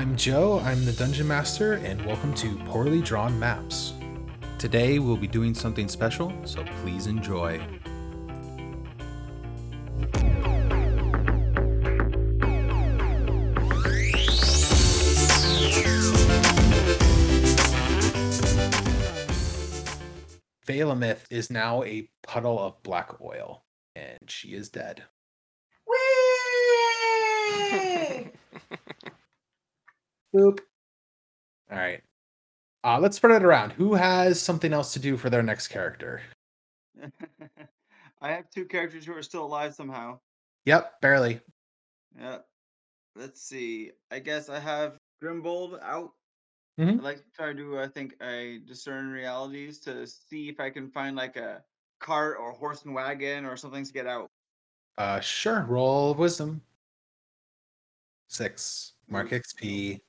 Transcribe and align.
I'm 0.00 0.16
Joe, 0.16 0.60
I'm 0.60 0.86
the 0.86 0.92
Dungeon 0.92 1.28
Master, 1.28 1.74
and 1.74 2.02
welcome 2.06 2.32
to 2.36 2.56
Poorly 2.64 3.02
Drawn 3.02 3.38
Maps. 3.38 3.92
Today 4.58 4.98
we'll 4.98 5.18
be 5.18 5.26
doing 5.26 5.52
something 5.52 5.90
special, 5.90 6.32
so 6.46 6.64
please 6.80 7.06
enjoy. 7.06 7.60
Valamith 20.66 21.26
is 21.28 21.50
now 21.50 21.82
a 21.82 22.08
puddle 22.22 22.58
of 22.58 22.82
black 22.82 23.20
oil, 23.20 23.64
and 23.94 24.18
she 24.28 24.54
is 24.54 24.70
dead. 24.70 25.02
Boop. 30.34 30.60
All 31.70 31.78
right. 31.78 32.02
Uh, 32.82 32.98
let's 32.98 33.16
spread 33.16 33.42
it 33.42 33.44
around. 33.44 33.72
Who 33.72 33.94
has 33.94 34.40
something 34.40 34.72
else 34.72 34.92
to 34.94 34.98
do 34.98 35.16
for 35.16 35.28
their 35.30 35.42
next 35.42 35.68
character? 35.68 36.22
I 38.22 38.32
have 38.32 38.50
two 38.50 38.64
characters 38.64 39.04
who 39.06 39.14
are 39.14 39.22
still 39.22 39.44
alive 39.44 39.74
somehow. 39.74 40.18
Yep, 40.64 41.00
barely. 41.00 41.40
Yeah. 42.18 42.38
Let's 43.16 43.42
see. 43.42 43.92
I 44.10 44.18
guess 44.18 44.48
I 44.48 44.58
have 44.58 44.98
Grimbold 45.22 45.82
out. 45.82 46.12
Mhm. 46.78 46.98
I'd 46.98 47.02
like 47.02 47.16
to 47.18 47.30
try 47.36 47.52
to 47.52 47.80
I 47.80 47.88
think, 47.88 48.14
I 48.20 48.60
discern 48.66 49.10
realities 49.10 49.80
to 49.80 50.06
see 50.06 50.48
if 50.48 50.60
I 50.60 50.70
can 50.70 50.90
find 50.90 51.16
like 51.16 51.36
a 51.36 51.62
cart 52.00 52.38
or 52.40 52.52
horse 52.52 52.84
and 52.84 52.94
wagon 52.94 53.44
or 53.44 53.56
something 53.56 53.84
to 53.84 53.92
get 53.92 54.06
out. 54.06 54.30
Uh, 54.96 55.20
sure. 55.20 55.66
Roll 55.68 56.14
wisdom. 56.14 56.62
Six. 58.28 58.92
Mark 59.08 59.32
Ooh. 59.32 59.40
XP. 59.40 60.00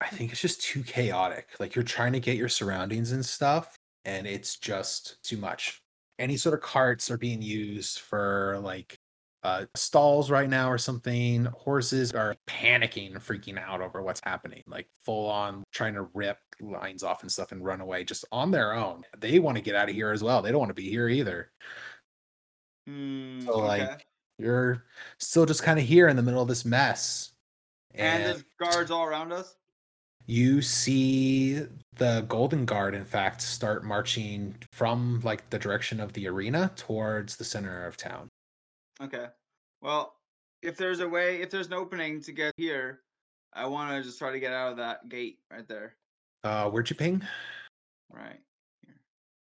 I 0.00 0.08
think 0.08 0.32
it's 0.32 0.40
just 0.40 0.62
too 0.62 0.82
chaotic. 0.82 1.48
Like 1.58 1.74
you're 1.74 1.84
trying 1.84 2.12
to 2.12 2.20
get 2.20 2.36
your 2.36 2.48
surroundings 2.48 3.12
and 3.12 3.24
stuff, 3.24 3.76
and 4.04 4.26
it's 4.26 4.56
just 4.56 5.22
too 5.22 5.36
much. 5.36 5.80
Any 6.18 6.36
sort 6.36 6.54
of 6.54 6.60
carts 6.60 7.10
are 7.10 7.18
being 7.18 7.42
used 7.42 8.00
for 8.00 8.60
like 8.62 8.98
uh, 9.44 9.66
stalls 9.76 10.30
right 10.30 10.48
now 10.48 10.70
or 10.70 10.78
something. 10.78 11.44
Horses 11.44 12.12
are 12.12 12.34
panicking 12.46 13.14
freaking 13.16 13.58
out 13.58 13.80
over 13.80 14.02
what's 14.02 14.20
happening, 14.24 14.62
like 14.66 14.88
full 15.04 15.28
on 15.28 15.62
trying 15.70 15.94
to 15.94 16.08
rip 16.14 16.38
lines 16.60 17.02
off 17.02 17.22
and 17.22 17.30
stuff 17.30 17.52
and 17.52 17.64
run 17.64 17.80
away 17.80 18.04
just 18.04 18.24
on 18.32 18.50
their 18.50 18.74
own. 18.74 19.02
They 19.18 19.38
want 19.38 19.56
to 19.56 19.62
get 19.62 19.74
out 19.74 19.90
of 19.90 19.94
here 19.94 20.12
as 20.12 20.22
well. 20.22 20.40
They 20.40 20.50
don't 20.50 20.60
want 20.60 20.70
to 20.70 20.74
be 20.74 20.88
here 20.88 21.08
either. 21.08 21.52
Hmm. 22.86 23.40
So, 23.40 23.52
okay. 23.52 23.66
like, 23.66 24.06
You're 24.38 24.84
still 25.18 25.46
just 25.46 25.62
kind 25.62 25.78
of 25.78 25.84
here 25.84 26.08
in 26.08 26.16
the 26.16 26.22
middle 26.22 26.42
of 26.42 26.48
this 26.48 26.64
mess. 26.64 27.33
And 27.94 28.24
there's 28.24 28.44
guards 28.58 28.90
all 28.90 29.04
around 29.04 29.32
us. 29.32 29.56
you 30.26 30.60
see 30.62 31.60
the 31.96 32.24
golden 32.28 32.64
guard 32.64 32.94
in 32.94 33.04
fact 33.04 33.40
start 33.42 33.84
marching 33.84 34.54
from 34.72 35.20
like 35.22 35.48
the 35.50 35.58
direction 35.58 36.00
of 36.00 36.12
the 36.14 36.26
arena 36.26 36.70
towards 36.76 37.36
the 37.36 37.44
center 37.44 37.86
of 37.86 37.96
town 37.96 38.28
Okay. 39.02 39.26
Well, 39.82 40.14
if 40.62 40.76
there's 40.76 41.00
a 41.00 41.08
way, 41.08 41.42
if 41.42 41.50
there's 41.50 41.66
an 41.66 41.72
opening 41.74 42.22
to 42.22 42.32
get 42.32 42.52
here, 42.56 43.00
I 43.52 43.66
want 43.66 43.90
to 43.90 44.02
just 44.02 44.18
try 44.20 44.30
to 44.30 44.38
get 44.38 44.52
out 44.52 44.70
of 44.70 44.76
that 44.78 45.08
gate 45.08 45.38
right 45.52 45.66
there. 45.68 45.96
uh 46.44 46.70
where'd 46.70 46.88
you 46.90 46.96
ping 46.96 47.22
Right. 48.10 48.40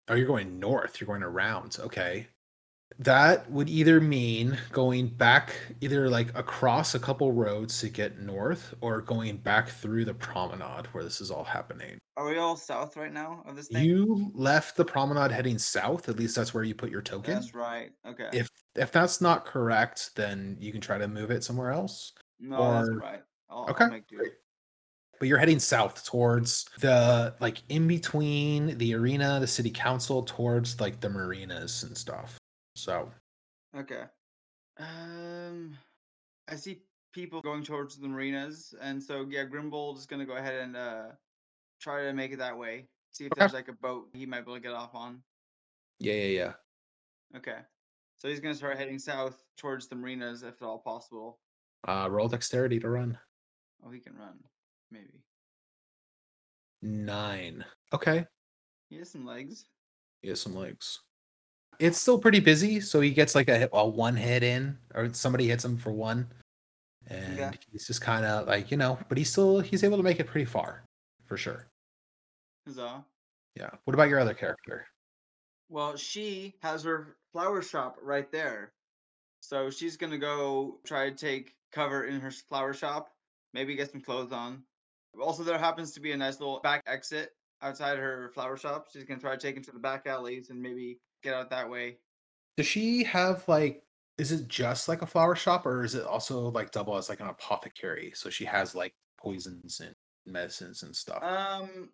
oh 0.08 0.14
you're 0.14 0.26
going 0.26 0.58
north 0.58 1.00
you're 1.00 1.06
going 1.06 1.22
around 1.22 1.76
okay 1.80 2.26
that 3.00 3.48
would 3.50 3.68
either 3.68 4.00
mean 4.00 4.58
going 4.72 5.06
back 5.08 5.54
either 5.80 6.10
like 6.10 6.36
across 6.36 6.94
a 6.94 6.98
couple 6.98 7.32
roads 7.32 7.78
to 7.80 7.88
get 7.88 8.18
north 8.20 8.74
or 8.80 9.00
going 9.00 9.36
back 9.36 9.68
through 9.68 10.04
the 10.04 10.14
promenade 10.14 10.86
where 10.92 11.04
this 11.04 11.20
is 11.20 11.30
all 11.30 11.44
happening 11.44 11.96
Are 12.16 12.26
we 12.28 12.38
all 12.38 12.56
south 12.56 12.96
right 12.96 13.12
now 13.12 13.42
of 13.46 13.54
this 13.54 13.68
thing? 13.68 13.84
you 13.84 14.30
left 14.34 14.76
the 14.76 14.84
promenade 14.84 15.30
heading 15.30 15.58
south 15.58 16.08
at 16.08 16.16
least 16.18 16.34
that's 16.34 16.52
where 16.52 16.64
you 16.64 16.74
put 16.74 16.90
your 16.90 17.02
token 17.02 17.34
That's 17.34 17.54
right. 17.54 17.90
Okay. 18.06 18.28
if 18.32 18.48
if 18.74 18.90
that's 18.90 19.20
not 19.20 19.44
correct 19.44 20.10
then 20.16 20.56
you 20.58 20.72
can 20.72 20.80
try 20.80 20.98
to 20.98 21.06
move 21.06 21.30
it 21.30 21.44
somewhere 21.44 21.70
else 21.70 22.12
no, 22.40 22.72
that's 22.84 22.90
right. 22.96 23.22
I'll, 23.50 23.66
Okay, 23.70 23.84
I'll 23.84 23.90
make 23.90 24.06
do. 24.08 24.20
but 25.20 25.26
you're 25.28 25.38
heading 25.38 25.58
south 25.60 26.04
towards 26.04 26.66
the 26.80 27.34
like 27.40 27.62
in 27.68 27.86
between 27.86 28.76
the 28.78 28.94
arena 28.94 29.38
the 29.40 29.46
city 29.46 29.70
council 29.70 30.22
towards 30.22 30.80
like 30.80 31.00
the 31.00 31.08
marinas 31.08 31.82
and 31.84 31.96
stuff 31.96 32.37
so 32.78 33.10
Okay. 33.76 34.04
Um, 34.78 35.76
I 36.48 36.56
see 36.56 36.82
people 37.12 37.40
going 37.42 37.64
towards 37.64 37.98
the 37.98 38.08
marinas, 38.08 38.74
and 38.80 39.02
so 39.02 39.26
yeah, 39.28 39.44
Grimbold 39.44 39.98
is 39.98 40.06
gonna 40.06 40.24
go 40.26 40.36
ahead 40.36 40.60
and 40.62 40.76
uh 40.76 41.06
try 41.80 42.04
to 42.04 42.12
make 42.12 42.32
it 42.32 42.38
that 42.38 42.56
way. 42.56 42.88
See 43.10 43.24
if 43.26 43.32
Okay. 43.32 43.40
there's 43.40 43.52
like 43.52 43.68
a 43.68 43.72
boat 43.72 44.08
he 44.14 44.24
might 44.26 44.40
be 44.44 44.52
able 44.52 44.54
to 44.54 44.60
get 44.60 44.72
off 44.72 44.94
on. 44.94 45.22
yeah 45.98 46.14
yeah 46.14 46.24
yeah 46.44 46.52
Okay. 47.36 47.58
So 48.16 48.28
he's 48.28 48.40
gonna 48.40 48.54
start 48.54 48.78
heading 48.78 48.98
south 48.98 49.44
towards 49.56 49.88
the 49.88 49.96
marinas 49.96 50.42
if 50.42 50.60
at 50.62 50.66
all 50.66 50.78
possible. 50.78 51.40
uh 51.86 52.08
roll 52.10 52.28
dexterity 52.28 52.78
to 52.80 52.88
run 52.88 53.18
Oh, 53.84 53.90
he 53.90 54.00
can 54.00 54.16
run, 54.16 54.38
maybe. 54.90 55.22
nine 56.82 57.64
okay 57.92 58.24
He 58.88 58.96
has 58.98 59.10
some 59.10 59.24
legs. 59.26 59.66
he 60.22 60.28
has 60.28 60.40
some 60.40 60.54
legs 60.54 61.00
it's 61.78 61.98
still 61.98 62.18
pretty 62.18 62.40
busy 62.40 62.80
so 62.80 63.00
he 63.00 63.10
gets 63.10 63.34
like 63.34 63.48
a, 63.48 63.68
a 63.72 63.86
one 63.86 64.16
hit 64.16 64.42
in 64.42 64.76
or 64.94 65.12
somebody 65.12 65.48
hits 65.48 65.64
him 65.64 65.76
for 65.76 65.92
one 65.92 66.26
and 67.06 67.56
he's 67.70 67.86
just 67.86 68.00
kind 68.00 68.24
of 68.24 68.46
like 68.46 68.70
you 68.70 68.76
know 68.76 68.98
but 69.08 69.16
he's 69.16 69.30
still 69.30 69.60
he's 69.60 69.84
able 69.84 69.96
to 69.96 70.02
make 70.02 70.20
it 70.20 70.26
pretty 70.26 70.44
far 70.44 70.82
for 71.26 71.36
sure 71.36 71.66
Huzzah. 72.66 73.04
yeah 73.56 73.70
what 73.84 73.94
about 73.94 74.08
your 74.08 74.20
other 74.20 74.34
character 74.34 74.86
Well, 75.70 75.96
she 75.96 76.54
has 76.62 76.82
her 76.84 77.16
flower 77.32 77.60
shop 77.62 77.96
right 78.02 78.30
there. 78.32 78.72
So 79.40 79.70
she's 79.70 79.96
going 79.96 80.12
to 80.12 80.18
go 80.18 80.78
try 80.84 81.10
to 81.10 81.14
take 81.14 81.54
cover 81.72 82.04
in 82.04 82.20
her 82.20 82.30
flower 82.30 82.72
shop, 82.72 83.10
maybe 83.52 83.76
get 83.76 83.90
some 83.92 84.00
clothes 84.00 84.32
on. 84.32 84.62
Also, 85.20 85.42
there 85.44 85.58
happens 85.58 85.92
to 85.92 86.00
be 86.00 86.12
a 86.12 86.16
nice 86.16 86.40
little 86.40 86.60
back 86.60 86.82
exit 86.86 87.32
outside 87.60 87.98
her 87.98 88.30
flower 88.34 88.56
shop. 88.56 88.88
She's 88.92 89.04
going 89.04 89.18
to 89.20 89.22
try 89.22 89.36
to 89.36 89.40
take 89.40 89.56
into 89.56 89.70
the 89.70 89.78
back 89.78 90.06
alleys 90.06 90.50
and 90.50 90.60
maybe 90.60 90.98
get 91.22 91.34
out 91.34 91.50
that 91.50 91.70
way. 91.70 91.98
Does 92.56 92.66
she 92.66 93.04
have 93.04 93.46
like 93.48 93.84
is 94.18 94.32
it 94.32 94.48
just 94.48 94.88
like 94.88 95.02
a 95.02 95.06
flower 95.06 95.36
shop 95.36 95.64
or 95.64 95.84
is 95.84 95.94
it 95.94 96.04
also 96.04 96.48
like 96.50 96.72
double 96.72 96.96
as 96.96 97.08
like 97.08 97.20
an 97.20 97.28
apothecary? 97.28 98.12
So 98.14 98.30
she 98.30 98.44
has 98.44 98.74
like 98.74 98.94
poisons 99.16 99.80
and 99.80 99.94
medicines 100.26 100.82
and 100.82 100.94
stuff. 100.94 101.22
Um 101.22 101.92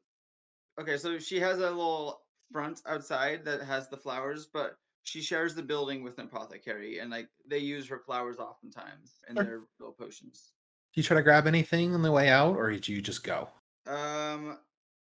okay, 0.80 0.96
so 0.96 1.18
she 1.18 1.40
has 1.40 1.58
a 1.58 1.70
little 1.70 2.22
front 2.52 2.82
outside 2.86 3.44
that 3.44 3.62
has 3.62 3.88
the 3.88 3.96
flowers, 3.96 4.46
but 4.46 4.78
she 5.02 5.20
shares 5.20 5.54
the 5.54 5.62
building 5.62 6.02
with 6.02 6.18
an 6.18 6.26
apothecary 6.26 6.98
and 6.98 7.10
like 7.10 7.28
they 7.46 7.58
use 7.58 7.86
her 7.88 7.98
flowers 7.98 8.38
oftentimes 8.38 9.20
in 9.28 9.36
Sure. 9.36 9.44
their 9.44 9.60
little 9.78 9.94
potions. 9.94 10.54
Do 10.94 11.00
you 11.00 11.02
try 11.02 11.16
to 11.16 11.22
grab 11.22 11.46
anything 11.46 11.94
on 11.94 12.00
the 12.02 12.12
way 12.12 12.30
out 12.30 12.56
or 12.56 12.70
did 12.70 12.88
you 12.88 13.02
just 13.02 13.22
go? 13.22 13.50
Um, 13.86 14.58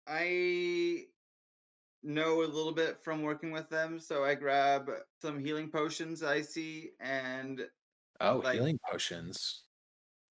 I 0.07 1.07
know 2.03 2.41
a 2.41 2.45
little 2.45 2.71
bit 2.73 3.03
from 3.03 3.21
working 3.21 3.51
with 3.51 3.69
them, 3.69 3.99
so 3.99 4.23
I 4.23 4.35
grab 4.35 4.89
some 5.21 5.39
healing 5.39 5.69
potions 5.69 6.23
I 6.23 6.41
see, 6.41 6.91
and 6.99 7.67
Oh, 8.19 8.37
Like- 8.37 8.55
healing 8.55 8.79
potions. 8.89 9.63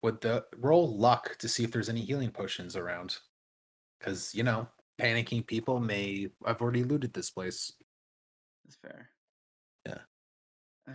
Would 0.03 0.21
the 0.21 0.47
roll 0.57 0.97
luck 0.97 1.37
to 1.39 1.49
see 1.49 1.65
if 1.65 1.73
there's 1.73 1.89
any 1.89 2.03
healing 2.03 2.31
potions 2.31 2.77
around? 2.77 3.19
Because 3.99 4.33
you 4.35 4.43
know, 4.45 4.69
panicking 4.99 5.45
people 5.47 5.81
may 5.81 6.31
I've 6.45 6.63
already 6.63 6.85
looted 6.85 7.13
this 7.13 7.31
place. 7.31 7.73
it's 8.65 8.77
fair. 8.77 9.11
Yeah. 9.87 9.99
Uh, 10.89 10.93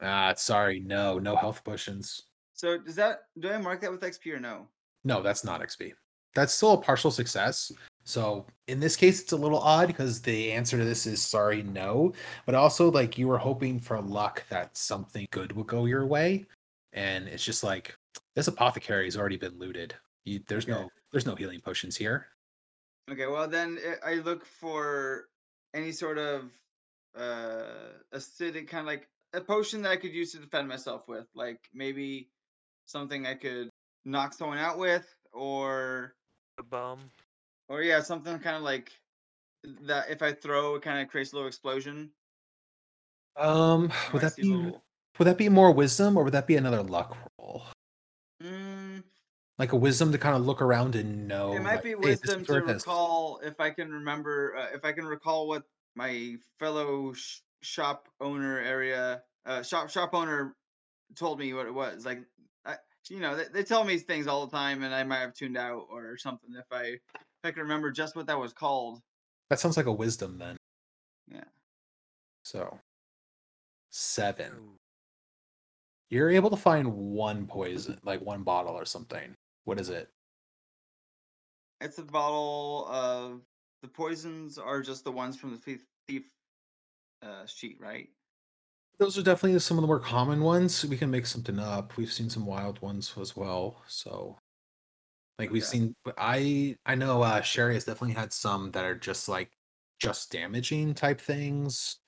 Ah, 0.00 0.34
sorry, 0.36 0.80
no, 0.80 1.18
no 1.18 1.36
health 1.36 1.62
potions. 1.64 2.22
so 2.52 2.76
does 2.78 2.96
that 2.96 3.28
do 3.38 3.50
I 3.50 3.58
mark 3.58 3.80
that 3.82 3.90
with 3.92 4.02
XP 4.02 4.32
or 4.32 4.40
no? 4.40 4.68
No, 5.04 5.22
that's 5.22 5.44
not 5.44 5.60
XP. 5.62 5.94
That's 6.34 6.52
still 6.52 6.72
a 6.72 6.82
partial 6.82 7.10
success. 7.10 7.70
So 8.06 8.46
in 8.68 8.78
this 8.78 8.94
case, 8.94 9.20
it's 9.20 9.32
a 9.32 9.36
little 9.36 9.58
odd 9.58 9.88
because 9.88 10.22
the 10.22 10.52
answer 10.52 10.78
to 10.78 10.84
this 10.84 11.06
is 11.06 11.20
sorry, 11.20 11.64
no. 11.64 12.12
But 12.46 12.54
also, 12.54 12.88
like 12.90 13.18
you 13.18 13.26
were 13.26 13.36
hoping 13.36 13.80
for 13.80 14.00
luck 14.00 14.44
that 14.48 14.76
something 14.76 15.26
good 15.32 15.52
would 15.52 15.66
go 15.66 15.86
your 15.86 16.06
way, 16.06 16.46
and 16.92 17.26
it's 17.26 17.44
just 17.44 17.64
like 17.64 17.96
this 18.36 18.46
apothecary 18.46 19.06
has 19.06 19.16
already 19.16 19.36
been 19.36 19.58
looted. 19.58 19.92
You, 20.24 20.40
there's 20.46 20.68
Okay. 20.68 20.80
no 20.80 20.88
there's 21.10 21.26
no 21.26 21.34
healing 21.34 21.60
potions 21.60 21.96
here. 21.96 22.28
Okay, 23.10 23.26
well 23.26 23.48
then 23.48 23.78
I 24.04 24.12
I 24.12 24.14
look 24.14 24.46
for 24.46 25.28
any 25.74 25.90
sort 25.90 26.18
of 26.18 26.52
uh 27.16 27.92
acidic 28.14 28.68
kind 28.68 28.82
of 28.82 28.86
like 28.86 29.08
a 29.32 29.40
potion 29.40 29.82
that 29.82 29.90
I 29.90 29.96
could 29.96 30.12
use 30.12 30.30
to 30.32 30.38
defend 30.38 30.68
myself 30.68 31.08
with, 31.08 31.26
like 31.34 31.58
maybe 31.74 32.30
something 32.86 33.26
I 33.26 33.34
could 33.34 33.68
knock 34.04 34.32
someone 34.32 34.58
out 34.58 34.78
with, 34.78 35.12
or 35.32 36.14
a 36.58 36.62
bum. 36.62 37.10
Or 37.68 37.82
yeah, 37.82 38.00
something 38.00 38.38
kind 38.38 38.56
of 38.56 38.62
like 38.62 38.92
that. 39.82 40.10
If 40.10 40.22
I 40.22 40.32
throw, 40.32 40.76
it 40.76 40.82
kind 40.82 41.00
of 41.00 41.08
creates 41.08 41.32
a 41.32 41.36
little 41.36 41.48
explosion. 41.48 42.10
Um, 43.36 43.92
or 44.08 44.14
would 44.14 44.24
I 44.24 44.28
that 44.28 44.36
be 44.36 44.42
little- 44.44 44.82
would 45.18 45.26
that 45.26 45.38
be 45.38 45.48
more 45.48 45.72
wisdom 45.72 46.16
or 46.16 46.24
would 46.24 46.34
that 46.34 46.46
be 46.46 46.56
another 46.56 46.82
luck 46.82 47.16
roll? 47.38 47.64
Like 49.58 49.72
a 49.72 49.76
wisdom 49.76 50.12
to 50.12 50.18
kind 50.18 50.36
of 50.36 50.44
look 50.44 50.60
around 50.60 50.94
and 50.96 51.26
know. 51.26 51.54
it 51.54 51.60
might 51.60 51.76
like, 51.76 51.82
be 51.82 51.94
wisdom 51.94 52.42
is 52.42 52.46
to 52.48 52.60
recall 52.60 53.40
if 53.42 53.58
I 53.58 53.70
can 53.70 53.90
remember 53.90 54.54
uh, 54.54 54.66
if 54.74 54.84
I 54.84 54.92
can 54.92 55.06
recall 55.06 55.48
what 55.48 55.62
my 55.94 56.36
fellow 56.58 57.14
sh- 57.14 57.38
shop 57.62 58.08
owner 58.20 58.58
area 58.58 59.22
uh, 59.46 59.62
shop 59.62 59.88
shop 59.88 60.10
owner 60.12 60.54
told 61.14 61.38
me 61.38 61.54
what 61.54 61.66
it 61.66 61.72
was. 61.72 62.04
Like, 62.04 62.20
I, 62.66 62.76
you 63.08 63.20
know, 63.20 63.36
they, 63.36 63.44
they 63.52 63.62
tell 63.62 63.84
me 63.84 63.96
things 63.96 64.26
all 64.26 64.46
the 64.46 64.54
time, 64.54 64.82
and 64.82 64.94
I 64.94 65.04
might 65.04 65.20
have 65.20 65.34
tuned 65.34 65.56
out 65.56 65.86
or 65.90 66.18
something 66.18 66.50
if 66.54 66.66
I 66.70 66.98
I 67.46 67.52
can 67.52 67.62
remember 67.62 67.90
just 67.90 68.16
what 68.16 68.26
that 68.26 68.38
was 68.38 68.52
called. 68.52 69.00
That 69.50 69.60
sounds 69.60 69.76
like 69.76 69.86
a 69.86 69.92
wisdom 69.92 70.38
then. 70.38 70.56
Yeah. 71.28 71.44
So 72.42 72.78
seven. 73.90 74.78
You're 76.10 76.30
able 76.30 76.50
to 76.50 76.56
find 76.56 76.94
one 76.94 77.46
poison, 77.46 77.98
like 78.04 78.20
one 78.20 78.42
bottle 78.42 78.74
or 78.74 78.84
something. 78.84 79.34
What 79.64 79.80
is 79.80 79.88
it? 79.88 80.08
It's 81.80 81.98
a 81.98 82.02
bottle 82.04 82.86
of 82.88 83.40
the 83.82 83.88
poisons 83.88 84.58
are 84.58 84.82
just 84.82 85.04
the 85.04 85.12
ones 85.12 85.36
from 85.36 85.50
the 85.50 85.58
thief, 85.58 85.84
thief 86.06 86.28
uh, 87.22 87.46
sheet, 87.46 87.76
right? 87.80 88.08
Those 88.98 89.18
are 89.18 89.22
definitely 89.22 89.58
some 89.58 89.76
of 89.76 89.82
the 89.82 89.88
more 89.88 90.00
common 90.00 90.40
ones. 90.40 90.84
We 90.86 90.96
can 90.96 91.10
make 91.10 91.26
something 91.26 91.58
up. 91.58 91.96
We've 91.96 92.12
seen 92.12 92.30
some 92.30 92.46
wild 92.46 92.80
ones 92.80 93.12
as 93.20 93.36
well. 93.36 93.82
So, 93.86 94.38
like 95.38 95.50
we've 95.50 95.64
seen, 95.64 95.94
I 96.18 96.76
I 96.86 96.94
know 96.94 97.22
uh, 97.22 97.40
Sherry 97.42 97.74
has 97.74 97.84
definitely 97.84 98.14
had 98.14 98.32
some 98.32 98.70
that 98.72 98.84
are 98.84 98.94
just 98.94 99.28
like 99.28 99.50
just 100.00 100.30
damaging 100.32 100.94
type 100.94 101.20
things, 101.20 101.98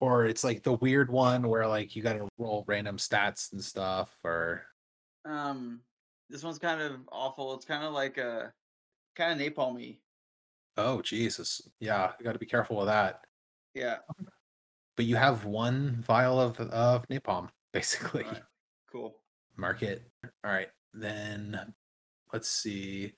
or 0.00 0.26
it's 0.26 0.44
like 0.44 0.62
the 0.62 0.74
weird 0.74 1.10
one 1.10 1.48
where 1.48 1.66
like 1.66 1.96
you 1.96 2.02
got 2.02 2.14
to 2.14 2.28
roll 2.38 2.64
random 2.68 2.96
stats 2.96 3.52
and 3.52 3.62
stuff, 3.62 4.16
or 4.24 4.62
Um, 5.24 5.80
this 6.30 6.42
one's 6.44 6.58
kind 6.58 6.80
of 6.80 7.00
awful. 7.10 7.54
It's 7.54 7.64
kind 7.64 7.84
of 7.84 7.92
like 7.92 8.18
a 8.18 8.52
kind 9.16 9.40
of 9.40 9.46
napalmy. 9.54 9.98
oh 10.76 11.02
Jesus, 11.02 11.60
yeah, 11.80 12.12
you 12.18 12.24
got 12.24 12.32
to 12.32 12.38
be 12.38 12.46
careful 12.46 12.76
with 12.76 12.86
that. 12.86 13.24
Yeah. 13.74 13.98
But 14.96 15.06
you 15.06 15.16
have 15.16 15.44
one 15.44 16.02
vial 16.06 16.40
of 16.40 16.58
of 16.60 17.08
napalm, 17.08 17.48
basically. 17.72 18.24
Alright, 18.24 18.42
Cool. 18.90 19.14
Mark 19.56 19.82
it. 19.82 20.02
All 20.44 20.50
right. 20.52 20.68
Then 20.94 21.74
let's 22.32 22.48
see. 22.48 23.14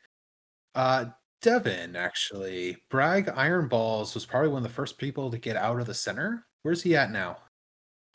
Uh 0.74 1.06
Devin, 1.42 1.96
actually. 1.96 2.76
Bragg 2.90 3.28
Iron 3.30 3.66
Balls 3.68 4.14
was 4.14 4.26
probably 4.26 4.50
one 4.50 4.58
of 4.58 4.68
the 4.68 4.74
first 4.74 4.98
people 4.98 5.30
to 5.30 5.38
get 5.38 5.56
out 5.56 5.80
of 5.80 5.86
the 5.86 5.94
center. 5.94 6.46
Where's 6.62 6.82
he 6.82 6.94
at 6.94 7.10
now? 7.10 7.38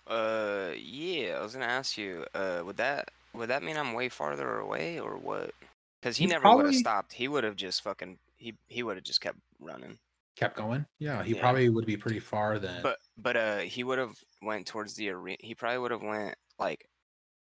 Uh, 0.06 0.74
yeah, 0.78 1.38
I 1.40 1.42
was 1.42 1.54
gonna 1.54 1.66
ask 1.66 1.98
you. 1.98 2.26
Uh, 2.36 2.62
would 2.64 2.78
that 2.78 3.10
would 3.34 3.50
that 3.50 3.64
mean 3.64 3.78
I'm 3.78 3.94
way 3.94 4.10
farther 4.10 4.60
away 4.60 5.00
or 5.00 5.18
what? 5.18 5.52
Because 6.00 6.16
he 6.18 6.28
never 6.28 6.56
would 6.56 6.66
have 6.66 6.76
stopped. 6.76 7.14
He 7.14 7.28
would 7.28 7.44
have 7.44 7.56
just 7.56 7.82
fucking 7.82 8.20
he 8.38 8.54
he 8.68 8.84
would 8.84 8.98
have 8.98 9.04
just 9.04 9.22
kept 9.22 9.40
running. 9.60 9.98
Kept 10.36 10.58
going? 10.58 10.86
Yeah, 11.00 11.24
he 11.24 11.34
Yeah. 11.34 11.42
probably 11.42 11.70
would 11.70 11.86
be 11.88 11.98
pretty 11.98 12.20
far 12.20 12.60
then. 12.60 12.84
But 12.84 13.00
but 13.18 13.36
uh, 13.36 13.58
he 13.60 13.84
would 13.84 13.98
have 13.98 14.16
went 14.44 14.68
towards 14.68 14.94
the 14.94 15.10
arena. 15.10 15.38
He 15.40 15.56
probably 15.56 15.80
would 15.80 15.92
have 15.92 16.04
went 16.04 16.36
like 16.60 16.88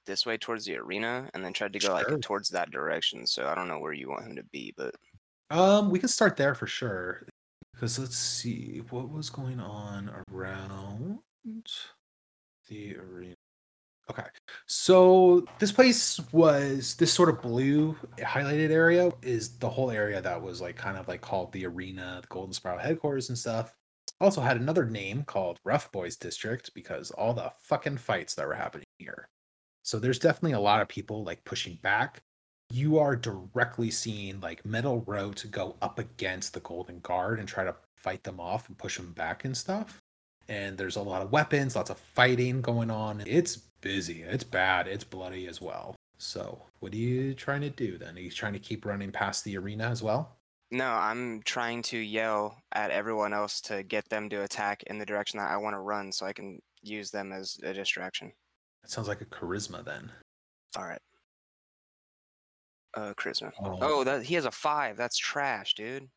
this 0.06 0.26
way 0.26 0.36
towards 0.36 0.64
the 0.64 0.76
arena 0.76 1.30
and 1.34 1.44
then 1.44 1.52
tried 1.52 1.72
to 1.74 1.78
go 1.78 1.86
Sure. 1.98 2.10
like 2.12 2.20
towards 2.22 2.48
that 2.50 2.70
direction. 2.70 3.26
So 3.26 3.46
I 3.46 3.54
don't 3.54 3.68
know 3.68 3.78
where 3.78 3.92
you 3.92 4.08
want 4.10 4.26
him 4.26 4.36
to 4.36 4.44
be, 4.44 4.72
but 4.76 4.94
Um, 5.50 5.90
we 5.90 5.98
can 5.98 6.08
start 6.08 6.36
there 6.36 6.54
for 6.54 6.66
sure. 6.66 7.26
Because 7.74 7.98
let's 7.98 8.16
see 8.16 8.82
what 8.90 9.10
was 9.10 9.28
going 9.30 9.60
on 9.60 10.10
around 10.30 11.18
the 12.68 12.96
arena. 12.96 13.34
Okay, 14.10 14.24
so 14.66 15.46
this 15.58 15.70
place 15.72 16.18
was 16.32 16.96
this 16.96 17.12
sort 17.12 17.28
of 17.28 17.40
blue 17.40 17.96
highlighted 18.18 18.70
area 18.70 19.10
is 19.22 19.56
the 19.58 19.70
whole 19.70 19.90
area 19.90 20.20
that 20.20 20.42
was 20.42 20.60
like 20.60 20.76
kind 20.76 20.96
of 20.96 21.06
like 21.08 21.20
called 21.20 21.52
the 21.52 21.64
arena, 21.66 22.18
the 22.20 22.26
Golden 22.28 22.52
Spiral 22.52 22.78
headquarters 22.80 23.28
and 23.28 23.38
stuff. 23.38 23.74
Also 24.20 24.40
had 24.40 24.56
another 24.56 24.84
name 24.84 25.22
called 25.24 25.58
Rough 25.64 25.90
Boys 25.92 26.16
District 26.16 26.72
because 26.74 27.10
all 27.12 27.32
the 27.32 27.52
fucking 27.62 27.96
fights 27.96 28.34
that 28.34 28.46
were 28.46 28.54
happening 28.54 28.84
here. 28.98 29.28
So 29.82 29.98
there's 29.98 30.18
definitely 30.18 30.52
a 30.52 30.60
lot 30.60 30.80
of 30.80 30.88
people 30.88 31.24
like 31.24 31.44
pushing 31.44 31.78
back 31.82 32.22
you 32.72 32.98
are 32.98 33.14
directly 33.14 33.90
seeing 33.90 34.40
like 34.40 34.64
Metal 34.64 35.04
Row 35.06 35.30
to 35.32 35.46
go 35.46 35.76
up 35.82 35.98
against 35.98 36.54
the 36.54 36.60
Golden 36.60 37.00
Guard 37.00 37.38
and 37.38 37.46
try 37.46 37.64
to 37.64 37.76
fight 37.98 38.24
them 38.24 38.40
off 38.40 38.66
and 38.68 38.78
push 38.78 38.96
them 38.96 39.12
back 39.12 39.44
and 39.44 39.54
stuff. 39.54 40.00
And 40.48 40.78
there's 40.78 40.96
a 40.96 41.02
lot 41.02 41.20
of 41.20 41.30
weapons, 41.30 41.76
lots 41.76 41.90
of 41.90 41.98
fighting 41.98 42.62
going 42.62 42.90
on. 42.90 43.22
It's 43.26 43.56
busy. 43.56 44.22
It's 44.22 44.42
bad. 44.42 44.88
It's 44.88 45.04
bloody 45.04 45.46
as 45.48 45.60
well. 45.60 45.94
So, 46.16 46.62
what 46.80 46.94
are 46.94 46.96
you 46.96 47.34
trying 47.34 47.60
to 47.60 47.70
do 47.70 47.98
then? 47.98 48.16
Are 48.16 48.20
you 48.20 48.30
trying 48.30 48.54
to 48.54 48.58
keep 48.58 48.86
running 48.86 49.12
past 49.12 49.44
the 49.44 49.58
arena 49.58 49.88
as 49.88 50.02
well? 50.02 50.36
no, 50.70 50.86
I'm 50.86 51.42
trying 51.42 51.82
to 51.82 51.98
yell 51.98 52.56
at 52.72 52.90
everyone 52.90 53.34
else 53.34 53.60
to 53.62 53.82
get 53.82 54.08
them 54.08 54.30
to 54.30 54.42
attack 54.42 54.82
in 54.84 54.98
the 54.98 55.04
direction 55.04 55.38
that 55.38 55.50
I 55.50 55.58
want 55.58 55.74
to 55.74 55.80
run, 55.80 56.10
so 56.10 56.24
I 56.24 56.32
can 56.32 56.60
use 56.80 57.10
them 57.10 57.30
as 57.30 57.58
a 57.62 57.74
distraction. 57.74 58.32
That 58.82 58.90
sounds 58.90 59.08
like 59.08 59.20
a 59.20 59.24
charisma 59.26 59.84
then. 59.84 60.10
All 60.76 60.84
right. 60.84 61.00
Uh, 62.94 63.14
charisma. 63.14 63.52
Oh, 63.62 63.78
Oh, 63.80 64.04
that 64.04 64.22
he 64.24 64.34
has 64.34 64.44
a 64.44 64.50
five. 64.50 64.96
That's 64.96 65.16
trash, 65.16 65.74
dude. 65.74 66.08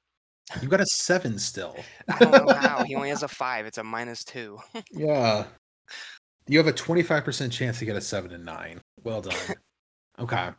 you 0.62 0.68
got 0.68 0.82
a 0.82 0.86
seven 0.86 1.40
still. 1.40 1.76
I 2.10 2.20
don't 2.20 2.46
know 2.48 2.54
how. 2.54 2.84
He 2.84 2.96
only 2.96 3.10
has 3.10 3.24
a 3.24 3.28
five. 3.44 3.66
It's 3.66 3.78
a 3.78 3.84
minus 3.84 4.24
two. 4.24 4.60
Yeah. 4.92 5.46
You 6.48 6.60
have 6.60 6.68
a 6.68 6.74
25% 6.74 7.52
chance 7.52 7.80
to 7.80 7.86
get 7.86 7.96
a 7.96 8.02
7 8.02 8.32
and 8.32 8.46
9. 8.46 8.80
Well 9.04 9.22
done. 9.22 9.34
okay. 10.20 10.50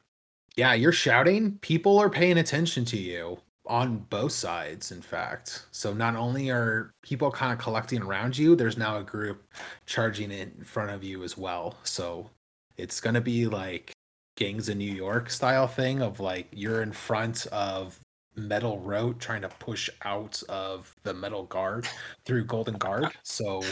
Yeah, 0.57 0.73
you're 0.75 0.91
shouting. 0.91 1.59
People 1.61 1.99
are 2.01 2.11
paying 2.11 2.39
attention 2.39 2.85
to 2.87 2.97
you 2.97 3.39
on 3.67 3.99
both 4.11 4.33
sides, 4.33 4.93
in 4.93 5.03
fact. 5.03 5.67
So 5.73 5.93
not 5.93 6.17
only 6.17 6.51
are 6.51 6.93
people 7.03 7.31
kind 7.31 7.53
of 7.53 7.59
collecting 7.59 8.03
around 8.03 8.37
you, 8.37 8.57
there's 8.57 8.79
now 8.79 8.99
a 8.99 9.05
group 9.05 9.45
charging 9.87 10.31
in 10.31 10.65
front 10.65 10.91
of 10.91 11.03
you 11.05 11.23
as 11.23 11.37
well. 11.37 11.77
So 11.85 12.31
it's 12.77 13.01
going 13.01 13.15
to 13.15 13.21
be 13.21 13.47
like 13.47 13.93
gangs 14.37 14.69
in 14.69 14.79
New 14.79 14.93
York 14.93 15.31
style 15.31 15.67
thing 15.67 16.03
of 16.03 16.21
like 16.21 16.47
you're 16.53 16.83
in 16.83 16.93
front 16.93 17.47
of 17.47 17.99
Metal 18.37 18.79
Row 18.81 19.15
trying 19.15 19.43
to 19.43 19.49
push 19.49 19.89
out 20.03 20.43
of 20.49 20.95
the 21.05 21.15
metal 21.15 21.45
guard 21.45 21.89
through 22.27 22.45
golden 22.45 22.77
guard 22.77 23.09
so 23.23 23.63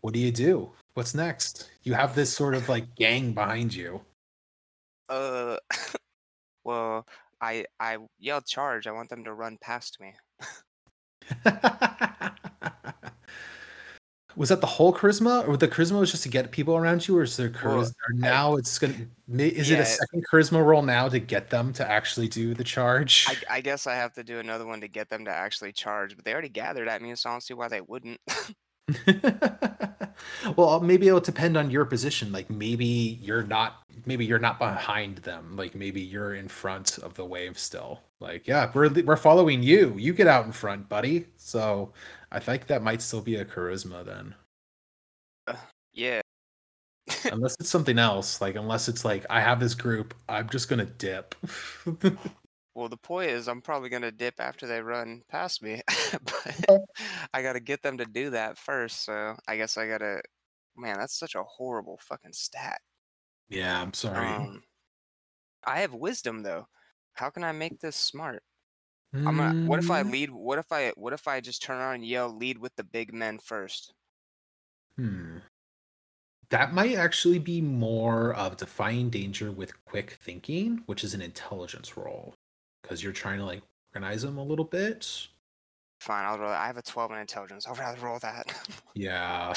what 0.00 0.12
do 0.12 0.18
you 0.18 0.32
do 0.32 0.68
what's 0.94 1.14
next 1.14 1.70
you 1.84 1.94
have 1.94 2.14
this 2.16 2.32
sort 2.32 2.54
of 2.56 2.68
like 2.68 2.92
gang 2.96 3.32
behind 3.32 3.72
you 3.72 4.00
Uh, 5.08 5.56
well, 6.64 7.06
I 7.40 7.64
I 7.78 7.98
yelled 8.18 8.46
charge. 8.46 8.86
I 8.86 8.92
want 8.92 9.08
them 9.10 9.24
to 9.24 9.32
run 9.32 9.58
past 9.60 9.98
me. 10.00 10.14
was 14.36 14.48
that 14.48 14.60
the 14.60 14.66
whole 14.66 14.92
charisma 14.94 15.46
or 15.46 15.56
the 15.56 15.68
charisma 15.68 16.00
was 16.00 16.10
just 16.10 16.22
to 16.22 16.28
get 16.28 16.50
people 16.50 16.76
around 16.76 17.06
you 17.06 17.16
or 17.16 17.22
is 17.22 17.36
there 17.36 17.52
Well, 17.62 17.78
charisma 17.78 17.94
or 18.08 18.14
now 18.14 18.56
it's 18.56 18.78
gonna 18.78 18.94
is 19.28 19.70
it 19.70 19.78
a 19.78 19.84
second 19.84 20.24
charisma 20.32 20.64
roll 20.64 20.82
now 20.82 21.08
to 21.08 21.18
get 21.18 21.50
them 21.50 21.72
to 21.74 21.88
actually 21.88 22.28
do 22.28 22.54
the 22.54 22.64
charge 22.64 23.26
I, 23.28 23.56
I 23.56 23.60
guess 23.60 23.86
I 23.86 23.94
have 23.94 24.14
to 24.14 24.24
do 24.24 24.38
another 24.38 24.66
one 24.66 24.80
to 24.80 24.88
get 24.88 25.08
them 25.08 25.24
to 25.26 25.30
actually 25.30 25.72
charge, 25.72 26.16
but 26.16 26.24
they 26.24 26.32
already 26.32 26.48
gathered 26.48 26.88
at 26.88 27.02
me, 27.02 27.14
so 27.14 27.28
I 27.28 27.34
don't 27.34 27.42
see 27.42 27.54
why 27.54 27.68
they 27.68 27.80
wouldn't. 27.80 28.20
well 30.56 30.80
maybe 30.80 31.06
it'll 31.06 31.20
depend 31.20 31.56
on 31.56 31.70
your 31.70 31.84
position 31.84 32.32
like 32.32 32.50
maybe 32.50 32.84
you're 33.20 33.44
not 33.44 33.79
maybe 34.06 34.24
you're 34.24 34.38
not 34.38 34.58
behind 34.58 35.18
them 35.18 35.56
like 35.56 35.74
maybe 35.74 36.00
you're 36.00 36.34
in 36.34 36.48
front 36.48 36.98
of 36.98 37.14
the 37.14 37.24
wave 37.24 37.58
still 37.58 38.00
like 38.20 38.46
yeah 38.46 38.70
we're 38.74 38.88
we're 39.02 39.16
following 39.16 39.62
you 39.62 39.94
you 39.98 40.12
get 40.12 40.26
out 40.26 40.46
in 40.46 40.52
front 40.52 40.88
buddy 40.88 41.26
so 41.36 41.92
i 42.32 42.38
think 42.38 42.66
that 42.66 42.82
might 42.82 43.02
still 43.02 43.20
be 43.20 43.36
a 43.36 43.44
charisma 43.44 44.04
then 44.04 44.34
yeah. 45.92 46.20
unless 47.32 47.56
it's 47.58 47.70
something 47.70 47.98
else 47.98 48.40
like 48.40 48.54
unless 48.54 48.88
it's 48.88 49.04
like 49.04 49.26
i 49.30 49.40
have 49.40 49.58
this 49.58 49.74
group 49.74 50.14
i'm 50.28 50.48
just 50.48 50.68
gonna 50.68 50.84
dip 50.84 51.34
Well, 52.74 52.88
the 52.88 52.96
point 52.96 53.30
is, 53.30 53.48
I'm 53.48 53.60
probably 53.60 53.88
gonna 53.88 54.12
dip 54.12 54.40
after 54.40 54.66
they 54.66 54.80
run 54.80 55.22
past 55.28 55.62
me, 55.62 55.82
but 56.12 56.80
I 57.34 57.42
gotta 57.42 57.60
get 57.60 57.82
them 57.82 57.98
to 57.98 58.06
do 58.06 58.30
that 58.30 58.56
first. 58.56 59.04
So 59.04 59.36
I 59.46 59.56
guess 59.56 59.76
I 59.76 59.86
gotta. 59.86 60.22
Man, 60.76 60.98
that's 60.98 61.18
such 61.18 61.34
a 61.34 61.42
horrible 61.42 61.98
fucking 62.00 62.32
stat. 62.32 62.80
Yeah 63.50 63.80
i'm 63.82 63.92
sorry 63.92 64.50
Um, 64.52 64.62
I 65.64 65.80
have 65.80 65.94
wisdom 65.94 66.42
though. 66.42 66.68
How 67.14 67.30
can 67.30 67.44
I 67.44 67.52
make 67.52 67.80
this 67.80 67.96
smart? 67.96 68.42
I'm 69.26 69.36
gonna. 69.38 69.54
What 69.62 69.78
if 69.80 69.90
I 69.90 70.02
Mm, 70.02 70.10
lead? 70.12 70.30
What 70.30 70.58
if 70.58 70.72
I? 70.72 70.90
What 70.90 71.12
if 71.14 71.28
I 71.28 71.40
just 71.40 71.62
turn 71.62 71.78
around 71.78 71.96
and 71.96 72.06
yell, 72.06 72.28
"Lead 72.30 72.58
with 72.58 72.76
the 72.76 72.84
big 72.84 73.14
men 73.14 73.38
first? 73.38 73.94
Hmm. 74.96 75.38
That 76.50 76.74
might 76.74 76.96
actually 76.96 77.38
be 77.38 77.60
more 77.62 78.34
of 78.34 78.56
defying 78.58 79.08
danger 79.08 79.50
with 79.52 79.82
quick 79.86 80.10
thinking, 80.10 80.82
which 80.86 81.02
is 81.04 81.14
an 81.14 81.22
intelligence 81.22 81.96
roll. 81.96 82.34
Because 82.82 83.02
you're 83.02 83.12
trying 83.12 83.38
to 83.38 83.44
like 83.46 83.62
organize 83.94 84.22
them 84.22 84.36
a 84.36 84.44
little 84.44 84.64
bit. 84.66 85.28
Fine, 86.00 86.24
I'll 86.24 86.38
roll. 86.38 86.50
I 86.50 86.66
have 86.66 86.76
a 86.78 86.82
12 86.82 87.12
in 87.12 87.18
intelligence. 87.18 87.66
I'll 87.66 87.74
rather 87.74 88.00
roll 88.00 88.18
that. 88.20 88.68
Yeah. 88.94 89.54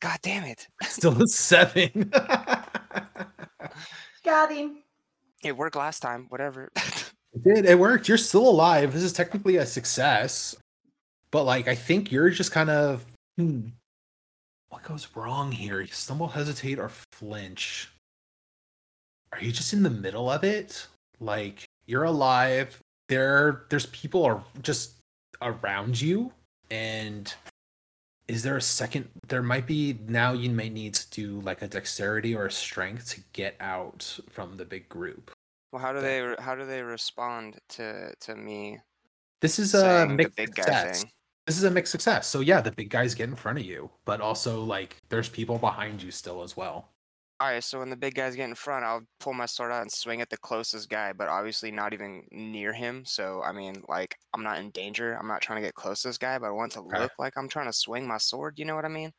God 0.00 0.18
damn 0.22 0.44
it! 0.44 0.66
Still 0.82 1.20
a 1.22 1.26
seven. 1.26 2.10
Got 4.24 4.52
him. 4.52 4.82
It 5.42 5.56
worked 5.56 5.76
last 5.76 6.00
time. 6.00 6.26
Whatever. 6.28 6.70
It 7.36 7.44
did. 7.44 7.66
It 7.66 7.78
worked. 7.78 8.08
You're 8.08 8.16
still 8.16 8.48
alive. 8.48 8.94
This 8.94 9.02
is 9.02 9.12
technically 9.12 9.56
a 9.56 9.66
success. 9.66 10.56
But 11.30 11.44
like 11.44 11.68
I 11.68 11.74
think 11.74 12.10
you're 12.10 12.30
just 12.30 12.50
kind 12.50 12.70
of 12.70 13.04
hmm, 13.36 13.68
what 14.70 14.82
goes 14.82 15.08
wrong 15.14 15.52
here? 15.52 15.80
You 15.80 15.88
stumble, 15.88 16.28
hesitate, 16.28 16.78
or 16.78 16.88
flinch. 17.12 17.90
Are 19.32 19.40
you 19.40 19.52
just 19.52 19.74
in 19.74 19.82
the 19.82 19.90
middle 19.90 20.30
of 20.30 20.44
it? 20.44 20.86
Like 21.20 21.64
you're 21.86 22.04
alive. 22.04 22.80
There 23.08 23.66
there's 23.68 23.86
people 23.86 24.24
are 24.24 24.42
just 24.62 24.94
around 25.42 26.00
you 26.00 26.32
and 26.70 27.34
is 28.28 28.42
there 28.42 28.56
a 28.56 28.62
second 28.62 29.08
there 29.28 29.42
might 29.42 29.66
be 29.66 29.98
now 30.06 30.32
you 30.32 30.50
might 30.50 30.72
need 30.72 30.94
to 30.94 31.10
do 31.10 31.40
like 31.40 31.62
a 31.62 31.68
dexterity 31.68 32.34
or 32.34 32.46
a 32.46 32.50
strength 32.50 33.08
to 33.10 33.20
get 33.32 33.56
out 33.60 34.18
from 34.30 34.56
the 34.56 34.64
big 34.64 34.88
group. 34.88 35.30
Well, 35.72 35.82
how 35.82 35.92
do 35.92 36.00
they 36.00 36.34
how 36.38 36.54
do 36.54 36.66
they 36.66 36.82
respond 36.82 37.58
to 37.70 38.14
to 38.20 38.36
me 38.36 38.78
this 39.40 39.58
is 39.58 39.74
a 39.74 40.06
mixed 40.06 40.36
success. 40.36 41.02
thing? 41.02 41.10
this 41.46 41.58
is 41.58 41.64
a 41.64 41.70
mixed 41.70 41.92
success. 41.92 42.26
So 42.26 42.40
yeah 42.40 42.60
the 42.60 42.72
big 42.72 42.90
guys 42.90 43.14
get 43.14 43.28
in 43.28 43.36
front 43.36 43.58
of 43.58 43.64
you 43.64 43.90
but 44.04 44.20
also 44.20 44.62
like 44.62 44.96
there's 45.08 45.28
people 45.28 45.58
behind 45.58 46.02
you 46.02 46.10
still 46.10 46.42
as 46.42 46.56
well 46.56 46.88
All 47.38 47.48
right, 47.50 47.62
so 47.62 47.80
when 47.80 47.90
the 47.90 47.96
big 47.96 48.14
guys 48.14 48.34
get 48.34 48.48
in 48.48 48.54
front, 48.54 48.84
I'll 48.86 49.06
pull 49.20 49.34
my 49.34 49.44
sword 49.44 49.70
out 49.70 49.82
and 49.82 49.92
swing 49.92 50.22
at 50.22 50.30
the 50.30 50.38
closest 50.38 50.88
guy, 50.88 51.12
but 51.12 51.28
obviously 51.28 51.70
not 51.70 51.92
even 51.92 52.26
near 52.30 52.72
him. 52.72 53.04
So 53.04 53.42
I 53.42 53.52
mean, 53.52 53.82
like 53.88 54.16
I'm 54.32 54.42
not 54.42 54.58
in 54.58 54.70
danger. 54.70 55.12
I'm 55.12 55.26
not 55.28 55.42
trying 55.42 55.60
to 55.62 55.66
get 55.68 55.74
close 55.74 56.00
to 56.02 56.08
this 56.08 56.18
guy, 56.18 56.38
but 56.38 56.46
I 56.46 56.50
want 56.52 56.72
to 56.72 56.80
Okay. 56.92 57.06
look 57.06 57.12
like 57.18 57.36
I'm 57.36 57.48
trying 57.48 57.66
to 57.66 57.74
swing 57.74 58.06
my 58.08 58.16
sword. 58.18 58.58
You 58.58 58.64
know 58.64 58.74
what 58.74 58.86
I 58.86 58.88
mean? 58.88 59.12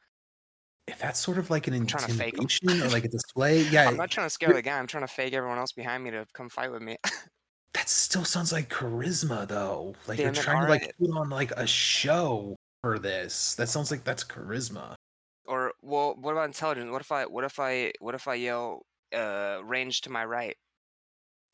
if 0.88 1.00
that's 1.00 1.20
sort 1.20 1.38
of 1.38 1.50
like 1.50 1.68
an 1.68 1.74
trying 1.88 2.04
to 2.04 2.10
fake 2.10 2.40
'em. 2.40 2.50
intimidation 2.50 2.82
or 2.82 2.90
like 2.90 3.06
a 3.06 3.10
display 3.10 3.62
yeah 3.62 3.84
I'm 3.88 3.98
not 3.98 4.12
trying 4.12 4.28
to 4.28 4.32
scare 4.32 4.54
the 4.54 4.62
guy. 4.62 4.80
I'm 4.80 4.88
trying 4.88 5.06
to 5.08 5.14
fake 5.14 5.34
everyone 5.34 5.58
else 5.60 5.72
behind 5.74 6.04
me 6.04 6.12
to 6.12 6.28
come 6.34 6.50
fight 6.50 6.72
with 6.72 6.82
me. 6.84 6.98
that 7.74 7.90
still 7.90 8.26
sounds 8.26 8.52
like 8.52 8.70
charisma 8.70 9.48
though 9.48 9.96
like 10.08 10.24
you're 10.24 10.32
Damn 10.32 10.38
it, 10.40 10.48
trying 10.50 10.60
to 10.60 10.66
like 10.66 10.88
put 11.00 11.10
on 11.12 11.30
like 11.30 11.52
a 11.52 11.68
show 11.68 12.56
for 12.82 13.00
this 13.00 13.56
that 13.56 13.70
sounds 13.70 13.92
like 13.92 14.04
that's 14.04 14.24
charisma 14.24 14.96
well, 15.88 16.16
what 16.20 16.32
about 16.34 16.46
intelligence? 16.46 16.92
What 16.92 17.02
if 17.02 17.12
I 17.12 17.26
what 17.26 17.44
if 17.44 17.60
I 17.60 17.94
what 18.00 18.16
if 18.16 18.28
I 18.28 18.36
yell 18.36 18.86
uh 19.16 19.60
range 19.64 20.02
to 20.02 20.10
my 20.10 20.26
right? 20.26 20.56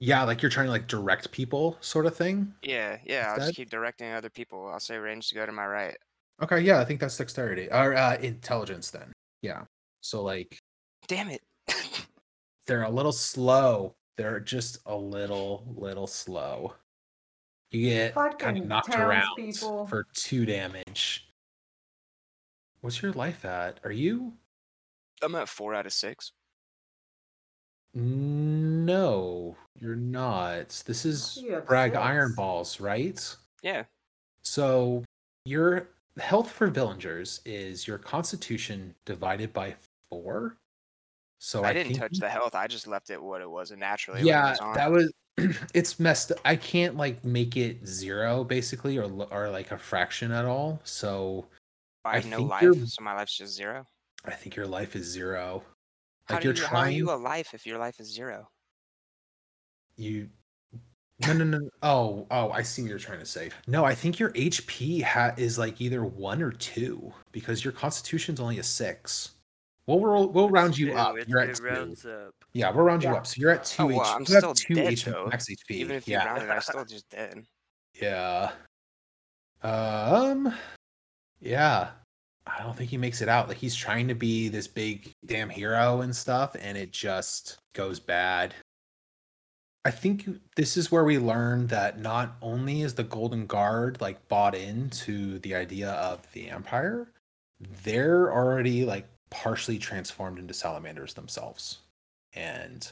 yeah 0.03 0.23
like 0.23 0.41
you're 0.41 0.51
trying 0.51 0.65
to 0.65 0.71
like 0.71 0.87
direct 0.87 1.31
people 1.31 1.77
sort 1.79 2.05
of 2.05 2.15
thing 2.15 2.53
Yeah, 2.61 2.97
yeah. 3.05 3.31
I'll 3.31 3.39
just 3.39 3.55
keep 3.55 3.69
directing 3.69 4.11
other 4.11 4.29
people. 4.29 4.67
I'll 4.67 4.79
say 4.79 4.97
range 4.97 5.29
to 5.29 5.35
go 5.35 5.45
to 5.45 5.51
my 5.51 5.65
right. 5.65 5.97
okay 6.41 6.59
yeah 6.59 6.79
i 6.79 6.85
think 6.85 6.99
that's 6.99 7.17
dexterity 7.17 7.69
or 7.71 7.95
uh 7.95 8.17
intelligence 8.17 8.89
then 8.89 9.13
yeah 9.41 9.61
so 10.01 10.21
like 10.21 10.57
Damn 11.07 11.29
it. 11.29 11.41
they're 12.67 12.83
a 12.83 12.89
little 12.89 13.11
slow 13.11 13.95
they're 14.17 14.39
just 14.39 14.79
a 14.87 14.95
little 14.95 15.63
little 15.77 16.07
slow 16.07 16.73
you 17.71 17.89
get 17.89 18.15
kind 18.39 18.57
of 18.57 18.65
knocked 18.65 18.95
around 18.95 19.23
townspeople. 19.37 19.87
for 19.87 20.05
two 20.13 20.45
damage 20.45 21.29
what's 22.83 23.01
your 23.01 23.13
life 23.13 23.45
at 23.45 23.79
are 23.83 23.91
you 23.91 24.33
I'm 25.21 25.35
at 25.35 25.47
four 25.47 25.73
out 25.73 25.85
of 25.85 25.93
six. 25.93 26.31
no 27.95 29.55
you're 29.79 29.95
not 29.95 30.83
this 30.85 31.05
is 31.05 31.39
You 31.41 31.61
brag 31.65 31.91
six. 31.91 32.03
iron 32.03 32.33
balls 32.35 32.79
right 32.79 33.35
Yeah. 33.61 33.83
So 34.43 35.03
your 35.45 35.87
health 36.19 36.51
for 36.51 36.67
villagers 36.67 37.41
is 37.45 37.87
your 37.87 37.97
constitution 37.97 38.93
divided 39.05 39.53
by 39.53 39.75
four. 40.09 40.57
So 41.39 41.63
I, 41.63 41.69
I, 41.69 41.73
didn't 41.73 41.87
think 41.89 41.99
touch 41.99 42.19
the 42.19 42.29
health. 42.29 42.55
I 42.55 42.67
just 42.67 42.87
left 42.87 43.09
it 43.09 43.21
what 43.21 43.41
it 43.41 43.49
was 43.49 43.71
and 43.71 43.79
naturally. 43.79 44.21
Yeah, 44.21 44.51
was 44.51 44.59
on. 44.59 44.75
that 44.75 44.91
was. 44.91 45.11
It's 45.73 45.99
messed. 45.99 46.31
Up. 46.31 46.37
I 46.45 46.55
can't 46.55 46.95
like 46.95 47.25
make 47.25 47.57
it 47.57 47.85
zero 47.87 48.43
basically, 48.43 48.97
or 48.99 49.05
or 49.31 49.49
like 49.49 49.71
a 49.71 49.77
fraction 49.77 50.31
at 50.31 50.45
all. 50.45 50.79
So 50.83 51.47
I 52.05 52.09
I 52.11 52.15
have 52.15 52.25
no 52.27 52.37
think 52.37 52.49
life, 52.49 52.61
you're- 52.63 52.85
so 52.85 53.01
my 53.03 53.13
life's 53.15 53.37
just 53.37 53.53
zero. 53.55 53.85
I 54.25 54.31
think 54.31 54.55
your 54.55 54.67
life 54.67 54.95
is 54.95 55.05
zero. 55.05 55.63
How 56.25 56.35
Like 56.35 56.41
do 56.43 56.47
you're 56.49 56.55
you, 56.57 56.63
how 56.63 56.67
are 56.67 56.81
trying. 56.83 56.95
you 56.97 57.11
alive 57.11 57.47
if 57.53 57.65
your 57.65 57.77
life 57.77 57.99
is 57.99 58.07
zero? 58.13 58.49
you 59.95 60.27
no 61.27 61.33
no 61.33 61.43
no 61.45 61.59
oh 61.83 62.25
oh 62.31 62.49
i 62.49 62.63
see 62.63 62.81
what 62.81 62.89
you're 62.89 62.97
trying 62.97 63.19
to 63.19 63.25
say 63.27 63.51
no 63.67 63.85
i 63.85 63.93
think 63.93 64.17
your 64.17 64.31
hp 64.31 65.03
ha- 65.03 65.35
is 65.37 65.59
like 65.59 65.79
either 65.79 66.03
one 66.03 66.41
or 66.41 66.51
two 66.51 67.13
because 67.31 67.63
your 67.63 67.71
constitution's 67.71 68.39
only 68.39 68.57
a 68.57 68.63
six 68.63 69.33
we'll 69.85 69.99
roll, 69.99 70.27
we'll 70.29 70.49
round 70.49 70.75
you 70.75 70.93
up 70.95 71.15
it- 71.15 71.27
you're 71.29 71.39
at 71.39 71.49
it 71.49 71.57
two 71.57 71.63
rounds 71.65 72.03
up. 72.07 72.33
yeah 72.53 72.71
we'll 72.71 72.83
round 72.83 73.03
you 73.03 73.09
Yeah. 73.11 73.17
up 73.17 73.27
so 73.27 73.35
you're 73.37 73.51
at 73.51 73.63
two 73.65 73.83
Oh, 73.83 73.85
well, 73.85 74.01
H- 74.01 74.07
I'm 74.15 74.25
you 74.27 74.33
have 74.33 74.41
still 74.41 74.53
two 74.55 74.73
dead, 74.73 74.93
HP 74.93 75.11
though. 75.11 75.27
max 75.27 75.45
hp 75.47 75.69
Even 75.75 75.95
if 75.95 76.07
you 76.07 76.13
yeah 76.13 76.25
rounded, 76.25 76.49
I'm 76.49 76.61
still 76.61 76.85
just 76.85 77.07
dead. 77.09 77.45
yeah 78.01 78.51
um 79.61 80.51
yeah. 81.43 81.89
I 82.45 82.61
don't 82.61 82.75
think 82.75 82.89
he 82.89 82.97
makes 82.97 83.21
it 83.21 83.29
out. 83.29 83.47
Like 83.47 83.57
he's 83.57 83.75
trying 83.75 84.07
to 84.09 84.15
be 84.15 84.49
this 84.49 84.67
big 84.67 85.11
damn 85.25 85.49
hero 85.49 86.01
and 86.01 86.15
stuff 86.15 86.55
and 86.59 86.77
it 86.77 86.91
just 86.91 87.57
goes 87.73 87.99
bad. 87.99 88.53
I 89.85 89.91
think 89.91 90.27
this 90.55 90.77
is 90.77 90.91
where 90.91 91.03
we 91.03 91.17
learn 91.17 91.67
that 91.67 91.99
not 91.99 92.35
only 92.41 92.81
is 92.81 92.93
the 92.93 93.03
golden 93.03 93.45
guard 93.45 93.99
like 94.01 94.27
bought 94.27 94.55
into 94.55 95.39
the 95.39 95.55
idea 95.55 95.91
of 95.91 96.25
the 96.33 96.49
empire 96.49 97.13
they're 97.83 98.31
already 98.31 98.85
like 98.85 99.07
partially 99.29 99.77
transformed 99.77 100.39
into 100.39 100.53
salamanders 100.53 101.13
themselves. 101.13 101.79
And 102.33 102.89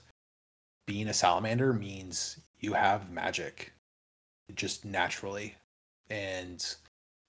being 0.88 1.08
a 1.08 1.14
salamander 1.14 1.74
means 1.74 2.40
you 2.60 2.74
have 2.74 3.12
magic 3.12 3.74
just 4.56 4.86
naturally. 4.86 5.56
And 6.10 6.64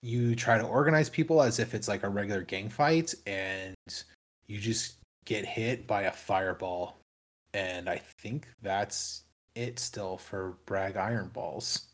you 0.02 0.35
try 0.35 0.59
to 0.59 0.64
organize 0.64 1.09
people 1.09 1.40
as 1.42 1.59
if 1.59 1.75
it's 1.75 1.87
like 1.88 2.02
a 2.02 2.09
regular 2.09 2.42
gang 2.42 2.68
fight 2.68 3.14
and 3.26 3.75
you 4.49 4.59
just 4.59 4.97
get 5.25 5.44
hit 5.47 5.87
by 5.87 6.02
a 6.02 6.12
fireball. 6.12 6.97
And 7.54 7.88
i 7.88 8.00
think 8.18 8.49
that's 8.62 9.23
it 9.54 9.78
still 9.78 10.16
for 10.16 10.56
brag 10.66 10.97
iron 10.97 11.28
balls. 11.28 11.88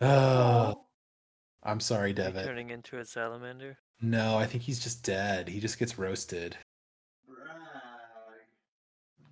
Oh. 0.00 0.74
I'm 1.64 1.80
sorry 1.80 2.10
You 2.10 2.14
devitt. 2.14 2.46
turning 2.46 2.70
into 2.70 2.98
a 2.98 3.04
salamander. 3.04 3.76
no 4.00 4.36
i 4.38 4.46
think 4.46 4.62
he's 4.62 4.78
just 4.78 5.02
dead. 5.04 5.48
He 5.48 5.60
just 5.60 5.78
gets 5.78 5.98
roasted. 5.98 6.56
Brag. 7.26 8.42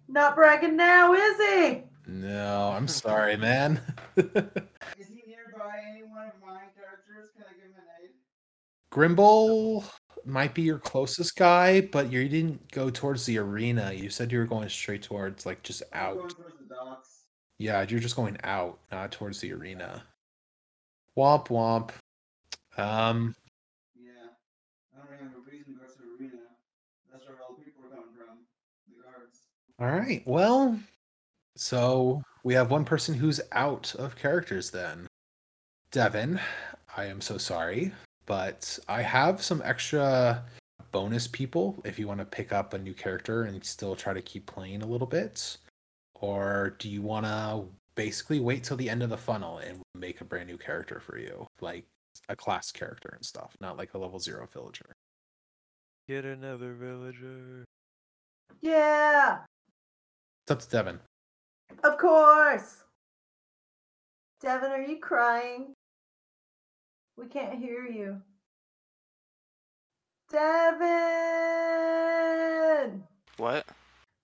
not 0.09 0.35
bragging 0.35 0.77
now, 0.77 1.13
is 1.15 1.37
he? 1.39 1.83
no 2.09 2.71
i'm 2.77 2.87
sorry 2.87 3.37
man 3.37 3.81
Is 4.17 4.25
he 5.09 5.23
nearby 5.27 5.81
any 5.91 6.05
one 6.05 6.27
of 6.29 6.41
my 6.41 6.63
characters? 6.77 6.77
Can 6.79 6.85
I 6.85 6.85
give 6.85 6.85
him 6.85 7.05
an 7.05 7.15
aid? 7.15 7.26
Grimble 8.91 9.85
might 10.25 10.55
be 10.55 10.63
your 10.63 10.79
closest 10.79 11.37
guy, 11.37 11.81
but 11.83 12.11
you 12.11 12.29
didn't 12.29 12.71
go 12.73 12.91
towards 12.91 13.27
the 13.27 13.39
arena. 13.39 13.93
You 13.93 14.11
said 14.11 14.33
you 14.33 14.39
were 14.39 14.47
going 14.47 14.69
straight 14.69 15.03
towards 15.03 15.47
like 15.47 15.63
just 15.63 15.83
out. 15.93 16.17
towards 16.31 16.57
the 16.59 16.75
docks. 16.75 17.25
Yeah, 17.59 17.85
you're 17.89 18.01
just 18.01 18.17
going 18.17 18.37
out, 18.45 18.79
not 18.91 19.13
towards 19.13 19.41
the 19.41 19.53
arena. 19.53 20.03
Womp 21.17 21.49
womp. 21.49 21.91
Um, 22.81 23.35
Yeah. 23.95 24.11
I 24.95 24.99
don't 24.99 25.11
really 25.11 25.23
have 25.25 25.33
a 25.35 25.51
reason 25.51 25.75
to 25.75 25.81
go 25.81 25.87
to 25.87 25.93
the 25.99 26.25
arena. 26.25 26.43
That's 27.11 27.27
where 27.27 27.37
all 27.47 27.57
the 27.57 27.65
people 27.65 27.85
are 27.87 27.89
coming 27.89 28.13
from. 28.17 28.39
The 28.89 29.03
guards. 29.03 29.41
all 29.79 29.89
right. 29.89 30.23
Well, 30.27 30.79
so 31.57 32.23
we 32.45 32.55
have 32.55 32.71
one 32.71 32.85
person 32.85 33.15
who's 33.15 33.41
out 33.53 33.95
of 33.95 34.17
characters 34.17 34.71
then. 34.71 35.07
Devin, 35.93 36.39
I 36.97 37.05
am 37.07 37.21
so 37.21 37.37
sorry, 37.39 37.93
but 38.25 38.79
I 38.89 39.03
have 39.03 39.43
some 39.43 39.61
extra 39.65 40.43
bonus 40.93 41.27
people 41.27 41.81
if 41.85 41.99
you 41.99 42.09
want 42.09 42.21
to 42.21 42.25
pick 42.25 42.53
up 42.53 42.73
a 42.73 42.79
new 42.79 42.95
character 42.95 43.43
and 43.43 43.63
still 43.65 43.95
try 43.95 44.15
to 44.15 44.23
keep 44.23 44.47
playing 44.47 44.83
a 44.83 44.87
little 44.87 45.07
bit. 45.07 45.59
Or 46.15 46.75
do 46.79 46.89
you 46.89 47.03
want 47.03 47.27
to 47.27 47.67
basically 47.95 48.41
wait 48.41 48.65
till 48.65 48.79
the 48.79 48.89
end 48.89 49.03
of 49.03 49.11
the 49.11 49.19
funnel 49.19 49.59
and 49.59 49.81
make 49.95 50.21
a 50.23 50.25
brand 50.25 50.49
new 50.49 50.57
character 50.57 50.99
for 51.01 51.19
you? 51.19 51.47
Like 51.61 51.85
a 52.31 52.37
class 52.37 52.73
character 52.73 53.11
and 53.15 53.25
stuff, 53.25 53.55
not 53.61 53.77
like 53.77 53.93
a 53.93 53.99
level 53.99 54.19
zero 54.19 54.49
villager. 54.51 54.91
Get 56.09 56.25
another 56.25 56.73
villager. 56.73 57.65
Yeah, 58.63 59.41
It's 60.45 60.51
up 60.51 60.61
to 60.61 60.69
Devin. 60.71 61.01
of 61.85 61.99
course. 61.99 62.85
Devin, 64.41 64.71
are 64.71 64.81
you 64.81 64.99
crying? 64.99 65.73
We 67.17 67.27
can't 67.27 67.59
hear 67.59 67.87
you. 67.87 68.21
Devin! 70.31 70.87
What? 73.39 73.67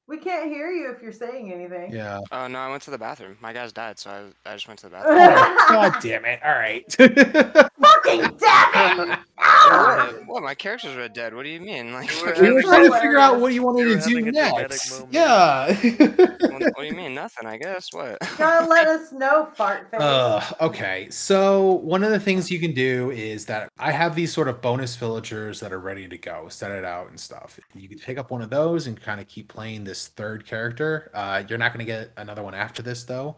We 0.06 0.18
can't 0.18 0.50
hear 0.50 0.70
you 0.70 0.90
if 0.90 1.00
you're 1.00 1.12
saying 1.12 1.52
anything. 1.52 1.92
Yeah. 1.92 2.20
Oh 2.32 2.48
no, 2.48 2.58
I 2.58 2.68
went 2.68 2.82
to 2.82 2.90
the 2.90 2.98
bathroom. 2.98 3.38
My 3.40 3.52
guys 3.52 3.72
died, 3.72 3.98
so 3.98 4.10
I, 4.10 4.50
I 4.50 4.54
just 4.54 4.68
went 4.68 4.80
to 4.80 4.88
the 4.88 4.90
bathroom. 4.96 5.56
God 5.70 5.94
damn 6.02 6.24
it. 6.24 6.40
All 6.44 6.52
right. 6.52 6.84
Fuck 8.04 8.20
fucking 8.20 8.36
Devin! 8.38 9.18
What? 9.36 10.26
What? 10.26 10.42
My 10.42 10.54
characters 10.54 10.96
are 10.96 11.08
dead. 11.08 11.34
What 11.34 11.42
do 11.42 11.48
you 11.48 11.60
mean? 11.60 11.92
Like, 11.92 12.10
We're 12.22 12.54
were 12.54 12.62
trying 12.62 12.90
to 12.90 12.98
figure 12.98 13.18
out 13.18 13.40
what 13.40 13.52
you 13.52 13.62
wanted 13.62 13.84
to 13.84 14.08
do 14.08 14.16
having 14.16 14.28
a 14.28 14.32
dramatic 14.32 14.70
next. 14.70 15.04
Yeah. 15.10 15.74
what, 15.74 16.62
what 16.62 16.78
do 16.78 16.84
you 16.84 16.92
mean? 16.92 17.14
Nothing. 17.14 17.46
I 17.46 17.56
guess. 17.56 17.92
What? 17.92 18.18
Gotta 18.38 18.66
let 18.66 18.86
us 18.86 19.12
know, 19.12 19.46
fart 19.56 19.90
face. 19.90 20.00
Uh, 20.00 20.44
okay, 20.60 21.08
so 21.10 21.72
one 21.82 22.02
of 22.04 22.10
the 22.10 22.20
things 22.20 22.50
you 22.50 22.60
can 22.60 22.72
do 22.72 23.10
is 23.10 23.44
that 23.46 23.70
I 23.78 23.90
have 23.90 24.14
these 24.14 24.32
sort 24.32 24.48
of 24.48 24.60
bonus 24.60 24.96
villagers 24.96 25.60
that 25.60 25.72
are 25.72 25.80
ready 25.80 26.08
to 26.08 26.18
go, 26.18 26.48
set 26.48 26.70
it 26.70 26.84
out 26.84 27.08
and 27.08 27.18
stuff. 27.18 27.58
You 27.74 27.88
can 27.88 27.98
pick 27.98 28.18
up 28.18 28.30
one 28.30 28.42
of 28.42 28.50
those 28.50 28.86
and 28.86 29.00
kind 29.00 29.20
of 29.20 29.28
keep 29.28 29.48
playing 29.48 29.84
this 29.84 30.08
third 30.08 30.46
character. 30.46 31.10
Uh, 31.14 31.42
you're 31.48 31.58
not 31.58 31.72
going 31.72 31.84
to 31.84 31.90
get 31.90 32.12
another 32.16 32.42
one 32.42 32.54
after 32.54 32.82
this 32.82 33.04
though, 33.04 33.36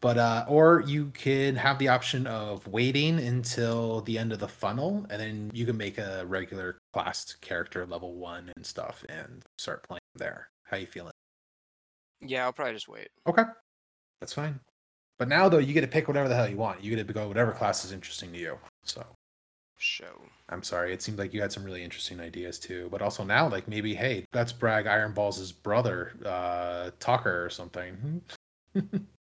but 0.00 0.18
uh, 0.18 0.44
or 0.48 0.82
you 0.86 1.10
can 1.14 1.56
have 1.56 1.78
the 1.78 1.88
option 1.88 2.26
of 2.26 2.66
waiting 2.66 3.18
until 3.18 4.00
the 4.02 4.18
end 4.18 4.32
of 4.32 4.38
the 4.38 4.48
funnel, 4.48 5.06
and 5.10 5.20
then 5.20 5.50
you 5.52 5.66
can 5.66 5.76
make 5.76 5.98
a 5.98 6.24
regular 6.26 6.78
classed 6.92 7.40
character 7.40 7.86
level 7.86 8.14
one 8.14 8.52
and 8.56 8.64
stuff, 8.64 9.04
and 9.08 9.44
start 9.58 9.82
playing 9.86 10.00
there. 10.14 10.48
How 10.64 10.76
you 10.76 10.86
feeling? 10.86 11.12
Yeah, 12.20 12.44
I'll 12.44 12.52
probably 12.52 12.74
just 12.74 12.88
wait. 12.88 13.08
Okay, 13.26 13.44
that's 14.20 14.32
fine. 14.32 14.60
But 15.18 15.28
now 15.28 15.48
though, 15.48 15.58
you 15.58 15.74
get 15.74 15.82
to 15.82 15.86
pick 15.86 16.08
whatever 16.08 16.28
the 16.28 16.34
hell 16.34 16.48
you 16.48 16.56
want. 16.56 16.82
You 16.82 16.94
get 16.94 17.06
to 17.06 17.12
go 17.12 17.28
whatever 17.28 17.52
class 17.52 17.84
is 17.84 17.92
interesting 17.92 18.32
to 18.32 18.38
you. 18.38 18.58
So 18.84 19.04
Show. 19.82 20.20
I'm 20.50 20.62
sorry, 20.62 20.92
it 20.92 21.00
seemed 21.00 21.18
like 21.18 21.32
you 21.32 21.40
had 21.40 21.50
some 21.50 21.64
really 21.64 21.82
interesting 21.82 22.20
ideas 22.20 22.58
too. 22.58 22.88
But 22.90 23.00
also 23.00 23.24
now, 23.24 23.48
like 23.48 23.66
maybe, 23.66 23.94
hey, 23.94 24.26
let's 24.34 24.52
brag 24.52 24.86
Iron 24.86 25.14
Balls' 25.14 25.52
brother, 25.52 26.12
uh, 26.22 26.90
Tucker 27.00 27.46
or 27.46 27.48
something. 27.48 28.20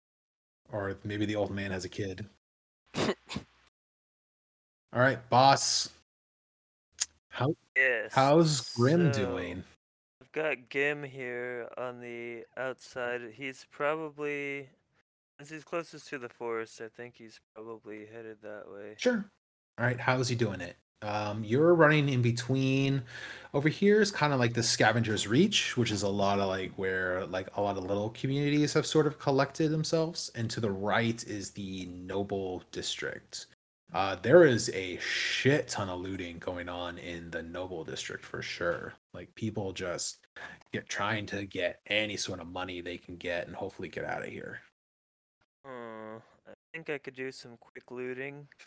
or 0.72 0.96
maybe 1.04 1.26
the 1.26 1.36
old 1.36 1.50
man 1.50 1.70
has 1.70 1.84
a 1.84 1.88
kid. 1.88 2.26
All 2.96 3.12
right, 4.92 5.28
boss. 5.28 5.90
How 7.28 7.54
Yes. 7.76 8.12
how's 8.14 8.74
Grim 8.74 9.12
so, 9.12 9.26
doing? 9.26 9.64
I've 10.20 10.32
got 10.32 10.68
Gim 10.68 11.02
here 11.02 11.68
on 11.76 12.00
the 12.00 12.44
outside. 12.56 13.20
He's 13.34 13.66
probably, 13.70 14.68
since 15.38 15.50
he's 15.50 15.64
closest 15.64 16.08
to 16.08 16.18
the 16.18 16.28
forest, 16.28 16.80
I 16.80 16.88
think 16.88 17.16
he's 17.16 17.40
probably 17.54 18.06
headed 18.06 18.38
that 18.42 18.64
way. 18.68 18.94
Sure. 18.96 19.24
All 19.78 19.86
right, 19.86 20.00
how's 20.00 20.28
he 20.28 20.34
doing 20.34 20.60
it? 20.60 20.76
Um, 21.02 21.44
you're 21.44 21.74
running 21.74 22.08
in 22.08 22.22
between. 22.22 23.02
Over 23.54 23.68
here 23.68 24.00
is 24.00 24.10
kind 24.10 24.32
of 24.32 24.40
like 24.40 24.52
the 24.52 24.62
Scavenger's 24.62 25.26
Reach, 25.26 25.76
which 25.76 25.90
is 25.90 26.02
a 26.02 26.08
lot 26.08 26.38
of 26.38 26.48
like 26.48 26.72
where 26.76 27.24
like 27.26 27.48
a 27.56 27.62
lot 27.62 27.76
of 27.76 27.84
little 27.84 28.10
communities 28.10 28.72
have 28.74 28.86
sort 28.86 29.06
of 29.06 29.18
collected 29.18 29.70
themselves. 29.70 30.30
And 30.34 30.50
to 30.50 30.60
the 30.60 30.70
right 30.70 31.22
is 31.24 31.50
the 31.50 31.86
Noble 31.86 32.62
District. 32.72 33.46
Uh, 33.94 34.16
there 34.20 34.44
is 34.44 34.70
a 34.74 34.98
shit 34.98 35.68
ton 35.68 35.88
of 35.88 36.00
looting 36.00 36.38
going 36.38 36.68
on 36.68 36.98
in 36.98 37.30
the 37.30 37.42
Noble 37.42 37.84
District 37.84 38.22
for 38.24 38.42
sure. 38.42 38.92
Like 39.14 39.34
people 39.34 39.72
just 39.72 40.26
get 40.72 40.88
trying 40.88 41.24
to 41.26 41.46
get 41.46 41.80
any 41.86 42.16
sort 42.16 42.40
of 42.40 42.48
money 42.48 42.80
they 42.80 42.98
can 42.98 43.16
get 43.16 43.46
and 43.46 43.56
hopefully 43.56 43.88
get 43.88 44.04
out 44.04 44.22
of 44.22 44.28
here. 44.28 44.60
Hmm. 45.64 46.18
I 46.46 46.52
think 46.72 46.90
I 46.90 46.98
could 46.98 47.14
do 47.14 47.32
some 47.32 47.56
quick 47.58 47.90
looting. 47.90 48.46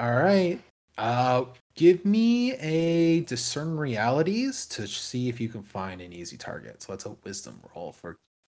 All 0.00 0.12
right. 0.12 0.60
Uh 0.98 1.46
give 1.74 2.04
me 2.04 2.52
a 2.54 3.20
discern 3.22 3.76
realities 3.76 4.66
to 4.66 4.86
see 4.86 5.28
if 5.28 5.40
you 5.40 5.48
can 5.48 5.62
find 5.62 6.00
an 6.00 6.12
easy 6.12 6.36
target. 6.36 6.82
So 6.82 6.92
that's 6.92 7.06
a 7.06 7.16
wisdom 7.24 7.60
roll 7.74 7.92
for 7.92 8.16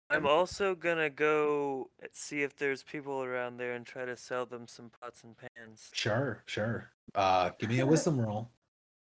I'm 0.09 0.27
also 0.27 0.75
gonna 0.75 1.11
go 1.11 1.91
see 2.13 2.43
if 2.43 2.57
there's 2.57 2.83
people 2.83 3.23
around 3.23 3.57
there 3.57 3.75
and 3.75 3.85
try 3.85 4.05
to 4.05 4.17
sell 4.17 4.47
them 4.47 4.69
some 4.69 4.91
pots 5.01 5.25
and 5.25 5.35
pans. 5.37 5.91
Sure, 5.93 6.43
sure. 6.47 6.91
Uh 7.15 7.51
give 7.59 7.71
me 7.71 7.81
a 7.81 7.87
wisdom 7.87 8.21
roll. 8.21 8.51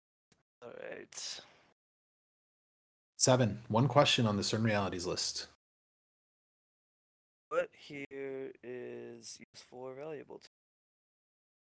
All 0.62 0.70
right. 0.90 1.40
Seven. 3.16 3.60
One 3.68 3.88
question 3.88 4.26
on 4.26 4.36
the 4.36 4.42
discern 4.42 4.64
realities 4.64 5.06
list. 5.06 5.46
What 7.48 7.68
here 7.72 8.50
is 8.64 9.38
useful 9.52 9.80
or 9.80 9.94
valuable 9.94 10.38
to 10.38 10.48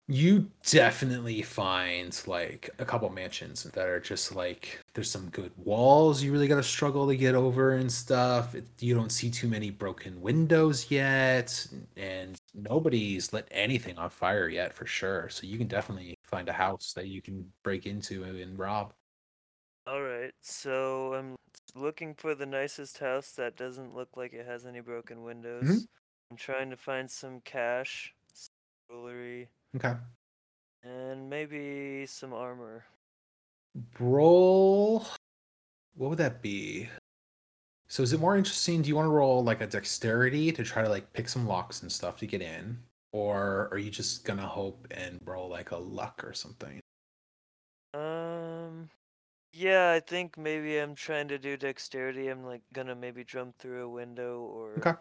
You 0.08 0.52
definitely 0.70 1.42
find 1.42 2.22
like 2.28 2.70
a 2.78 2.84
couple 2.84 3.10
mansions 3.10 3.64
that 3.64 3.88
are 3.88 4.02
just 4.02 4.36
like 4.36 4.82
there's 4.94 5.10
some 5.10 5.30
good 5.30 5.54
walls 5.56 6.22
you 6.22 6.34
really 6.34 6.50
got 6.50 6.58
to 6.58 6.64
struggle 6.64 7.08
to 7.08 7.16
get 7.16 7.36
over 7.36 7.76
and 7.76 7.90
stuff. 7.90 8.54
It, 8.54 8.66
you 8.80 8.96
don't 8.96 9.14
see 9.14 9.30
too 9.30 9.48
many 9.48 9.70
broken 9.70 10.22
windows 10.22 10.92
yet, 10.92 11.66
and 11.96 12.36
nobody's 12.54 13.32
lit 13.32 13.48
anything 13.50 13.98
on 13.98 14.10
fire 14.10 14.50
yet 14.50 14.74
for 14.74 14.86
sure. 14.86 15.30
So 15.30 15.48
you 15.48 15.58
can 15.58 15.68
definitely 15.68 16.16
find 16.26 16.50
a 16.50 16.54
house 16.54 16.92
that 16.98 17.08
you 17.08 17.22
can 17.22 17.50
break 17.64 17.86
into 17.86 18.26
and 18.26 18.60
rob. 18.60 18.94
All 19.88 20.02
right, 20.02 20.34
so 20.42 21.14
I'm 21.14 21.36
looking 21.76 22.14
for 22.14 22.36
the 22.36 22.46
nicest 22.46 23.00
house 23.00 23.32
that 23.34 23.56
doesn't 23.56 23.96
look 23.96 24.10
like 24.16 24.34
it 24.34 24.46
has 24.46 24.66
any 24.66 24.80
broken 24.82 25.24
windows. 25.24 25.64
Mm-hmm. 25.64 25.78
I'm 26.32 26.38
trying 26.38 26.70
to 26.70 26.78
find 26.78 27.10
some 27.10 27.42
cash, 27.42 28.14
some 28.34 28.54
jewelry, 28.90 29.50
Okay. 29.76 29.94
and 30.84 31.30
maybe 31.30 32.06
some 32.06 32.34
armor. 32.34 32.86
Roll. 34.00 35.06
What 35.96 36.10
would 36.10 36.20
that 36.20 36.42
be? 36.42 36.90
So 37.88 38.04
is 38.04 38.14
it 38.14 38.20
more 38.20 38.38
interesting? 38.38 38.82
Do 38.82 38.90
you 38.90 38.96
want 38.96 39.06
to 39.06 39.12
roll 39.12 39.44
like 39.44 39.62
a 39.62 39.68
dexterity 39.68 40.52
to 40.52 40.64
try 40.64 40.82
to 40.84 40.90
like 40.90 41.12
pick 41.14 41.30
some 41.30 41.48
locks 41.48 41.82
and 41.82 41.92
stuff 41.92 42.18
to 42.20 42.28
get 42.28 42.42
in? 42.42 42.78
Or 43.12 43.70
are 43.72 43.78
you 43.78 43.92
just 43.92 44.26
gonna 44.26 44.48
hope 44.48 44.88
and 44.92 45.20
roll 45.26 45.50
like 45.50 45.72
a 45.72 45.78
luck 45.78 46.24
or 46.24 46.34
something? 46.34 46.80
Um, 47.94 48.90
yeah, 49.54 49.92
I 49.92 50.00
think 50.00 50.38
maybe 50.38 50.78
I'm 50.78 50.96
trying 50.96 51.28
to 51.28 51.38
do 51.38 51.56
dexterity. 51.56 52.30
I'm 52.30 52.44
like 52.44 52.62
gonna 52.74 52.96
maybe 52.96 53.24
jump 53.24 53.58
through 53.60 53.86
a 53.86 53.90
window 53.90 54.42
or 54.42 54.74
Okay. 54.80 55.00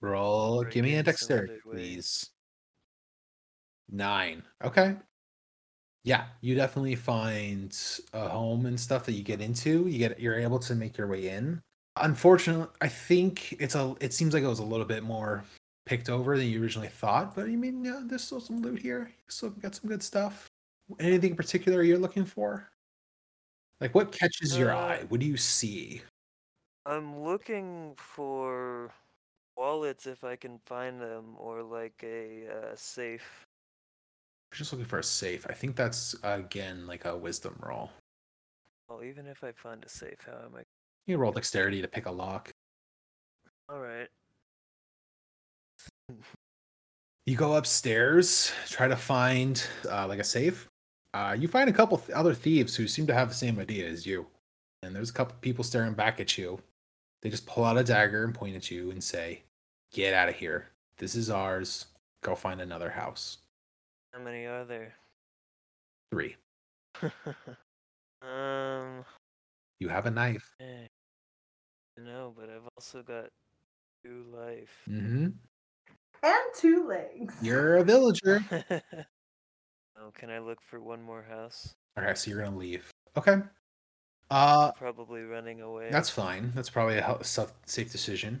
Roll. 0.00 0.64
Give 0.64 0.84
me 0.84 0.96
a 0.96 1.02
dexterity, 1.02 1.60
please. 1.62 2.30
Nine. 3.90 4.42
Okay. 4.62 4.96
Yeah, 6.04 6.26
you 6.40 6.54
definitely 6.54 6.94
find 6.94 7.76
a 8.12 8.28
home 8.28 8.66
and 8.66 8.78
stuff 8.78 9.06
that 9.06 9.12
you 9.12 9.22
get 9.22 9.40
into. 9.40 9.88
You 9.88 9.98
get 9.98 10.20
you're 10.20 10.38
able 10.38 10.58
to 10.60 10.74
make 10.74 10.96
your 10.96 11.08
way 11.08 11.28
in. 11.28 11.60
Unfortunately, 11.96 12.68
I 12.80 12.88
think 12.88 13.52
it's 13.60 13.74
a 13.74 13.96
it 14.00 14.12
seems 14.12 14.34
like 14.34 14.42
it 14.42 14.48
was 14.48 14.60
a 14.60 14.64
little 14.64 14.86
bit 14.86 15.02
more 15.02 15.44
picked 15.86 16.08
over 16.10 16.36
than 16.36 16.48
you 16.48 16.62
originally 16.62 16.88
thought, 16.88 17.34
but 17.34 17.46
I 17.46 17.56
mean, 17.56 17.84
yeah, 17.84 18.02
there's 18.04 18.24
still 18.24 18.40
some 18.40 18.60
loot 18.60 18.80
here. 18.80 19.08
You 19.08 19.24
still 19.28 19.50
got 19.50 19.74
some 19.74 19.88
good 19.88 20.02
stuff. 20.02 20.46
Anything 21.00 21.30
in 21.30 21.36
particular 21.36 21.82
you're 21.82 21.98
looking 21.98 22.24
for? 22.24 22.70
Like 23.80 23.94
what 23.94 24.12
catches 24.12 24.56
your 24.58 24.72
Uh, 24.72 24.78
eye? 24.78 25.04
What 25.08 25.20
do 25.20 25.26
you 25.26 25.36
see? 25.36 26.02
I'm 26.84 27.20
looking 27.22 27.94
for 27.96 28.92
wallets 29.56 30.06
if 30.06 30.22
I 30.24 30.36
can 30.36 30.58
find 30.66 31.00
them, 31.00 31.34
or 31.38 31.62
like 31.62 32.02
a 32.04 32.48
uh, 32.48 32.76
safe. 32.76 33.45
You're 34.50 34.58
just 34.58 34.72
looking 34.72 34.86
for 34.86 34.98
a 34.98 35.04
safe. 35.04 35.46
I 35.48 35.52
think 35.52 35.76
that's 35.76 36.14
again 36.22 36.86
like 36.86 37.04
a 37.04 37.16
wisdom 37.16 37.58
roll. 37.60 37.90
Well, 38.88 39.02
even 39.02 39.26
if 39.26 39.42
I 39.42 39.52
find 39.52 39.84
a 39.84 39.88
safe, 39.88 40.18
how 40.24 40.32
am 40.32 40.54
I? 40.56 40.62
You 41.06 41.18
roll 41.18 41.32
dexterity 41.32 41.82
to 41.82 41.88
pick 41.88 42.06
a 42.06 42.10
lock. 42.10 42.52
All 43.68 43.80
right. 43.80 44.08
You 47.26 47.36
go 47.36 47.56
upstairs, 47.56 48.52
try 48.68 48.86
to 48.86 48.96
find 48.96 49.64
uh, 49.90 50.06
like 50.06 50.20
a 50.20 50.24
safe. 50.24 50.68
Uh, 51.12 51.36
you 51.36 51.48
find 51.48 51.68
a 51.68 51.72
couple 51.72 51.98
th- 51.98 52.10
other 52.10 52.34
thieves 52.34 52.76
who 52.76 52.86
seem 52.86 53.06
to 53.08 53.14
have 53.14 53.28
the 53.28 53.34
same 53.34 53.58
idea 53.58 53.88
as 53.88 54.06
you. 54.06 54.26
And 54.82 54.94
there's 54.94 55.10
a 55.10 55.14
couple 55.14 55.34
people 55.40 55.64
staring 55.64 55.94
back 55.94 56.20
at 56.20 56.38
you. 56.38 56.60
They 57.22 57.30
just 57.30 57.46
pull 57.46 57.64
out 57.64 57.78
a 57.78 57.82
dagger 57.82 58.22
and 58.24 58.34
point 58.34 58.54
at 58.54 58.70
you 58.70 58.90
and 58.92 59.02
say, 59.02 59.42
Get 59.92 60.14
out 60.14 60.28
of 60.28 60.36
here. 60.36 60.68
This 60.98 61.14
is 61.14 61.30
ours. 61.30 61.86
Go 62.22 62.34
find 62.34 62.60
another 62.60 62.90
house. 62.90 63.38
How 64.16 64.22
many 64.22 64.46
are 64.46 64.64
there? 64.64 64.94
Three. 66.10 66.36
um, 68.22 69.04
You 69.78 69.88
have 69.88 70.06
a 70.06 70.10
knife. 70.10 70.54
eh, 70.58 70.86
no, 71.98 72.32
but 72.34 72.48
I've 72.48 72.66
also 72.78 73.02
got 73.02 73.26
two 74.02 74.24
life. 74.34 74.70
Mm-hmm. 74.88 75.26
And 76.22 76.54
two 76.54 76.88
legs. 76.88 77.34
You're 77.42 77.76
a 77.76 77.84
villager. 77.84 78.42
oh, 79.98 80.10
can 80.14 80.30
I 80.30 80.38
look 80.38 80.62
for 80.62 80.80
one 80.80 81.02
more 81.02 81.22
house? 81.22 81.74
Okay, 81.98 82.14
so 82.14 82.30
you're 82.30 82.42
gonna 82.42 82.56
leave. 82.56 82.88
Okay. 83.18 83.36
Uh, 84.30 84.72
Probably 84.72 85.22
running 85.24 85.60
away. 85.60 85.90
That's 85.90 86.08
fine. 86.08 86.52
That's 86.54 86.70
probably 86.70 86.96
a 86.96 87.02
hel- 87.02 87.22
safe 87.22 87.52
safe 87.66 87.92
decision. 87.92 88.40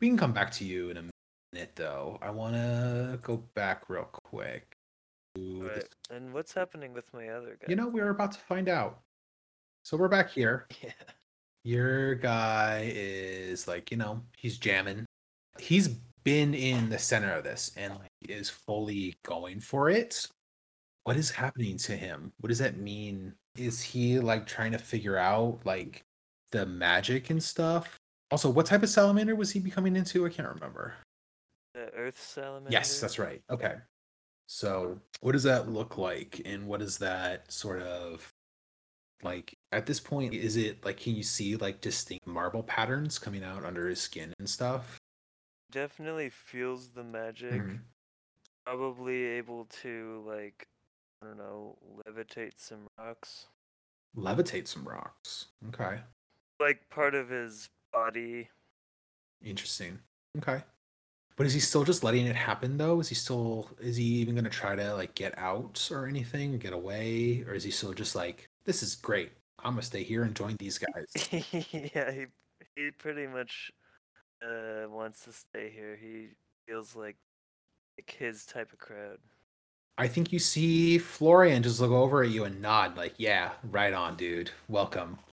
We 0.00 0.08
can 0.08 0.16
come 0.18 0.32
back 0.32 0.50
to 0.52 0.64
you 0.64 0.90
in 0.90 0.96
a 0.96 1.04
minute, 1.52 1.76
though. 1.76 2.18
I 2.20 2.30
want 2.30 2.54
to 2.54 3.20
go 3.22 3.36
back 3.54 3.88
real 3.88 4.08
quick. 4.24 4.73
Right. 5.36 5.88
And 6.10 6.32
what's 6.32 6.52
happening 6.52 6.92
with 6.92 7.12
my 7.12 7.28
other 7.28 7.56
guy? 7.60 7.66
You 7.68 7.76
know, 7.76 7.88
we're 7.88 8.10
about 8.10 8.32
to 8.32 8.38
find 8.38 8.68
out. 8.68 9.00
So 9.84 9.96
we're 9.96 10.08
back 10.08 10.30
here. 10.30 10.66
Yeah. 10.82 10.92
Your 11.66 12.14
guy 12.14 12.92
is 12.94 13.66
like, 13.66 13.90
you 13.90 13.96
know, 13.96 14.20
he's 14.36 14.58
jamming. 14.58 15.06
He's 15.58 15.88
been 16.22 16.52
in 16.52 16.90
the 16.90 16.98
center 16.98 17.32
of 17.32 17.42
this 17.42 17.72
and 17.78 17.94
like 17.94 18.10
is 18.28 18.50
fully 18.50 19.14
going 19.24 19.60
for 19.60 19.88
it. 19.88 20.26
What 21.04 21.16
is 21.16 21.30
happening 21.30 21.78
to 21.78 21.96
him? 21.96 22.32
What 22.40 22.48
does 22.48 22.58
that 22.58 22.76
mean? 22.76 23.32
Is 23.56 23.80
he 23.80 24.18
like 24.18 24.46
trying 24.46 24.72
to 24.72 24.78
figure 24.78 25.16
out 25.16 25.60
like 25.64 26.02
the 26.52 26.66
magic 26.66 27.30
and 27.30 27.42
stuff? 27.42 27.96
Also, 28.30 28.50
what 28.50 28.66
type 28.66 28.82
of 28.82 28.90
salamander 28.90 29.34
was 29.34 29.50
he 29.50 29.58
becoming 29.58 29.96
into? 29.96 30.26
I 30.26 30.28
can't 30.28 30.48
remember. 30.48 30.92
The 31.72 31.90
Earth 31.94 32.20
salamander. 32.20 32.70
Yes, 32.70 33.00
that's 33.00 33.18
right. 33.18 33.40
Okay. 33.50 33.76
So, 34.46 35.00
what 35.20 35.32
does 35.32 35.42
that 35.44 35.68
look 35.68 35.96
like? 35.98 36.42
And 36.44 36.66
what 36.66 36.82
is 36.82 36.98
that 36.98 37.50
sort 37.50 37.82
of 37.82 38.32
like 39.22 39.54
at 39.72 39.86
this 39.86 40.00
point? 40.00 40.34
Is 40.34 40.56
it 40.56 40.84
like, 40.84 40.98
can 40.98 41.14
you 41.14 41.22
see 41.22 41.56
like 41.56 41.80
distinct 41.80 42.26
marble 42.26 42.62
patterns 42.62 43.18
coming 43.18 43.42
out 43.42 43.64
under 43.64 43.88
his 43.88 44.00
skin 44.00 44.32
and 44.38 44.48
stuff? 44.48 44.98
Definitely 45.70 46.30
feels 46.30 46.88
the 46.90 47.04
magic. 47.04 47.52
Mhm. 47.52 47.80
Probably 48.64 49.24
able 49.24 49.66
to 49.82 50.22
like, 50.26 50.66
I 51.22 51.26
don't 51.26 51.38
know, 51.38 51.76
levitate 52.06 52.58
some 52.58 52.86
rocks. 52.98 53.46
Levitate 54.16 54.68
some 54.68 54.86
rocks. 54.86 55.46
Okay. 55.68 56.00
Like 56.60 56.88
part 56.90 57.14
of 57.14 57.28
his 57.28 57.68
body. 57.92 58.48
Interesting. 59.42 59.98
Okay. 60.38 60.62
But 61.36 61.46
is 61.46 61.54
he 61.54 61.60
still 61.60 61.84
just 61.84 62.04
letting 62.04 62.26
it 62.26 62.36
happen 62.36 62.76
though? 62.76 63.00
Is 63.00 63.08
he 63.08 63.14
still 63.14 63.70
is 63.80 63.96
he 63.96 64.04
even 64.04 64.34
gonna 64.34 64.50
try 64.50 64.76
to 64.76 64.94
like 64.94 65.14
get 65.14 65.36
out 65.38 65.88
or 65.90 66.06
anything 66.06 66.54
or 66.54 66.58
get 66.58 66.72
away? 66.72 67.44
Or 67.48 67.54
is 67.54 67.64
he 67.64 67.70
still 67.70 67.92
just 67.92 68.14
like, 68.14 68.48
this 68.64 68.82
is 68.82 68.94
great. 68.94 69.32
I'm 69.58 69.72
gonna 69.72 69.82
stay 69.82 70.02
here 70.02 70.22
and 70.22 70.34
join 70.34 70.56
these 70.58 70.78
guys. 70.78 71.32
yeah, 71.72 72.12
he 72.12 72.26
he 72.76 72.90
pretty 72.92 73.26
much 73.26 73.70
uh 74.42 74.88
wants 74.88 75.24
to 75.24 75.32
stay 75.32 75.72
here. 75.74 75.98
He 76.00 76.28
feels 76.66 76.94
like 76.94 77.16
like 77.98 78.14
his 78.18 78.44
type 78.44 78.72
of 78.72 78.78
crowd. 78.78 79.18
I 79.96 80.08
think 80.08 80.32
you 80.32 80.40
see 80.40 80.98
Florian 80.98 81.62
just 81.62 81.80
look 81.80 81.92
over 81.92 82.24
at 82.24 82.30
you 82.30 82.44
and 82.44 82.60
nod, 82.60 82.96
like, 82.96 83.14
yeah, 83.16 83.52
right 83.70 83.92
on, 83.92 84.16
dude. 84.16 84.50
Welcome. 84.68 85.18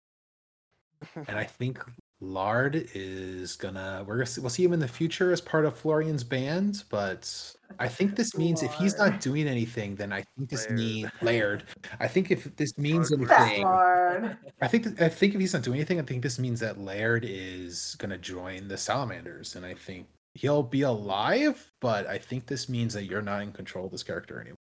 And 1.27 1.35
I 1.35 1.45
think 1.45 1.83
Lard 2.23 2.87
is 2.93 3.55
gonna 3.55 4.03
we're 4.05 4.17
gonna 4.17 4.27
see, 4.27 4.41
we'll 4.41 4.51
see 4.51 4.63
him 4.63 4.73
in 4.73 4.79
the 4.79 4.87
future 4.87 5.31
as 5.31 5.41
part 5.41 5.65
of 5.65 5.75
Florian's 5.75 6.23
band, 6.23 6.83
but 6.89 7.55
I 7.79 7.87
think 7.87 8.15
this 8.15 8.37
means 8.37 8.61
if 8.61 8.71
he's 8.73 8.95
not 8.95 9.19
doing 9.19 9.47
anything, 9.47 9.95
then 9.95 10.13
I 10.13 10.23
think 10.37 10.49
this 10.49 10.67
Laird. 10.67 10.79
means 10.79 11.11
Laird. 11.23 11.63
I 11.99 12.07
think 12.07 12.29
if 12.29 12.55
this 12.55 12.77
means 12.77 13.09
Lard. 13.09 13.27
That 13.27 13.47
anything, 13.47 14.37
I 14.61 14.67
think 14.67 15.01
I 15.01 15.09
think 15.09 15.33
if 15.33 15.41
he's 15.41 15.53
not 15.53 15.63
doing 15.63 15.77
anything, 15.79 15.99
I 15.99 16.03
think 16.03 16.21
this 16.21 16.37
means 16.37 16.59
that 16.59 16.77
Laird 16.77 17.25
is 17.27 17.95
gonna 17.97 18.19
join 18.19 18.67
the 18.67 18.77
Salamanders, 18.77 19.55
and 19.55 19.65
I 19.65 19.73
think 19.73 20.05
he'll 20.35 20.63
be 20.63 20.83
alive. 20.83 21.73
But 21.79 22.05
I 22.05 22.19
think 22.19 22.45
this 22.45 22.69
means 22.69 22.93
that 22.93 23.05
you're 23.05 23.23
not 23.23 23.41
in 23.41 23.51
control 23.51 23.85
of 23.85 23.91
this 23.91 24.03
character 24.03 24.39
anymore. 24.39 24.57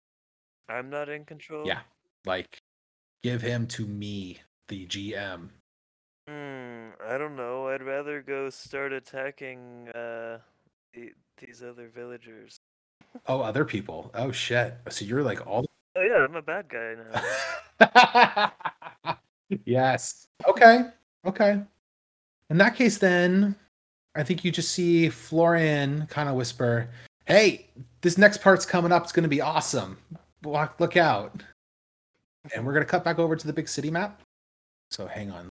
I'm 0.69 0.91
not 0.91 1.09
in 1.09 1.25
control. 1.25 1.67
Yeah, 1.67 1.81
like 2.25 2.63
give 3.25 3.43
him 3.43 3.67
to 3.67 3.85
me, 3.85 4.39
the 4.69 4.87
GM. 4.87 5.49
Hmm, 6.29 6.91
I 7.09 7.17
don't 7.17 7.37
know. 7.37 7.69
I'd 7.69 7.83
rather 7.83 8.21
go 8.21 8.51
start 8.51 8.93
attacking 8.93 9.89
uh 9.95 10.39
the, 10.93 11.13
these 11.39 11.63
other 11.63 11.89
villagers. 11.89 12.61
Oh, 13.27 13.41
other 13.41 13.65
people. 13.65 14.11
Oh 14.15 14.31
shit. 14.31 14.75
So 14.91 15.07
you're 15.07 15.23
like 15.23 15.47
all. 15.47 15.65
Oh 15.97 16.03
yeah, 16.03 16.25
I'm 16.25 16.37
a 16.37 16.43
bad 16.43 16.69
guy 16.69 16.97
now. 17.81 19.17
yes. 19.65 20.27
Okay. 20.47 20.85
Okay. 21.25 21.63
In 22.51 22.59
that 22.59 22.77
case, 22.77 22.99
then 22.99 23.57
I 24.15 24.23
think 24.23 24.45
you 24.45 24.51
just 24.53 24.73
see 24.73 25.09
Florian 25.09 26.07
kind 26.09 26.29
of 26.29 26.35
whisper, 26.35 26.91
"Hey, 27.25 27.71
this 28.03 28.19
next 28.19 28.43
part's 28.43 28.67
coming 28.67 28.93
up. 28.93 29.05
It's 29.05 29.13
going 29.13 29.23
to 29.23 29.29
be 29.31 29.41
awesome. 29.41 29.97
Look, 30.45 30.79
look 30.79 30.97
out!" 30.99 31.43
And 32.55 32.67
we're 32.67 32.73
going 32.75 32.85
to 32.85 32.91
cut 32.91 33.05
back 33.05 33.19
over 33.19 33.35
to 33.35 33.47
the 33.47 33.53
big 33.53 33.69
city 33.69 33.91
map. 33.91 34.21
So 34.91 35.07
hang 35.07 35.31
on. 35.31 35.48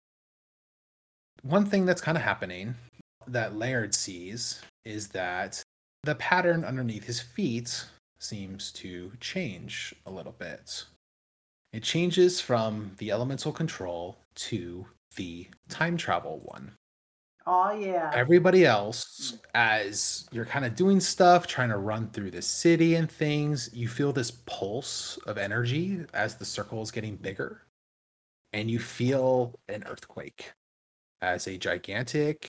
One 1.44 1.66
thing 1.66 1.86
that's 1.86 2.02
kind 2.02 2.18
of 2.18 2.24
happening 2.24 2.74
that 3.28 3.56
Laird 3.56 3.94
sees 3.94 4.62
is 4.86 5.10
that 5.10 5.62
the 6.04 6.16
pattern 6.16 6.64
underneath 6.64 7.04
his 7.04 7.20
feet 7.20 7.86
seems 8.18 8.72
to 8.72 9.12
change 9.20 9.94
a 10.06 10.12
little 10.12 10.32
bit. 10.32 10.86
It 11.74 11.84
changes 11.84 12.40
from 12.40 12.92
the 12.98 13.12
elemental 13.12 13.52
control 13.52 14.18
to 14.36 14.86
the 15.18 15.48
time 15.68 15.98
travel 15.98 16.40
one. 16.46 16.72
Oh 17.46 17.74
yeah. 17.74 18.10
Everybody 18.14 18.66
else, 18.66 19.38
as 19.54 20.30
you're 20.32 20.46
kind 20.46 20.64
of 20.64 20.76
doing 20.76 21.02
stuff, 21.02 21.46
trying 21.46 21.70
to 21.70 21.78
run 21.78 22.10
through 22.12 22.32
the 22.32 22.42
city 22.42 22.96
and 22.96 23.12
things, 23.12 23.70
you 23.74 23.90
feel 23.90 24.14
this 24.14 24.32
pulse 24.32 25.18
of 25.28 25.38
energy 25.38 26.06
as 26.14 26.36
the 26.36 26.46
circle 26.46 26.82
is 26.82 26.90
getting 26.90 27.18
bigger. 27.18 27.64
And 28.54 28.72
you 28.72 28.80
feel 28.80 29.60
an 29.68 29.84
earthquake 29.88 30.54
as 31.24 31.48
a 31.48 31.58
gigantic, 31.58 32.48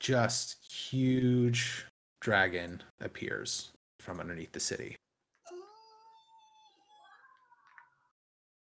just 0.00 0.64
huge 0.72 1.84
dragon 2.22 2.82
appears 3.02 3.70
from 4.00 4.18
underneath 4.18 4.52
the 4.52 4.60
city. 4.60 4.96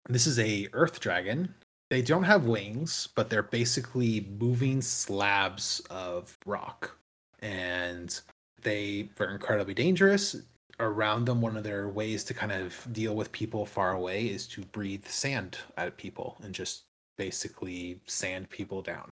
This 0.08 0.26
is 0.26 0.38
a 0.38 0.66
earth 0.72 0.98
dragon. 0.98 1.54
They 1.90 2.00
don't 2.00 2.24
have 2.24 2.46
wings, 2.46 3.10
but 3.14 3.28
they're 3.28 3.42
basically 3.42 4.26
moving 4.38 4.80
slabs 4.80 5.80
of 5.90 6.36
rock. 6.46 6.96
And 7.40 8.18
they 8.62 9.10
are 9.20 9.30
incredibly 9.30 9.74
dangerous. 9.74 10.36
Around 10.78 11.26
them, 11.26 11.42
one 11.42 11.58
of 11.58 11.64
their 11.64 11.88
ways 11.88 12.24
to 12.24 12.34
kind 12.34 12.52
of 12.52 12.86
deal 12.92 13.14
with 13.14 13.30
people 13.32 13.66
far 13.66 13.92
away 13.92 14.26
is 14.26 14.46
to 14.48 14.62
breathe 14.62 15.06
sand 15.06 15.58
at 15.76 15.98
people 15.98 16.38
and 16.42 16.54
just 16.54 16.84
basically 17.18 18.00
sand 18.06 18.48
people 18.48 18.80
down. 18.80 19.10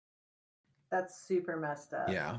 That's 0.91 1.25
super 1.25 1.57
messed 1.57 1.93
up. 1.93 2.09
Yeah. 2.09 2.37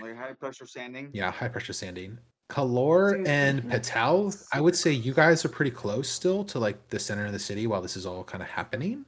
Like 0.00 0.16
high 0.16 0.32
pressure 0.32 0.66
sanding. 0.66 1.10
Yeah, 1.12 1.30
high 1.30 1.48
pressure 1.48 1.72
sanding. 1.72 2.18
Kalor 2.50 3.16
Dude, 3.16 3.26
and. 3.28 3.70
Patel, 3.70 4.34
I 4.52 4.60
would 4.60 4.76
say 4.76 4.92
you 4.92 5.14
guys 5.14 5.44
are 5.44 5.48
pretty 5.48 5.70
close 5.70 6.08
still 6.08 6.44
to 6.44 6.58
like 6.58 6.88
the 6.88 6.98
center 6.98 7.26
of 7.26 7.32
the 7.32 7.38
city 7.38 7.66
while 7.66 7.80
this 7.80 7.96
is 7.96 8.06
all 8.06 8.24
kind 8.24 8.42
of 8.42 8.48
happening. 8.48 9.04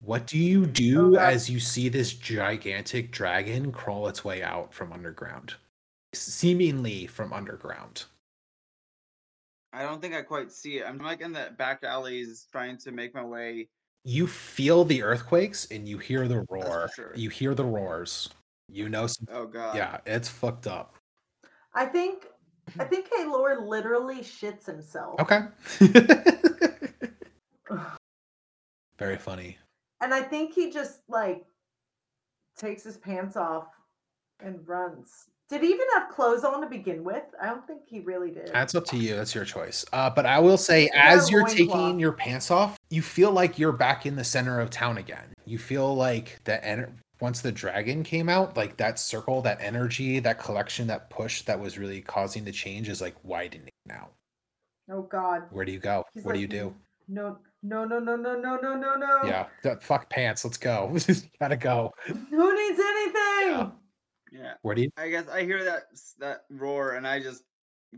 What 0.00 0.26
do 0.26 0.36
you 0.36 0.66
do 0.66 1.14
God. 1.14 1.32
as 1.32 1.48
you 1.48 1.60
see 1.60 1.88
this 1.88 2.12
gigantic 2.12 3.12
dragon 3.12 3.70
crawl 3.70 4.08
its 4.08 4.24
way 4.24 4.42
out 4.42 4.74
from 4.74 4.92
underground? 4.92 5.54
Seemingly 6.12 7.06
from 7.06 7.32
underground. 7.32 8.04
I 9.72 9.82
don't 9.84 10.02
think 10.02 10.14
I 10.14 10.22
quite 10.22 10.52
see 10.52 10.78
it. 10.78 10.84
I'm 10.86 10.98
like 10.98 11.20
in 11.20 11.32
the 11.32 11.50
back 11.56 11.82
alleys 11.84 12.46
trying 12.52 12.76
to 12.78 12.92
make 12.92 13.14
my 13.14 13.24
way. 13.24 13.68
You 14.04 14.26
feel 14.26 14.84
the 14.84 15.02
earthquakes 15.02 15.68
and 15.70 15.88
you 15.88 15.98
hear 15.98 16.26
the 16.26 16.44
roar. 16.50 16.90
sure. 16.94 17.12
You 17.14 17.30
hear 17.30 17.54
the 17.54 17.64
roars. 17.64 18.28
You 18.68 18.88
know, 18.88 19.06
some, 19.06 19.28
Oh 19.32 19.46
god. 19.46 19.76
yeah, 19.76 19.98
it's 20.06 20.28
fucked 20.28 20.66
up. 20.66 20.96
I 21.74 21.86
think 21.86 22.26
I 22.78 22.84
think 22.84 23.08
Kaylor 23.10 23.66
literally 23.66 24.20
shits 24.20 24.66
himself. 24.66 25.20
Okay. 25.20 25.40
Very 28.98 29.16
funny. 29.16 29.58
And 30.00 30.12
I 30.14 30.20
think 30.22 30.52
he 30.54 30.70
just 30.70 31.00
like 31.08 31.44
takes 32.56 32.82
his 32.84 32.96
pants 32.96 33.36
off 33.36 33.68
and 34.40 34.66
runs. 34.66 35.26
Did 35.52 35.60
he 35.60 35.68
even 35.68 35.86
have 35.92 36.08
clothes 36.08 36.44
on 36.44 36.62
to 36.62 36.66
begin 36.66 37.04
with? 37.04 37.24
I 37.38 37.44
don't 37.44 37.66
think 37.66 37.82
he 37.86 38.00
really 38.00 38.30
did. 38.30 38.48
That's 38.54 38.74
up 38.74 38.86
to 38.86 38.96
you. 38.96 39.16
That's 39.16 39.34
your 39.34 39.44
choice. 39.44 39.84
Uh, 39.92 40.08
but 40.08 40.24
I 40.24 40.38
will 40.38 40.56
say, 40.56 40.88
got 40.88 41.04
as 41.04 41.30
you're 41.30 41.46
taking 41.46 42.00
your 42.00 42.12
pants 42.12 42.50
off, 42.50 42.78
you 42.88 43.02
feel 43.02 43.32
like 43.32 43.58
you're 43.58 43.70
back 43.70 44.06
in 44.06 44.16
the 44.16 44.24
center 44.24 44.60
of 44.60 44.70
town 44.70 44.96
again. 44.96 45.34
You 45.44 45.58
feel 45.58 45.94
like 45.94 46.40
the 46.44 46.52
ener- 46.64 46.94
once 47.20 47.42
the 47.42 47.52
dragon 47.52 48.02
came 48.02 48.30
out, 48.30 48.56
like 48.56 48.78
that 48.78 48.98
circle, 48.98 49.42
that 49.42 49.58
energy, 49.60 50.20
that 50.20 50.38
collection, 50.38 50.86
that 50.86 51.10
push 51.10 51.42
that 51.42 51.60
was 51.60 51.76
really 51.76 52.00
causing 52.00 52.44
the 52.44 52.52
change 52.52 52.88
is 52.88 53.02
like 53.02 53.14
widening 53.22 53.68
now. 53.84 54.08
oh 54.90 55.02
God. 55.02 55.42
Where 55.50 55.66
do 55.66 55.72
you 55.72 55.80
go? 55.80 56.02
He's 56.14 56.24
what 56.24 56.32
do 56.32 56.40
you 56.40 56.48
do? 56.48 56.74
No, 57.08 57.36
no, 57.62 57.84
no, 57.84 57.98
no, 57.98 58.16
no, 58.16 58.36
no, 58.40 58.56
no, 58.56 58.74
no, 58.74 58.94
no. 58.96 59.20
Yeah, 59.24 59.46
fuck 59.82 60.08
pants. 60.08 60.46
Let's 60.46 60.56
go. 60.56 60.96
Gotta 61.40 61.58
go. 61.58 61.92
Who 62.06 62.54
needs 62.68 62.80
anything? 62.80 63.48
Yeah. 63.48 63.70
Yeah. 64.32 64.54
What 64.62 64.76
do 64.76 64.82
you? 64.82 64.90
I 64.96 65.08
guess 65.08 65.28
I 65.28 65.44
hear 65.44 65.62
that 65.64 65.84
that 66.18 66.44
roar 66.50 66.92
and 66.92 67.06
I 67.06 67.20
just 67.20 67.42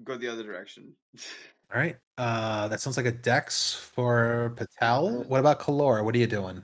go 0.03 0.17
the 0.17 0.29
other 0.29 0.43
direction. 0.43 0.93
All 1.75 1.81
right. 1.81 1.97
Uh, 2.19 2.69
that 2.69 2.81
sounds 2.81 2.97
like 2.97 3.07
a 3.07 3.13
dex 3.13 3.73
for 3.75 4.53
Patel. 4.57 5.25
What 5.25 5.41
about 5.41 5.61
Kalora? 5.61 6.05
What 6.05 6.15
are 6.15 6.19
you 6.19 6.27
doing? 6.27 6.63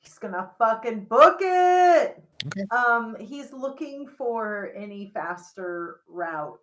He's 0.00 0.18
gonna 0.18 0.50
fucking 0.58 1.04
book 1.04 1.38
it. 1.40 2.22
Okay. 2.46 2.64
Um, 2.70 3.16
he's 3.20 3.52
looking 3.52 4.08
for 4.08 4.72
any 4.74 5.10
faster 5.14 6.00
route. 6.08 6.58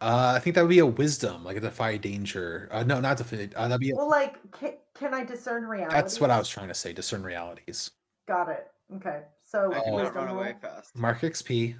Uh, 0.00 0.34
I 0.36 0.38
think 0.38 0.56
that 0.56 0.62
would 0.62 0.70
be 0.70 0.80
a 0.80 0.86
wisdom, 0.86 1.44
like 1.44 1.56
a 1.56 1.60
defy 1.60 1.96
danger. 1.96 2.68
Uh, 2.72 2.82
no, 2.82 3.00
not 3.00 3.16
defy. 3.16 3.48
Uh, 3.54 3.68
that'd 3.68 3.80
be. 3.80 3.90
A, 3.90 3.94
Well, 3.96 4.08
like, 4.08 4.36
can, 4.52 4.74
can 4.94 5.14
I 5.14 5.24
discern 5.24 5.64
reality? 5.64 5.94
that's 5.94 6.20
what 6.20 6.30
I 6.30 6.38
was 6.38 6.48
trying 6.48 6.68
to 6.68 6.74
say. 6.74 6.92
Discern 6.92 7.22
realities. 7.22 7.90
Got 8.26 8.48
it. 8.48 8.66
Okay. 8.96 9.20
So 9.54 9.72
I 9.72 9.80
can 9.82 9.96
not 9.96 10.14
run 10.16 10.28
away 10.30 10.56
fast. 10.60 10.96
Mark 10.96 11.20
XP. 11.20 11.76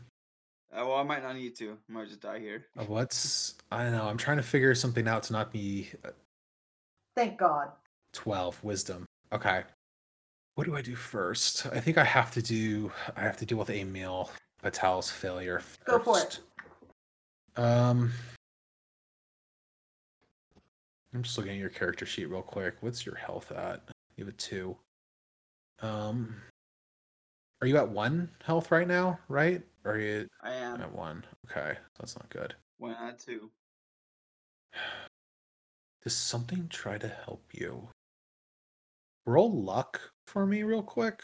Uh, 0.72 0.84
well, 0.86 0.94
I 0.94 1.02
might 1.02 1.24
not 1.24 1.34
need 1.34 1.56
to. 1.56 1.72
I 1.72 1.92
might 1.92 2.06
just 2.06 2.20
die 2.20 2.38
here. 2.38 2.66
Uh, 2.78 2.84
What's 2.84 3.54
I 3.72 3.82
don't 3.82 3.90
know. 3.90 4.04
I'm 4.04 4.16
trying 4.16 4.36
to 4.36 4.44
figure 4.44 4.72
something 4.76 5.08
out 5.08 5.24
to 5.24 5.32
not 5.32 5.52
be 5.52 5.88
uh, 6.04 6.10
Thank 7.16 7.36
God. 7.36 7.70
12 8.12 8.62
wisdom. 8.62 9.04
Okay. 9.32 9.64
What 10.54 10.68
do 10.68 10.76
I 10.76 10.82
do 10.82 10.94
first? 10.94 11.66
I 11.66 11.80
think 11.80 11.98
I 11.98 12.04
have 12.04 12.30
to 12.34 12.42
do 12.42 12.92
I 13.16 13.22
have 13.22 13.38
to 13.38 13.44
deal 13.44 13.58
with 13.58 13.70
Emil 13.70 14.30
Patel's 14.62 15.10
failure 15.10 15.58
first. 15.58 15.84
Go 15.84 15.98
for 15.98 16.20
it. 16.20 16.38
Um 17.60 18.12
I'm 21.12 21.24
just 21.24 21.36
looking 21.36 21.54
at 21.54 21.58
your 21.58 21.70
character 21.70 22.06
sheet 22.06 22.26
real 22.26 22.40
quick. 22.40 22.76
What's 22.82 23.04
your 23.04 23.16
health 23.16 23.50
at? 23.50 23.82
You 24.16 24.26
have 24.26 24.32
a 24.32 24.36
2. 24.36 24.76
Um 25.82 26.36
Are 27.64 27.66
you 27.66 27.78
at 27.78 27.88
1 27.88 28.28
health 28.44 28.70
right 28.70 28.86
now, 28.86 29.18
right? 29.26 29.62
Or 29.86 29.92
are 29.92 29.98
you 29.98 30.28
I 30.42 30.52
am. 30.52 30.82
at 30.82 30.92
1? 30.92 31.24
Okay. 31.50 31.78
That's 31.98 32.14
not 32.14 32.28
good. 32.28 32.54
One 32.76 32.92
of 32.92 33.16
two. 33.16 33.50
Does 36.04 36.14
something 36.14 36.68
try 36.68 36.98
to 36.98 37.08
help 37.08 37.42
you? 37.54 37.88
Roll 39.24 39.50
luck 39.50 39.98
for 40.26 40.44
me 40.44 40.62
real 40.62 40.82
quick. 40.82 41.22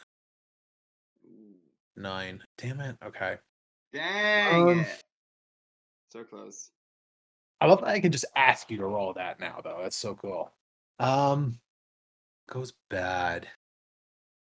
Nine. 1.94 2.42
Damn 2.56 2.80
it. 2.80 2.96
Okay. 3.04 3.36
Dang 3.92 4.62
Um, 4.62 4.80
it. 4.80 5.02
So 6.10 6.24
close. 6.24 6.70
I 7.60 7.66
love 7.66 7.82
that 7.82 7.88
I 7.88 8.00
can 8.00 8.12
just 8.12 8.24
ask 8.34 8.70
you 8.70 8.78
to 8.78 8.86
roll 8.86 9.12
that 9.12 9.40
now, 9.40 9.60
though. 9.62 9.80
That's 9.82 9.94
so 9.96 10.14
cool. 10.14 10.50
Um, 10.98 11.60
goes 12.48 12.72
bad. 12.88 13.46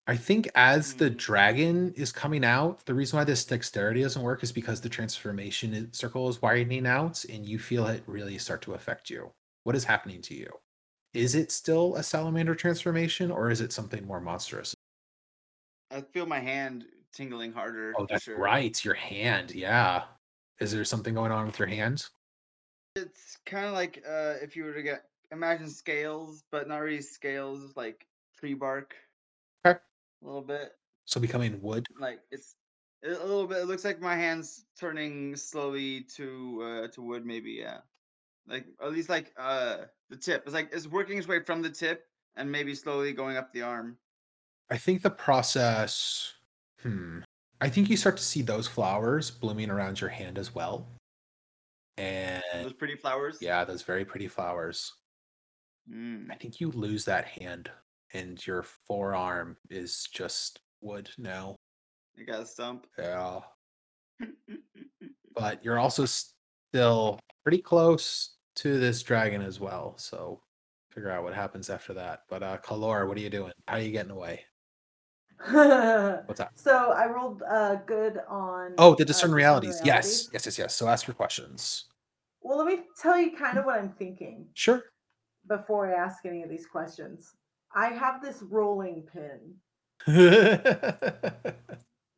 I 0.09 0.15
think 0.15 0.47
as 0.55 0.93
the 0.95 1.09
Hmm. 1.09 1.17
dragon 1.17 1.93
is 1.95 2.13
coming 2.13 2.45
out, 2.45 2.85
the 2.85 2.93
reason 2.93 3.17
why 3.17 3.25
this 3.25 3.43
dexterity 3.45 4.01
doesn't 4.01 4.21
work 4.21 4.41
is 4.41 4.53
because 4.53 4.79
the 4.79 4.87
transformation 4.89 5.91
circle 5.93 6.29
is 6.29 6.41
widening 6.41 6.87
out, 6.87 7.25
and 7.25 7.45
you 7.45 7.59
feel 7.59 7.85
it 7.87 8.03
really 8.07 8.37
start 8.37 8.61
to 8.63 8.73
affect 8.73 9.09
you. 9.09 9.33
What 9.63 9.75
is 9.75 9.83
happening 9.83 10.21
to 10.23 10.33
you? 10.33 10.49
Is 11.13 11.35
it 11.35 11.51
still 11.51 11.95
a 11.95 12.03
salamander 12.03 12.55
transformation, 12.55 13.31
or 13.31 13.49
is 13.49 13.59
it 13.59 13.73
something 13.73 14.05
more 14.05 14.21
monstrous? 14.21 14.73
I 15.91 16.01
feel 16.01 16.25
my 16.25 16.39
hand 16.39 16.85
tingling 17.11 17.51
harder. 17.51 17.93
Oh, 17.97 18.05
that's 18.05 18.23
sure. 18.23 18.37
right. 18.37 18.83
Your 18.85 18.93
hand. 18.93 19.51
Yeah. 19.51 20.05
Is 20.59 20.71
there 20.71 20.85
something 20.85 21.13
going 21.13 21.31
on 21.31 21.45
with 21.45 21.59
your 21.59 21.67
hand? 21.67 22.07
It's 22.95 23.37
kind 23.45 23.65
of 23.65 23.73
like 23.73 24.03
uh, 24.07 24.35
if 24.41 24.55
you 24.55 24.63
were 24.63 24.73
to 24.73 24.83
get 24.83 25.09
imagine 25.31 25.69
scales, 25.69 26.43
but 26.51 26.67
not 26.67 26.77
really 26.77 27.01
scales, 27.01 27.75
like 27.75 28.07
tree 28.37 28.53
bark. 28.53 28.95
A 30.21 30.25
little 30.25 30.41
bit, 30.41 30.71
So 31.05 31.19
becoming 31.19 31.61
wood. 31.61 31.85
like 31.99 32.21
it's 32.31 32.55
a 33.03 33.09
a 33.09 33.25
little 33.25 33.47
bit. 33.47 33.59
It 33.59 33.65
looks 33.67 33.85
like 33.85 33.99
my 34.01 34.15
hands 34.15 34.65
turning 34.79 35.35
slowly 35.35 36.01
to 36.15 36.61
uh, 36.63 36.87
to 36.89 37.01
wood, 37.01 37.25
maybe. 37.25 37.51
Yeah, 37.51 37.81
like 38.47 38.65
at 38.81 38.91
least 38.91 39.09
like 39.09 39.33
uh 39.37 39.85
the 40.09 40.17
tip. 40.17 40.43
It's 40.45 40.53
like 40.53 40.69
it's 40.73 40.87
working 40.87 41.17
its 41.17 41.27
way 41.27 41.43
from 41.43 41.61
the 41.61 41.69
tip 41.69 42.05
and 42.35 42.51
maybe 42.51 42.73
slowly 42.75 43.13
going 43.13 43.37
up 43.37 43.51
the 43.53 43.61
arm. 43.61 43.97
I 44.69 44.77
think 44.77 45.01
the 45.03 45.09
process. 45.11 46.33
Hmm. 46.81 47.19
I 47.61 47.69
think 47.69 47.89
you 47.89 47.97
start 47.97 48.17
to 48.17 48.23
see 48.23 48.41
those 48.43 48.67
flowers 48.67 49.31
blooming 49.31 49.69
around 49.71 49.99
your 50.01 50.09
hand 50.11 50.37
as 50.37 50.53
well. 50.53 50.87
And 51.97 52.43
Those 52.63 52.73
pretty 52.73 52.95
flowers. 52.95 53.39
yeah, 53.41 53.63
those 53.63 53.81
very 53.81 54.05
pretty 54.05 54.27
flowers. 54.27 54.93
Mm. 55.91 56.29
I 56.31 56.35
think 56.35 56.59
you 56.61 56.69
lose 56.69 57.05
that 57.05 57.25
hand, 57.25 57.71
and 58.13 58.45
your 58.45 58.63
forearm 58.63 59.57
is 59.69 60.07
just 60.11 60.59
wood 60.81 61.09
now. 61.17 61.55
I 62.19 62.23
got 62.23 62.41
a 62.41 62.45
stump. 62.45 62.87
Yeah. 62.97 63.39
But 65.35 65.63
you're 65.63 65.77
also 65.77 66.05
still 66.05 67.19
pretty 67.43 67.59
close 67.59 68.37
to 68.55 68.79
this 68.79 69.03
dragon 69.03 69.43
as 69.43 69.59
well. 69.59 69.95
So 69.99 70.41
figure 70.91 71.11
out 71.11 71.23
what 71.23 71.35
happens 71.35 71.69
after 71.69 71.93
that. 71.93 72.21
But 72.27 72.41
uh 72.41 72.57
Kalor, 72.57 73.07
what 73.07 73.17
are 73.17 73.21
you 73.21 73.29
doing? 73.29 73.51
How 73.67 73.75
are 73.75 73.79
you 73.79 73.91
getting 73.91 74.11
away? 74.11 74.45
What's 75.51 76.39
that? 76.39 76.49
So 76.55 76.91
I 76.91 77.05
rolled 77.05 77.43
uh, 77.43 77.75
good 77.85 78.19
on. 78.27 78.73
Oh, 78.79 78.95
the 78.95 79.03
uh, 79.03 79.05
discern 79.05 79.31
realities. 79.31 79.79
Yes. 79.83 80.29
Yes, 80.33 80.47
yes, 80.47 80.57
yes. 80.57 80.75
So 80.75 80.87
ask 80.87 81.05
your 81.05 81.13
questions. 81.13 81.85
Well, 82.41 82.57
let 82.57 82.65
me 82.65 82.79
tell 82.99 83.19
you 83.19 83.37
kind 83.37 83.59
of 83.59 83.65
what 83.65 83.77
I'm 83.79 83.91
thinking 83.91 84.47
Sure. 84.55 84.85
before 85.47 85.93
I 85.93 86.03
ask 86.03 86.25
any 86.25 86.41
of 86.41 86.49
these 86.49 86.65
questions. 86.65 87.35
I 87.75 87.87
have 87.89 88.21
this 88.21 88.41
rolling 88.41 89.03
pin. 89.13 89.55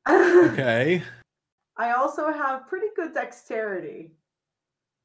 okay. 0.10 1.04
I 1.78 1.92
also 1.92 2.32
have 2.32 2.68
pretty 2.68 2.88
good 2.96 3.14
dexterity. 3.14 4.12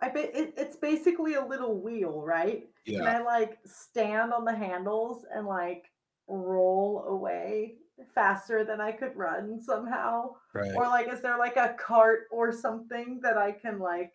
I 0.00 0.08
bet 0.08 0.34
it, 0.34 0.54
it's 0.56 0.76
basically 0.76 1.34
a 1.34 1.44
little 1.44 1.80
wheel, 1.80 2.20
right? 2.22 2.64
Can 2.84 2.94
Yeah. 2.96 3.18
I 3.18 3.22
like 3.22 3.58
stand 3.64 4.32
on 4.32 4.44
the 4.44 4.54
handles 4.54 5.24
and 5.32 5.46
like 5.46 5.84
roll 6.28 7.04
away 7.08 7.76
faster 8.14 8.64
than 8.64 8.80
I 8.80 8.92
could 8.92 9.16
run 9.16 9.60
somehow? 9.62 10.34
Right. 10.52 10.72
Or 10.74 10.88
like 10.88 11.08
is 11.12 11.22
there 11.22 11.38
like 11.38 11.56
a 11.56 11.76
cart 11.78 12.24
or 12.32 12.52
something 12.52 13.20
that 13.22 13.38
I 13.38 13.52
can 13.52 13.78
like 13.78 14.12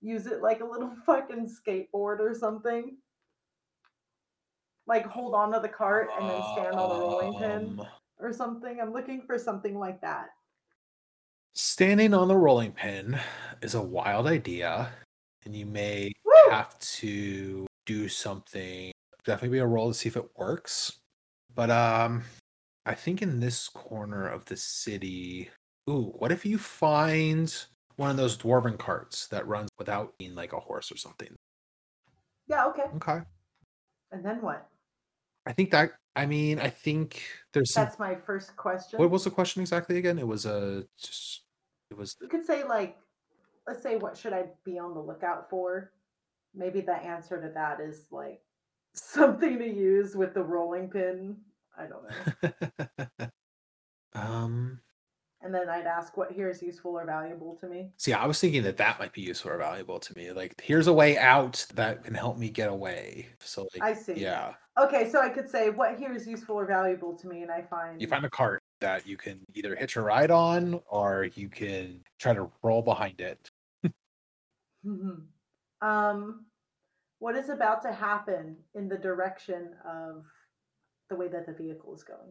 use 0.00 0.26
it 0.26 0.42
like 0.42 0.60
a 0.60 0.64
little 0.64 0.90
fucking 1.06 1.46
skateboard 1.48 2.18
or 2.18 2.34
something? 2.34 2.96
Like 4.90 5.06
hold 5.06 5.36
on 5.36 5.52
to 5.52 5.60
the 5.60 5.68
cart 5.68 6.10
and 6.18 6.28
then 6.28 6.42
stand 6.52 6.74
on 6.74 6.88
the 6.88 6.96
rolling 6.96 7.34
pin 7.34 7.78
Um, 7.78 7.86
or 8.18 8.32
something. 8.32 8.80
I'm 8.80 8.92
looking 8.92 9.22
for 9.22 9.38
something 9.38 9.78
like 9.78 10.00
that. 10.00 10.30
Standing 11.54 12.12
on 12.12 12.26
the 12.26 12.36
rolling 12.36 12.72
pin 12.72 13.16
is 13.62 13.74
a 13.74 13.80
wild 13.80 14.26
idea, 14.26 14.90
and 15.44 15.54
you 15.54 15.64
may 15.64 16.10
Woo! 16.24 16.50
have 16.50 16.76
to 16.80 17.66
do 17.86 18.08
something. 18.08 18.90
Definitely 19.24 19.58
be 19.58 19.60
a 19.60 19.66
roll 19.66 19.92
to 19.92 19.94
see 19.94 20.08
if 20.08 20.16
it 20.16 20.28
works. 20.36 20.98
But 21.54 21.70
um, 21.70 22.24
I 22.84 22.94
think 22.94 23.22
in 23.22 23.38
this 23.38 23.68
corner 23.68 24.26
of 24.26 24.44
the 24.46 24.56
city, 24.56 25.50
ooh, 25.88 26.12
what 26.18 26.32
if 26.32 26.44
you 26.44 26.58
find 26.58 27.54
one 27.94 28.10
of 28.10 28.16
those 28.16 28.36
dwarven 28.36 28.76
carts 28.76 29.28
that 29.28 29.46
runs 29.46 29.68
without 29.78 30.18
being 30.18 30.34
like 30.34 30.52
a 30.52 30.58
horse 30.58 30.90
or 30.90 30.96
something? 30.96 31.32
Yeah, 32.48 32.66
okay. 32.66 32.86
Okay, 32.96 33.20
And 34.10 34.24
then 34.24 34.42
what? 34.42 34.69
I 35.50 35.52
think 35.52 35.70
that. 35.72 35.92
I 36.16 36.26
mean, 36.26 36.58
I 36.58 36.68
think 36.68 37.22
there's 37.52 37.72
some. 37.72 37.84
That's 37.84 37.98
my 37.98 38.14
first 38.14 38.56
question. 38.56 38.98
What 38.98 39.10
was 39.10 39.24
the 39.24 39.30
question 39.30 39.62
exactly 39.62 39.98
again? 39.98 40.18
It 40.18 40.26
was 40.26 40.46
a 40.46 40.84
just. 40.98 41.42
It 41.90 41.96
was 41.96 42.16
you 42.20 42.28
could 42.28 42.46
say 42.46 42.62
like 42.62 42.96
let's 43.66 43.82
say 43.82 43.96
what 43.96 44.16
should 44.16 44.32
i 44.32 44.44
be 44.64 44.78
on 44.78 44.94
the 44.94 45.00
lookout 45.00 45.48
for 45.48 45.92
maybe 46.54 46.80
the 46.80 46.94
answer 46.94 47.40
to 47.40 47.48
that 47.54 47.80
is 47.80 48.06
like 48.10 48.40
something 48.94 49.58
to 49.58 49.66
use 49.66 50.16
with 50.16 50.34
the 50.34 50.42
rolling 50.42 50.88
pin 50.88 51.36
i 51.78 51.86
don't 51.86 52.04
know 53.20 53.26
um. 54.20 54.80
And 55.42 55.54
then 55.54 55.68
i'd 55.68 55.86
ask 55.86 56.16
what 56.16 56.30
here 56.30 56.48
is 56.48 56.62
useful 56.62 56.92
or 56.92 57.04
valuable 57.04 57.56
to 57.60 57.66
me 57.66 57.90
See, 57.96 58.12
I 58.12 58.26
was 58.26 58.40
thinking 58.40 58.62
that 58.62 58.76
that 58.78 58.98
might 58.98 59.12
be 59.12 59.20
useful 59.20 59.50
or 59.50 59.58
valuable 59.58 59.98
to 59.98 60.16
me. 60.16 60.32
Like, 60.32 60.60
here's 60.60 60.86
a 60.86 60.92
way 60.92 61.18
out 61.18 61.66
that 61.74 62.04
can 62.04 62.14
help 62.14 62.38
me 62.38 62.48
get 62.48 62.70
away. 62.70 63.28
So, 63.40 63.68
like, 63.74 63.82
i 63.82 63.94
see 63.94 64.14
yeah, 64.14 64.54
okay 64.78 65.10
so 65.10 65.20
i 65.20 65.28
could 65.28 65.48
say 65.48 65.70
what 65.70 65.98
here 65.98 66.12
is 66.12 66.26
useful 66.26 66.56
or 66.56 66.66
valuable 66.66 67.14
to 67.14 67.28
me 67.28 67.42
and 67.42 67.50
i 67.50 67.60
find 67.60 68.00
you 68.00 68.06
find 68.06 68.24
a 68.24 68.30
cart 68.30 68.60
that 68.80 69.06
you 69.06 69.16
can 69.16 69.40
either 69.54 69.76
hitch 69.76 69.96
a 69.96 70.00
ride 70.00 70.30
on 70.30 70.80
or 70.88 71.28
you 71.34 71.48
can 71.48 72.00
try 72.18 72.32
to 72.32 72.50
roll 72.62 72.82
behind 72.82 73.20
it. 73.20 73.50
Um 75.82 76.46
what 77.18 77.36
is 77.36 77.50
about 77.50 77.82
to 77.82 77.92
happen 77.92 78.56
in 78.74 78.88
the 78.88 78.96
direction 78.96 79.74
of 79.86 80.24
the 81.10 81.16
way 81.16 81.28
that 81.28 81.46
the 81.46 81.52
vehicle 81.52 81.94
is 81.94 82.02
going 82.02 82.30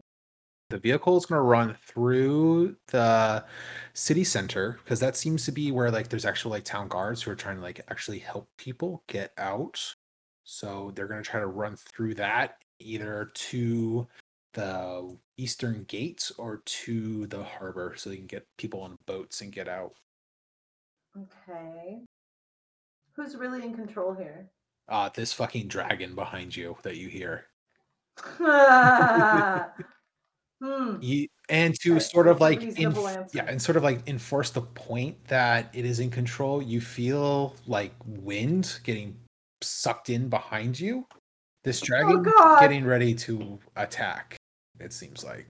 The 0.70 0.78
vehicle 0.78 1.16
is 1.16 1.26
going 1.26 1.38
to 1.38 1.42
run 1.42 1.76
through 1.84 2.76
the 2.86 3.44
city 3.92 4.22
center 4.22 4.78
because 4.84 5.00
that 5.00 5.16
seems 5.16 5.44
to 5.46 5.52
be 5.52 5.72
where 5.72 5.90
like 5.90 6.08
there's 6.08 6.24
actual 6.24 6.52
like 6.52 6.64
town 6.64 6.86
guards 6.86 7.22
who 7.22 7.32
are 7.32 7.36
trying 7.36 7.56
to 7.56 7.62
like 7.62 7.80
actually 7.90 8.20
help 8.20 8.48
people 8.56 9.02
get 9.08 9.32
out. 9.36 9.94
So 10.44 10.92
they're 10.94 11.08
going 11.08 11.22
to 11.22 11.28
try 11.28 11.40
to 11.40 11.48
run 11.48 11.76
through 11.76 12.14
that 12.14 12.54
either 12.78 13.30
to 13.34 14.06
the 14.54 15.16
eastern 15.36 15.84
gates 15.88 16.30
or 16.38 16.62
to 16.64 17.26
the 17.26 17.42
harbor 17.42 17.94
so 17.96 18.08
they 18.08 18.16
can 18.16 18.26
get 18.26 18.46
people 18.56 18.82
on 18.82 18.96
boats 19.06 19.40
and 19.40 19.52
get 19.52 19.68
out. 19.68 19.94
okay 21.16 22.00
who's 23.14 23.36
really 23.36 23.62
in 23.62 23.74
control 23.74 24.14
here 24.14 24.50
Uh 24.88 25.10
this 25.14 25.32
fucking 25.32 25.68
dragon 25.68 26.14
behind 26.14 26.54
you 26.54 26.76
that 26.82 26.96
you 26.96 27.08
hear. 27.08 27.46
hmm. 30.62 30.96
You, 31.00 31.28
and 31.48 31.74
to 31.80 31.94
Right, 31.94 32.02
sort 32.02 32.28
of 32.28 32.40
like 32.40 32.62
yeah, 33.32 33.44
and 33.46 33.60
sort 33.60 33.76
of 33.76 33.82
like 33.82 34.06
enforce 34.08 34.50
the 34.50 34.62
point 34.62 35.22
that 35.26 35.70
it 35.72 35.84
is 35.84 36.00
in 36.00 36.10
control. 36.10 36.62
You 36.62 36.80
feel 36.80 37.56
like 37.66 37.92
wind 38.04 38.80
getting 38.84 39.16
sucked 39.62 40.10
in 40.10 40.28
behind 40.28 40.78
you. 40.78 41.06
This 41.64 41.80
dragon 41.80 42.24
Oh, 42.26 42.56
getting 42.60 42.84
ready 42.84 43.14
to 43.14 43.58
attack. 43.76 44.36
It 44.78 44.92
seems 44.92 45.24
like 45.24 45.46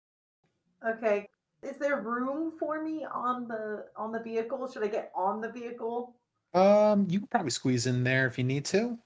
Okay. 0.86 1.28
Is 1.62 1.76
there 1.76 2.00
room 2.00 2.52
for 2.58 2.82
me 2.82 3.04
on 3.04 3.46
the 3.46 3.86
on 3.96 4.12
the 4.12 4.20
vehicle? 4.20 4.70
Should 4.70 4.82
I 4.82 4.88
get 4.88 5.12
on 5.14 5.40
the 5.40 5.52
vehicle? 5.52 6.14
Um, 6.54 7.06
you 7.08 7.20
can 7.20 7.28
probably 7.28 7.50
squeeze 7.50 7.86
in 7.86 8.02
there 8.02 8.26
if 8.26 8.38
you 8.38 8.44
need 8.44 8.64
to. 8.66 8.98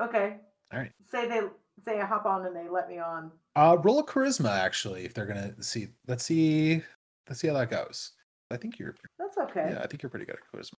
Okay. 0.00 0.36
All 0.72 0.80
right. 0.80 0.90
Say 1.10 1.28
they 1.28 1.40
say 1.84 2.00
I 2.00 2.06
hop 2.06 2.26
on 2.26 2.44
and 2.46 2.56
they 2.56 2.68
let 2.68 2.88
me 2.88 2.98
on. 2.98 3.30
Uh, 3.56 3.76
roll 3.82 4.00
a 4.00 4.04
charisma 4.04 4.50
actually 4.50 5.04
if 5.04 5.14
they're 5.14 5.26
gonna 5.26 5.54
see. 5.62 5.88
Let's 6.08 6.24
see. 6.24 6.82
Let's 7.28 7.40
see 7.40 7.48
how 7.48 7.54
that 7.54 7.70
goes. 7.70 8.12
I 8.50 8.56
think 8.56 8.78
you're. 8.78 8.94
That's 9.18 9.38
okay. 9.38 9.70
Yeah, 9.70 9.80
I 9.82 9.86
think 9.86 10.02
you're 10.02 10.10
pretty 10.10 10.26
good 10.26 10.36
at 10.36 10.60
charisma. 10.60 10.74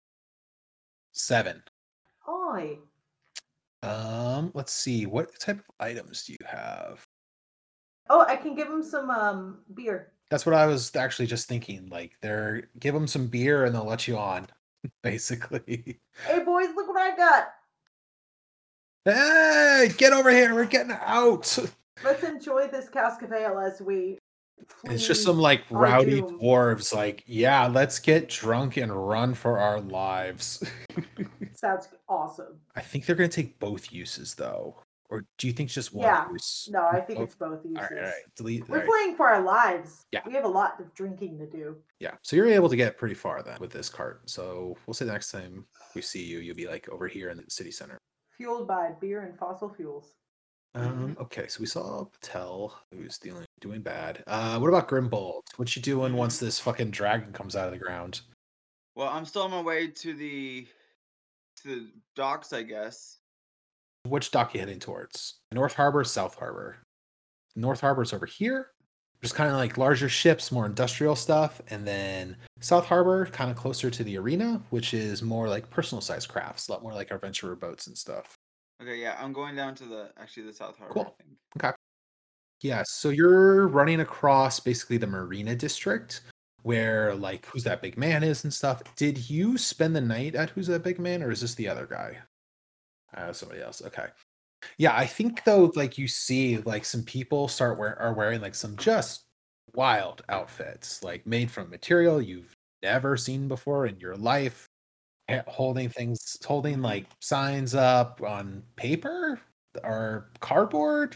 Seven. 1.14 1.64
Oi. 2.30 2.78
Um, 3.82 4.52
let's 4.54 4.74
see. 4.74 5.06
What 5.06 5.40
type 5.40 5.60
of 5.60 5.66
items 5.80 6.26
do 6.26 6.34
you 6.34 6.46
have? 6.46 7.06
Oh, 8.10 8.26
I 8.28 8.36
can 8.36 8.56
give 8.56 8.68
them 8.68 8.84
some 8.84 9.10
um 9.10 9.60
beer. 9.74 10.12
That's 10.30 10.46
what 10.46 10.56
I 10.56 10.66
was 10.66 10.94
actually 10.96 11.28
just 11.28 11.48
thinking. 11.48 11.88
Like, 11.90 12.14
they're 12.22 12.70
give 12.80 12.94
them 12.94 13.08
some 13.08 13.28
beer 13.28 13.66
and 13.66 13.74
they'll 13.74 13.86
let 13.86 14.08
you 14.08 14.18
on, 14.18 14.48
basically. 15.04 16.00
Hey 16.28 16.44
boys, 16.44 16.68
look 16.76 16.88
what 16.88 16.98
I 17.00 17.16
got. 17.16 17.48
Hey, 19.06 19.94
get 19.98 20.14
over 20.14 20.32
here! 20.32 20.54
We're 20.54 20.66
getting 20.66 20.98
out. 21.00 21.58
Let's 22.04 22.24
enjoy 22.24 22.68
this 22.68 22.90
cask 22.90 23.22
of 23.22 23.32
ale 23.32 23.60
as 23.60 23.82
we. 23.82 24.18
It's 24.86 25.06
just 25.06 25.24
some 25.24 25.38
like 25.38 25.64
rowdy 25.70 26.22
doom. 26.22 26.40
dwarves. 26.40 26.94
Like, 26.94 27.24
yeah, 27.26 27.68
let's 27.68 28.00
get 28.00 28.30
drunk 28.30 28.78
and 28.78 28.92
run 28.92 29.34
for 29.34 29.60
our 29.60 29.82
lives. 29.82 30.64
Sounds 31.56 31.90
awesome. 32.08 32.60
I 32.76 32.82
think 32.82 33.06
they're 33.06 33.16
gonna 33.16 33.28
take 33.30 33.60
both 33.60 33.92
uses 33.92 34.34
though, 34.34 34.82
or 35.10 35.26
do 35.38 35.48
you 35.48 35.54
think 35.54 35.68
it's 35.68 35.74
just 35.76 35.94
one 35.94 36.06
Yeah. 36.06 36.32
use? 36.32 36.70
No, 36.72 36.88
I 36.88 37.02
think 37.02 37.20
Oh, 37.20 37.24
it's 37.24 37.36
both 37.36 37.66
uses. 37.66 37.78
All 37.78 37.84
right, 37.84 37.98
all 37.98 38.04
right. 38.10 38.14
Delete. 38.38 38.68
We're 38.70 38.76
all 38.78 38.82
right. 38.82 38.90
playing 38.90 39.16
for 39.18 39.30
our 39.30 39.42
lives. 39.42 40.06
Yeah. 40.12 40.22
We 40.26 40.34
have 40.34 40.46
a 40.46 40.50
lot 40.50 40.80
of 40.80 40.94
drinking 40.96 41.38
to 41.40 41.48
do. 41.48 41.76
Yeah. 42.00 42.12
So 42.22 42.36
you're 42.36 42.48
able 42.48 42.70
to 42.70 42.76
get 42.78 42.98
pretty 42.98 43.16
far 43.16 43.42
then 43.44 43.58
with 43.60 43.72
this 43.72 43.90
cart. 43.90 44.30
So 44.30 44.78
we'll 44.88 44.94
say 44.94 45.06
the 45.06 45.12
next 45.12 45.32
time 45.32 45.66
we 45.96 46.02
see 46.02 46.24
you, 46.24 46.40
you'll 46.40 46.56
be 46.56 46.68
like 46.68 46.88
over 46.90 47.08
here 47.08 47.30
in 47.30 47.38
the 47.38 47.44
city 47.50 47.72
center. 47.72 47.98
Fueled 48.38 48.68
by 48.68 48.92
beer 49.02 49.22
and 49.22 49.38
fossil 49.38 49.74
fuels. 49.74 50.14
Um, 50.76 51.16
okay, 51.22 51.48
so 51.48 51.62
we 51.62 51.66
saw 51.66 52.04
Patel 52.06 52.78
who's 52.92 53.18
dealing 53.18 53.46
doing 53.62 53.82
bad. 53.82 54.24
Uh 54.28 54.60
what 54.60 54.68
about 54.68 54.90
Grimbold? 54.90 55.42
What 55.56 55.76
you 55.76 55.82
doing 55.82 56.14
once 56.14 56.38
this 56.38 56.60
fucking 56.60 56.92
dragon 56.92 57.32
comes 57.32 57.56
out 57.56 57.66
of 57.66 57.72
the 57.72 57.80
ground? 57.80 58.22
Well, 58.96 59.10
I'm 59.10 59.26
still 59.26 59.44
on 59.44 59.52
my 59.52 59.62
way 59.62 59.88
to 59.88 60.14
the 60.14 60.68
to 61.64 61.68
the 61.68 61.92
docks, 62.16 62.54
I 62.54 62.64
guess. 62.64 63.18
Which 64.08 64.32
dock 64.32 64.54
you 64.54 64.60
heading 64.60 64.80
towards? 64.80 65.36
North 65.52 65.74
Harbor, 65.74 66.04
South 66.04 66.36
Harbor. 66.36 66.78
North 67.56 67.82
Harbor's 67.82 68.14
over 68.14 68.26
here. 68.26 68.72
Just 69.22 69.34
kind 69.36 69.50
of 69.50 69.56
like 69.56 69.78
larger 69.78 70.10
ships, 70.10 70.52
more 70.52 70.66
industrial 70.66 71.16
stuff, 71.16 71.62
and 71.70 71.88
then 71.88 72.36
South 72.60 72.86
Harbor, 72.86 73.26
kind 73.28 73.50
of 73.50 73.58
closer 73.58 73.90
to 73.90 74.04
the 74.04 74.18
arena, 74.18 74.62
which 74.70 74.94
is 74.94 75.24
more 75.24 75.50
like 75.50 75.70
personal 75.70 76.02
size 76.02 76.28
crafts, 76.28 76.68
a 76.68 76.74
lot 76.74 76.84
more 76.84 76.94
like 76.94 77.12
our 77.12 77.18
venturer 77.18 77.56
boats 77.56 77.88
and 77.88 77.98
stuff. 77.98 78.35
Okay, 78.82 79.02
yeah, 79.02 79.18
I'm 79.20 79.34
going 79.34 79.56
down 79.56 79.76
to 79.76 79.86
the 79.86 80.10
actually 80.18 80.44
the 80.44 80.54
South 80.54 80.78
Harbor. 80.78 80.94
Cool. 80.94 81.16
Think. 81.60 81.76
Yeah, 82.62 82.84
so 82.86 83.10
you're 83.10 83.68
running 83.68 84.00
across 84.00 84.60
basically 84.60 84.98
the 84.98 85.08
marina 85.08 85.56
district 85.56 86.22
where 86.64 87.14
like 87.14 87.46
who's 87.46 87.64
that 87.64 87.82
big 87.82 87.98
man 87.98 88.24
is 88.24 88.44
and 88.44 88.54
stuff. 88.54 88.82
Did 88.96 89.30
you 89.30 89.58
spend 89.58 89.96
the 89.96 90.02
night 90.02 90.34
at 90.34 90.50
who's 90.50 90.68
that 90.68 90.84
big 90.84 91.00
man 91.00 91.22
or 91.22 91.32
is 91.32 91.42
this 91.42 91.54
the 91.56 91.68
other 91.68 91.86
guy? 91.86 92.18
Uh, 93.16 93.32
somebody 93.32 93.62
else. 93.62 93.84
Okay. 93.86 94.08
Yeah, 94.78 94.96
I 94.96 95.06
think 95.06 95.44
though, 95.44 95.72
like 95.76 95.98
you 95.98 96.08
see, 96.08 96.58
like 96.58 96.84
some 96.84 97.04
people 97.04 97.48
start 97.48 97.78
wear 97.78 98.00
are 98.00 98.14
wearing 98.14 98.42
like 98.42 98.56
some 98.56 98.76
just 98.78 99.26
wild 99.76 100.24
outfits, 100.28 101.04
like 101.04 101.28
made 101.28 101.52
from 101.52 101.70
material 101.70 102.22
you've 102.22 102.56
never 102.82 103.16
seen 103.16 103.48
before 103.48 103.86
in 103.86 104.00
your 104.00 104.16
life. 104.16 104.68
Eh, 105.30 105.42
Holding 105.48 105.90
things, 105.90 106.38
holding 106.46 106.82
like 106.82 107.06
signs 107.22 107.76
up 107.76 108.22
on 108.22 108.64
paper 108.76 109.40
or 109.84 110.30
cardboard, 110.40 111.16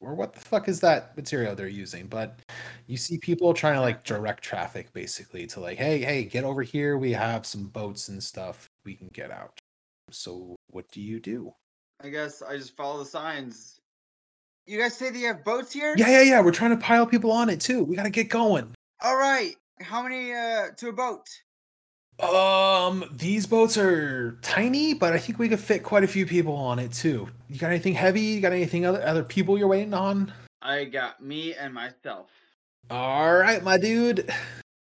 or 0.00 0.14
what 0.14 0.32
the 0.32 0.40
fuck 0.40 0.68
is 0.68 0.80
that 0.80 1.16
material 1.16 1.54
they're 1.54 1.68
using? 1.68 2.06
But 2.06 2.40
you 2.86 2.96
see 2.96 3.18
people 3.18 3.52
trying 3.52 3.74
to 3.74 3.80
like 3.80 4.04
direct 4.04 4.42
traffic 4.42 4.92
basically 4.92 5.46
to 5.48 5.60
like, 5.60 5.78
hey, 5.78 5.98
hey, 5.98 6.24
get 6.24 6.44
over 6.44 6.62
here. 6.62 6.96
We 6.96 7.12
have 7.12 7.44
some 7.44 7.64
boats 7.64 8.08
and 8.08 8.22
stuff 8.22 8.66
we 8.84 8.94
can 8.94 9.08
get 9.12 9.30
out. 9.30 9.58
So 10.10 10.56
what 10.70 10.90
do 10.90 11.00
you 11.00 11.20
do? 11.20 11.52
I 12.02 12.08
guess 12.08 12.42
I 12.42 12.56
just 12.56 12.76
follow 12.76 12.98
the 12.98 13.04
signs. 13.04 13.78
You 14.66 14.78
guys 14.78 14.96
say 14.96 15.10
that 15.10 15.18
you 15.18 15.26
have 15.26 15.44
boats 15.44 15.72
here? 15.72 15.94
Yeah, 15.96 16.08
yeah, 16.08 16.22
yeah. 16.22 16.40
We're 16.40 16.52
trying 16.52 16.70
to 16.70 16.76
pile 16.76 17.06
people 17.06 17.32
on 17.32 17.50
it 17.50 17.60
too. 17.60 17.84
We 17.84 17.96
gotta 17.96 18.10
get 18.10 18.28
going. 18.28 18.72
All 19.02 19.16
right. 19.16 19.54
How 19.80 20.02
many 20.02 20.32
uh 20.32 20.68
to 20.76 20.88
a 20.88 20.92
boat? 20.92 21.26
Um, 22.22 23.04
these 23.12 23.46
boats 23.46 23.78
are 23.78 24.38
tiny, 24.42 24.94
but 24.94 25.12
I 25.12 25.18
think 25.18 25.38
we 25.38 25.48
could 25.48 25.60
fit 25.60 25.82
quite 25.82 26.04
a 26.04 26.08
few 26.08 26.26
people 26.26 26.54
on 26.54 26.78
it 26.78 26.92
too. 26.92 27.28
You 27.48 27.58
got 27.58 27.70
anything 27.70 27.94
heavy? 27.94 28.20
You 28.20 28.40
got 28.40 28.52
anything 28.52 28.84
other 28.84 29.02
other 29.06 29.22
people 29.22 29.58
you're 29.58 29.68
waiting 29.68 29.94
on? 29.94 30.32
I 30.62 30.84
got 30.84 31.22
me 31.22 31.54
and 31.54 31.72
myself. 31.72 32.30
All 32.90 33.36
right, 33.36 33.62
my 33.62 33.78
dude. 33.78 34.30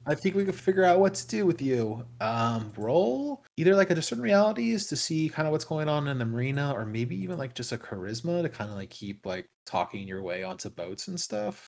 I 0.08 0.14
think 0.14 0.36
we 0.36 0.44
can 0.44 0.54
figure 0.54 0.84
out 0.84 1.00
what 1.00 1.16
to 1.16 1.28
do 1.28 1.46
with 1.46 1.62
you. 1.62 2.06
Um, 2.22 2.72
roll 2.78 3.44
either 3.58 3.76
like 3.76 3.90
a 3.90 3.96
discern 3.96 4.22
realities 4.22 4.86
to 4.88 4.96
see 4.96 5.30
kind 5.30 5.48
of 5.48 5.52
what's 5.52 5.66
going 5.66 5.90
on 5.90 6.08
in 6.08 6.20
the 6.20 6.26
marina, 6.26 6.74
or 6.74 6.86
maybe 6.86 7.16
even 7.16 7.38
like 7.38 7.56
just 7.56 7.72
a 7.72 7.78
charisma 7.78 8.44
to 8.44 8.50
kind 8.50 8.70
of 8.70 8.78
like 8.78 8.92
keep 8.92 9.26
like 9.26 9.50
talking 9.66 10.08
your 10.08 10.22
way 10.22 10.44
onto 10.44 10.70
boats 10.70 11.08
and 11.08 11.20
stuff. 11.20 11.68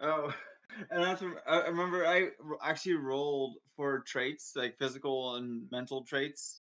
Oh, 0.00 0.34
and 0.90 1.04
that's 1.04 1.22
I 1.46 1.58
I 1.60 1.68
remember 1.68 2.06
I 2.06 2.28
actually 2.64 2.94
rolled 2.94 3.56
for 3.82 3.98
traits 3.98 4.52
like 4.54 4.78
physical 4.78 5.34
and 5.34 5.64
mental 5.72 6.04
traits, 6.04 6.60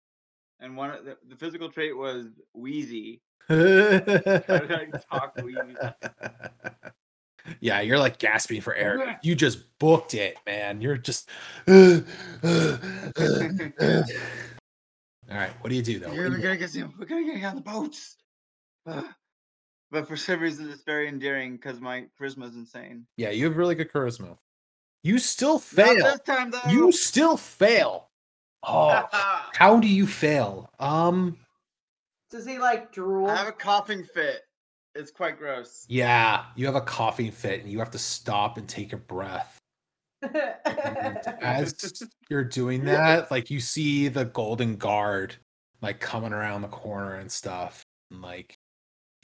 and 0.62 0.78
one 0.78 0.90
of 0.90 1.04
the, 1.04 1.18
the 1.28 1.36
physical 1.36 1.70
trait 1.70 1.98
was 1.98 2.28
wheezy. 2.54 3.22
like, 3.50 4.94
talk 5.12 5.36
wheezy. 5.44 5.76
yeah, 7.60 7.82
you're 7.82 8.00
like 8.00 8.20
gasping 8.20 8.62
for 8.62 8.74
air. 8.74 9.20
You 9.24 9.36
just 9.36 9.78
booked 9.80 10.14
it, 10.14 10.38
man. 10.46 10.80
You're 10.80 10.96
just. 10.96 11.30
All 11.68 11.74
right, 15.30 15.52
what 15.60 15.70
do 15.70 15.76
you 15.76 15.82
do 15.82 16.00
though? 16.00 16.14
Yeah, 16.14 16.30
we 16.30 16.38
gotta 16.38 16.56
get 16.56 16.70
some. 16.70 16.94
We 16.98 17.06
gotta 17.06 17.26
get 17.26 17.44
on 17.44 17.56
the 17.56 17.62
boats. 17.62 18.16
But 19.92 20.08
for 20.08 20.16
some 20.16 20.40
reason, 20.40 20.70
it's 20.70 20.84
very 20.84 21.08
endearing 21.08 21.56
because 21.56 21.82
my 21.82 22.06
charisma 22.22 22.48
is 22.48 22.56
insane. 22.56 23.08
Yeah, 23.18 23.32
you 23.32 23.46
have 23.46 23.58
really 23.58 23.74
good 23.74 23.92
charisma. 23.92 24.38
You 25.04 25.18
still 25.18 25.54
Not 25.54 25.64
fail. 25.64 26.04
this 26.04 26.20
time 26.26 26.52
though. 26.52 26.62
You 26.70 26.92
still 26.92 27.38
fail. 27.38 28.10
Oh, 28.64 29.06
how 29.54 29.80
do 29.80 29.88
you 29.88 30.06
fail? 30.06 30.70
Um, 30.80 31.38
Does 32.30 32.46
he 32.46 32.58
like 32.60 32.92
drool? 32.92 33.28
I 33.30 33.38
have 33.38 33.48
a 33.48 33.52
coughing 33.54 34.04
fit. 34.04 34.42
It's 34.96 35.12
quite 35.12 35.38
gross. 35.38 35.86
yeah, 35.88 36.46
you 36.56 36.66
have 36.66 36.76
a 36.76 36.82
coughing 36.82 37.32
fit 37.32 37.62
and 37.62 37.72
you 37.72 37.80
have 37.80 37.92
to 37.92 38.00
stop 38.00 38.58
and 38.58 38.68
take 38.68 38.92
a 38.92 38.98
breath. 38.98 39.58
As 41.42 42.04
you're 42.30 42.44
doing 42.44 42.86
that, 42.86 43.32
like 43.32 43.50
you 43.50 43.60
see 43.60 44.08
the 44.10 44.26
golden 44.26 44.76
guard 44.76 45.36
like 45.82 46.00
coming 46.00 46.34
around 46.34 46.62
the 46.62 46.68
corner 46.68 47.16
and 47.16 47.32
stuff. 47.32 47.84
And 48.12 48.22
like 48.22 48.56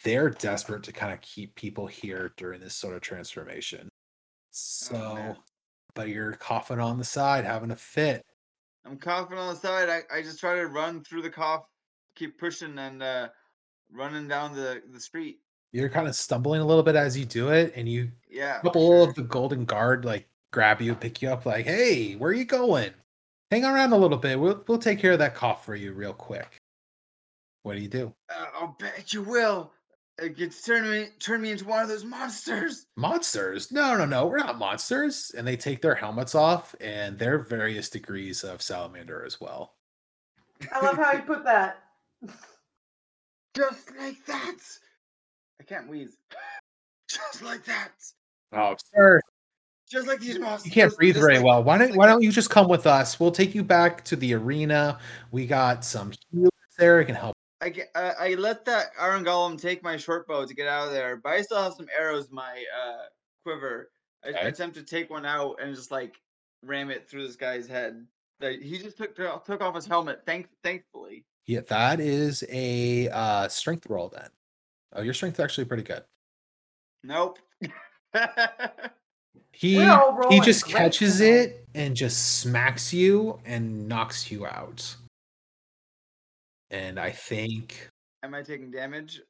they're 0.03 0.29
desperate 0.29 0.83
to 0.83 0.91
kind 0.93 1.11
of 1.11 1.19
keep 1.21 1.55
people 1.55 1.87
here 1.87 2.31
during 2.37 2.61
this 2.61 2.75
sort 2.75 2.95
of 2.95 3.01
transformation. 3.01 3.89
So, 4.51 5.15
man. 5.15 5.35
But 5.95 6.09
you're 6.09 6.33
coughing 6.33 6.79
on 6.79 6.97
the 6.99 7.03
side, 7.03 7.45
having 7.45 7.71
a 7.71 7.75
fit. 7.75 8.21
I'm 8.85 8.97
coughing 8.97 9.37
on 9.39 9.53
the 9.53 9.59
side. 9.59 9.89
I, 9.89 10.01
I 10.15 10.21
just 10.21 10.39
try 10.39 10.55
to 10.55 10.67
run 10.67 11.03
through 11.03 11.23
the 11.23 11.29
cough, 11.29 11.65
keep 12.15 12.37
pushing 12.37 12.77
and 12.77 13.01
uh, 13.01 13.29
running 13.91 14.27
down 14.27 14.53
the, 14.53 14.83
the 14.91 14.99
street. 14.99 15.39
You're 15.71 15.89
kind 15.89 16.07
of 16.07 16.15
stumbling 16.15 16.61
a 16.61 16.65
little 16.65 16.83
bit 16.83 16.95
as 16.95 17.17
you 17.17 17.25
do 17.25 17.49
it, 17.49 17.73
and 17.75 17.89
you 17.89 18.11
Yeah. 18.29 18.59
a 18.59 18.61
couple 18.61 19.03
of 19.03 19.15
the 19.15 19.23
golden 19.23 19.65
guard 19.65 20.05
like 20.05 20.27
grab 20.51 20.81
you, 20.81 20.93
pick 20.95 21.21
you 21.21 21.29
up, 21.29 21.45
like, 21.45 21.65
"Hey, 21.65 22.13
where 22.13 22.29
are 22.29 22.33
you 22.33 22.45
going? 22.45 22.91
Hang 23.51 23.65
around 23.65 23.91
a 23.91 23.97
little 23.97 24.17
bit. 24.17 24.39
We'll 24.39 24.63
we'll 24.67 24.77
take 24.77 24.99
care 24.99 25.13
of 25.13 25.19
that 25.19 25.35
cough 25.35 25.65
for 25.65 25.75
you 25.75 25.91
real 25.93 26.13
quick." 26.13 26.55
What 27.63 27.75
do 27.75 27.81
you 27.81 27.87
do? 27.89 28.13
Uh, 28.29 28.45
I'll 28.53 28.75
bet 28.79 29.11
you 29.11 29.23
will. 29.23 29.71
It 30.17 30.37
gets 30.37 30.61
turn 30.63 30.89
me 30.89 31.07
turn 31.19 31.41
me 31.41 31.51
into 31.51 31.65
one 31.65 31.81
of 31.83 31.89
those 31.89 32.05
monsters. 32.05 32.85
Monsters? 32.95 33.71
No, 33.71 33.97
no, 33.97 34.05
no. 34.05 34.27
We're 34.27 34.37
not 34.37 34.57
monsters. 34.57 35.31
And 35.37 35.45
they 35.45 35.57
take 35.57 35.81
their 35.81 35.95
helmets 35.95 36.35
off, 36.35 36.73
and 36.79 37.19
they're 37.19 37.39
various 37.39 37.89
degrees 37.89 38.43
of 38.43 38.61
salamander 38.61 39.25
as 39.25 39.41
well. 39.41 39.73
I 40.71 40.79
love 40.85 40.95
how 40.95 41.11
you 41.11 41.19
put 41.23 41.43
that. 41.43 41.83
Just 43.55 43.91
like 43.99 44.25
that. 44.27 44.55
I 45.59 45.63
can't 45.63 45.89
wheeze. 45.89 46.15
Just 47.09 47.41
like 47.43 47.63
that. 47.65 47.91
Oh, 48.53 48.75
sir, 48.93 49.19
Just 49.89 50.07
like 50.07 50.19
these 50.21 50.39
monsters. 50.39 50.65
you 50.65 50.71
can't 50.71 50.95
breathe 50.95 51.15
just 51.15 51.23
very 51.25 51.37
like- 51.37 51.45
well. 51.45 51.63
Why 51.63 51.77
don't 51.77 51.95
Why 51.95 52.07
don't 52.07 52.21
you 52.21 52.31
just 52.31 52.49
come 52.49 52.67
with 52.69 52.87
us? 52.87 53.19
We'll 53.19 53.31
take 53.31 53.53
you 53.53 53.63
back 53.63 54.03
to 54.05 54.15
the 54.15 54.33
arena. 54.33 54.97
We 55.31 55.45
got 55.45 55.83
some 55.83 56.11
healers 56.31 56.49
there. 56.77 57.01
It 57.01 57.05
can 57.05 57.15
help. 57.15 57.35
I, 57.61 57.73
uh, 57.95 58.13
I 58.19 58.35
let 58.35 58.65
that 58.65 58.87
Iron 58.99 59.23
Golem 59.23 59.59
take 59.59 59.81
my 59.81 59.97
short 59.97 60.27
bow 60.27 60.45
to 60.45 60.53
get 60.53 60.67
out 60.67 60.87
of 60.87 60.93
there, 60.93 61.17
but 61.17 61.33
I 61.33 61.41
still 61.41 61.61
have 61.61 61.73
some 61.73 61.87
arrows 61.97 62.29
in 62.29 62.35
my 62.35 62.63
uh, 62.77 63.05
quiver. 63.43 63.91
I, 64.23 64.27
I 64.27 64.31
Okay. 64.31 64.47
attempt 64.47 64.75
to 64.75 64.83
take 64.83 65.09
one 65.09 65.25
out 65.25 65.57
and 65.61 65.73
just 65.75 65.91
like 65.91 66.15
ram 66.63 66.89
it 66.89 67.09
through 67.09 67.25
this 67.25 67.35
guy's 67.35 67.67
head. 67.67 68.05
Like, 68.41 68.59
he 68.61 68.77
just 68.77 68.97
took 68.97 69.15
took 69.15 69.61
off 69.61 69.75
his 69.75 69.85
helmet. 69.85 70.21
Thank 70.25 70.49
thankfully. 70.63 71.25
Yeah, 71.45 71.61
that 71.67 71.99
is 71.99 72.43
a 72.49 73.07
uh, 73.09 73.47
strength 73.47 73.85
roll 73.87 74.09
then. 74.09 74.29
Oh, 74.93 75.01
your 75.01 75.13
strength 75.13 75.35
is 75.35 75.43
actually 75.43 75.65
pretty 75.65 75.83
good. 75.83 76.03
Nope. 77.03 77.39
He 79.57 79.89
he 80.29 80.41
just 80.41 80.67
catches 80.67 81.21
it 81.21 81.65
and 81.75 81.95
just 81.95 82.39
smacks 82.39 82.93
you 82.93 83.39
and 83.45 83.87
knocks 83.87 84.29
you 84.29 84.45
out. 84.45 84.95
And 86.71 86.99
I 86.99 87.11
think 87.11 87.89
Am 88.23 88.33
I 88.33 88.41
taking 88.41 88.71
damage? 88.71 89.21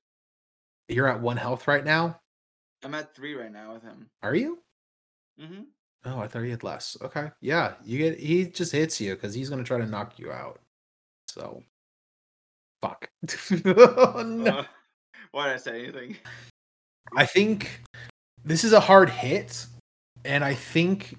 you're 0.88 1.08
at 1.08 1.20
one 1.20 1.38
health 1.38 1.68
right 1.68 1.84
now. 1.84 2.20
I'm 2.84 2.94
at 2.94 3.16
three 3.16 3.34
right 3.34 3.52
now 3.52 3.74
with 3.74 3.84
him. 3.84 4.08
Are 4.22 4.36
you? 4.36 4.60
Mm-hmm. 5.42 5.64
Oh, 6.06 6.20
I 6.20 6.28
thought 6.28 6.44
he 6.44 6.52
had 6.52 6.64
less. 6.64 6.96
Okay. 7.02 7.32
Yeah, 7.42 7.74
you 7.84 7.98
get 7.98 8.20
he 8.20 8.46
just 8.46 8.72
hits 8.72 9.02
you 9.02 9.16
because 9.16 9.34
he's 9.34 9.50
gonna 9.50 9.64
try 9.64 9.80
to 9.80 9.86
knock 9.88 10.20
you 10.20 10.32
out. 10.32 10.60
So 11.28 11.64
fuck. 12.82 13.10
Oh, 13.66 14.24
no. 14.26 14.60
Uh, 14.60 14.66
why 15.32 15.48
did 15.48 15.56
I 15.56 15.58
say 15.58 15.84
anything? 15.84 16.16
I 17.18 17.26
think 17.26 17.82
this 18.44 18.64
is 18.64 18.72
a 18.74 18.80
hard 18.80 19.10
hit, 19.10 19.66
and 20.24 20.44
I 20.44 20.54
think 20.54 21.16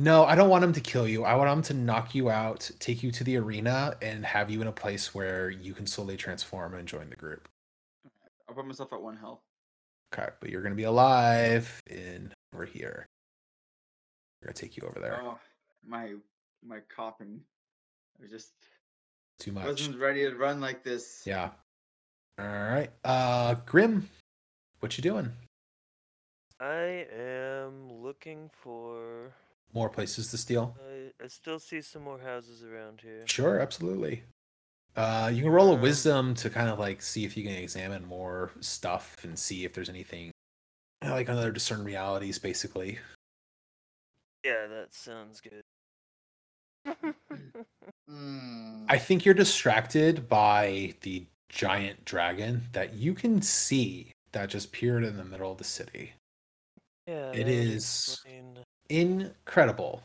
no, 0.00 0.24
I 0.24 0.34
don't 0.34 0.48
want 0.48 0.64
him 0.64 0.72
to 0.72 0.80
kill 0.80 1.06
you. 1.06 1.24
I 1.24 1.34
want 1.34 1.50
him 1.50 1.62
to 1.64 1.74
knock 1.74 2.14
you 2.14 2.30
out, 2.30 2.70
take 2.78 3.02
you 3.02 3.12
to 3.12 3.22
the 3.22 3.36
arena, 3.36 3.94
and 4.00 4.24
have 4.24 4.48
you 4.48 4.62
in 4.62 4.66
a 4.66 4.72
place 4.72 5.14
where 5.14 5.50
you 5.50 5.74
can 5.74 5.86
slowly 5.86 6.16
transform 6.16 6.72
and 6.72 6.88
join 6.88 7.10
the 7.10 7.16
group. 7.16 7.46
I'll 8.48 8.54
put 8.54 8.66
myself 8.66 8.94
at 8.94 9.02
one 9.02 9.18
health. 9.18 9.40
Okay, 10.14 10.30
but 10.40 10.48
you're 10.48 10.62
gonna 10.62 10.74
be 10.74 10.84
alive 10.84 11.82
in 11.86 12.32
over 12.54 12.64
here. 12.64 13.06
We're 14.40 14.46
gonna 14.46 14.54
take 14.54 14.78
you 14.78 14.84
over 14.88 14.98
there. 15.00 15.20
Oh, 15.22 15.38
my 15.86 16.14
my 16.66 16.78
coughing. 16.96 17.42
I 18.18 18.22
was 18.22 18.30
just 18.30 18.52
Too 19.38 19.52
much. 19.52 19.66
wasn't 19.66 19.98
ready 19.98 20.22
to 20.22 20.34
run 20.34 20.62
like 20.62 20.82
this. 20.82 21.24
Yeah. 21.26 21.50
All 22.38 22.46
right. 22.46 22.88
Uh, 23.04 23.56
Grim, 23.66 24.08
what 24.78 24.96
you 24.96 25.02
doing? 25.02 25.30
I 26.58 27.06
am 27.14 27.92
looking 27.92 28.48
for. 28.62 29.34
More 29.72 29.88
places 29.88 30.28
to 30.32 30.38
steal? 30.38 30.76
I, 30.84 31.24
I 31.24 31.26
still 31.28 31.58
see 31.58 31.80
some 31.82 32.02
more 32.02 32.18
houses 32.18 32.62
around 32.64 33.00
here. 33.02 33.22
Sure, 33.26 33.60
absolutely. 33.60 34.24
Uh, 34.96 35.30
you 35.32 35.42
can 35.42 35.52
roll 35.52 35.70
a 35.70 35.74
Um, 35.76 35.80
wisdom 35.80 36.34
to 36.34 36.50
kind 36.50 36.68
of 36.68 36.78
like 36.78 37.00
see 37.02 37.24
if 37.24 37.36
you 37.36 37.44
can 37.44 37.52
examine 37.52 38.04
more 38.04 38.50
stuff 38.60 39.16
and 39.22 39.38
see 39.38 39.64
if 39.64 39.72
there's 39.72 39.88
anything 39.88 40.32
uh, 41.04 41.10
like 41.10 41.28
another 41.28 41.52
discern 41.52 41.84
realities, 41.84 42.38
basically. 42.38 42.98
Yeah, 44.44 44.66
that 44.66 44.92
sounds 44.92 45.40
good. 45.40 45.62
Mm. 48.10 48.84
I 48.88 48.98
think 48.98 49.24
you're 49.24 49.34
distracted 49.34 50.28
by 50.28 50.94
the 51.02 51.26
giant 51.48 52.04
dragon 52.04 52.62
that 52.72 52.94
you 52.94 53.14
can 53.14 53.40
see 53.42 54.10
that 54.32 54.48
just 54.48 54.72
peered 54.72 55.04
in 55.04 55.16
the 55.16 55.24
middle 55.24 55.52
of 55.52 55.58
the 55.58 55.64
city. 55.64 56.12
yeah, 57.06 57.30
It 57.30 57.36
that 57.36 57.46
would 57.46 57.48
is- 57.48 58.08
explain- 58.18 58.58
Incredible. 58.90 60.02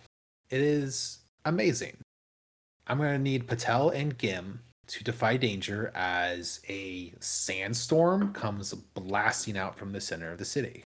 It 0.49 0.61
is 0.61 1.19
amazing. 1.43 1.97
I'm 2.88 2.97
going 2.97 3.13
to 3.13 3.19
need 3.19 3.47
Patel 3.47 3.89
and 3.89 4.17
Gim 4.17 4.61
to 4.88 5.03
defy 5.03 5.38
danger 5.38 5.91
as 5.95 6.59
a 6.69 7.11
sandstorm 7.19 8.31
comes 8.31 8.73
blasting 8.73 9.57
out 9.57 9.75
from 9.75 9.91
the 9.91 9.99
center 9.99 10.31
of 10.31 10.38
the 10.38 10.45
city. 10.45 10.83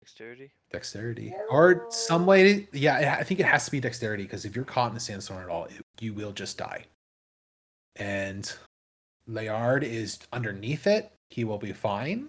Dexterity. 0.00 0.50
Dexterity. 0.70 1.34
Or 1.50 1.86
some 1.88 2.26
way 2.26 2.68
yeah, 2.72 3.16
I 3.18 3.24
think 3.24 3.40
it 3.40 3.46
has 3.46 3.64
to 3.64 3.70
be 3.70 3.80
dexterity 3.80 4.24
because 4.24 4.44
if 4.44 4.54
you're 4.54 4.66
caught 4.66 4.88
in 4.88 4.94
the 4.94 5.00
sandstorm 5.00 5.42
at 5.42 5.48
all, 5.48 5.64
it, 5.64 5.80
you 6.00 6.12
will 6.12 6.32
just 6.32 6.58
die. 6.58 6.84
And 7.96 8.52
Layard 9.26 9.82
is 9.82 10.18
underneath 10.32 10.86
it. 10.86 11.10
He 11.30 11.44
will 11.44 11.56
be 11.56 11.72
fine. 11.72 12.28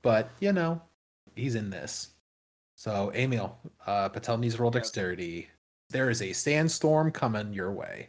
But, 0.00 0.30
you 0.40 0.52
know, 0.52 0.80
he's 1.36 1.56
in 1.56 1.68
this. 1.68 2.08
So, 2.80 3.12
Emil, 3.14 3.58
uh, 3.86 4.08
Patel 4.08 4.38
needs 4.38 4.58
roll 4.58 4.70
dexterity. 4.70 5.50
There 5.90 6.08
is 6.08 6.22
a 6.22 6.32
sandstorm 6.32 7.10
coming 7.10 7.52
your 7.52 7.70
way. 7.70 8.08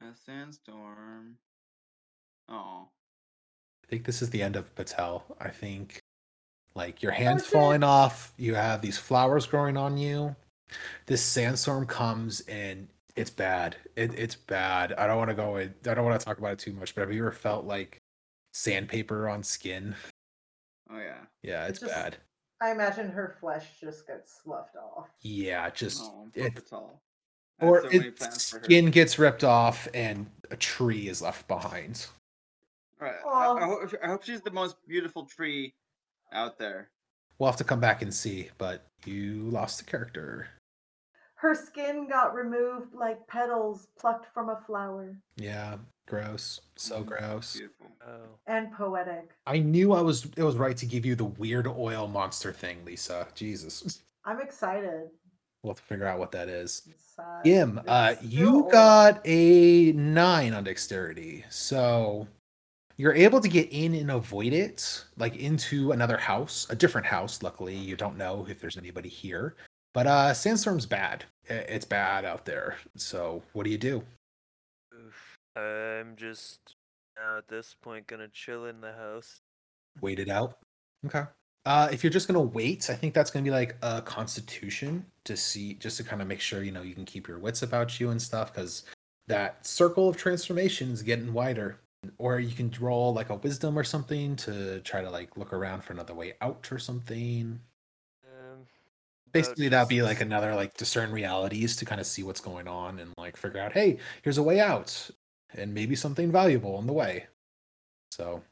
A 0.00 0.12
sandstorm. 0.12 1.36
Oh. 2.48 2.88
I 3.84 3.86
think 3.86 4.04
this 4.04 4.20
is 4.20 4.30
the 4.30 4.42
end 4.42 4.56
of 4.56 4.74
Patel. 4.74 5.22
I 5.40 5.50
think 5.50 6.00
like 6.74 7.00
your 7.00 7.12
hands 7.12 7.44
shit. 7.44 7.52
falling 7.52 7.84
off, 7.84 8.32
you 8.36 8.56
have 8.56 8.82
these 8.82 8.98
flowers 8.98 9.46
growing 9.46 9.76
on 9.76 9.96
you. 9.96 10.34
This 11.06 11.22
sandstorm 11.22 11.86
comes 11.86 12.40
and 12.48 12.88
it's 13.14 13.30
bad. 13.30 13.76
It, 13.94 14.18
it's 14.18 14.34
bad. 14.34 14.94
I 14.94 15.06
don't 15.06 15.18
want 15.18 15.30
to 15.30 15.36
go 15.36 15.58
in, 15.58 15.72
I 15.88 15.94
don't 15.94 16.04
want 16.04 16.18
to 16.18 16.26
talk 16.26 16.38
about 16.38 16.54
it 16.54 16.58
too 16.58 16.72
much, 16.72 16.92
but 16.92 17.02
have 17.02 17.12
you 17.12 17.22
ever 17.22 17.30
felt 17.30 17.66
like 17.66 17.98
sandpaper 18.52 19.28
on 19.28 19.44
skin? 19.44 19.94
Oh 20.90 20.98
yeah. 20.98 21.20
Yeah, 21.44 21.68
it's 21.68 21.78
Just- 21.78 21.92
bad. 21.92 22.16
I 22.60 22.72
imagine 22.72 23.08
her 23.10 23.36
flesh 23.40 23.64
just 23.80 24.06
gets 24.06 24.40
sloughed 24.42 24.76
off. 24.76 25.08
Yeah, 25.20 25.70
just 25.70 26.02
Oh, 26.02 26.28
poor 26.34 26.46
it, 26.46 26.54
Patel. 26.54 27.00
I 27.60 27.64
had 27.64 27.70
or 27.70 27.82
so 27.82 27.88
many 27.88 28.08
its 28.08 28.18
plans 28.18 28.50
her. 28.52 28.64
skin 28.64 28.90
gets 28.90 29.18
ripped 29.18 29.44
off 29.44 29.88
and 29.94 30.26
a 30.50 30.56
tree 30.56 31.08
is 31.08 31.22
left 31.22 31.46
behind. 31.48 32.06
Right. 33.00 33.14
I, 33.26 33.52
I, 33.52 33.64
hope, 33.64 33.94
I 34.02 34.06
hope 34.08 34.24
she's 34.24 34.40
the 34.40 34.50
most 34.50 34.76
beautiful 34.88 35.24
tree 35.24 35.74
out 36.32 36.58
there. 36.58 36.90
We'll 37.38 37.48
have 37.48 37.56
to 37.58 37.64
come 37.64 37.78
back 37.80 38.02
and 38.02 38.12
see, 38.12 38.50
but 38.58 38.86
you 39.04 39.48
lost 39.50 39.78
the 39.78 39.84
character. 39.84 40.48
Her 41.40 41.54
skin 41.54 42.08
got 42.08 42.34
removed 42.34 42.94
like 42.94 43.24
petals 43.28 43.86
plucked 43.98 44.26
from 44.34 44.48
a 44.48 44.60
flower. 44.66 45.16
Yeah, 45.36 45.76
gross. 46.08 46.60
So 46.74 47.02
Mm, 47.02 47.06
gross. 47.06 47.52
Beautiful. 47.56 47.86
Oh. 48.04 48.38
And 48.48 48.72
poetic. 48.72 49.30
I 49.46 49.60
knew 49.60 49.92
I 49.92 50.00
was 50.00 50.26
it 50.36 50.42
was 50.42 50.56
right 50.56 50.76
to 50.76 50.84
give 50.86 51.06
you 51.06 51.14
the 51.14 51.26
weird 51.26 51.68
oil 51.68 52.08
monster 52.08 52.52
thing, 52.52 52.84
Lisa. 52.84 53.28
Jesus. 53.36 54.02
I'm 54.24 54.40
excited. 54.40 55.10
We'll 55.62 55.74
have 55.74 55.78
to 55.80 55.86
figure 55.86 56.06
out 56.06 56.18
what 56.18 56.32
that 56.32 56.48
is. 56.48 56.82
It's, 56.90 57.18
uh, 57.18 57.40
Gim, 57.44 57.80
uh, 57.86 58.14
you 58.20 58.46
still 58.46 58.62
old. 58.64 58.72
got 58.72 59.20
a 59.24 59.92
nine 59.92 60.54
on 60.54 60.64
dexterity. 60.64 61.44
So 61.50 62.26
you're 62.96 63.14
able 63.14 63.40
to 63.40 63.48
get 63.48 63.68
in 63.72 63.94
and 63.94 64.10
avoid 64.10 64.52
it, 64.52 65.04
like 65.16 65.36
into 65.36 65.92
another 65.92 66.16
house, 66.16 66.66
a 66.70 66.74
different 66.76 67.06
house. 67.06 67.42
Luckily, 67.44 67.76
you 67.76 67.94
don't 67.96 68.16
know 68.16 68.44
if 68.50 68.60
there's 68.60 68.76
anybody 68.76 69.08
here. 69.08 69.54
But 69.94 70.06
uh 70.06 70.34
sandstorm's 70.34 70.86
bad. 70.86 71.24
It's 71.46 71.86
bad 71.86 72.24
out 72.24 72.44
there. 72.44 72.76
So 72.96 73.42
what 73.52 73.64
do 73.64 73.70
you 73.70 73.78
do? 73.78 74.02
I'm 75.56 76.14
just 76.16 76.76
now 77.16 77.38
at 77.38 77.48
this 77.48 77.74
point 77.82 78.06
gonna 78.06 78.28
chill 78.28 78.66
in 78.66 78.80
the 78.80 78.92
house. 78.92 79.40
wait 80.00 80.18
it 80.18 80.28
out. 80.28 80.58
Okay. 81.06 81.24
Uh, 81.64 81.88
if 81.92 82.02
you're 82.02 82.10
just 82.10 82.28
gonna 82.28 82.40
wait, 82.40 82.88
I 82.88 82.94
think 82.94 83.12
that's 83.12 83.30
gonna 83.30 83.44
be 83.44 83.50
like 83.50 83.76
a 83.82 84.00
constitution 84.02 85.04
to 85.24 85.36
see, 85.36 85.74
just 85.74 85.96
to 85.98 86.04
kind 86.04 86.22
of 86.22 86.28
make 86.28 86.40
sure 86.40 86.62
you 86.62 86.72
know 86.72 86.82
you 86.82 86.94
can 86.94 87.04
keep 87.04 87.28
your 87.28 87.38
wits 87.38 87.62
about 87.62 87.98
you 88.00 88.10
and 88.10 88.22
stuff, 88.22 88.52
because 88.54 88.84
that 89.26 89.66
circle 89.66 90.08
of 90.08 90.16
transformation 90.16 90.90
is 90.92 91.02
getting 91.02 91.32
wider. 91.32 91.80
Or 92.18 92.38
you 92.38 92.54
can 92.54 92.72
roll 92.80 93.12
like 93.12 93.30
a 93.30 93.34
wisdom 93.34 93.76
or 93.76 93.82
something 93.84 94.36
to 94.36 94.80
try 94.80 95.02
to 95.02 95.10
like 95.10 95.36
look 95.36 95.52
around 95.52 95.82
for 95.82 95.92
another 95.92 96.14
way 96.14 96.34
out 96.40 96.70
or 96.70 96.78
something. 96.78 97.60
Um, 99.38 99.42
Basically, 99.42 99.68
that'd 99.68 99.88
be 99.88 100.02
like 100.02 100.20
another 100.20 100.54
like 100.54 100.76
discern 100.76 101.12
realities 101.12 101.76
to 101.76 101.84
kind 101.84 102.00
of 102.00 102.06
see 102.06 102.22
what's 102.22 102.40
going 102.40 102.68
on 102.68 102.98
and 102.98 103.12
like 103.16 103.36
figure 103.36 103.60
out, 103.60 103.72
hey, 103.72 103.98
here's 104.22 104.38
a 104.38 104.42
way 104.42 104.60
out, 104.60 105.10
and 105.54 105.72
maybe 105.72 105.94
something 105.94 106.30
valuable 106.30 106.76
on 106.76 106.86
the 106.86 106.92
way. 106.92 107.26
So 108.10 108.42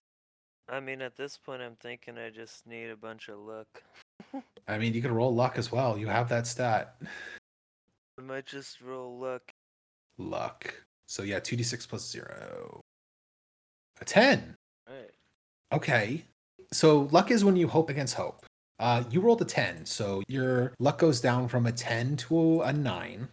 I 0.68 0.80
mean, 0.80 1.01
at 1.01 1.16
this 1.16 1.37
point, 1.37 1.62
I'm 1.62 1.76
thinking 1.76 2.18
I 2.18 2.30
just 2.30 2.66
need 2.66 2.91
a 2.91 2.97
bunch 2.97 3.28
of 3.28 3.39
luck. 3.39 3.82
I 4.68 4.78
mean, 4.78 4.95
you 4.95 5.03
can 5.03 5.12
roll 5.12 5.34
luck 5.34 5.59
as 5.59 5.70
well. 5.70 5.97
You 5.97 6.09
have 6.09 6.28
that 6.28 6.47
stat. 6.47 6.97
I 8.18 8.22
might 8.22 8.47
just 8.47 8.80
roll 8.80 9.18
luck. 9.18 9.43
luck. 10.18 10.74
So 11.07 11.22
yeah, 11.22 11.39
2d6 11.39 11.89
plus 11.89 12.11
0. 12.11 12.80
A 14.01 14.05
10. 14.05 14.57
Right. 14.89 15.11
Okay. 15.72 16.24
So 16.72 17.09
luck 17.12 17.30
is 17.30 17.45
when 17.45 17.57
you 17.57 17.68
hope 17.68 17.89
against 17.89 18.14
hope. 18.14 18.45
Uh, 18.79 19.03
you 19.11 19.20
rolled 19.20 19.41
a 19.41 19.45
10, 19.45 19.87
so 19.87 20.22
your 20.29 20.72
luck 20.79 20.99
goes 20.99 21.20
down 21.20 21.49
from 21.49 21.66
a 21.66 21.72
10 21.72 22.16
to 22.16 22.61
a 22.62 22.72
9. 22.72 23.29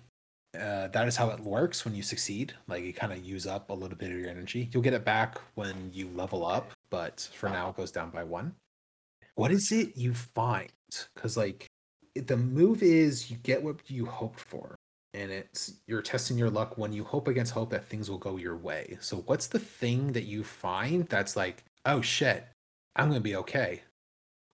Uh, 0.58 0.88
that 0.88 1.08
is 1.08 1.16
how 1.16 1.30
it 1.30 1.40
works 1.40 1.84
when 1.84 1.96
you 1.96 2.04
succeed. 2.04 2.54
Like 2.68 2.84
you 2.84 2.94
kind 2.94 3.12
of 3.12 3.26
use 3.26 3.48
up 3.48 3.70
a 3.70 3.74
little 3.74 3.98
bit 3.98 4.12
of 4.12 4.18
your 4.18 4.30
energy. 4.30 4.70
You'll 4.72 4.84
get 4.84 4.94
it 4.94 5.04
back 5.04 5.40
when 5.56 5.90
you 5.92 6.10
level 6.10 6.46
up, 6.46 6.72
but 6.90 7.28
for 7.34 7.50
now 7.50 7.70
it 7.70 7.76
goes 7.76 7.92
down 7.92 8.12
by 8.12 8.24
one. 8.24 8.54
What 9.36 9.52
is 9.52 9.72
it 9.72 9.98
you 9.98 10.14
find? 10.14 10.72
Because 11.16 11.36
like 11.36 11.66
the 12.16 12.38
move 12.38 12.84
is 12.84 13.32
you 13.32 13.38
get 13.38 13.64
what 13.64 13.90
you 13.90 14.06
hoped 14.06 14.40
for, 14.40 14.76
and 15.16 15.32
it's 15.32 15.74
you're 15.88 16.04
testing 16.04 16.38
your 16.38 16.52
luck 16.52 16.78
when 16.78 16.94
you 16.94 17.04
hope 17.04 17.28
against 17.28 17.54
hope 17.54 17.72
that 17.72 17.86
things 17.86 18.10
will 18.10 18.20
go 18.20 18.38
your 18.38 18.56
way. 18.56 18.98
So 19.02 19.18
what's 19.26 19.48
the 19.48 19.60
thing 19.60 20.12
that 20.14 20.26
you 20.26 20.44
find 20.44 21.08
that's 21.08 21.36
like, 21.36 21.64
oh 21.86 22.02
shit, 22.02 22.48
I'm 22.96 23.08
gonna 23.08 23.22
be 23.22 23.36
okay? 23.38 23.82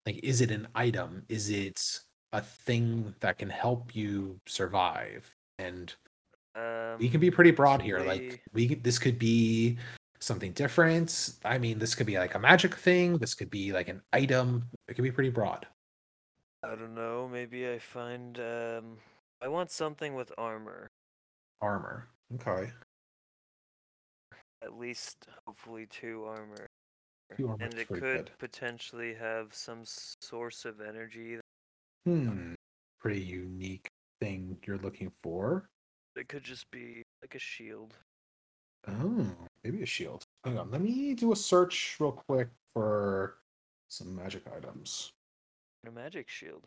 Like, 0.10 0.24
is 0.24 0.42
it 0.42 0.52
an 0.52 0.68
item? 0.74 1.24
Is 1.30 1.50
it 1.50 2.02
a 2.34 2.42
thing 2.42 3.16
that 3.20 3.38
can 3.38 3.50
help 3.50 3.96
you 3.96 4.40
survive. 4.48 5.36
And 5.58 5.94
Um, 6.56 6.98
we 7.00 7.10
can 7.10 7.20
be 7.20 7.32
pretty 7.32 7.52
broad 7.52 7.82
here. 7.82 8.00
Like 8.00 8.44
we 8.54 8.76
this 8.76 9.00
could 9.00 9.20
be 9.20 9.78
something 10.20 10.52
different. 10.54 11.34
I 11.46 11.58
mean, 11.58 11.80
this 11.80 11.96
could 11.96 12.08
be 12.08 12.18
like 12.18 12.36
a 12.36 12.40
magic 12.40 12.76
thing. 12.76 13.18
This 13.18 13.34
could 13.34 13.50
be 13.50 13.72
like 13.72 13.88
an 13.88 14.02
item. 14.14 14.70
It 14.88 14.96
could 14.96 15.04
be 15.04 15.12
pretty 15.12 15.30
broad. 15.30 15.68
I 16.64 16.76
don't 16.76 16.96
know. 16.96 17.28
Maybe 17.32 17.70
I 17.70 17.80
find. 17.80 18.38
Um, 18.40 18.98
I 19.42 19.48
want 19.48 19.72
something 19.72 20.16
with 20.16 20.32
armor. 20.38 20.90
Armor. 21.62 22.10
Okay. 22.36 22.72
At 24.62 24.78
least, 24.78 25.28
hopefully, 25.46 25.86
two 25.86 26.26
armor. 26.26 26.68
And 27.38 27.74
it 27.76 27.88
could 27.88 28.02
good. 28.02 28.32
potentially 28.40 29.14
have 29.14 29.54
some 29.54 29.82
source 29.84 30.66
of 30.66 30.82
energy. 30.82 31.40
Hmm. 32.06 32.54
Pretty 33.00 33.22
unique 33.22 33.88
thing 34.20 34.58
you're 34.66 34.78
looking 34.80 35.12
for. 35.24 35.70
It 36.16 36.28
could 36.28 36.44
just 36.44 36.70
be 36.72 37.04
like 37.22 37.36
a 37.36 37.40
shield. 37.40 37.96
Oh, 38.88 39.28
maybe 39.64 39.84
a 39.84 39.86
shield. 39.86 40.24
Hang 40.44 40.58
on, 40.58 40.72
let 40.72 40.82
me 40.82 41.14
do 41.14 41.32
a 41.32 41.36
search 41.36 41.98
real 42.00 42.12
quick 42.12 42.50
for 42.74 43.38
some 43.90 44.16
magic 44.16 44.44
items. 44.56 45.12
A 45.88 45.92
magic 45.92 46.30
shield. 46.30 46.66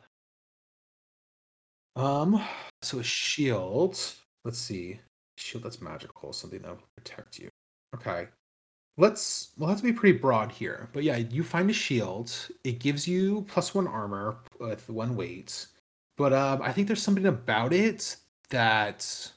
Um, 1.96 2.42
so 2.80 3.00
a 3.00 3.02
shield. 3.02 4.00
Let's 4.44 4.58
see. 4.58 5.00
Shield 5.36 5.64
that's 5.64 5.80
magical, 5.80 6.32
something 6.32 6.62
that 6.62 6.70
will 6.70 6.88
protect 6.96 7.38
you. 7.38 7.48
Okay. 7.94 8.28
Let's 8.98 9.52
we'll 9.56 9.68
have 9.68 9.78
to 9.78 9.84
be 9.84 9.92
pretty 9.92 10.18
broad 10.18 10.52
here. 10.52 10.88
But 10.92 11.02
yeah, 11.02 11.16
you 11.16 11.42
find 11.42 11.70
a 11.70 11.72
shield. 11.72 12.32
It 12.64 12.78
gives 12.78 13.08
you 13.08 13.46
plus 13.48 13.74
one 13.74 13.86
armor 13.86 14.36
with 14.60 14.88
one 14.90 15.16
weight. 15.16 15.66
But 16.16 16.32
um 16.32 16.60
I 16.62 16.72
think 16.72 16.86
there's 16.88 17.02
something 17.02 17.26
about 17.26 17.72
it 17.72 18.16
that 18.50 19.32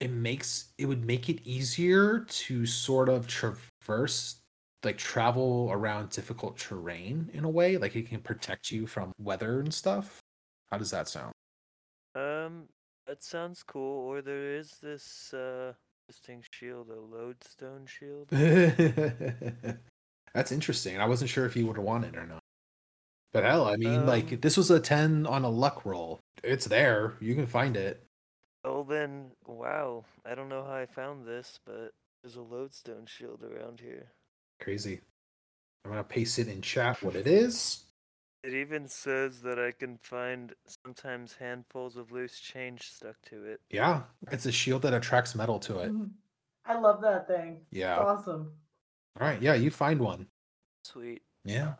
it 0.00 0.10
makes 0.10 0.72
it 0.78 0.86
would 0.86 1.04
make 1.04 1.28
it 1.28 1.40
easier 1.46 2.20
to 2.20 2.66
sort 2.66 3.08
of 3.08 3.26
traverse 3.28 4.36
like 4.82 4.98
travel 4.98 5.68
around 5.72 6.10
difficult 6.10 6.56
terrain 6.58 7.30
in 7.32 7.44
a 7.44 7.50
way. 7.50 7.76
Like 7.76 7.96
it 7.96 8.08
can 8.08 8.20
protect 8.20 8.70
you 8.70 8.86
from 8.86 9.12
weather 9.18 9.60
and 9.60 9.72
stuff. 9.72 10.20
How 10.70 10.78
does 10.78 10.90
that 10.90 11.08
sound? 11.08 11.32
Um, 12.14 12.68
that 13.06 13.22
sounds 13.22 13.62
cool. 13.62 14.08
Or 14.08 14.20
there 14.20 14.56
is 14.56 14.78
this 14.82 15.32
uh 15.32 15.74
interesting 16.08 16.44
shield, 16.52 16.88
a 16.90 17.00
lodestone 17.00 17.86
shield. 17.86 18.28
That's 20.34 20.52
interesting. 20.52 21.00
I 21.00 21.06
wasn't 21.06 21.30
sure 21.30 21.46
if 21.46 21.56
you 21.56 21.66
would 21.66 21.78
want 21.78 22.04
it 22.04 22.16
or 22.16 22.26
not. 22.26 22.40
But 23.32 23.44
hell, 23.44 23.66
I 23.66 23.76
mean, 23.76 24.00
Um, 24.00 24.06
like 24.06 24.40
this 24.40 24.56
was 24.56 24.70
a 24.70 24.80
ten 24.80 25.26
on 25.26 25.44
a 25.44 25.50
luck 25.50 25.84
roll. 25.84 26.20
It's 26.44 26.66
there. 26.66 27.14
You 27.20 27.34
can 27.34 27.46
find 27.46 27.76
it. 27.76 28.02
Oh, 28.64 28.84
then 28.84 29.32
wow! 29.46 30.04
I 30.24 30.34
don't 30.34 30.48
know 30.48 30.64
how 30.64 30.74
I 30.74 30.86
found 30.86 31.26
this, 31.26 31.58
but 31.64 31.92
there's 32.22 32.36
a 32.36 32.42
lodestone 32.42 33.06
shield 33.06 33.42
around 33.42 33.80
here. 33.80 34.12
Crazy. 34.60 35.00
I'm 35.84 35.90
gonna 35.90 36.04
paste 36.04 36.38
it 36.38 36.48
in 36.48 36.62
chat 36.62 37.02
what 37.02 37.16
it 37.16 37.26
is. 37.26 37.84
It 38.46 38.54
even 38.54 38.86
says 38.86 39.40
that 39.42 39.58
I 39.58 39.72
can 39.72 39.98
find 39.98 40.54
sometimes 40.84 41.34
handfuls 41.34 41.96
of 41.96 42.12
loose 42.12 42.38
change 42.38 42.92
stuck 42.92 43.20
to 43.22 43.44
it. 43.44 43.60
Yeah, 43.70 44.04
it's 44.30 44.46
a 44.46 44.52
shield 44.52 44.82
that 44.82 44.94
attracts 44.94 45.34
metal 45.34 45.58
to 45.58 45.80
it. 45.80 45.90
Mhm. 45.92 46.12
I 46.64 46.78
love 46.78 47.00
that 47.00 47.26
thing. 47.26 47.66
It's 47.72 47.78
Yeah. 47.80 47.98
awesome. 47.98 48.56
All 49.20 49.26
right. 49.26 49.42
Yeah, 49.42 49.54
you 49.54 49.72
find 49.72 49.98
one. 49.98 50.28
Sweet. 50.84 51.24
Yeah. 51.42 51.74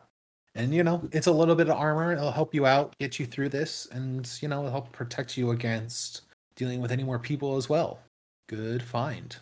And 0.55 0.73
you 0.73 0.83
know, 0.83 1.07
it's 1.13 1.27
a 1.27 1.31
little 1.31 1.55
bit 1.55 1.69
of 1.69 1.77
armor. 1.77 2.11
It'll 2.11 2.31
help 2.31 2.53
you 2.53 2.65
out, 2.65 2.97
get 2.97 3.17
you 3.17 3.25
through 3.25 3.47
this, 3.49 3.85
and 3.85 4.29
you 4.41 4.49
know, 4.49 4.59
it'll 4.59 4.71
help 4.71 4.91
protect 4.91 5.37
you 5.37 5.51
against 5.51 6.23
dealing 6.55 6.81
with 6.81 6.91
any 6.91 7.03
more 7.05 7.19
people 7.19 7.55
as 7.55 7.69
well. 7.69 8.03
Good 8.49 8.83
find. 8.83 9.37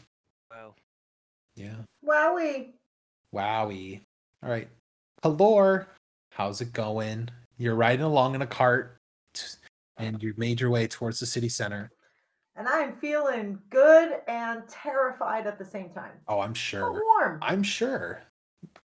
Wow. 0.51 0.75
Yeah. 1.55 1.77
Wowie. 2.03 2.73
Wowie. 3.33 4.01
All 4.43 4.49
right. 4.51 4.69
Hello. 5.23 5.85
How's 6.35 6.59
it 6.59 6.73
going? 6.73 7.29
You're 7.57 7.75
riding 7.75 8.03
along 8.03 8.35
in 8.35 8.41
a 8.41 8.47
cart 8.47 8.97
and 9.95 10.21
you've 10.21 10.37
made 10.37 10.59
your 10.59 10.69
way 10.69 10.85
towards 10.85 11.17
the 11.17 11.25
city 11.25 11.47
center. 11.47 11.89
And 12.57 12.67
I'm 12.67 12.97
feeling 12.97 13.57
good 13.69 14.17
and 14.27 14.67
terrified 14.67 15.47
at 15.47 15.57
the 15.57 15.63
same 15.63 15.91
time. 15.91 16.11
Oh, 16.27 16.41
I'm 16.41 16.53
sure. 16.53 16.91
warm. 16.91 17.39
I'm 17.41 17.63
sure. 17.63 18.21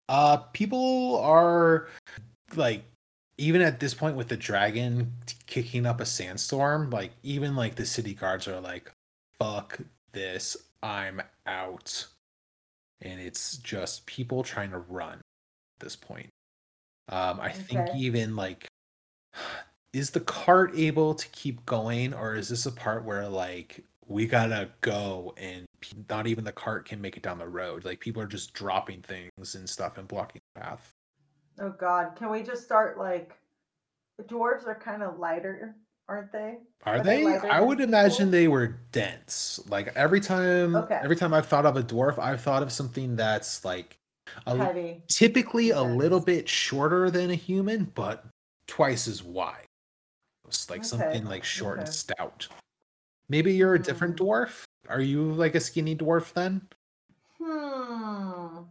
Uh 0.08 0.36
people 0.52 1.18
are 1.20 1.88
like 2.54 2.84
even 3.38 3.60
at 3.60 3.80
this 3.80 3.92
point 3.92 4.14
with 4.14 4.28
the 4.28 4.36
dragon 4.36 5.12
t- 5.26 5.34
kicking 5.46 5.84
up 5.84 6.00
a 6.00 6.06
sandstorm, 6.06 6.90
like 6.90 7.10
even 7.24 7.56
like 7.56 7.74
the 7.74 7.86
city 7.86 8.14
guards 8.14 8.46
are 8.46 8.60
like 8.60 8.92
fuck 9.40 9.80
this, 10.12 10.56
I'm 10.80 11.20
out. 11.46 12.06
And 13.00 13.20
it's 13.20 13.56
just 13.56 14.06
people 14.06 14.44
trying 14.44 14.70
to 14.70 14.78
run 14.78 15.14
at 15.14 15.80
this 15.80 15.96
point. 15.96 16.28
Um 17.08 17.40
I 17.40 17.50
think 17.50 17.94
even 17.94 18.36
like 18.36 18.66
is 19.92 20.10
the 20.10 20.20
cart 20.20 20.72
able 20.74 21.14
to 21.14 21.28
keep 21.28 21.64
going 21.66 22.14
or 22.14 22.34
is 22.34 22.48
this 22.48 22.64
a 22.66 22.72
part 22.72 23.04
where 23.04 23.28
like 23.28 23.84
we 24.08 24.26
gotta 24.26 24.70
go 24.80 25.34
and 25.36 25.64
not 26.08 26.26
even 26.26 26.44
the 26.44 26.52
cart 26.52 26.86
can 26.86 27.00
make 27.00 27.16
it 27.16 27.22
down 27.22 27.38
the 27.38 27.46
road 27.48 27.84
like 27.84 28.00
people 28.00 28.22
are 28.22 28.26
just 28.26 28.52
dropping 28.54 29.02
things 29.02 29.54
and 29.54 29.68
stuff 29.68 29.98
and 29.98 30.08
blocking 30.08 30.40
the 30.54 30.60
path 30.60 30.92
Oh 31.60 31.70
God, 31.78 32.16
can 32.16 32.30
we 32.30 32.42
just 32.42 32.64
start 32.64 32.98
like 32.98 33.36
the 34.18 34.24
dwarves 34.24 34.66
are 34.66 34.74
kind 34.74 35.02
of 35.02 35.18
lighter, 35.18 35.76
aren't 36.08 36.32
they? 36.32 36.58
are, 36.84 36.96
Are 36.96 37.00
they 37.00 37.24
they 37.24 37.48
i 37.48 37.60
would 37.60 37.80
imagine 37.80 38.26
people? 38.26 38.30
they 38.32 38.48
were 38.48 38.66
dense 38.92 39.60
like 39.68 39.88
every 39.94 40.20
time 40.20 40.74
Okay. 40.76 40.98
every 41.02 41.16
time 41.16 41.32
i've 41.34 41.46
thought 41.46 41.66
of 41.66 41.76
a 41.76 41.82
dwarf 41.82 42.18
i've 42.18 42.40
thought 42.40 42.62
of 42.62 42.72
something 42.72 43.14
that's 43.16 43.64
like 43.64 43.98
a, 44.46 44.56
Heavy. 44.56 45.02
typically 45.08 45.70
a 45.70 45.82
little 45.82 46.20
bit 46.20 46.48
shorter 46.48 47.10
than 47.10 47.30
a 47.30 47.34
human 47.34 47.84
but 47.94 48.24
twice 48.66 49.06
as 49.08 49.22
wide. 49.22 49.66
It's 50.46 50.68
like 50.68 50.80
Okay, 50.80 50.86
something 50.88 51.24
like 51.24 51.44
short 51.44 51.78
and 51.78 51.88
stout. 51.88 52.46
Maybe 53.28 53.54
you're 53.54 53.74
a 53.74 53.78
different 53.82 54.18
Hmm. 54.18 54.24
dwarf? 54.26 54.62
Are 54.88 55.00
you 55.00 55.32
like 55.32 55.54
a 55.54 55.60
skinny 55.60 55.96
dwarf 55.96 56.32
then? 56.32 56.60
Hmm. 57.38 58.62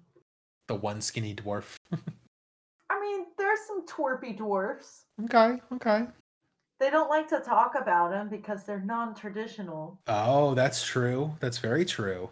the 0.68 0.76
one 0.76 1.01
skinny 1.01 1.36
dwarf. 1.36 1.76
I 2.89 2.99
mean, 3.01 3.26
there's 3.38 3.59
some 3.68 3.86
twerpy 3.86 4.38
dwarfs. 4.38 5.03
okay 5.26 5.59
okay. 5.74 6.05
They 6.80 6.89
don't 6.89 7.09
like 7.09 7.28
to 7.30 7.39
talk 7.39 7.76
about 7.80 8.09
them 8.09 8.28
because 8.30 8.64
they're 8.64 8.80
non-traditional. 8.80 9.99
oh 10.07 10.53
that's 10.55 10.84
true. 10.86 11.36
That's 11.39 11.57
very 11.57 11.86
true 11.86 12.30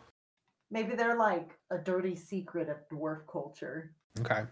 Maybe 0.72 0.96
they're 0.96 1.18
like 1.18 1.58
a 1.72 1.78
dirty 1.78 2.16
secret 2.16 2.70
of 2.70 2.78
dwarf 2.90 3.22
culture. 3.32 3.94
okay 4.22 4.44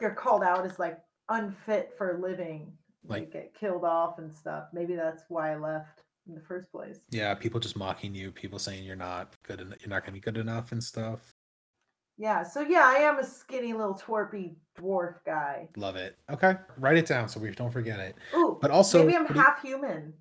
They're 0.00 0.14
called 0.14 0.42
out 0.42 0.64
as 0.66 0.78
like 0.78 0.98
unfit 1.28 1.94
for 1.96 2.18
living. 2.20 2.72
Like- 3.06 3.30
they 3.32 3.38
get 3.40 3.54
killed 3.54 3.84
off 3.84 4.18
and 4.18 4.32
stuff. 4.32 4.64
Maybe 4.72 4.94
that's 4.96 5.24
why 5.28 5.52
I 5.52 5.56
left 5.56 6.02
in 6.26 6.34
the 6.34 6.40
first 6.40 6.72
place. 6.72 7.00
Yeah, 7.10 7.34
people 7.34 7.60
just 7.60 7.76
mocking 7.76 8.14
you, 8.14 8.30
people 8.32 8.58
saying 8.58 8.84
you're 8.84 8.96
not 8.96 9.34
good, 9.42 9.60
en- 9.60 9.74
you're 9.80 9.90
not 9.90 10.02
gonna 10.04 10.12
be 10.14 10.20
good 10.20 10.38
enough 10.38 10.72
and 10.72 10.82
stuff. 10.82 11.34
Yeah, 12.16 12.42
so 12.44 12.60
yeah, 12.60 12.84
I 12.86 12.94
am 13.00 13.18
a 13.18 13.24
skinny 13.26 13.72
little 13.72 13.94
twerpy 13.94 14.54
dwarf 14.78 15.16
guy. 15.26 15.68
Love 15.76 15.96
it. 15.96 16.16
Okay, 16.30 16.56
write 16.78 16.96
it 16.96 17.06
down 17.06 17.28
so 17.28 17.40
we 17.40 17.50
don't 17.50 17.70
forget 17.72 17.98
it. 18.00 18.14
Ooh, 18.34 18.56
But 18.62 18.70
also, 18.70 19.04
maybe 19.04 19.16
I'm 19.16 19.26
do 19.26 19.34
you- 19.34 19.40
half 19.40 19.60
human. 19.62 20.14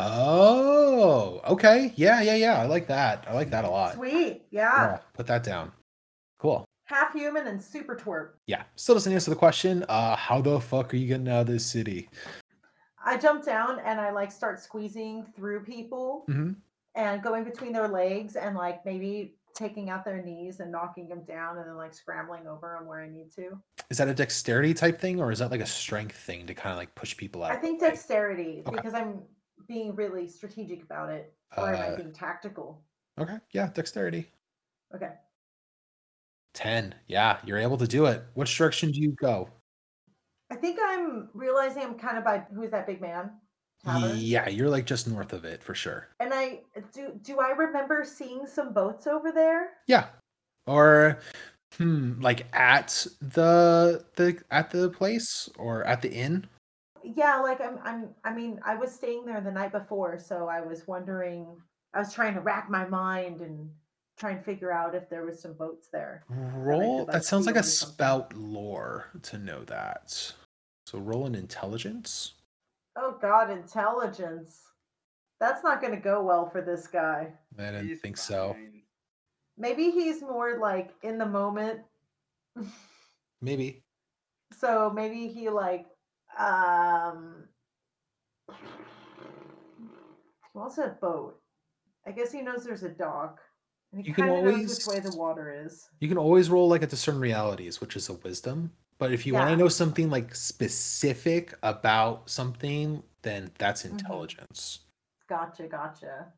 Oh, 0.00 1.40
okay. 1.48 1.92
Yeah, 1.96 2.20
yeah, 2.22 2.34
yeah. 2.36 2.60
I 2.60 2.66
like 2.66 2.86
that. 2.88 3.24
I 3.28 3.34
like 3.34 3.50
that 3.50 3.64
a 3.64 3.70
lot. 3.70 3.94
Sweet, 3.94 4.42
yeah. 4.50 4.92
Yeah, 4.92 4.98
put 5.14 5.26
that 5.26 5.42
down. 5.42 5.72
Cool. 6.38 6.64
Half 6.84 7.12
human 7.12 7.46
and 7.46 7.60
super 7.62 7.94
twerp. 7.96 8.30
Yeah. 8.46 8.62
Still 8.76 8.94
doesn't 8.94 9.12
answer 9.12 9.30
the 9.30 9.36
question. 9.36 9.84
Uh, 9.88 10.16
how 10.16 10.40
the 10.40 10.58
fuck 10.60 10.94
are 10.94 10.96
you 10.96 11.06
getting 11.06 11.28
out 11.28 11.42
of 11.42 11.46
this 11.48 11.66
city? 11.66 12.08
I 13.04 13.16
jump 13.16 13.44
down 13.44 13.78
and 13.84 14.00
I 14.00 14.10
like 14.10 14.32
start 14.32 14.60
squeezing 14.60 15.26
through 15.36 15.64
people 15.64 16.24
hmm 16.26 16.52
and 16.94 17.22
going 17.22 17.44
between 17.44 17.72
their 17.72 17.86
legs 17.86 18.34
and 18.34 18.56
like 18.56 18.84
maybe 18.84 19.34
taking 19.54 19.88
out 19.88 20.04
their 20.04 20.20
knees 20.20 20.58
and 20.58 20.72
knocking 20.72 21.08
them 21.08 21.22
down 21.28 21.56
and 21.58 21.66
then 21.68 21.76
like 21.76 21.94
scrambling 21.94 22.46
over 22.48 22.76
them 22.76 22.88
where 22.88 23.02
I 23.02 23.08
need 23.08 23.30
to. 23.36 23.56
Is 23.90 23.98
that 23.98 24.08
a 24.08 24.14
dexterity 24.14 24.74
type 24.74 24.98
thing, 25.00 25.20
or 25.20 25.30
is 25.30 25.38
that 25.38 25.50
like 25.50 25.60
a 25.60 25.66
strength 25.66 26.16
thing 26.16 26.46
to 26.46 26.54
kind 26.54 26.72
of 26.72 26.76
like 26.78 26.92
push 26.96 27.16
people 27.16 27.44
out? 27.44 27.52
I 27.52 27.56
think 27.56 27.78
dexterity 27.80 28.62
Okay. 28.66 28.76
because 28.76 28.94
I'm 28.94 29.20
being 29.66 29.94
really 29.94 30.28
strategic 30.28 30.82
about 30.82 31.10
it. 31.10 31.34
Or 31.56 31.74
am 31.74 31.80
I 31.80 31.88
Uh, 31.88 31.96
being 31.96 32.12
tactical? 32.12 32.82
Okay. 33.18 33.38
Yeah, 33.52 33.70
dexterity. 33.72 34.30
Okay. 34.94 35.12
Ten. 36.54 36.94
Yeah, 37.06 37.38
you're 37.44 37.58
able 37.58 37.78
to 37.78 37.86
do 37.86 38.06
it. 38.06 38.24
Which 38.34 38.56
direction 38.56 38.90
do 38.92 39.00
you 39.00 39.12
go? 39.12 39.48
I 40.50 40.56
think 40.56 40.78
I'm 40.82 41.28
realizing 41.34 41.82
I'm 41.82 41.98
kind 41.98 42.18
of 42.18 42.24
by 42.24 42.38
who's 42.54 42.70
that 42.70 42.86
big 42.86 43.00
man? 43.00 43.32
Tavern? 43.84 44.16
Yeah, 44.18 44.48
you're 44.48 44.70
like 44.70 44.86
just 44.86 45.06
north 45.06 45.32
of 45.32 45.44
it 45.44 45.62
for 45.62 45.74
sure. 45.74 46.08
And 46.20 46.32
I 46.34 46.62
do 46.92 47.18
do 47.22 47.38
I 47.38 47.50
remember 47.50 48.04
seeing 48.04 48.46
some 48.46 48.72
boats 48.72 49.06
over 49.06 49.30
there? 49.30 49.74
Yeah. 49.86 50.06
Or 50.66 51.20
hmm, 51.76 52.20
like 52.20 52.46
at 52.54 53.06
the 53.20 54.04
the 54.16 54.42
at 54.50 54.70
the 54.70 54.90
place 54.90 55.48
or 55.58 55.84
at 55.84 56.02
the 56.02 56.12
inn? 56.12 56.46
Yeah, 57.02 57.38
like 57.40 57.60
I'm 57.60 57.78
I'm 57.82 58.08
I 58.24 58.32
mean, 58.32 58.60
I 58.64 58.74
was 58.76 58.92
staying 58.94 59.24
there 59.26 59.40
the 59.40 59.50
night 59.52 59.72
before, 59.72 60.18
so 60.18 60.48
I 60.48 60.60
was 60.60 60.86
wondering 60.86 61.46
I 61.94 61.98
was 62.00 62.12
trying 62.12 62.34
to 62.34 62.40
rack 62.40 62.68
my 62.70 62.86
mind 62.86 63.40
and 63.40 63.70
try 64.18 64.30
and 64.32 64.44
figure 64.44 64.72
out 64.72 64.94
if 64.94 65.08
there 65.08 65.24
was 65.24 65.40
some 65.40 65.52
boats 65.54 65.88
there. 65.92 66.24
Roll. 66.28 67.04
like, 67.04 67.12
That 67.12 67.24
sounds 67.24 67.46
like 67.46 67.56
a 67.56 67.62
something. 67.62 67.94
spout 67.94 68.34
lore 68.36 69.06
to 69.22 69.38
know 69.38 69.64
that. 69.64 70.10
So 70.86 70.98
roll 70.98 71.26
an 71.26 71.34
intelligence. 71.34 72.34
Oh 72.96 73.16
god, 73.20 73.50
intelligence. 73.50 74.62
That's 75.40 75.62
not 75.62 75.80
gonna 75.80 76.00
go 76.00 76.22
well 76.22 76.48
for 76.50 76.60
this 76.60 76.86
guy. 76.86 77.32
I 77.58 77.62
didn't 77.62 77.86
He's 77.88 78.00
think 78.00 78.16
so. 78.16 78.56
Maybe 79.56 79.90
he's 79.90 80.20
more 80.22 80.58
like 80.58 80.94
in 81.02 81.18
the 81.18 81.26
moment. 81.26 81.80
Maybe. 83.40 83.82
So 84.58 84.90
maybe 84.94 85.28
he 85.28 85.48
like 85.48 85.86
um 86.38 87.44
wants 90.54 90.78
a 90.78 90.96
boat. 91.00 91.40
I 92.06 92.10
guess 92.12 92.32
he 92.32 92.42
knows 92.42 92.64
there's 92.64 92.82
a 92.82 92.88
dock. 92.88 93.40
And 93.92 94.00
he 94.02 94.08
You 94.08 94.14
can 94.14 94.28
always 94.28 94.66
knows 94.66 94.86
which 94.86 94.86
way 94.96 95.00
the 95.00 95.16
water 95.16 95.64
is. 95.66 95.88
You 96.00 96.08
can 96.08 96.18
always 96.18 96.50
roll 96.50 96.68
like 96.68 96.82
a 96.82 96.86
discern 96.86 97.18
realities, 97.20 97.80
which 97.80 97.96
is 97.96 98.08
a 98.08 98.14
wisdom. 98.14 98.72
But 98.98 99.12
if 99.12 99.26
you 99.26 99.34
want 99.34 99.50
to 99.50 99.56
know 99.56 99.68
something 99.68 100.10
like 100.10 100.34
specific 100.34 101.54
about 101.62 102.28
something, 102.28 103.02
then 103.22 103.50
that's 103.58 103.84
Mhm. 103.84 103.90
intelligence. 103.90 104.80
Gotcha, 105.28 105.68
gotcha. 105.68 106.32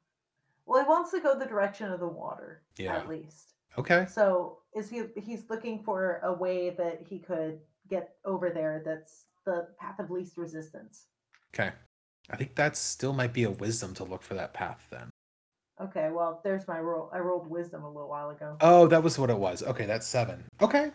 Well, 0.67 0.83
he 0.83 0.89
wants 0.89 1.11
to 1.13 1.21
go 1.21 1.39
the 1.39 1.47
direction 1.47 1.91
of 1.91 2.01
the 2.01 2.09
water, 2.09 2.63
Yeah. 2.77 2.97
at 2.97 3.09
least. 3.09 3.55
Okay. 3.79 4.07
So 4.07 4.59
is 4.75 4.91
he 4.91 5.07
he's 5.17 5.49
looking 5.49 5.83
for 5.83 6.19
a 6.23 6.33
way 6.33 6.71
that 6.71 7.01
he 7.03 7.19
could 7.19 7.61
get 7.89 8.17
over 8.25 8.51
there 8.51 8.83
that's 8.85 9.27
the 9.51 9.67
path 9.79 9.99
of 9.99 10.11
least 10.11 10.37
resistance. 10.37 11.07
Okay. 11.55 11.73
I 12.31 12.37
think 12.37 12.55
that 12.55 12.77
still 12.77 13.13
might 13.13 13.33
be 13.33 13.45
a 13.45 13.51
wisdom 13.51 13.95
to 13.95 14.05
look 14.05 14.23
for 14.23 14.35
that 14.35 14.55
path 14.55 14.87
then. 14.91 15.11
Okay, 15.81 16.11
well, 16.13 16.41
there's 16.45 16.69
my 16.69 16.79
roll. 16.79 17.11
I 17.13 17.19
rolled 17.19 17.49
wisdom 17.49 17.85
a 17.85 17.89
little 17.89 18.09
while 18.09 18.31
ago. 18.31 18.57
Oh, 18.61 18.87
that 18.89 19.03
was 19.03 19.19
what 19.19 19.31
it 19.31 19.39
was. 19.39 19.63
Okay, 19.63 19.87
that's 19.87 20.07
seven. 20.07 20.45
Okay. 20.61 20.93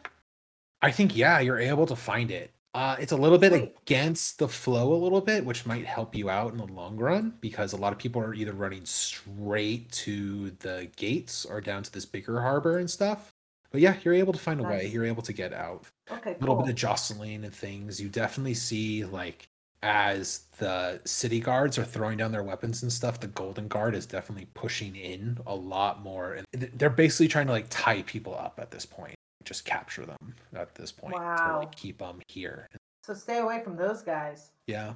I 0.82 0.92
think 0.92 1.16
yeah, 1.16 1.40
you're 1.40 1.60
able 1.60 1.88
to 1.88 1.96
find 1.96 2.30
it. 2.32 2.52
Uh, 2.76 2.96
it's 3.00 3.14
a 3.14 3.18
little 3.18 3.38
bit 3.38 3.54
Sweet. 3.54 3.76
against 3.84 4.38
the 4.38 4.48
flow 4.48 4.94
a 4.94 5.02
little 5.02 5.22
bit, 5.22 5.46
which 5.46 5.66
might 5.66 5.86
help 5.86 6.14
you 6.14 6.30
out 6.30 6.52
in 6.52 6.58
the 6.58 6.66
long 6.66 6.98
run 6.98 7.34
because 7.42 7.74
a 7.74 7.78
lot 7.78 7.94
of 7.94 8.00
people 8.00 8.22
are 8.22 8.34
either 8.34 8.52
running 8.52 8.86
straight 8.86 9.90
to 9.92 10.52
the 10.60 10.90
gates 10.98 11.46
or 11.46 11.62
down 11.62 11.84
to 11.84 11.92
this 11.92 12.06
bigger 12.06 12.42
harbor 12.42 12.78
and 12.78 12.90
stuff. 12.90 13.32
But 13.76 13.82
yeah, 13.82 13.98
you're 14.06 14.14
able 14.14 14.32
to 14.32 14.40
find 14.40 14.62
a 14.62 14.64
way. 14.64 14.88
You're 14.88 15.04
able 15.04 15.22
to 15.24 15.34
get 15.34 15.52
out. 15.52 15.84
Okay, 16.10 16.30
A 16.32 16.40
little 16.40 16.56
cool. 16.56 16.64
bit 16.64 16.70
of 16.70 16.78
jostling 16.78 17.44
and 17.44 17.54
things. 17.54 18.00
You 18.00 18.08
definitely 18.08 18.54
see 18.54 19.04
like 19.04 19.50
as 19.84 20.46
the 20.60 21.02
city 21.04 21.42
guards 21.42 21.78
are 21.78 21.84
throwing 21.84 22.18
down 22.18 22.32
their 22.32 22.42
weapons 22.42 22.84
and 22.84 22.90
stuff, 22.94 23.20
the 23.20 23.28
golden 23.28 23.68
guard 23.68 23.94
is 23.94 24.06
definitely 24.06 24.48
pushing 24.54 24.96
in 24.96 25.38
a 25.46 25.54
lot 25.54 26.02
more. 26.02 26.36
And 26.36 26.46
they're 26.78 26.90
basically 26.90 27.28
trying 27.28 27.48
to 27.48 27.52
like 27.52 27.66
tie 27.70 28.02
people 28.04 28.34
up 28.34 28.62
at 28.62 28.72
this 28.72 28.86
point, 28.86 29.16
just 29.44 29.66
capture 29.66 30.06
them 30.06 30.34
at 30.56 30.74
this 30.74 30.94
point 30.94 31.14
to 31.16 31.58
like 31.58 31.76
keep 31.76 31.98
them 31.98 32.22
here. 32.30 32.70
So 33.04 33.14
stay 33.14 33.40
away 33.40 33.62
from 33.62 33.76
those 33.76 34.02
guys. 34.04 34.52
Yeah, 34.68 34.94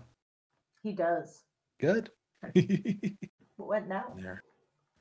He 0.83 0.93
does. 0.93 1.41
good. 1.81 2.11
What 3.57 3.89
now? 3.89 4.13
there. 4.15 4.41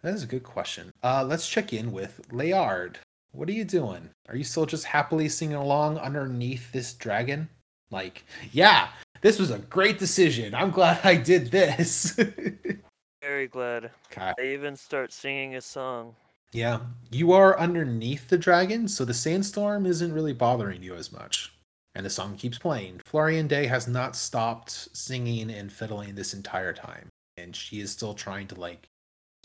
That 0.02 0.14
is 0.14 0.24
a 0.24 0.26
good 0.26 0.42
question. 0.42 0.90
Uh, 1.00 1.24
let's 1.24 1.48
check 1.48 1.72
in 1.72 1.92
with 1.92 2.20
Layard. 2.32 2.98
What 3.32 3.48
are 3.48 3.52
you 3.52 3.64
doing? 3.64 4.10
Are 4.28 4.36
you 4.36 4.44
still 4.44 4.66
just 4.66 4.84
happily 4.84 5.28
singing 5.28 5.56
along 5.56 5.98
underneath 5.98 6.72
this 6.72 6.94
dragon? 6.94 7.48
Like, 7.90 8.24
yeah, 8.52 8.88
this 9.20 9.38
was 9.38 9.50
a 9.50 9.58
great 9.58 9.98
decision. 9.98 10.54
I'm 10.54 10.70
glad 10.70 11.00
I 11.04 11.16
did 11.16 11.50
this. 11.50 12.12
Very 13.22 13.48
glad. 13.48 13.90
okay. 14.10 14.32
I 14.38 14.42
even 14.42 14.76
start 14.76 15.12
singing 15.12 15.56
a 15.56 15.60
song. 15.60 16.14
Yeah, 16.52 16.80
you 17.10 17.32
are 17.32 17.58
underneath 17.58 18.28
the 18.28 18.38
dragon, 18.38 18.88
so 18.88 19.04
the 19.04 19.12
sandstorm 19.12 19.84
isn't 19.84 20.14
really 20.14 20.32
bothering 20.32 20.82
you 20.82 20.94
as 20.94 21.12
much. 21.12 21.52
And 21.94 22.06
the 22.06 22.10
song 22.10 22.36
keeps 22.36 22.58
playing. 22.58 23.00
Florian 23.04 23.48
Day 23.48 23.66
has 23.66 23.86
not 23.86 24.16
stopped 24.16 24.70
singing 24.96 25.50
and 25.50 25.70
fiddling 25.70 26.14
this 26.14 26.32
entire 26.32 26.72
time. 26.72 27.08
And 27.36 27.54
she 27.54 27.80
is 27.80 27.90
still 27.90 28.14
trying 28.14 28.46
to 28.48 28.54
like 28.54 28.88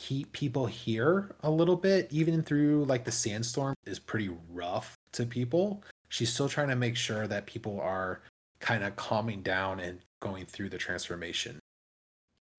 keep 0.04 0.30
people 0.34 0.66
here 0.66 1.34
a 1.44 1.50
little 1.50 1.78
bit, 1.78 2.10
even 2.12 2.44
through 2.44 2.84
like 2.86 3.06
the 3.06 3.12
sandstorm 3.12 3.74
is 3.86 4.00
pretty 4.00 4.30
rough 4.52 4.98
to 5.14 5.26
people. 5.26 5.82
She's 6.10 6.32
still 6.32 6.50
trying 6.50 6.68
to 6.68 6.76
make 6.76 6.98
sure 6.98 7.26
that 7.28 7.46
people 7.46 7.80
are 7.80 8.22
kind 8.60 8.84
of 8.84 8.98
calming 8.98 9.42
down 9.42 9.80
and 9.80 10.00
going 10.20 10.46
through 10.46 10.70
the 10.70 10.78
transformation. 10.78 11.58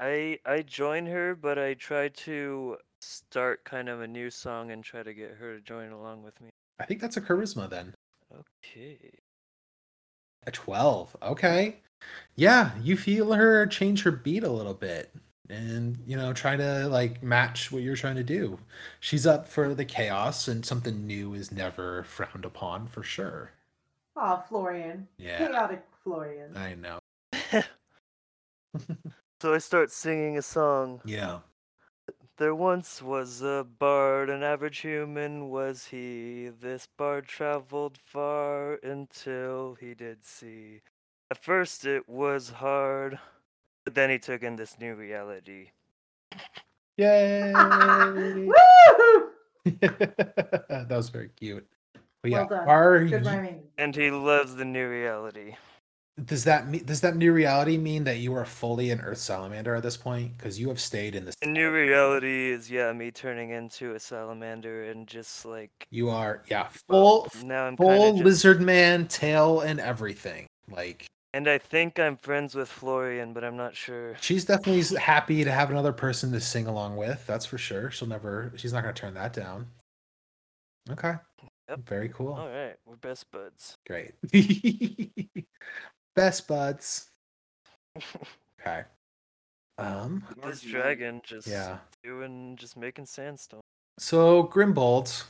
I 0.00 0.38
I 0.46 0.62
join 0.62 1.04
her, 1.06 1.34
but 1.34 1.58
I 1.58 1.74
try 1.74 2.08
to 2.08 2.78
start 3.02 3.62
kind 3.64 3.90
of 3.90 4.00
a 4.00 4.08
new 4.08 4.30
song 4.30 4.70
and 4.70 4.82
try 4.82 5.02
to 5.02 5.12
get 5.12 5.32
her 5.32 5.56
to 5.56 5.60
join 5.60 5.92
along 5.92 6.22
with 6.22 6.40
me. 6.40 6.48
I 6.80 6.86
think 6.86 7.02
that's 7.02 7.18
a 7.18 7.20
charisma 7.20 7.68
then. 7.68 7.92
Okay. 8.34 9.10
A 10.46 10.50
12. 10.50 11.16
Okay. 11.22 11.76
Yeah, 12.36 12.70
you 12.82 12.96
feel 12.96 13.34
her 13.34 13.66
change 13.66 14.02
her 14.02 14.10
beat 14.10 14.44
a 14.44 14.50
little 14.50 14.74
bit 14.74 15.14
and, 15.48 15.98
you 16.06 16.16
know, 16.16 16.32
try 16.32 16.56
to 16.56 16.88
like 16.88 17.22
match 17.22 17.70
what 17.70 17.82
you're 17.82 17.96
trying 17.96 18.16
to 18.16 18.24
do. 18.24 18.58
She's 19.00 19.26
up 19.26 19.46
for 19.46 19.74
the 19.74 19.84
chaos 19.84 20.48
and 20.48 20.64
something 20.64 21.06
new 21.06 21.34
is 21.34 21.52
never 21.52 22.04
frowned 22.04 22.44
upon 22.44 22.86
for 22.86 23.02
sure. 23.02 23.52
Aw, 24.16 24.36
Florian. 24.48 25.08
Yeah. 25.18 25.38
Chaotic 25.38 25.84
Florian. 26.02 26.56
I 26.56 26.74
know. 26.74 26.98
So 29.44 29.52
I 29.52 29.58
start 29.58 29.90
singing 29.90 30.38
a 30.38 30.42
song. 30.42 31.02
Yeah. 31.04 31.40
There 32.38 32.54
once 32.54 33.02
was 33.02 33.42
a 33.42 33.66
bard, 33.78 34.30
an 34.30 34.42
average 34.42 34.78
human 34.78 35.50
was 35.50 35.88
he. 35.88 36.48
This 36.48 36.88
bard 36.96 37.26
traveled 37.26 37.98
far 37.98 38.76
until 38.76 39.76
he 39.78 39.92
did 39.92 40.24
see. 40.24 40.80
At 41.30 41.44
first 41.44 41.84
it 41.84 42.08
was 42.08 42.48
hard, 42.48 43.18
but 43.94 44.00
then 44.00 44.10
he 44.10 44.18
took 44.18 44.42
in 44.42 44.56
this 44.56 44.76
new 44.80 44.94
reality. 44.94 45.68
Yay. 46.98 47.52
Woo! 47.54 48.52
that 49.80 50.86
was 50.90 51.08
very 51.10 51.30
cute. 51.36 51.66
But 52.22 52.30
yeah, 52.32 52.38
Well 52.40 52.48
done. 52.48 52.68
are 52.68 53.04
Good 53.04 53.24
you, 53.24 53.30
rhyming. 53.30 53.62
And 53.78 53.94
he 53.94 54.10
loves 54.10 54.56
the 54.56 54.64
new 54.64 54.88
reality. 54.88 55.54
does 56.24 56.42
that 56.44 56.68
mean 56.68 56.84
does 56.84 57.00
that 57.02 57.16
new 57.16 57.32
reality 57.32 57.76
mean 57.76 58.04
that 58.04 58.18
you 58.18 58.34
are 58.34 58.44
fully 58.44 58.90
an 58.90 59.00
earth 59.00 59.18
salamander 59.18 59.74
at 59.74 59.82
this 59.82 59.96
point 59.96 60.36
because 60.36 60.58
you 60.60 60.68
have 60.68 60.80
stayed 60.80 61.14
in 61.14 61.24
this 61.24 61.34
The 61.40 61.48
new 61.48 61.70
reality 61.72 62.50
is, 62.50 62.70
yeah, 62.70 62.92
me 62.92 63.10
turning 63.10 63.50
into 63.50 63.94
a 63.94 64.00
salamander 64.00 64.84
and 64.84 65.06
just 65.06 65.44
like. 65.44 65.70
you 65.90 66.10
are 66.10 66.42
yeah 66.50 66.68
full 66.88 67.28
Now 67.44 67.64
I'm 67.66 67.76
full 67.76 67.88
kind 67.88 68.02
of 68.04 68.14
just. 68.16 68.24
lizard 68.24 68.60
man 68.60 69.06
tail 69.08 69.60
and 69.60 69.78
everything 69.80 70.46
like 70.70 71.06
And 71.34 71.48
I 71.48 71.58
think 71.58 71.98
I'm 71.98 72.16
friends 72.16 72.54
with 72.54 72.68
Florian, 72.68 73.32
but 73.32 73.42
I'm 73.42 73.56
not 73.56 73.74
sure. 73.74 74.14
she's 74.20 74.44
definitely 74.44 74.96
happy 74.96 75.42
to 75.42 75.50
have 75.50 75.68
another 75.68 75.92
person 75.92 76.30
to 76.30 76.40
sing 76.40 76.68
along 76.68 76.96
with 76.96 77.26
that's 77.26 77.44
for 77.44 77.58
sure 77.58 77.90
she'll 77.90 78.06
never 78.06 78.52
she's 78.54 78.72
not 78.72 78.84
going 78.84 78.94
to 78.94 79.00
turn 79.00 79.14
that 79.14 79.32
down 79.32 79.66
okay 80.90 81.14
Yep. 81.68 81.80
very 81.88 82.08
cool 82.10 82.34
Alright, 82.34 82.76
we're 82.86 82.96
best 82.96 83.30
buds. 83.32 83.74
great 83.86 84.12
best 86.14 86.46
buds 86.46 87.08
okay 88.60 88.82
um 89.78 90.22
This 90.44 90.60
dragon 90.60 91.20
just 91.24 91.48
yeah 91.48 91.78
doing, 92.04 92.54
just 92.56 92.76
making 92.76 93.06
sandstone. 93.06 93.60
So, 93.98 94.44
Grimbold, 94.44 95.24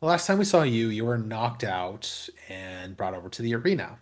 the 0.00 0.06
last 0.06 0.26
time 0.26 0.38
we 0.38 0.44
saw 0.44 0.62
you, 0.62 0.88
you 0.88 1.04
were 1.06 1.16
knocked 1.18 1.64
out 1.64 2.28
and 2.48 2.96
brought 2.96 3.14
over 3.14 3.28
to 3.30 3.42
the 3.42 3.54
arena. 3.54 3.98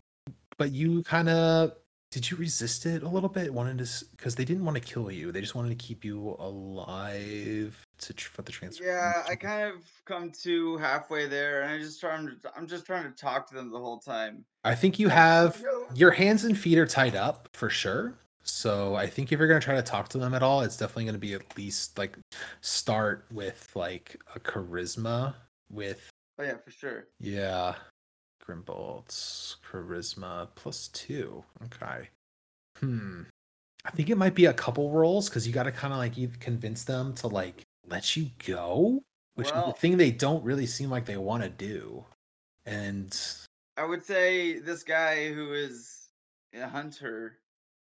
But 0.60 0.72
you 0.72 1.02
kind 1.04 1.30
of 1.30 1.72
did 2.10 2.30
you 2.30 2.36
resist 2.36 2.84
it 2.84 3.02
a 3.02 3.08
little 3.08 3.30
bit? 3.30 3.54
Wanted 3.54 3.78
to 3.78 4.04
because 4.10 4.34
they 4.34 4.44
didn't 4.44 4.66
want 4.66 4.74
to 4.74 4.82
kill 4.82 5.10
you; 5.10 5.32
they 5.32 5.40
just 5.40 5.54
wanted 5.54 5.70
to 5.70 5.74
keep 5.86 6.04
you 6.04 6.36
alive 6.38 7.82
to 8.00 8.12
for 8.12 8.42
the 8.42 8.52
transfer. 8.52 8.84
Yeah, 8.84 9.22
I 9.26 9.36
kind 9.36 9.72
of 9.72 9.76
come 10.04 10.30
to 10.42 10.76
halfway 10.76 11.26
there, 11.26 11.62
and 11.62 11.72
I 11.72 11.78
just 11.78 11.98
trying 11.98 12.26
to. 12.26 12.36
I'm 12.54 12.66
just 12.66 12.84
trying 12.84 13.04
to 13.04 13.10
talk 13.10 13.48
to 13.48 13.54
them 13.54 13.72
the 13.72 13.78
whole 13.78 14.00
time. 14.00 14.44
I 14.62 14.74
think 14.74 14.98
you 14.98 15.08
have 15.08 15.64
your 15.94 16.10
hands 16.10 16.44
and 16.44 16.58
feet 16.58 16.76
are 16.76 16.86
tied 16.86 17.16
up 17.16 17.48
for 17.54 17.70
sure. 17.70 18.18
So 18.42 18.96
I 18.96 19.06
think 19.06 19.32
if 19.32 19.38
you're 19.38 19.48
gonna 19.48 19.60
try 19.60 19.76
to 19.76 19.82
talk 19.82 20.10
to 20.10 20.18
them 20.18 20.34
at 20.34 20.42
all, 20.42 20.60
it's 20.60 20.76
definitely 20.76 21.06
gonna 21.06 21.16
be 21.16 21.32
at 21.32 21.56
least 21.56 21.96
like 21.96 22.18
start 22.60 23.24
with 23.32 23.70
like 23.74 24.20
a 24.34 24.40
charisma 24.40 25.32
with 25.70 26.10
Oh 26.40 26.42
yeah, 26.42 26.56
for 26.56 26.70
sure. 26.70 27.08
Yeah. 27.18 27.74
Grimbold's 28.50 29.56
charisma 29.70 30.48
plus 30.54 30.88
two. 30.88 31.44
Okay. 31.64 32.08
Hmm. 32.78 33.22
I 33.84 33.90
think 33.90 34.10
it 34.10 34.18
might 34.18 34.34
be 34.34 34.46
a 34.46 34.52
couple 34.52 34.90
rolls 34.90 35.28
because 35.28 35.46
you 35.46 35.52
got 35.52 35.62
to 35.64 35.72
kind 35.72 35.92
of 35.92 35.98
like 35.98 36.40
convince 36.40 36.84
them 36.84 37.14
to 37.14 37.28
like 37.28 37.62
let 37.86 38.16
you 38.16 38.30
go, 38.46 39.02
which 39.34 39.48
is 39.48 39.52
the 39.52 39.72
thing 39.72 39.96
they 39.96 40.10
don't 40.10 40.44
really 40.44 40.66
seem 40.66 40.90
like 40.90 41.06
they 41.06 41.16
want 41.16 41.42
to 41.42 41.48
do. 41.48 42.04
And 42.66 43.16
I 43.76 43.84
would 43.84 44.04
say 44.04 44.58
this 44.58 44.82
guy 44.82 45.32
who 45.32 45.54
is 45.54 46.08
a 46.54 46.68
hunter 46.68 47.38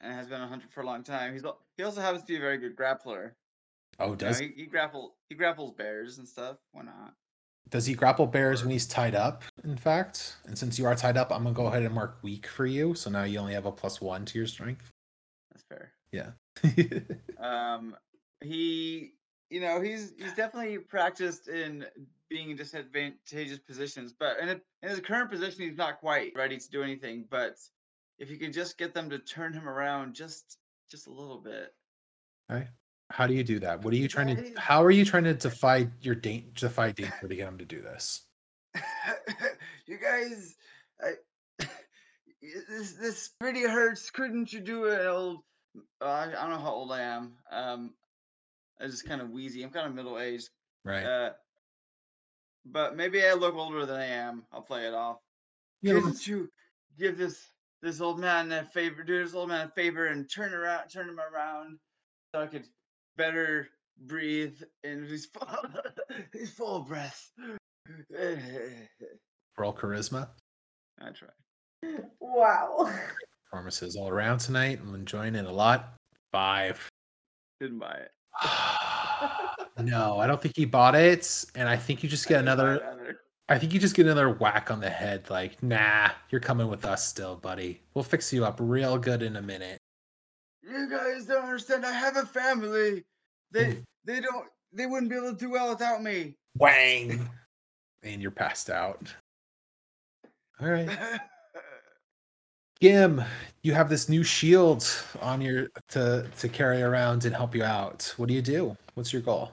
and 0.01 0.15
has 0.15 0.29
been 0.29 0.41
a 0.41 0.47
hunter 0.47 0.67
for 0.71 0.81
a 0.81 0.87
long 0.87 1.03
time. 1.03 1.35
He's 1.35 1.45
he 1.77 1.83
also 1.83 2.01
happens 2.01 2.23
to 2.23 2.29
be 2.29 2.37
a 2.37 2.41
very 2.41 2.57
good 2.57 2.77
grappler. 2.77 3.33
Oh, 3.99 4.07
You 4.07 4.11
know, 4.11 4.17
does 4.17 4.39
he, 4.39 4.53
he 4.57 4.67
grapple 4.67 5.15
he 5.29 5.35
grapples 5.35 5.73
bears 5.73 6.19
and 6.19 6.27
stuff. 6.27 6.57
Why 6.73 6.83
not? 6.83 7.15
Does 7.71 7.87
he 7.87 7.95
grapple 7.95 8.27
bears 8.27 8.63
when 8.63 8.71
he's 8.71 8.87
tied 8.87 9.15
up? 9.15 9.43
In 9.65 9.77
fact, 9.77 10.37
and 10.47 10.57
since 10.57 10.79
you 10.79 10.87
are 10.87 10.95
tied 10.95 11.17
up, 11.17 11.33
I'm 11.33 11.45
gonna 11.45 11.55
go 11.55 11.67
ahead 11.67 11.83
and 11.83 11.95
mark 11.95 12.19
weak 12.23 12.47
for 12.47 12.67
you. 12.67 12.95
So 12.95 13.11
now 13.11 13.25
you 13.25 13.39
only 13.39 13.55
have 13.55 13.67
a 13.67 13.73
plus 13.73 14.01
one 14.01 14.25
to 14.27 14.39
your 14.39 14.47
strength. 14.47 14.91
That's 15.51 15.65
fair. 15.65 15.93
Yeah. 16.13 16.31
Um, 17.43 17.97
he, 18.41 19.15
you 19.51 19.61
know, 19.61 19.81
he's 19.81 20.13
he's 20.17 20.33
definitely 20.35 20.79
practiced 20.79 21.49
in 21.49 21.85
being 22.29 22.51
in 22.51 22.57
disadvantageous 22.57 23.59
positions, 23.59 24.15
but 24.17 24.39
in, 24.39 24.49
a, 24.49 24.61
in 24.83 24.89
his 24.89 25.01
current 25.01 25.29
position, 25.29 25.63
he's 25.63 25.77
not 25.77 25.99
quite 25.99 26.33
ready 26.37 26.57
to 26.57 26.71
do 26.71 26.85
anything. 26.85 27.25
But 27.29 27.57
if 28.21 28.31
you 28.31 28.37
can 28.37 28.53
just 28.53 28.79
get 28.79 28.95
them 28.95 29.11
to 29.11 29.19
turn 29.19 29.53
him 29.53 29.69
around 29.69 30.15
just 30.15 30.57
just 30.89 31.09
a 31.09 31.13
little 31.13 31.39
bit, 31.39 31.75
How 33.13 33.27
do 33.27 33.35
you 33.35 33.45
do 33.45 33.59
that? 33.59 33.83
What 33.83 33.93
are 33.93 33.99
you 33.99 34.09
trying 34.09 34.35
to? 34.35 34.53
How 34.59 34.83
are 34.83 34.91
you 34.91 35.05
trying 35.05 35.25
to 35.25 35.35
defy 35.35 35.87
your 36.01 36.15
da- 36.15 36.47
defy 36.55 36.93
danger 36.93 37.29
to 37.29 37.37
get 37.37 37.47
him 37.47 37.59
to 37.59 37.65
do 37.67 37.83
this? 37.83 38.23
you 39.87 39.99
guys, 39.99 40.57
I, 40.99 41.13
this 42.41 42.93
this 42.93 43.29
pretty 43.39 43.65
hurts. 43.65 44.11
Couldn't 44.11 44.51
you 44.51 44.61
do 44.61 44.85
it, 44.87 45.07
old? 45.07 45.41
Uh, 46.01 46.07
I 46.07 46.23
I 46.29 46.31
don't 46.31 46.51
know 46.51 46.59
how 46.59 46.73
old 46.73 46.91
I 46.91 47.03
am. 47.03 47.35
Um, 47.51 47.91
I 48.81 48.87
just 48.87 49.07
kind 49.07 49.21
of 49.21 49.31
wheezy. 49.31 49.63
I'm 49.63 49.71
kind 49.71 49.87
of 49.87 49.95
middle 49.95 50.19
aged. 50.19 50.49
Right. 50.83 51.05
Uh, 51.05 51.31
but 52.65 52.97
maybe 52.97 53.27
I 53.27 53.35
look 53.35 53.55
older 53.55 53.85
than 53.85 54.01
I 54.01 54.07
am. 54.07 54.45
I'll 54.53 54.63
play 54.63 54.87
it 54.87 54.95
off. 54.95 55.19
Yeah, 55.83 55.95
Couldn't 55.95 56.27
you 56.27 56.49
give 56.99 57.19
this 57.19 57.47
this 57.83 58.01
old 58.01 58.19
man 58.19 58.51
a 58.53 58.65
favor? 58.65 59.03
Do 59.03 59.23
this 59.23 59.35
old 59.35 59.51
man 59.51 59.67
a 59.67 59.71
favor 59.71 60.07
and 60.07 60.31
turn 60.33 60.55
around, 60.55 60.89
turn 60.89 61.11
him 61.11 61.21
around, 61.21 61.79
so 62.35 62.41
I 62.41 62.47
could 62.47 62.65
better 63.17 63.69
breathe. 64.07 64.61
And 64.85 65.07
he's 65.07 65.27
full, 65.27 65.49
he's 66.33 66.51
full 66.51 66.77
of 66.77 66.89
breath. 66.89 67.31
all 69.59 69.75
charisma. 69.75 70.29
I 71.01 71.11
try. 71.11 71.29
Wow. 72.21 72.91
Performances 73.45 73.97
all 73.97 74.09
around 74.09 74.39
tonight. 74.39 74.81
I'm 74.83 74.95
enjoying 74.95 75.35
it 75.35 75.45
a 75.45 75.53
lot. 75.53 75.95
Five. 76.33 76.89
Didn't 77.61 77.79
buy 77.79 77.99
it. 77.99 78.11
no, 79.85 80.19
I 80.19 80.27
don't 80.27 80.41
think 80.41 80.57
he 80.57 80.65
bought 80.65 80.95
it, 80.95 81.45
and 81.55 81.69
I 81.69 81.77
think 81.77 82.03
you 82.03 82.09
just 82.09 82.27
get 82.27 82.39
I 82.39 82.41
another. 82.41 83.19
I 83.49 83.59
think 83.59 83.75
you 83.75 83.81
just 83.81 83.95
get 83.95 84.07
another 84.07 84.31
whack 84.31 84.71
on 84.71 84.81
the 84.81 84.89
head. 84.89 85.29
Like, 85.29 85.63
nah, 85.63 86.11
you're 86.31 86.41
coming 86.41 86.69
with 86.69 86.87
us 86.87 87.07
still, 87.07 87.37
buddy. 87.37 87.83
We'll 87.93 88.05
fix 88.05 88.33
you 88.33 88.45
up 88.45 88.57
real 88.61 88.97
good 88.97 89.23
in 89.23 89.37
a 89.37 89.43
minute. 89.43 89.79
You 90.63 90.89
guys 90.89 91.27
don't 91.27 91.45
understand. 91.45 91.85
I 91.85 91.93
have 91.93 92.17
a 92.17 92.27
family. 92.27 93.05
They 93.51 93.79
they 94.05 94.21
don't. 94.21 94.47
They 94.73 94.87
wouldn't 94.87 95.11
be 95.11 95.17
able 95.17 95.33
to 95.33 95.39
do 95.39 95.51
well 95.51 95.71
without 95.71 96.03
me. 96.03 96.37
Wang, 96.57 97.29
and 98.03 98.23
you're 98.23 98.31
passed 98.31 98.71
out. 98.71 99.13
All 100.61 100.69
right. 100.69 100.89
Gim, 102.81 103.23
you 103.63 103.75
have 103.75 103.89
this 103.89 104.09
new 104.09 104.25
shield 104.25 104.89
on 105.21 105.41
your 105.41 105.69
to 105.91 106.27
to 106.39 106.49
carry 106.49 106.83
around 106.83 107.25
and 107.25 107.35
help 107.35 107.55
you 107.55 107.63
out. 107.63 108.13
What 108.17 108.29
do 108.29 108.35
you 108.35 108.43
do? 108.43 108.77
What's 108.95 109.13
your 109.13 109.23
goal? 109.23 109.53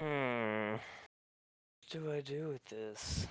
Hmm. 0.00 0.72
What 0.72 1.90
do 1.90 2.12
I 2.12 2.20
do 2.20 2.48
with 2.48 2.64
this? 2.64 3.26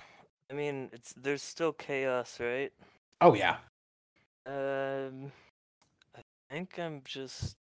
I 0.50 0.54
mean, 0.54 0.88
it's 0.92 1.12
there's 1.14 1.42
still 1.42 1.72
chaos, 1.72 2.38
right? 2.38 2.72
Oh 3.20 3.34
yeah. 3.34 3.56
Um, 4.46 5.32
I 6.54 6.56
think 6.56 6.78
I'm 6.78 7.02
just 7.04 7.56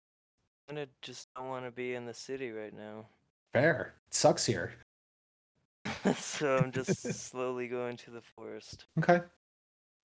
gonna 0.70 0.86
just 1.02 1.28
don't 1.36 1.48
want 1.48 1.66
to 1.66 1.72
be 1.72 1.96
in 1.96 2.06
the 2.06 2.14
city 2.14 2.52
right 2.52 2.78
now. 2.78 3.08
Fair. 3.52 3.96
It 4.08 4.14
sucks 4.14 4.46
here. 4.46 4.74
so 6.16 6.58
I'm 6.58 6.72
just 6.72 7.02
slowly 7.12 7.68
going 7.68 7.98
to 7.98 8.12
the 8.12 8.22
forest. 8.22 8.86
Okay. 9.00 9.22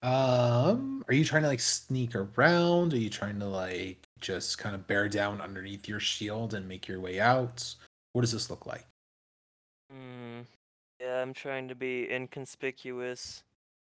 Um, 0.01 1.05
are 1.07 1.13
you 1.13 1.23
trying 1.23 1.43
to 1.43 1.49
like 1.49 1.59
sneak 1.59 2.15
around? 2.15 2.95
Are 2.95 2.97
you 2.97 3.11
trying 3.11 3.37
to 3.41 3.45
like 3.45 4.07
just 4.21 4.57
kind 4.57 4.73
of 4.73 4.87
bear 4.87 5.07
down 5.07 5.39
underneath 5.39 5.87
your 5.87 5.99
shield 5.99 6.55
and 6.55 6.67
make 6.67 6.87
your 6.87 6.99
way 6.99 7.19
out? 7.19 7.75
What 8.13 8.21
does 8.21 8.31
this 8.31 8.49
look 8.49 8.65
like? 8.65 8.87
Hmm. 9.91 10.39
Yeah, 10.99 11.21
I'm 11.21 11.35
trying 11.35 11.67
to 11.67 11.75
be 11.75 12.09
inconspicuous, 12.11 13.43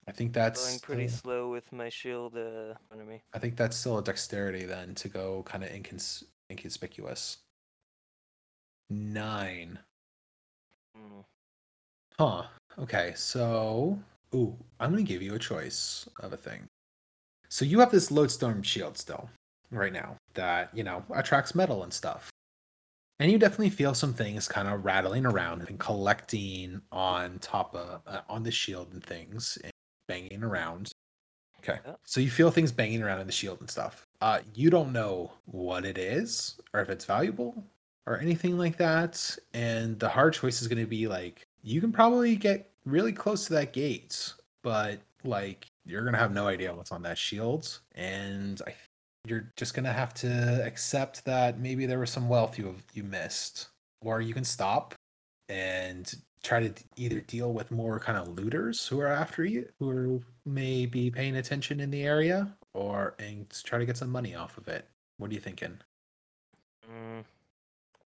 I 0.07 0.13
think 0.13 0.33
that's 0.33 0.67
going 0.67 0.81
pretty 0.81 1.09
still- 1.09 1.21
slow 1.21 1.51
with 1.51 1.73
my 1.73 1.89
shield 1.89 2.37
uh, 2.37 2.75
of 2.91 3.07
me. 3.07 3.23
I 3.33 3.39
think 3.39 3.57
that's 3.57 3.77
still 3.77 3.99
a 3.99 4.05
dexterity 4.05 4.65
then 4.65 4.95
to 4.97 5.09
go 5.09 5.43
kind 5.45 5.65
of 5.65 5.71
incons- 5.71 6.25
inconspicuous. 6.51 7.39
Nine. 8.91 9.79
Hmm. 10.97 11.21
Huh. 12.19 12.45
Okay, 12.79 13.13
so 13.17 13.99
ooh, 14.35 14.57
I'm 14.79 14.91
gonna 14.91 15.03
give 15.03 15.23
you 15.23 15.35
a 15.35 15.39
choice 15.39 16.09
of 16.21 16.33
a 16.33 16.37
thing. 16.37 16.67
So 17.49 17.65
you 17.65 17.79
have 17.81 17.91
this 17.91 18.11
lodestone 18.11 18.63
shield 18.63 18.99
still, 18.99 19.31
right 19.71 19.93
now, 19.93 20.17
that, 20.35 20.77
you 20.77 20.83
know, 20.85 21.05
attracts 21.15 21.55
metal 21.55 21.85
and 21.85 21.93
stuff. 21.93 22.31
And 23.21 23.31
you 23.31 23.39
definitely 23.39 23.71
feel 23.71 23.95
some 23.95 24.13
things 24.13 24.49
kind 24.49 24.67
of 24.67 24.85
rattling 24.85 25.25
around 25.25 25.63
and 25.69 25.79
collecting 25.79 26.83
on 26.91 27.39
top 27.39 27.75
of 27.75 28.03
uh, 28.07 28.23
on 28.29 28.43
the 28.43 28.51
shield 28.51 28.93
and 28.93 29.03
things 29.05 29.57
and 29.63 29.73
banging 30.07 30.43
around. 30.43 30.93
Okay. 31.61 31.79
Yeah. 31.87 31.95
So 32.05 32.21
you 32.21 32.31
feel 32.31 32.51
things 32.51 32.73
banging 32.73 33.03
around 33.03 33.21
in 33.21 33.27
the 33.27 33.33
shield 33.33 33.61
and 33.61 33.71
stuff. 33.71 34.07
Uh 34.21 34.41
you 34.55 34.71
don't 34.71 34.93
know 34.93 35.33
what 35.47 35.85
it 35.85 35.99
is 35.99 36.61
or 36.73 36.81
if 36.81 36.91
it's 36.91 37.05
valuable 37.05 37.65
or 38.07 38.19
anything 38.19 38.59
like 38.59 38.77
that. 38.79 39.37
And 39.53 39.99
the 39.99 40.09
hard 40.09 40.35
choice 40.35 40.61
is 40.61 40.69
going 40.69 40.83
to 40.83 40.89
be 40.89 41.07
like, 41.07 41.47
you 41.63 41.81
can 41.81 41.93
probably 41.93 42.37
get 42.37 42.71
really 42.85 43.13
close 43.13 43.47
to 43.47 43.55
that 43.55 43.73
gate, 43.73 44.33
but 44.63 45.01
like, 45.25 45.67
you're 45.87 46.03
going 46.03 46.15
to 46.15 46.19
have 46.19 46.33
no 46.33 46.47
idea 46.47 46.75
what's 46.75 46.93
on 46.93 47.03
that 47.03 47.19
shield. 47.19 47.81
And 47.95 48.61
I, 48.67 48.75
you're 49.27 49.53
just 49.57 49.75
going 49.75 49.85
to 49.85 49.93
have 49.93 50.13
to 50.15 50.63
accept 50.67 51.25
that 51.25 51.59
maybe 51.59 51.87
there 51.87 51.99
was 51.99 52.11
some 52.11 52.29
wealth 52.29 52.59
you 52.59 52.67
have, 52.67 52.85
you 52.93 53.03
missed, 53.03 53.69
or 54.03 54.21
you 54.21 54.35
can 54.35 54.45
stop 54.45 54.95
and 55.49 56.15
try 56.45 56.61
to 56.61 56.73
either 56.97 57.21
deal 57.21 57.53
with 57.53 57.71
more 57.71 57.99
kind 57.99 58.19
of 58.19 58.29
looters 58.29 58.87
who 58.87 59.01
are 59.01 59.09
after 59.09 59.45
you, 59.45 59.67
who 59.81 60.23
may 60.45 60.87
be 60.87 61.11
paying 61.11 61.37
attention 61.37 61.81
in 61.81 61.91
the 61.91 62.05
area, 62.05 62.55
or 62.75 63.15
and 63.19 63.47
try 63.65 63.79
to 63.79 63.87
get 63.87 63.97
some 63.97 64.11
money 64.11 64.35
off 64.35 64.59
of 64.59 64.69
it. 64.69 64.87
What 65.17 65.31
are 65.31 65.35
you 65.35 65.41
thinking? 65.41 65.79
Mm, 66.89 67.25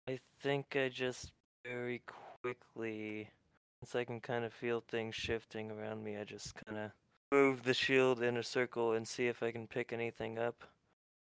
I 0.06 0.18
think 0.42 0.76
I 0.76 0.90
just 0.90 1.32
very 1.64 2.02
quickly, 2.42 3.30
since 3.80 3.94
I 3.94 4.04
can 4.04 4.20
kind 4.20 4.44
of 4.44 4.52
feel 4.52 4.84
things 4.86 5.14
shifting 5.14 5.70
around 5.70 6.04
me, 6.04 6.18
I 6.18 6.24
just 6.24 6.54
kind 6.66 6.78
of 6.78 6.90
move 7.32 7.62
the 7.62 7.74
shield 7.74 8.22
in 8.22 8.36
a 8.36 8.42
circle 8.42 8.92
and 8.92 9.08
see 9.08 9.26
if 9.26 9.42
I 9.42 9.50
can 9.50 9.66
pick 9.66 9.92
anything 9.92 10.38
up. 10.38 10.64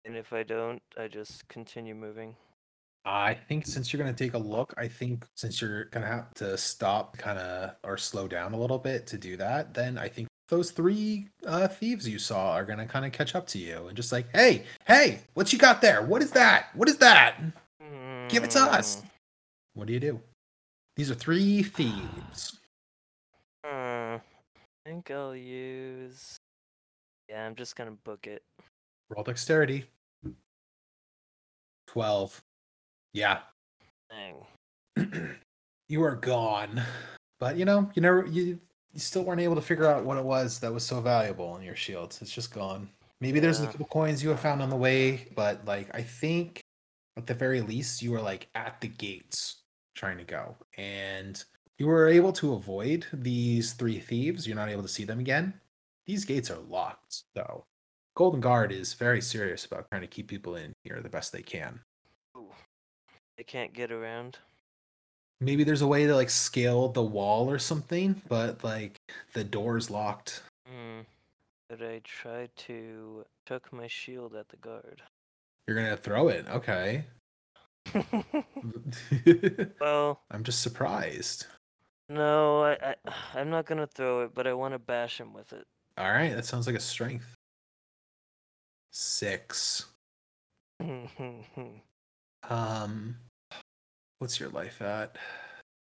And 0.06 0.16
if 0.16 0.34
I 0.34 0.44
don't, 0.44 0.82
I 0.98 1.08
just 1.08 1.48
continue 1.48 1.96
moving. 1.96 2.36
I 3.06 3.34
think 3.34 3.66
since 3.66 3.92
you're 3.92 4.02
going 4.02 4.14
to 4.14 4.24
take 4.24 4.34
a 4.34 4.38
look, 4.38 4.74
I 4.78 4.88
think 4.88 5.26
since 5.36 5.62
you're 5.62 5.86
going 5.86 6.04
to 6.06 6.08
have 6.12 6.34
to 6.36 6.58
stop 6.58 7.18
kind 7.18 7.38
of 7.38 7.76
or 7.84 7.98
slow 7.98 8.28
down 8.28 8.54
a 8.54 8.60
little 8.60 8.78
bit 8.80 9.06
to 9.08 9.18
do 9.18 9.36
that, 9.38 9.74
then 9.74 9.98
I 9.98 10.08
think 10.08 10.28
those 10.48 10.72
three 10.72 11.28
uh, 11.46 11.68
thieves 11.68 12.08
you 12.08 12.18
saw 12.20 12.54
are 12.54 12.64
going 12.64 12.80
to 12.80 12.86
kind 12.86 13.06
of 13.06 13.12
catch 13.12 13.36
up 13.36 13.46
to 13.48 13.58
you 13.58 13.88
and 13.88 13.96
just 13.98 14.12
like, 14.14 14.28
hey, 14.34 14.64
hey, 14.86 15.20
what 15.34 15.52
you 15.52 15.60
got 15.60 15.82
there? 15.82 16.02
What 16.04 16.22
is 16.22 16.32
that? 16.32 16.68
What 16.76 16.88
is 16.88 16.98
that? 16.98 17.36
Give 18.30 18.44
it 18.46 18.52
to 18.52 18.60
us. 18.60 18.98
Mm, 18.98 19.06
What 19.74 19.88
do 19.88 19.94
you 19.94 20.00
do? 20.00 20.22
These 20.96 21.12
are 21.12 21.16
three 21.16 21.62
thieves. 21.64 22.60
hmm, 23.66 23.70
I 24.16 24.22
think 24.86 25.12
I'll 25.12 25.36
use. 25.36 26.38
Yeah, 27.30 27.46
I'm 27.46 27.56
just 27.56 27.76
gonna 27.76 27.92
book 28.04 28.28
it. 28.28 28.44
Roll 29.10 29.24
dexterity. 29.24 29.86
12. 31.88 32.42
Yeah. 33.14 33.40
Dang. 34.10 35.36
you 35.90 36.04
are 36.04 36.16
gone. 36.16 36.82
But 37.40 37.58
you 37.58 37.66
know, 37.66 37.90
you 37.94 38.02
never 38.02 38.26
you 38.26 38.60
you 38.94 39.00
still 39.00 39.24
weren't 39.24 39.42
able 39.42 39.56
to 39.56 39.62
figure 39.62 39.88
out 39.88 40.06
what 40.06 40.18
it 40.18 40.24
was 40.24 40.60
that 40.60 40.74
was 40.74 40.86
so 40.86 41.02
valuable 41.02 41.56
in 41.58 41.64
your 41.64 41.76
shields. 41.76 42.22
It's 42.22 42.32
just 42.32 42.54
gone. 42.54 42.90
Maybe 43.22 43.40
there's 43.40 43.62
a 43.62 43.68
couple 43.68 43.86
coins 43.86 44.22
you 44.22 44.30
have 44.30 44.40
found 44.40 44.62
on 44.62 44.70
the 44.70 44.76
way, 44.76 45.28
but 45.36 45.66
like 45.66 45.94
I 45.96 46.02
think 46.02 46.62
at 47.18 47.28
the 47.28 47.34
very 47.34 47.62
least 47.62 48.02
you 48.02 48.12
were 48.12 48.22
like 48.22 48.48
at 48.56 48.82
the 48.82 48.88
gates 48.88 49.62
trying 49.96 50.18
to 50.18 50.24
go. 50.24 50.56
And 50.78 51.44
you 51.78 51.88
were 51.88 52.08
able 52.08 52.32
to 52.34 52.54
avoid 52.54 53.06
these 53.14 53.74
three 53.74 54.00
thieves. 54.00 54.46
You're 54.48 54.56
not 54.56 54.70
able 54.70 54.84
to 54.84 54.88
see 54.88 55.06
them 55.06 55.20
again. 55.20 55.54
These 56.06 56.26
gates 56.26 56.52
are 56.52 56.60
locked, 56.70 57.24
though. 57.34 57.64
Golden 58.16 58.42
Guard 58.42 58.72
is 58.72 58.94
very 58.94 59.22
serious 59.22 59.66
about 59.66 59.88
trying 59.90 60.02
to 60.02 60.08
keep 60.08 60.28
people 60.28 60.56
in 60.56 60.74
here 60.84 61.00
the 61.02 61.10
best 61.10 61.32
they 61.32 61.42
can. 61.42 61.80
They 63.44 63.60
can't 63.60 63.74
get 63.74 63.92
around. 63.92 64.38
maybe 65.42 65.66
there's 65.66 65.82
a 65.82 65.88
way 65.88 66.08
to 66.08 66.16
like 66.16 66.30
scale 66.30 66.88
the 66.88 67.04
wall 67.04 67.52
or 67.52 67.60
something 67.60 68.22
but 68.30 68.64
like 68.64 68.96
the 69.34 69.44
door's 69.44 69.90
locked 69.90 70.42
Hmm. 70.66 71.02
Could 71.70 71.84
I 71.84 72.00
try 72.06 72.48
to 72.56 73.26
chuck 73.46 73.74
my 73.74 73.88
shield 73.88 74.34
at 74.34 74.48
the 74.48 74.56
guard? 74.56 75.02
You're 75.68 75.76
gonna 75.76 75.98
throw 75.98 76.30
it. 76.30 76.46
Okay. 76.48 77.04
well, 79.82 80.22
I'm 80.32 80.46
just 80.46 80.62
surprised. 80.62 81.48
no, 82.08 82.64
I, 82.64 82.78
I 82.82 82.96
I'm 83.36 83.50
not 83.50 83.66
gonna 83.66 83.88
throw 83.88 84.22
it, 84.22 84.32
but 84.34 84.48
I 84.48 84.54
want 84.54 84.74
to 84.74 84.80
bash 84.80 85.20
him 85.20 85.34
with 85.34 85.52
it. 85.52 85.66
All 85.98 86.10
right, 86.10 86.34
that 86.34 86.46
sounds 86.46 86.66
like 86.66 86.78
a 86.78 86.80
strength. 86.80 87.36
Six. 88.94 89.88
Um, 92.50 93.16
what's 94.24 94.40
your 94.40 94.48
life 94.52 94.82
at? 94.82 95.18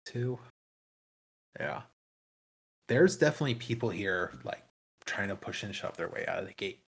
Two. 0.06 0.38
Yeah. 1.58 1.84
There's 2.90 3.16
definitely 3.16 3.56
people 3.56 3.90
here 3.90 4.34
like 4.44 4.64
trying 5.06 5.30
to 5.30 5.36
push 5.38 5.64
and 5.64 5.74
shove 5.74 5.96
their 5.96 6.10
way 6.10 6.26
out 6.28 6.40
of 6.40 6.46
the 6.48 6.54
gate. 6.54 6.82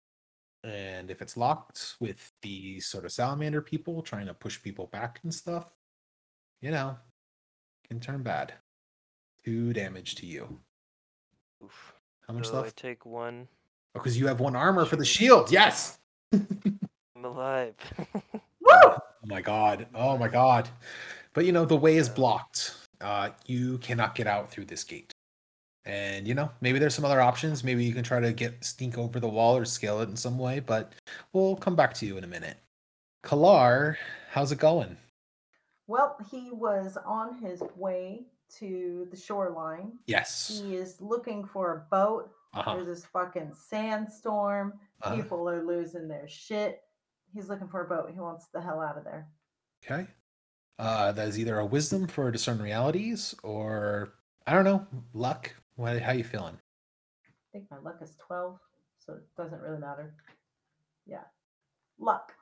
And 0.64 1.12
if 1.12 1.22
it's 1.22 1.36
locked 1.36 1.95
with 2.01 2.32
the 2.43 2.80
sort 2.80 3.05
of 3.05 3.12
salamander 3.12 3.62
people 3.62 4.03
trying 4.03 4.26
to 4.26 4.34
push 4.34 4.61
people 4.61 4.89
back 4.89 5.20
and 5.22 5.32
stuff, 5.32 5.72
you 6.61 6.72
know, 6.72 6.97
can 7.89 8.01
turn 8.01 8.24
bad. 8.24 8.55
Two 9.45 9.72
damage 9.72 10.16
to 10.16 10.26
you. 10.26 10.59
Oof. 11.64 11.95
How 12.26 12.34
much 12.34 12.49
So 12.49 12.55
I 12.59 12.62
left? 12.62 12.76
take 12.76 13.07
one. 13.07 13.47
Oh, 13.95 14.01
because 14.01 14.18
you 14.18 14.26
have 14.26 14.41
one 14.41 14.57
armor 14.57 14.84
for 14.84 14.97
the 14.97 15.05
Shield. 15.05 15.49
shield. 15.49 15.53
Yes. 15.53 16.01
I'm 16.32 17.24
alive. 17.24 17.74
Woo! 18.61 18.72
Oh 19.20 19.26
my 19.26 19.43
god. 19.43 19.89
Oh 19.95 20.16
my 20.16 20.28
god. 20.28 20.68
But 21.39 21.47
you 21.47 21.53
know, 21.53 21.64
the 21.64 21.76
way 21.76 21.97
is 21.97 22.09
blocked. 22.09 22.74
Uh 23.01 23.30
you 23.47 23.78
cannot 23.78 24.16
get 24.16 24.26
out 24.26 24.51
through 24.51 24.64
this 24.64 24.82
gate. 24.82 25.12
And 25.84 26.26
you 26.26 26.34
know, 26.34 26.51
maybe 26.61 26.80
there's 26.80 26.97
some 26.97 27.05
other 27.05 27.20
options. 27.20 27.62
Maybe 27.62 27.84
you 27.84 27.95
can 27.95 28.03
try 28.03 28.18
to 28.18 28.32
get 28.32 28.64
sneak 28.64 28.99
over 28.99 29.20
the 29.20 29.28
wall 29.28 29.57
or 29.57 29.64
scale 29.64 30.01
it 30.01 30.09
in 30.09 30.16
some 30.16 30.36
way, 30.36 30.59
but 30.59 30.95
we'll 31.32 31.55
come 31.55 31.76
back 31.76 31.95
to 31.95 32.07
you 32.07 32.16
in 32.16 32.24
a 32.24 32.26
minute. 32.26 32.57
Kalar, 33.24 33.95
how's 34.32 34.51
it 34.51 34.59
going? 34.59 34.97
Well, 35.86 36.16
he 36.28 36.51
was 36.51 36.99
on 37.07 37.39
his 37.39 37.62
way 37.76 38.26
to 38.59 39.07
the 39.12 39.16
shoreline. 39.16 39.93
Yes. 40.09 40.61
He 40.61 40.74
is 40.74 41.01
looking 41.01 41.45
for 41.45 41.72
a 41.72 41.95
boat. 41.95 42.32
Uh-huh. 42.53 42.74
There's 42.74 42.86
this 42.89 43.05
fucking 43.05 43.53
sandstorm. 43.55 44.72
uh-huh. 45.03 45.14
People 45.14 45.49
are 45.49 45.64
losing 45.64 46.09
their 46.09 46.26
shit. 46.26 46.80
He's 47.32 47.49
looking 47.49 47.68
for 47.68 47.84
a 47.84 47.89
boat. 47.89 48.11
He 48.12 48.18
wants 48.18 48.49
the 48.53 48.61
hell 48.61 48.80
out 48.80 48.99
of 48.99 49.05
there. 49.05 49.28
Okay. 49.84 50.09
Uh 50.78 51.12
that 51.12 51.28
is 51.28 51.38
either 51.38 51.58
a 51.58 51.66
wisdom 51.66 52.06
for 52.06 52.30
discern 52.30 52.60
realities 52.62 53.34
or 53.42 54.14
I 54.46 54.52
don't 54.54 54.64
know, 54.64 54.86
luck. 55.12 55.54
What 55.76 56.00
how 56.00 56.12
you 56.12 56.24
feeling? 56.24 56.56
I 57.24 57.48
think 57.52 57.70
my 57.70 57.78
luck 57.78 57.98
is 58.02 58.16
12, 58.26 58.58
so 58.98 59.14
it 59.14 59.22
doesn't 59.36 59.60
really 59.60 59.78
matter. 59.78 60.14
Yeah. 61.06 61.24
Luck. 61.98 62.32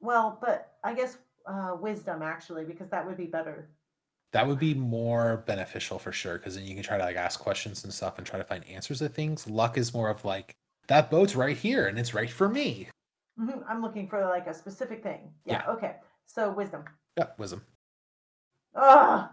Well, 0.00 0.38
but 0.40 0.74
I 0.84 0.94
guess 0.94 1.18
uh, 1.46 1.76
wisdom 1.80 2.22
actually, 2.22 2.64
because 2.64 2.88
that 2.90 3.06
would 3.06 3.16
be 3.16 3.26
better. 3.26 3.68
That 4.32 4.46
would 4.46 4.58
be 4.58 4.74
more 4.74 5.44
beneficial 5.46 5.98
for 5.98 6.12
sure, 6.12 6.36
because 6.38 6.56
then 6.56 6.64
you 6.66 6.74
can 6.74 6.82
try 6.82 6.98
to 6.98 7.04
like 7.04 7.16
ask 7.16 7.40
questions 7.40 7.84
and 7.84 7.92
stuff 7.92 8.18
and 8.18 8.26
try 8.26 8.38
to 8.38 8.44
find 8.44 8.64
answers 8.68 8.98
to 8.98 9.08
things. 9.08 9.46
Luck 9.48 9.78
is 9.78 9.94
more 9.94 10.10
of 10.10 10.24
like 10.24 10.54
that 10.88 11.10
boat's 11.10 11.34
right 11.34 11.56
here 11.56 11.86
and 11.86 11.98
it's 11.98 12.12
right 12.14 12.30
for 12.30 12.48
me. 12.48 12.88
Mhm, 13.40 13.64
I'm 13.68 13.82
looking 13.82 14.08
for 14.08 14.20
like 14.26 14.46
a 14.46 14.54
specific 14.54 15.02
thing. 15.02 15.32
Yeah. 15.44 15.62
Okay. 15.68 15.96
So 16.26 16.52
wisdom. 16.52 16.84
Yeah, 17.16 17.28
wisdom. 17.38 17.62
Ugh. 18.74 19.28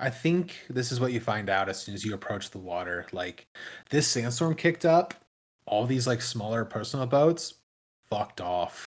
I 0.00 0.08
think 0.10 0.56
this 0.70 0.90
is 0.90 0.98
what 0.98 1.12
you 1.12 1.20
find 1.20 1.50
out 1.50 1.68
as 1.68 1.80
soon 1.80 1.94
as 1.94 2.04
you 2.04 2.14
approach 2.14 2.50
the 2.50 2.58
water. 2.58 3.06
Like 3.12 3.46
this 3.90 4.08
sandstorm 4.08 4.54
kicked 4.54 4.84
up, 4.86 5.14
all 5.66 5.86
these 5.86 6.06
like 6.06 6.22
smaller 6.22 6.64
personal 6.64 7.06
boats 7.06 7.54
fucked 8.08 8.40
off. 8.40 8.86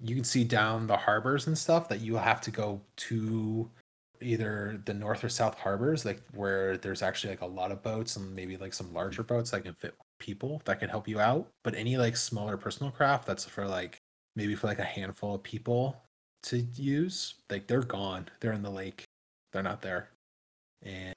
You 0.00 0.14
can 0.14 0.24
see 0.24 0.44
down 0.44 0.86
the 0.86 0.96
harbors 0.96 1.46
and 1.46 1.56
stuff 1.56 1.88
that 1.88 2.00
you 2.00 2.16
have 2.16 2.40
to 2.42 2.50
go 2.50 2.80
to 2.96 3.70
either 4.20 4.80
the 4.84 4.94
north 4.94 5.24
or 5.24 5.28
south 5.28 5.58
harbors, 5.58 6.04
like 6.04 6.20
where 6.34 6.76
there's 6.76 7.02
actually 7.02 7.30
like 7.30 7.40
a 7.40 7.46
lot 7.46 7.72
of 7.72 7.82
boats 7.82 8.16
and 8.16 8.34
maybe 8.34 8.56
like 8.56 8.74
some 8.74 8.92
larger 8.92 9.22
boats 9.22 9.50
that 9.50 9.64
can 9.64 9.74
fit 9.74 9.94
people 10.18 10.60
that 10.66 10.78
can 10.80 10.88
help 10.88 11.08
you 11.08 11.18
out. 11.18 11.48
But 11.64 11.74
any 11.74 11.96
like 11.96 12.16
smaller 12.16 12.56
personal 12.56 12.92
craft 12.92 13.26
that's 13.26 13.44
for 13.44 13.66
like 13.66 13.98
maybe 14.36 14.54
for 14.54 14.66
like 14.66 14.78
a 14.78 14.84
handful 14.84 15.34
of 15.34 15.42
people 15.42 15.96
to 16.44 16.58
use, 16.58 17.34
like 17.50 17.66
they're 17.66 17.82
gone. 17.82 18.28
They're 18.40 18.52
in 18.52 18.62
the 18.62 18.70
lake. 18.70 19.04
They're 19.52 19.62
not 19.62 19.82
there. 19.82 20.08
And 20.82 21.12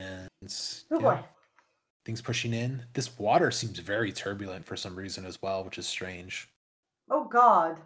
Oh 0.91 0.99
yeah, 0.99 0.99
boy. 0.99 1.19
things 2.05 2.21
pushing 2.21 2.53
in. 2.53 2.83
This 2.93 3.17
water 3.17 3.49
seems 3.51 3.79
very 3.79 4.11
turbulent 4.11 4.65
for 4.65 4.75
some 4.75 4.95
reason 4.95 5.25
as 5.25 5.41
well, 5.41 5.63
which 5.63 5.77
is 5.77 5.87
strange. 5.87 6.49
Oh 7.09 7.25
God. 7.25 7.77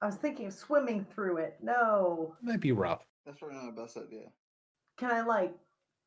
I 0.00 0.06
was 0.06 0.16
thinking 0.16 0.46
of 0.46 0.52
swimming 0.52 1.06
through 1.14 1.36
it. 1.38 1.56
No. 1.62 2.34
It 2.42 2.46
Might 2.46 2.60
be 2.60 2.72
rough. 2.72 3.04
That's 3.24 3.38
probably 3.38 3.56
not 3.58 3.74
the 3.74 3.80
best 3.82 3.96
idea. 3.96 4.28
Can 4.98 5.10
I 5.10 5.20
like? 5.22 5.54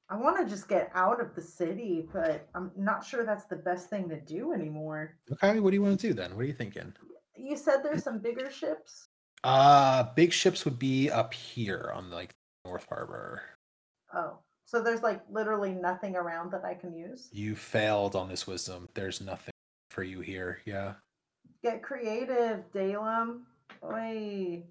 I 0.09 0.17
want 0.17 0.37
to 0.37 0.45
just 0.53 0.67
get 0.67 0.91
out 0.93 1.19
of 1.21 1.33
the 1.33 1.41
city, 1.41 2.07
but 2.13 2.47
I'm 2.53 2.71
not 2.75 3.03
sure 3.05 3.25
that's 3.25 3.45
the 3.45 3.55
best 3.55 3.89
thing 3.89 4.07
to 4.09 4.19
do 4.19 4.53
anymore. 4.53 5.15
Okay, 5.31 5.59
what 5.59 5.71
do 5.71 5.75
you 5.75 5.81
want 5.81 5.99
to 5.99 6.07
do 6.07 6.13
then? 6.13 6.35
What 6.35 6.41
are 6.41 6.47
you 6.47 6.53
thinking? 6.53 6.93
You 7.37 7.55
said 7.57 7.77
there's 7.83 8.03
some 8.03 8.19
bigger 8.19 8.51
ships. 8.51 9.07
Uh 9.45 10.03
big 10.15 10.33
ships 10.33 10.65
would 10.65 10.79
be 10.79 11.11
up 11.11 11.33
here 11.33 11.91
on 11.93 12.09
like 12.09 12.31
North 12.65 12.85
Harbor. 12.89 13.43
Oh, 14.13 14.39
so 14.65 14.81
there's 14.81 15.03
like 15.03 15.21
literally 15.29 15.71
nothing 15.71 16.15
around 16.15 16.51
that 16.51 16.65
I 16.65 16.73
can 16.73 16.95
use. 16.95 17.29
You 17.31 17.55
failed 17.55 18.15
on 18.15 18.27
this 18.27 18.47
wisdom. 18.47 18.89
There's 18.95 19.21
nothing 19.21 19.53
for 19.91 20.01
you 20.03 20.21
here. 20.21 20.59
Yeah. 20.65 20.93
Get 21.61 21.83
creative, 21.83 22.63
Dalem. 22.73 23.41
Oi. 23.83 24.63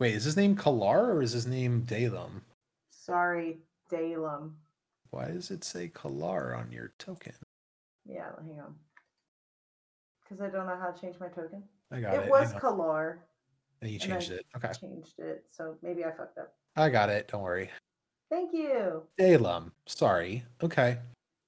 Wait, 0.00 0.14
is 0.14 0.24
his 0.24 0.36
name 0.36 0.56
Kalar 0.56 1.08
or 1.08 1.22
is 1.22 1.32
his 1.32 1.46
name 1.46 1.82
Dalem? 1.86 2.42
Sorry, 2.90 3.58
Dalem. 3.90 4.52
Why 5.10 5.26
does 5.28 5.50
it 5.52 5.62
say 5.64 5.88
Kalar 5.94 6.58
on 6.58 6.72
your 6.72 6.92
token? 6.98 7.34
Yeah, 8.04 8.30
hang 8.38 8.60
on. 8.60 8.74
Because 10.22 10.40
I 10.42 10.48
don't 10.50 10.66
know 10.66 10.76
how 10.80 10.90
to 10.90 11.00
change 11.00 11.16
my 11.20 11.28
token. 11.28 11.62
I 11.90 12.00
got 12.00 12.14
It 12.14 12.24
it. 12.24 12.30
was. 12.30 12.52
Kalar. 12.54 13.18
And 13.80 13.90
you 13.90 13.98
and 14.02 14.10
changed 14.10 14.30
it. 14.32 14.44
Okay. 14.56 14.72
Changed 14.80 15.18
it, 15.18 15.44
so 15.50 15.76
maybe 15.82 16.04
I 16.04 16.10
fucked 16.10 16.38
up. 16.38 16.52
I 16.76 16.88
got 16.90 17.08
it. 17.10 17.28
Don't 17.28 17.42
worry. 17.42 17.70
Thank 18.30 18.52
you. 18.52 19.02
Dalem. 19.18 19.70
Sorry. 19.86 20.44
Okay. 20.62 20.98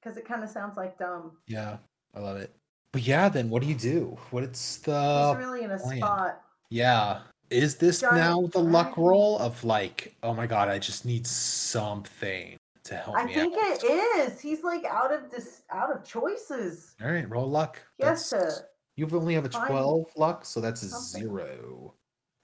Because 0.03 0.17
it 0.17 0.25
kind 0.27 0.43
of 0.43 0.49
sounds 0.51 0.77
like 0.77 0.99
dumb. 0.99 1.33
Yeah, 1.47 1.77
I 2.15 2.21
love 2.21 2.37
it. 2.39 2.55
But 2.93 3.03
yeah, 3.03 3.29
then 3.29 3.51
what 3.51 3.63
do 3.63 3.69
you 3.69 3.75
do? 3.75 4.17
What's 4.31 4.77
He's 4.77 4.83
the 4.85 5.37
really 5.39 5.63
in 5.65 5.71
a 5.73 5.79
plan. 5.79 5.99
spot. 5.99 6.41
yeah? 6.71 7.21
Is 7.51 7.77
this 7.77 8.01
Giant 8.01 8.17
now 8.17 8.47
the 8.53 8.61
luck 8.61 8.97
roll 8.97 9.39
of 9.39 9.63
like, 9.65 10.15
oh 10.23 10.33
my 10.33 10.47
god, 10.47 10.69
I 10.69 10.79
just 10.79 11.05
need 11.05 11.27
something 11.27 12.57
to 12.85 12.95
help 12.95 13.17
I 13.17 13.25
me 13.25 13.33
I 13.33 13.35
think 13.35 13.55
out? 13.59 13.85
it 13.85 13.87
is. 13.87 14.41
He's 14.41 14.63
like 14.63 14.85
out 14.85 15.13
of 15.13 15.31
this, 15.31 15.63
out 15.71 15.91
of 15.91 16.05
choices. 16.05 16.95
All 17.03 17.11
right, 17.11 17.29
roll 17.29 17.49
luck. 17.51 17.81
Yes, 17.99 18.25
sir. 18.25 18.67
You 18.97 19.09
only 19.13 19.35
have 19.35 19.45
a 19.45 19.49
twelve 19.49 20.07
luck, 20.17 20.45
so 20.45 20.61
that's 20.61 20.83
a 20.83 20.89
zero. 20.89 21.95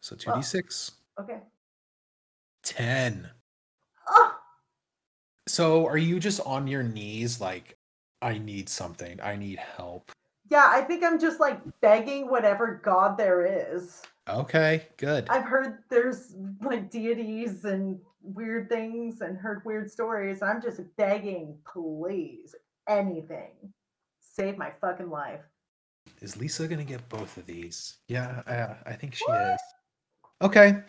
So 0.06 0.14
2d6. 0.14 0.92
Okay. 1.20 1.38
Ten. 2.62 3.28
Oh, 4.08 4.36
So 5.48 5.84
are 5.88 5.98
you 5.98 6.20
just 6.20 6.40
on 6.46 6.68
your 6.68 6.84
knees 6.84 7.40
like, 7.40 7.76
I 8.22 8.38
need 8.38 8.68
something. 8.68 9.18
I 9.20 9.34
need 9.34 9.58
help. 9.58 10.12
yeah. 10.48 10.68
I 10.70 10.82
think 10.82 11.02
I'm 11.02 11.18
just 11.18 11.40
like 11.40 11.60
begging 11.80 12.30
whatever 12.30 12.80
god 12.84 13.18
there 13.18 13.74
is. 13.74 14.00
Okay, 14.28 14.86
good. 14.96 15.26
I've 15.28 15.44
heard 15.44 15.78
there's 15.90 16.36
like 16.62 16.88
deities 16.88 17.64
and 17.64 17.98
weird 18.22 18.68
things 18.68 19.22
and 19.22 19.36
heard 19.36 19.64
weird 19.64 19.90
stories. 19.90 20.40
I'm 20.40 20.62
just 20.62 20.80
begging, 20.96 21.58
please, 21.66 22.54
anything. 22.88 23.50
Save 24.20 24.56
my 24.56 24.70
fucking 24.80 25.10
life. 25.10 25.40
Is 26.20 26.36
Lisa 26.36 26.68
gonna 26.68 26.84
get 26.84 27.08
both 27.08 27.36
of 27.36 27.46
these? 27.46 27.98
Yeah, 28.08 28.42
I, 28.46 28.90
I 28.90 28.94
think 28.94 29.14
she 29.16 29.24
is. 29.24 29.60
Okay. 30.42 30.82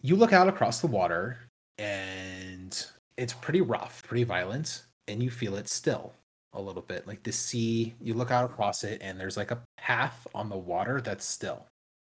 You 0.00 0.16
look 0.16 0.32
out 0.32 0.48
across 0.48 0.80
the 0.80 0.86
water, 0.86 1.38
and 1.78 2.86
it's 3.16 3.32
pretty 3.32 3.60
rough, 3.60 4.02
pretty 4.04 4.24
violent, 4.24 4.84
and 5.08 5.22
you 5.22 5.30
feel 5.30 5.56
it 5.56 5.68
still 5.68 6.12
a 6.52 6.60
little 6.60 6.82
bit. 6.82 7.06
Like 7.06 7.22
the 7.22 7.32
sea, 7.32 7.94
you 8.00 8.14
look 8.14 8.30
out 8.30 8.44
across 8.48 8.84
it, 8.84 9.00
and 9.02 9.18
there's 9.18 9.36
like 9.36 9.50
a 9.50 9.62
path 9.76 10.26
on 10.34 10.48
the 10.48 10.56
water 10.56 11.00
that's 11.00 11.24
still. 11.24 11.66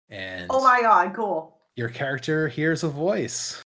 And 0.08 0.46
Oh 0.50 0.62
my 0.62 0.80
god, 0.80 1.14
cool. 1.14 1.58
your 1.76 1.88
character 1.88 2.48
hears 2.48 2.84
a 2.84 2.88
voice. 2.88 3.62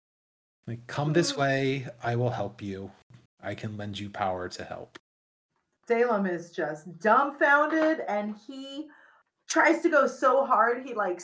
Like, 0.67 0.85
come 0.87 1.13
this 1.13 1.33
Mhm. 1.33 1.37
way, 1.37 1.87
I 2.03 2.15
will 2.15 2.29
help 2.31 2.61
you. 2.61 2.91
I 3.41 3.53
can 3.53 3.77
lend 3.77 3.99
you 3.99 4.09
power 4.09 4.49
to 4.49 4.63
help. 4.63 4.97
Salem 5.87 6.25
is 6.25 6.51
just 6.51 6.97
dumbfounded 6.99 7.99
and 8.07 8.35
he 8.47 8.89
tries 9.47 9.81
to 9.83 9.89
go 9.89 10.07
so 10.07 10.43
hard 10.43 10.83
he 10.83 10.95
like 10.95 11.21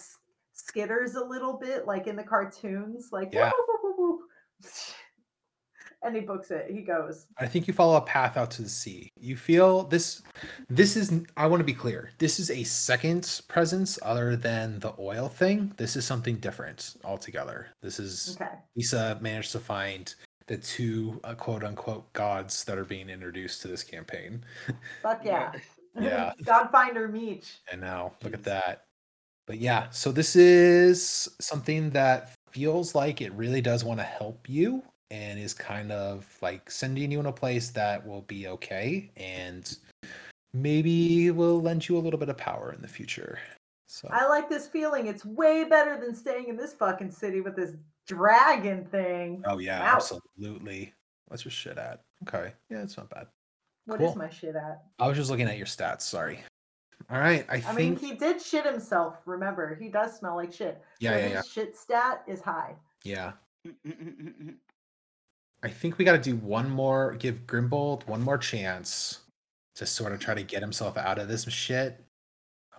skitters 0.69 1.15
a 1.15 1.23
little 1.23 1.53
bit 1.57 1.85
like 1.87 2.07
in 2.07 2.15
the 2.15 2.23
cartoons 2.23 3.09
like 3.11 3.29
Yeah. 3.33 3.51
whoop, 3.57 3.67
whoop, 3.83 3.97
whoop, 3.97 3.97
whoop. 3.97 4.19
and 6.03 6.15
he 6.15 6.21
books 6.21 6.49
it. 6.51 6.67
He 6.71 6.81
goes. 6.81 7.27
I 7.37 7.45
think 7.47 7.67
you 7.67 7.73
follow 7.73 7.95
a 7.97 8.01
path 8.01 8.35
out 8.37 8.49
to 8.51 8.63
the 8.63 8.69
sea. 8.69 9.09
You 9.19 9.35
feel 9.35 9.83
this. 9.83 10.21
This 10.69 10.95
is. 10.97 11.11
I 11.37 11.45
want 11.47 11.59
to 11.59 11.65
be 11.65 11.73
clear. 11.73 12.11
This 12.17 12.39
is 12.39 12.49
a 12.49 12.63
second 12.63 13.41
presence 13.47 13.99
other 14.01 14.35
than 14.35 14.79
the 14.79 14.93
oil 14.99 15.27
thing. 15.29 15.73
This 15.77 15.95
is 15.95 16.05
something 16.05 16.37
different 16.37 16.95
altogether. 17.03 17.67
This 17.81 17.99
is 17.99 18.37
Okay. 18.41 18.51
Lisa 18.75 19.17
managed 19.21 19.51
to 19.51 19.59
find 19.59 20.13
the 20.47 20.57
two 20.57 21.19
uh, 21.23 21.35
quote 21.35 21.63
unquote 21.63 22.11
gods 22.13 22.63
that 22.65 22.77
are 22.77 22.85
being 22.85 23.09
introduced 23.09 23.61
to 23.61 23.67
this 23.67 23.83
campaign. 23.83 24.43
Fuck 25.03 25.23
yeah. 25.23 25.51
Yeah. 25.99 26.33
Godfinder 26.43 27.11
Meech. 27.11 27.59
And 27.71 27.79
now 27.79 28.13
look 28.23 28.33
at 28.33 28.43
that. 28.43 28.85
But 29.47 29.57
yeah, 29.59 29.89
so 29.89 30.11
this 30.11 30.35
is 30.35 31.29
something 31.39 31.89
that 31.91 32.31
feels 32.51 32.95
like 32.95 33.21
it 33.21 33.33
really 33.33 33.61
does 33.61 33.83
want 33.83 33.99
to 33.99 34.03
help 34.05 34.47
you 34.49 34.83
and 35.09 35.39
is 35.39 35.53
kind 35.53 35.91
of 35.91 36.25
like 36.41 36.69
sending 36.71 37.11
you 37.11 37.19
in 37.19 37.25
a 37.25 37.31
place 37.33 37.69
that 37.71 38.05
will 38.05 38.21
be 38.23 38.47
okay 38.47 39.11
and 39.17 39.77
maybe 40.53 41.31
will 41.31 41.61
lend 41.61 41.87
you 41.87 41.97
a 41.97 41.99
little 41.99 42.19
bit 42.19 42.29
of 42.29 42.37
power 42.37 42.73
in 42.73 42.81
the 42.81 42.87
future. 42.87 43.39
So 43.87 44.07
I 44.11 44.25
like 44.27 44.49
this 44.49 44.67
feeling. 44.67 45.07
It's 45.07 45.25
way 45.25 45.65
better 45.65 45.99
than 45.99 46.15
staying 46.15 46.47
in 46.47 46.55
this 46.55 46.73
fucking 46.73 47.11
city 47.11 47.41
with 47.41 47.55
this 47.57 47.75
dragon 48.07 48.85
thing. 48.85 49.43
Oh 49.45 49.57
yeah, 49.57 49.81
Wow. 49.81 49.95
absolutely. 49.95 50.93
What's 51.27 51.43
your 51.43 51.51
shit 51.51 51.77
at? 51.77 52.01
Okay. 52.27 52.53
Yeah, 52.69 52.83
it's 52.83 52.95
not 52.95 53.09
bad. 53.09 53.27
What 53.85 54.01
is 54.01 54.11
cool. 54.11 54.17
my 54.17 54.29
shit 54.29 54.55
at? 54.55 54.83
I 54.99 55.07
was 55.07 55.17
just 55.17 55.29
looking 55.29 55.47
at 55.47 55.57
your 55.57 55.65
stats, 55.65 56.01
sorry. 56.03 56.43
All 57.11 57.19
right. 57.19 57.45
I, 57.49 57.61
I 57.67 57.73
mean, 57.73 57.97
he 57.97 58.13
did 58.13 58.41
shit 58.41 58.65
himself. 58.65 59.17
Remember, 59.25 59.75
he 59.75 59.89
does 59.89 60.17
smell 60.17 60.37
like 60.37 60.53
shit. 60.53 60.81
Yeah, 60.99 61.11
so 61.11 61.17
yeah, 61.17 61.27
yeah. 61.27 61.41
Shit 61.41 61.75
stat 61.75 62.23
is 62.25 62.41
high. 62.41 62.75
Yeah. 63.03 63.33
I 65.63 65.69
think 65.69 65.97
we 65.97 66.05
got 66.05 66.13
to 66.13 66.17
do 66.17 66.37
one 66.37 66.69
more, 66.69 67.13
give 67.15 67.45
Grimbold 67.45 68.07
one 68.07 68.21
more 68.23 68.37
chance 68.37 69.19
to 69.75 69.85
sort 69.85 70.13
of 70.13 70.19
try 70.19 70.33
to 70.33 70.43
get 70.43 70.61
himself 70.61 70.97
out 70.97 71.19
of 71.19 71.27
this 71.27 71.43
shit. 71.49 72.03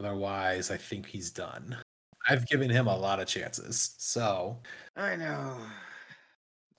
Otherwise, 0.00 0.70
I 0.70 0.78
think 0.78 1.06
he's 1.06 1.30
done. 1.30 1.76
I've 2.28 2.46
given 2.48 2.70
him 2.70 2.86
a 2.86 2.96
lot 2.96 3.20
of 3.20 3.26
chances. 3.26 3.94
So 3.98 4.58
I 4.96 5.16
know. 5.16 5.58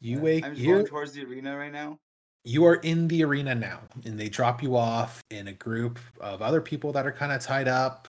you 0.02 0.20
wake 0.20 0.44
I'm 0.44 0.54
just 0.54 0.62
you 0.62 0.74
going 0.74 0.86
towards 0.88 1.14
the 1.14 1.24
arena 1.24 1.56
right 1.56 1.72
now. 1.72 2.00
You 2.46 2.66
are 2.66 2.76
in 2.76 3.08
the 3.08 3.24
arena 3.24 3.56
now, 3.56 3.80
and 4.06 4.20
they 4.20 4.28
drop 4.28 4.62
you 4.62 4.76
off 4.76 5.24
in 5.32 5.48
a 5.48 5.54
group 5.54 5.98
of 6.20 6.42
other 6.42 6.60
people 6.60 6.92
that 6.92 7.08
are 7.08 7.12
kind 7.12 7.32
of 7.32 7.42
tied 7.42 7.70
up, 7.70 8.10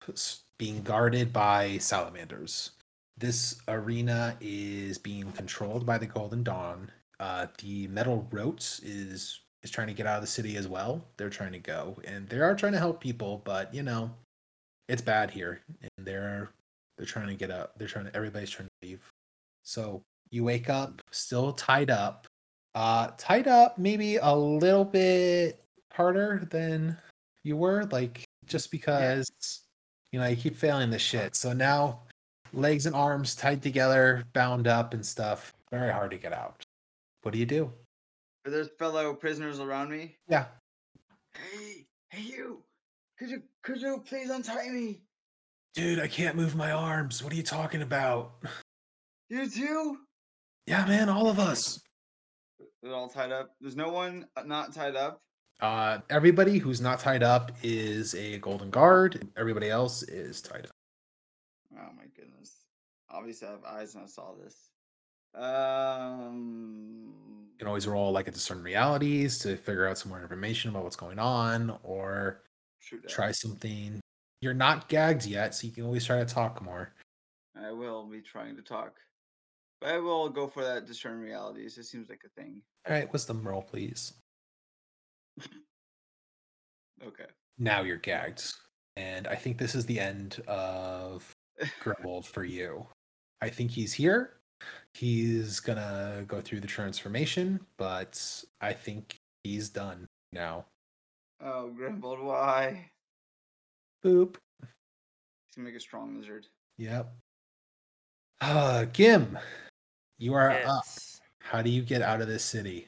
being 0.58 0.82
guarded 0.82 1.32
by 1.32 1.78
salamanders. 1.78 2.72
This 3.16 3.62
arena 3.68 4.36
is 4.42 4.98
being 4.98 5.32
controlled 5.34 5.86
by 5.86 6.00
the 6.00 6.08
Golden 6.08 6.44
Dawn. 6.44 6.90
Uh, 7.20 7.46
the 7.60 7.88
Metal 7.88 8.28
Row 8.32 8.56
is 8.58 9.40
is 9.62 9.72
trying 9.72 9.88
to 9.88 9.94
get 9.94 10.08
out 10.08 10.16
of 10.16 10.22
the 10.22 10.28
city 10.28 10.58
as 10.58 10.68
well. 10.68 11.06
They're 11.18 11.30
trying 11.30 11.54
to 11.54 11.60
go, 11.60 11.96
and 12.04 12.28
they 12.28 12.40
are 12.40 12.56
trying 12.56 12.74
to 12.74 12.80
help 12.80 13.00
people, 13.00 13.42
but 13.46 13.72
you 13.74 13.84
know, 13.84 14.10
it's 14.90 15.02
bad 15.02 15.30
here, 15.30 15.62
and 15.82 16.08
they're 16.08 16.50
they're 16.98 17.06
trying 17.06 17.28
to 17.28 17.36
get 17.36 17.52
out. 17.52 17.78
They're 17.78 17.88
trying 17.88 18.06
to. 18.06 18.16
Everybody's 18.16 18.50
trying 18.50 18.68
to 18.68 18.88
leave. 18.88 19.12
So 19.64 20.02
you 20.32 20.44
wake 20.44 20.70
up 20.70 21.02
still 21.12 21.54
tied 21.54 21.92
up 21.92 22.28
uh 22.76 23.10
tied 23.18 23.48
up 23.48 23.78
maybe 23.78 24.18
a 24.18 24.34
little 24.34 24.86
bit 24.86 25.64
harder 25.92 26.48
than 26.50 26.98
you 27.44 27.56
were 27.56 27.86
like 27.92 28.24
just 28.46 28.72
because 28.72 29.30
you 30.12 30.20
know 30.20 30.26
you 30.28 30.36
keep 30.36 30.56
failing 30.56 30.90
this 30.90 31.02
shit 31.02 31.36
so 31.36 31.54
now 31.54 32.00
legs 32.54 32.86
and 32.86 32.96
arms 32.96 33.36
tied 33.36 33.62
together 33.62 34.24
bound 34.34 34.68
up 34.68 34.94
and 34.94 35.06
stuff 35.06 35.54
very 35.72 35.92
hard 35.92 36.10
to 36.12 36.18
get 36.18 36.34
out 36.34 36.64
what 37.22 37.32
do 37.32 37.40
you 37.40 37.46
do 37.46 37.72
Are 38.46 38.52
there 38.52 38.66
fellow 38.66 39.14
prisoners 39.14 39.60
around 39.60 39.90
me? 39.92 40.16
yeah 40.28 40.46
Hey, 41.36 41.86
hey 42.12 42.22
you! 42.22 42.62
Could 43.18 43.30
you 43.32 43.42
could 43.64 43.82
you 43.82 44.04
please 44.06 44.30
untie 44.30 44.70
me? 44.70 45.02
dude 45.76 46.00
i 46.00 46.08
can't 46.08 46.36
move 46.36 46.56
my 46.56 46.72
arms 46.72 47.24
what 47.24 47.34
are 47.34 47.36
you 47.36 47.44
talking 47.44 47.82
about 47.82 48.34
You 49.30 49.50
too? 49.50 49.98
yeah 50.68 50.86
man 50.86 51.10
all 51.10 51.28
of 51.30 51.40
us 51.40 51.80
They're 52.84 52.94
all 52.94 53.08
tied 53.08 53.32
up. 53.32 53.56
There's 53.62 53.78
no 53.78 53.90
one 53.92 54.28
uh, 54.36 54.44
not 54.44 54.74
tied 54.76 54.96
up. 54.96 55.22
uh 55.62 56.00
everybody 56.10 56.58
who's 56.60 56.82
not 56.82 57.00
tied 57.00 57.24
up 57.24 57.52
is 57.64 58.14
a 58.16 58.38
golden 58.40 58.70
guard 58.70 59.26
everybody 59.38 59.70
else 59.70 60.04
is 60.04 60.42
tied 60.42 60.66
up 60.66 60.72
Oh 61.76 61.90
my 61.96 62.04
goodness. 62.16 62.66
Obviously, 63.10 63.48
I 63.48 63.52
have 63.52 63.64
eyes 63.64 63.96
and 63.96 64.04
I 64.04 64.08
saw 64.08 64.34
this. 64.44 64.70
Um. 65.36 67.14
You 67.54 67.58
can 67.60 67.68
always 67.68 67.88
roll 67.88 68.12
like 68.12 68.28
a 68.28 68.32
discern 68.32 68.62
realities 68.64 69.38
to 69.40 69.56
figure 69.56 69.88
out 69.88 69.98
some 69.98 70.10
more 70.10 70.22
information 70.22 70.70
about 70.72 70.84
what's 70.84 70.96
going 70.96 71.20
on, 71.20 71.78
or 71.84 72.42
try 73.08 73.32
something. 73.32 74.00
You're 74.42 74.54
not 74.54 74.90
gagged 74.90 75.26
yet, 75.26 75.56
so 75.56 75.68
you 75.68 75.74
can 75.74 75.84
always 75.86 76.06
try 76.06 76.20
to 76.20 76.26
talk 76.26 76.62
more. 76.64 76.94
I 77.56 77.72
will 77.72 78.06
be 78.06 78.22
trying 78.22 78.56
to 78.56 78.62
talk. 78.62 78.96
But 79.84 79.96
I 79.96 80.00
will 80.00 80.30
go 80.30 80.48
for 80.48 80.64
that 80.64 80.88
discern 80.88 81.20
realities. 81.20 81.78
It 81.78 81.84
seems 81.84 82.08
like 82.08 82.22
a 82.26 82.42
thing. 82.42 82.62
All 82.88 82.94
right, 82.94 83.12
wisdom 83.12 83.46
roll, 83.46 83.62
please. 83.62 84.14
Okay. 87.06 87.26
Now 87.60 87.82
you're 87.82 87.98
gagged, 87.98 88.46
and 88.96 89.28
I 89.28 89.36
think 89.36 89.58
this 89.58 89.76
is 89.76 89.86
the 89.86 90.00
end 90.00 90.42
of 90.48 91.30
Grimbold 91.84 92.26
for 92.26 92.46
you. 92.46 92.88
I 93.42 93.50
think 93.50 93.72
he's 93.72 93.92
here. 93.92 94.38
He's 94.94 95.60
gonna 95.60 96.24
go 96.28 96.40
through 96.40 96.62
the 96.62 96.68
transformation, 96.68 97.60
but 97.78 98.44
I 98.62 98.72
think 98.72 99.18
he's 99.44 99.68
done 99.68 100.08
now. 100.32 100.64
Oh, 101.42 101.74
Grimbold, 101.78 102.24
why? 102.24 102.90
Boop. 104.06 104.38
He's 104.62 105.58
gonna 105.58 105.68
make 105.68 105.76
a 105.76 105.82
strong 105.82 106.18
lizard. 106.18 106.48
Yep. 106.78 107.14
Uh, 108.40 108.86
Gim, 108.86 109.38
you 110.24 110.34
are 110.34 110.52
up. 110.52 110.84
Yes. 110.86 111.20
How 111.40 111.62
do 111.62 111.70
you 111.70 111.82
get 111.82 112.02
out 112.02 112.22
of 112.22 112.28
this 112.28 112.46
city? 112.46 112.88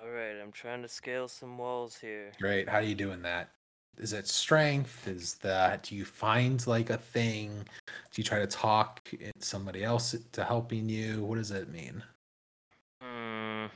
All 0.00 0.10
right, 0.10 0.36
I'm 0.40 0.52
trying 0.52 0.80
to 0.82 0.88
scale 0.88 1.26
some 1.26 1.58
walls 1.58 1.96
here. 1.96 2.30
Great. 2.40 2.68
How 2.68 2.78
are 2.78 2.82
you 2.82 2.94
doing 2.94 3.20
that? 3.22 3.50
Is 3.98 4.12
it 4.12 4.28
strength? 4.28 5.08
Is 5.08 5.34
that 5.42 5.82
do 5.82 5.96
you 5.96 6.04
find 6.04 6.64
like 6.68 6.90
a 6.90 6.96
thing? 6.96 7.50
Do 7.86 8.20
you 8.20 8.22
try 8.22 8.38
to 8.38 8.46
talk 8.46 9.10
somebody 9.40 9.82
else 9.82 10.14
to 10.30 10.44
helping 10.44 10.88
you? 10.88 11.24
What 11.24 11.38
does 11.38 11.48
that 11.48 11.68
mean? 11.68 12.00
Hmm. 13.02 13.66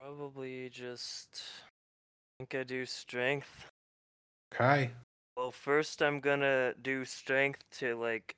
Probably 0.00 0.68
just. 0.70 1.42
I 2.38 2.44
think 2.44 2.54
I 2.54 2.62
do 2.62 2.86
strength. 2.86 3.66
Okay. 4.54 4.92
Well, 5.36 5.50
first 5.50 6.00
I'm 6.00 6.20
gonna 6.20 6.74
do 6.80 7.04
strength 7.04 7.64
to 7.78 7.96
like 7.96 8.36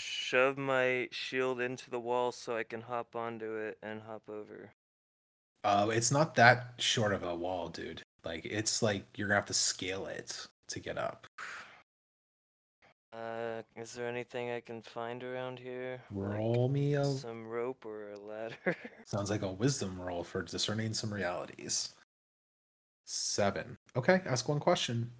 shove 0.00 0.56
my 0.58 1.08
shield 1.10 1.60
into 1.60 1.90
the 1.90 2.00
wall 2.00 2.32
so 2.32 2.56
I 2.56 2.62
can 2.62 2.82
hop 2.82 3.14
onto 3.14 3.56
it 3.56 3.78
and 3.82 4.02
hop 4.02 4.22
over. 4.28 4.72
Uh, 5.62 5.88
it's 5.92 6.10
not 6.10 6.34
that 6.36 6.74
short 6.78 7.12
of 7.12 7.22
a 7.22 7.34
wall, 7.34 7.68
dude. 7.68 8.02
Like 8.24 8.44
it's 8.44 8.82
like 8.82 9.04
you're 9.16 9.28
gonna 9.28 9.36
have 9.36 9.46
to 9.46 9.54
scale 9.54 10.06
it 10.06 10.46
to 10.68 10.80
get 10.80 10.98
up. 10.98 11.26
Uh, 13.12 13.62
is 13.76 13.92
there 13.92 14.06
anything 14.06 14.50
I 14.50 14.60
can 14.60 14.82
find 14.82 15.22
around 15.24 15.58
here? 15.58 16.00
Like 16.12 16.38
Roll 16.38 16.68
me 16.68 16.94
a 16.94 17.04
some 17.04 17.46
rope 17.46 17.84
or 17.84 18.10
a 18.10 18.18
ladder? 18.18 18.76
sounds 19.04 19.30
like 19.30 19.42
a 19.42 19.50
wisdom 19.50 20.00
roll 20.00 20.22
for 20.22 20.42
discerning 20.42 20.94
some 20.94 21.12
realities. 21.12 21.94
Seven. 23.04 23.76
Okay, 23.96 24.20
ask 24.26 24.48
one 24.48 24.60
question. 24.60 25.10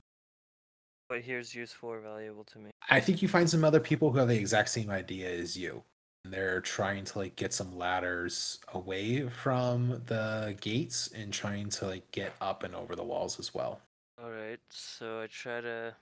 What 1.11 1.21
here's 1.21 1.55
useful 1.55 1.91
or 1.91 2.01
valuable 2.01 2.45
to 2.45 2.59
me? 2.59 2.71
I 2.89 3.01
think 3.01 3.21
you 3.21 3.29
find 3.29 3.51
some 3.51 3.65
other 3.65 3.81
people 3.81 4.11
who 4.11 4.19
have 4.19 4.29
the 4.29 4.39
exact 4.39 4.69
same 4.69 4.91
idea 4.91 5.29
as 5.29 5.59
you. 5.59 5.83
And 6.25 6.33
they're 6.33 6.61
trying 6.61 7.05
to 7.07 7.19
like 7.19 7.37
get 7.37 7.53
some 7.53 7.77
ladders 7.77 8.59
away 8.75 9.29
from 9.29 10.03
the 10.07 10.57
gates 10.61 11.11
and 11.15 11.33
trying 11.33 11.69
to 11.71 11.87
like 11.87 12.11
get 12.13 12.33
up 12.41 12.63
and 12.63 12.75
over 12.75 12.95
the 12.95 13.03
walls 13.03 13.41
as 13.41 13.53
well. 13.53 13.81
All 14.23 14.31
right, 14.31 14.61
so 14.69 15.23
I 15.23 15.27
try 15.27 15.63
to 15.63 15.95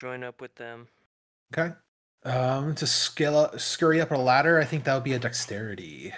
join 0.00 0.24
up 0.24 0.40
with 0.40 0.54
them. 0.56 0.88
Okay. 1.56 1.72
Um, 2.24 2.74
to 2.74 2.86
scale 2.86 3.36
up, 3.36 3.58
scurry 3.60 4.00
up 4.00 4.10
a 4.10 4.16
ladder, 4.16 4.60
I 4.60 4.64
think 4.64 4.84
that 4.84 4.94
would 4.94 5.04
be 5.04 5.14
a 5.14 5.18
dexterity. 5.18 6.12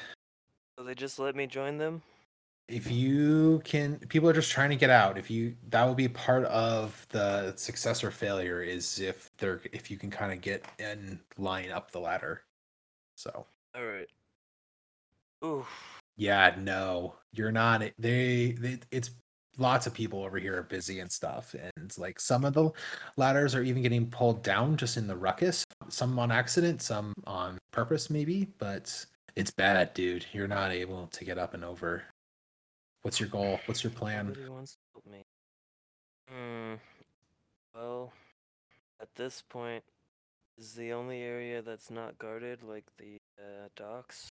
So 0.79 0.85
they 0.85 0.95
just 0.95 1.19
let 1.19 1.37
me 1.37 1.47
join 1.47 1.79
them. 1.79 2.03
If 2.69 2.91
you 2.91 3.61
can, 3.65 3.99
people 4.09 4.29
are 4.29 4.33
just 4.33 4.51
trying 4.51 4.71
to 4.71 4.77
get 4.77 4.91
out. 4.91 5.19
If 5.19 5.31
you, 5.31 5.55
that 5.69 5.85
will 5.85 5.95
be 5.95 6.09
part 6.09 6.45
of 6.47 7.07
the 7.11 7.55
success 7.57 8.03
or 8.03 8.11
failure 8.11 8.63
is 8.63 9.01
if 9.01 9.31
they're, 9.37 9.61
if 9.73 9.91
you 9.91 9.99
can 9.99 10.11
kind 10.11 10.33
of 10.33 10.41
get 10.41 10.65
and 10.79 11.19
line 11.37 11.71
up 11.71 11.91
the 11.91 12.01
ladder. 12.01 12.43
So. 13.17 13.47
All 13.77 13.85
right. 13.85 14.09
Ooh. 15.45 15.67
Yeah, 16.17 16.55
no, 16.59 17.17
you're 17.33 17.53
not. 17.53 17.83
They, 17.99 18.53
they, 18.59 18.79
it's 18.91 19.11
lots 19.59 19.87
of 19.87 19.95
people 19.95 20.23
over 20.25 20.39
here 20.39 20.59
are 20.59 20.63
busy 20.63 21.01
and 21.01 21.11
stuff, 21.11 21.55
and 21.55 21.99
like 21.99 22.19
some 22.21 22.45
of 22.45 22.55
the 22.55 22.71
ladders 23.17 23.55
are 23.55 23.63
even 23.63 23.83
getting 23.83 24.09
pulled 24.09 24.43
down 24.43 24.77
just 24.77 24.97
in 24.97 25.07
the 25.07 25.17
ruckus. 25.17 25.65
Some 25.89 26.19
on 26.19 26.31
accident, 26.31 26.83
some 26.83 27.13
on 27.27 27.59
purpose, 27.73 28.11
maybe. 28.11 28.49
But 28.59 29.05
it's 29.37 29.51
bad, 29.51 29.93
dude. 29.95 30.25
You're 30.33 30.49
not 30.49 30.71
able 30.71 31.09
to 31.09 31.25
get 31.25 31.39
up 31.39 31.55
and 31.55 31.65
over. 31.65 32.05
What's 33.05 33.21
your 33.21 33.29
goal? 33.29 33.61
What's 33.67 33.85
your 33.85 33.91
plan? 33.91 34.29
Nobody 34.29 34.49
wants 34.49 34.73
to 34.73 34.79
help 34.95 35.07
me. 35.07 35.23
Hmm. 36.27 36.75
Well, 37.75 38.15
at 38.99 39.15
this 39.15 39.43
point, 39.47 39.85
is 40.57 40.73
the 40.73 40.95
only 40.95 41.21
area 41.21 41.61
that's 41.61 41.91
not 41.91 42.17
guarded 42.17 42.63
like 42.63 42.87
the 42.97 43.19
uh, 43.39 43.69
docks? 43.77 44.31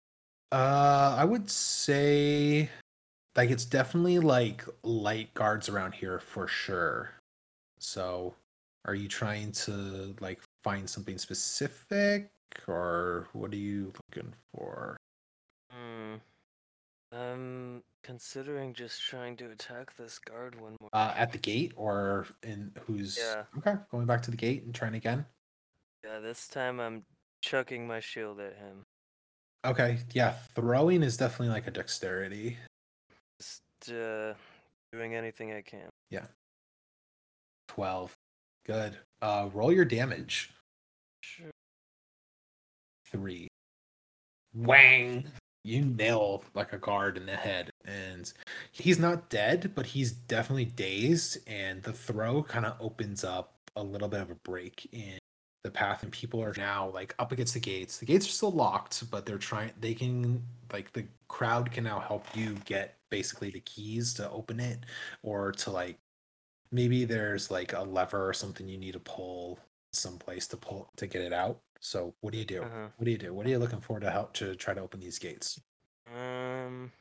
Uh, 0.51 1.15
I 1.17 1.25
would 1.25 1.49
say 1.49 2.69
like 3.37 3.51
it's 3.51 3.65
definitely 3.65 4.19
like 4.19 4.65
light 4.83 5.33
guards 5.35 5.69
around 5.69 5.95
here 5.95 6.19
for 6.19 6.49
sure. 6.49 7.13
So, 7.79 8.35
are 8.85 8.97
you 8.97 9.07
trying 9.07 9.53
to 9.53 10.17
like 10.19 10.41
find 10.65 10.91
something 10.91 11.19
specific 11.19 12.31
or 12.67 13.29
what 13.33 13.53
are 13.53 13.57
you 13.57 13.93
looking 14.11 14.33
for? 14.53 14.97
Hmm. 15.71 16.15
I'm 17.13 17.83
considering 18.07 18.73
just 18.73 19.03
trying 19.03 19.37
to 19.37 19.51
attack 19.51 19.95
this 19.97 20.19
guard 20.21 20.61
one 20.61 20.77
more. 20.81 20.89
Uh, 20.93 21.13
at 21.17 21.33
the 21.33 21.39
gate 21.39 21.73
or 21.75 22.27
in 22.45 22.71
who's 22.87 23.19
Yeah. 23.19 23.43
okay, 23.59 23.75
going 23.91 24.07
back 24.07 24.23
to 24.23 24.31
the 24.31 24.37
gate 24.37 24.63
and 24.63 24.73
trying 24.73 24.95
again. 24.95 25.27
Yeah, 26.05 26.21
this 26.21 26.47
time 26.47 26.79
I'm 26.79 27.05
chucking 27.43 27.85
my 27.87 27.99
shield 27.99 28.39
at 28.39 28.55
him. 28.57 28.85
Okay, 29.65 29.99
yeah, 30.13 30.35
throwing 30.55 31.03
is 31.03 31.17
definitely 31.17 31.53
like 31.53 31.67
a 31.67 31.73
dexterity. 31.73 32.57
Just 33.41 33.93
uh, 33.93 34.35
doing 34.93 35.17
anything 35.17 35.53
I 35.53 35.63
can. 35.63 35.89
Yeah. 36.11 36.27
12. 37.69 38.15
Good. 38.65 38.97
Uh 39.21 39.49
roll 39.53 39.73
your 39.73 39.85
damage. 39.85 40.51
Sure. 41.23 41.51
3. 43.11 43.49
Wang. 44.55 45.25
You 45.67 45.85
nail 45.85 46.45
like 46.55 46.73
a 46.73 46.79
guard 46.79 47.17
in 47.17 47.27
the 47.27 47.37
head 47.37 47.71
and 47.85 48.33
he's 48.71 48.99
not 48.99 49.29
dead, 49.31 49.73
but 49.75 49.87
he's 49.87 50.13
definitely 50.13 50.67
dazed 50.67 51.39
and 51.49 51.83
the 51.83 51.93
throw 51.93 52.43
kind 52.43 52.65
of 52.65 52.77
opens 52.81 53.25
up 53.25 53.55
a 53.75 53.83
little 53.83 54.09
bit 54.09 54.21
of 54.21 54.31
a 54.31 54.37
break 54.37 54.89
in 54.93 55.19
the 55.65 55.71
path 55.71 56.05
and 56.05 56.13
people 56.13 56.43
are 56.43 56.55
now 56.57 56.91
like 56.91 57.15
up 57.19 57.33
against 57.33 57.55
the 57.55 57.61
gates. 57.61 57.99
The 57.99 58.07
gates 58.07 58.27
are 58.27 58.31
still 58.31 58.53
locked, 58.53 59.11
but 59.11 59.27
they're 59.27 59.39
trying 59.39 59.73
they 59.81 59.95
can 59.95 60.43
like 60.73 60.93
the 60.93 61.05
crowd 61.27 61.73
can 61.73 61.83
now 61.85 61.99
help 61.99 62.25
you 62.35 62.55
get 62.65 62.97
basically 63.11 63.51
the 63.51 63.61
keys 63.61 64.15
to 64.15 64.31
open 64.31 64.61
it 64.61 64.79
or 65.25 65.51
to 65.53 65.71
like 65.71 65.99
maybe 66.71 67.05
there's 67.05 67.51
like 67.51 67.73
a 67.73 67.83
lever 67.83 68.29
or 68.29 68.33
something 68.33 68.69
you 68.69 68.79
need 68.79 68.93
to 68.93 69.01
pull 69.01 69.59
someplace 69.93 70.47
to 70.49 70.57
pull 70.57 70.89
to 70.97 71.07
get 71.07 71.23
it 71.23 71.33
out. 71.33 71.59
So 71.81 72.15
what 72.21 72.33
do 72.33 72.39
you 72.39 72.45
do? 72.45 72.63
Uh-huh. 72.63 72.89
What 72.97 73.05
do 73.05 73.11
you 73.11 73.19
do? 73.19 73.33
What 73.35 73.47
are 73.47 73.51
you 73.51 73.59
looking 73.59 73.81
for 73.81 74.01
to 74.01 74.11
help 74.11 74.33
to 74.35 74.55
try 74.55 74.75
to 74.75 74.81
open 74.81 75.01
these 75.01 75.19
gates? 75.19 75.61
Um. 76.15 76.93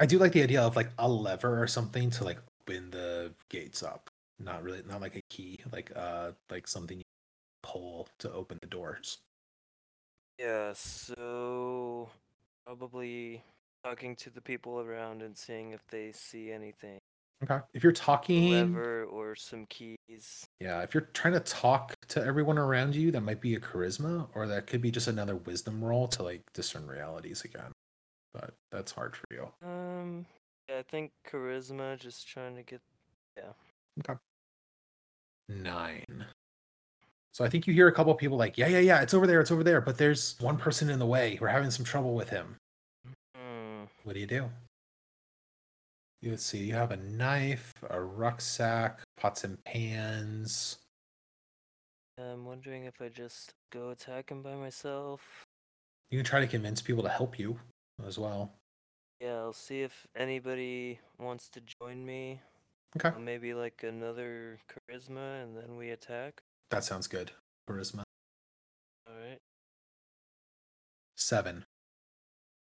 I 0.00 0.06
do 0.06 0.18
like 0.18 0.32
the 0.32 0.42
idea 0.42 0.60
of 0.62 0.74
like 0.76 0.90
a 0.98 1.08
lever 1.08 1.62
or 1.62 1.66
something 1.66 2.10
to 2.10 2.24
like 2.24 2.38
open 2.62 2.90
the 2.90 3.32
gates 3.48 3.82
up. 3.82 4.10
Not 4.38 4.62
really 4.62 4.82
not 4.88 5.00
like 5.00 5.16
a 5.16 5.22
key, 5.30 5.60
like 5.72 5.92
uh 5.94 6.32
like 6.50 6.66
something 6.66 6.98
you 6.98 7.04
pull 7.62 8.08
to 8.18 8.32
open 8.32 8.58
the 8.60 8.68
doors. 8.68 9.18
Yeah. 10.38 10.72
So 10.74 12.10
probably 12.66 13.44
talking 13.84 14.16
to 14.16 14.30
the 14.30 14.40
people 14.40 14.80
around 14.80 15.22
and 15.22 15.36
seeing 15.36 15.72
if 15.72 15.86
they 15.88 16.12
see 16.12 16.50
anything. 16.50 16.98
Okay. 17.42 17.58
If 17.74 17.82
you're 17.82 17.92
talking 17.92 18.50
Lever 18.50 19.04
or 19.04 19.34
some 19.34 19.66
keys. 19.66 20.46
Yeah, 20.60 20.82
if 20.82 20.94
you're 20.94 21.08
trying 21.12 21.34
to 21.34 21.40
talk 21.40 21.94
to 22.08 22.24
everyone 22.24 22.58
around 22.58 22.94
you, 22.94 23.10
that 23.10 23.22
might 23.22 23.40
be 23.40 23.54
a 23.56 23.60
charisma, 23.60 24.28
or 24.34 24.46
that 24.46 24.66
could 24.66 24.80
be 24.80 24.90
just 24.90 25.08
another 25.08 25.36
wisdom 25.36 25.82
roll 25.82 26.06
to 26.08 26.22
like 26.22 26.42
discern 26.52 26.86
realities 26.86 27.42
again. 27.42 27.72
But 28.32 28.54
that's 28.70 28.92
hard 28.92 29.16
for 29.16 29.26
you. 29.30 29.48
Um. 29.66 30.26
Yeah, 30.68 30.78
I 30.78 30.82
think 30.82 31.10
charisma. 31.28 31.98
Just 31.98 32.28
trying 32.28 32.54
to 32.56 32.62
get. 32.62 32.80
yeah. 33.36 33.52
Okay. 34.00 34.18
Nine. 35.48 36.24
So 37.32 37.44
I 37.44 37.48
think 37.48 37.66
you 37.66 37.72
hear 37.72 37.88
a 37.88 37.92
couple 37.92 38.14
people 38.14 38.36
like, 38.36 38.58
yeah, 38.58 38.68
yeah, 38.68 38.78
yeah, 38.78 39.00
it's 39.00 39.14
over 39.14 39.26
there, 39.26 39.40
it's 39.40 39.50
over 39.50 39.64
there, 39.64 39.80
but 39.80 39.96
there's 39.96 40.36
one 40.38 40.58
person 40.58 40.90
in 40.90 40.98
the 40.98 41.06
way. 41.06 41.38
We're 41.40 41.48
having 41.48 41.70
some 41.70 41.84
trouble 41.84 42.14
with 42.14 42.28
him. 42.28 42.56
Hmm. 43.34 43.84
What 44.04 44.12
do 44.12 44.20
you 44.20 44.26
do? 44.26 44.50
Let's 46.24 46.44
see, 46.44 46.58
you 46.58 46.74
have 46.74 46.92
a 46.92 46.96
knife, 46.96 47.72
a 47.90 48.00
rucksack, 48.00 49.00
pots 49.16 49.42
and 49.42 49.62
pans. 49.64 50.78
I'm 52.16 52.44
wondering 52.44 52.84
if 52.84 53.02
I 53.02 53.08
just 53.08 53.54
go 53.72 53.90
attack 53.90 54.30
him 54.30 54.40
by 54.40 54.54
myself. 54.54 55.20
You 56.10 56.18
can 56.18 56.24
try 56.24 56.40
to 56.40 56.46
convince 56.46 56.80
people 56.80 57.02
to 57.02 57.08
help 57.08 57.38
you 57.40 57.58
as 58.06 58.18
well. 58.18 58.52
Yeah, 59.20 59.34
I'll 59.38 59.52
see 59.52 59.80
if 59.80 60.06
anybody 60.14 61.00
wants 61.18 61.48
to 61.50 61.60
join 61.80 62.04
me. 62.04 62.40
Okay. 62.96 63.08
Uh, 63.08 63.18
Maybe 63.18 63.52
like 63.54 63.82
another 63.82 64.58
charisma, 64.70 65.42
and 65.42 65.56
then 65.56 65.76
we 65.76 65.90
attack. 65.90 66.40
That 66.70 66.84
sounds 66.84 67.06
good. 67.08 67.32
Charisma. 67.68 68.04
All 69.08 69.14
right. 69.14 69.38
Seven. 71.16 71.64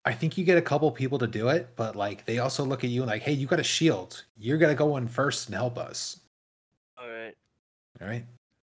I 0.06 0.14
think 0.14 0.38
you 0.38 0.43
get 0.43 0.58
a 0.58 0.62
couple 0.62 0.91
people 0.91 1.18
to 1.20 1.28
do 1.28 1.47
it, 1.49 1.70
but 1.76 1.95
like 1.95 2.26
they 2.26 2.39
also 2.39 2.64
look 2.64 2.84
at 2.84 2.89
you 2.89 3.01
and 3.01 3.10
like, 3.10 3.22
hey, 3.22 3.32
you 3.32 3.47
got 3.47 3.60
a 3.60 3.64
shield. 3.64 4.24
You're 4.38 4.58
gonna 4.58 4.76
go 4.76 4.97
in 4.97 5.08
first 5.08 5.47
and 5.47 5.56
help 5.56 5.78
us. 5.78 6.20
All 6.97 7.10
right. 7.10 7.36
All 8.01 8.08
right. 8.08 8.26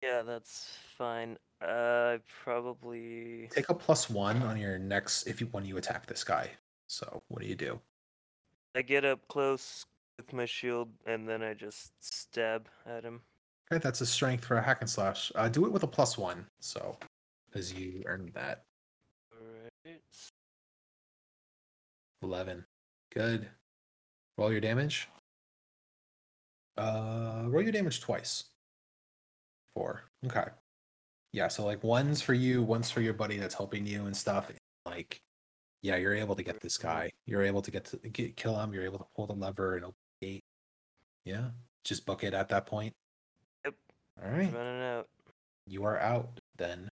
Yeah, 0.04 0.22
that's 0.22 0.78
fine. 0.98 1.38
Uh, 1.62 1.66
I 1.66 2.20
probably. 2.44 3.50
Take 3.52 3.70
a 3.70 3.74
plus 3.74 4.10
one 4.10 4.44
on 4.44 4.58
your 4.58 4.78
next 4.78 5.26
if 5.26 5.42
you 5.42 5.48
when 5.48 5.66
you 5.66 5.78
attack 5.78 6.06
this 6.06 6.24
guy. 6.24 6.52
So 6.88 7.24
what 7.30 7.42
do 7.42 7.48
you 7.48 7.56
do? 7.56 7.80
I 8.76 8.84
get 8.84 9.04
up 9.04 9.28
close 9.28 9.86
with 10.18 10.32
my 10.32 10.46
shield, 10.46 10.90
and 11.08 11.28
then 11.28 11.42
I 11.42 11.54
just 11.54 11.92
stab 12.00 12.68
at 12.86 13.04
him. 13.04 13.22
Okay, 13.72 13.82
that's 13.82 14.02
a 14.02 14.06
strength 14.06 14.46
for 14.46 14.58
a 14.58 14.62
hack 14.62 14.82
and 14.82 14.90
slash. 14.90 15.32
Uh, 15.34 15.50
do 15.50 15.66
it 15.66 15.72
with 15.72 15.84
a 15.84 15.88
plus 15.88 16.18
one, 16.18 16.46
so 16.60 16.98
because 17.48 17.74
you 17.74 18.04
earned 18.06 18.32
that. 18.34 18.66
All 19.32 19.48
right. 19.86 20.02
Eleven. 22.26 22.66
Good. 23.14 23.48
Roll 24.38 24.52
your 24.52 24.60
damage. 24.62 25.08
Uh, 26.78 27.44
roll 27.46 27.62
your 27.62 27.72
damage 27.72 28.02
twice. 28.02 28.46
Four. 29.76 30.04
Okay. 30.26 30.46
Yeah, 31.32 31.48
so 31.50 31.66
like 31.66 31.84
one's 31.84 32.22
for 32.22 32.34
you, 32.34 32.64
one's 32.64 32.90
for 32.90 33.02
your 33.02 33.14
buddy 33.14 33.38
that's 33.38 33.54
helping 33.56 33.86
you 33.86 34.06
and 34.06 34.16
stuff. 34.18 34.52
Like, 34.86 35.22
yeah, 35.84 35.98
you're 35.98 36.16
able 36.16 36.36
to 36.36 36.44
get 36.44 36.60
this 36.62 36.78
guy. 36.78 37.12
You're 37.28 37.44
able 37.44 37.62
to 37.62 37.72
get 37.72 37.86
to 37.86 37.97
get, 38.10 38.36
kill 38.36 38.58
him. 38.60 38.74
You're 38.74 38.86
able 38.86 39.00
to 39.00 39.06
pull 39.16 39.28
the 39.28 39.34
lever 39.34 39.76
and 39.76 39.86
open 39.86 39.96
the 40.22 40.28
gate. 40.28 40.43
Yeah, 41.26 41.50
just 41.84 42.06
book 42.06 42.24
it 42.24 42.34
at 42.34 42.50
that 42.50 42.66
point. 42.66 42.93
Yep. 43.66 43.76
All 44.24 44.32
right, 44.32 44.52
Running 44.54 44.82
out. 44.82 45.08
you 45.68 45.84
are 45.84 46.00
out 46.00 46.39
then. 46.58 46.89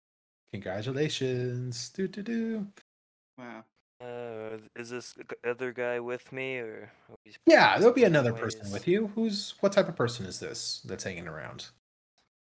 Congratulations. 0.53 1.89
Do 1.91 2.07
do 2.09 2.23
do. 2.23 2.67
Wow. 3.39 3.65
Uh, 4.03 4.59
is 4.75 4.91
this 4.91 5.15
other 5.47 5.73
guy 5.73 6.01
with 6.01 6.33
me, 6.33 6.57
or? 6.57 6.91
Yeah, 7.47 7.79
there'll 7.79 7.95
be 7.95 8.05
another 8.05 8.33
person 8.33 8.71
with 8.73 8.89
you. 8.89 9.13
Who's 9.15 9.55
what 9.61 9.73
type 9.73 9.89
of 9.89 9.95
person 9.95 10.27
is 10.27 10.41
this 10.41 10.83
that's 10.85 11.05
hanging 11.05 11.29
around? 11.29 11.67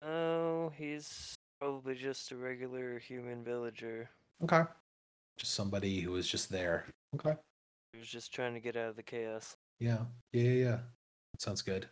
Oh, 0.03 0.70
he's 0.77 1.35
probably 1.59 1.95
just 1.95 2.31
a 2.33 2.37
regular 2.37 2.99
human 2.99 3.43
villager 3.43 4.11
Okay. 4.43 4.62
Just 5.39 5.55
somebody 5.55 6.01
who 6.01 6.12
was 6.12 6.28
just 6.28 6.51
there. 6.51 6.87
Okay. 7.15 7.37
he 7.93 7.99
was 7.99 8.09
just 8.09 8.33
trying 8.33 8.55
to 8.55 8.61
get 8.61 8.77
out 8.77 8.91
of 8.91 8.97
the 8.97 9.03
chaos. 9.03 9.57
Yeah. 9.81 9.99
Yeah, 10.33 10.43
yeah, 10.43 10.65
yeah. 10.65 10.78
That 11.33 11.41
sounds 11.41 11.62
good. 11.62 11.89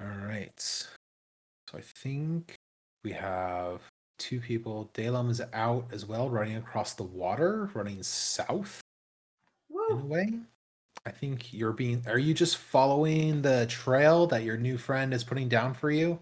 All 0.00 0.26
right. 0.26 0.58
So 0.58 1.78
I 1.78 1.80
think 1.80 2.54
we 3.04 3.12
have 3.12 3.82
two 4.18 4.40
people. 4.40 4.90
Dalem 4.94 5.30
is 5.30 5.42
out 5.52 5.86
as 5.92 6.06
well, 6.06 6.28
running 6.28 6.56
across 6.56 6.94
the 6.94 7.02
water, 7.04 7.70
running 7.74 8.02
south 8.02 8.80
in 9.90 9.98
a 9.98 10.04
way. 10.04 10.38
I 11.04 11.10
think 11.10 11.52
you're 11.52 11.72
being 11.72 12.02
are 12.08 12.18
you 12.18 12.34
just 12.34 12.56
following 12.56 13.42
the 13.42 13.66
trail 13.66 14.26
that 14.28 14.42
your 14.42 14.56
new 14.56 14.76
friend 14.76 15.14
is 15.14 15.22
putting 15.24 15.48
down 15.48 15.72
for 15.74 15.90
you? 15.90 16.18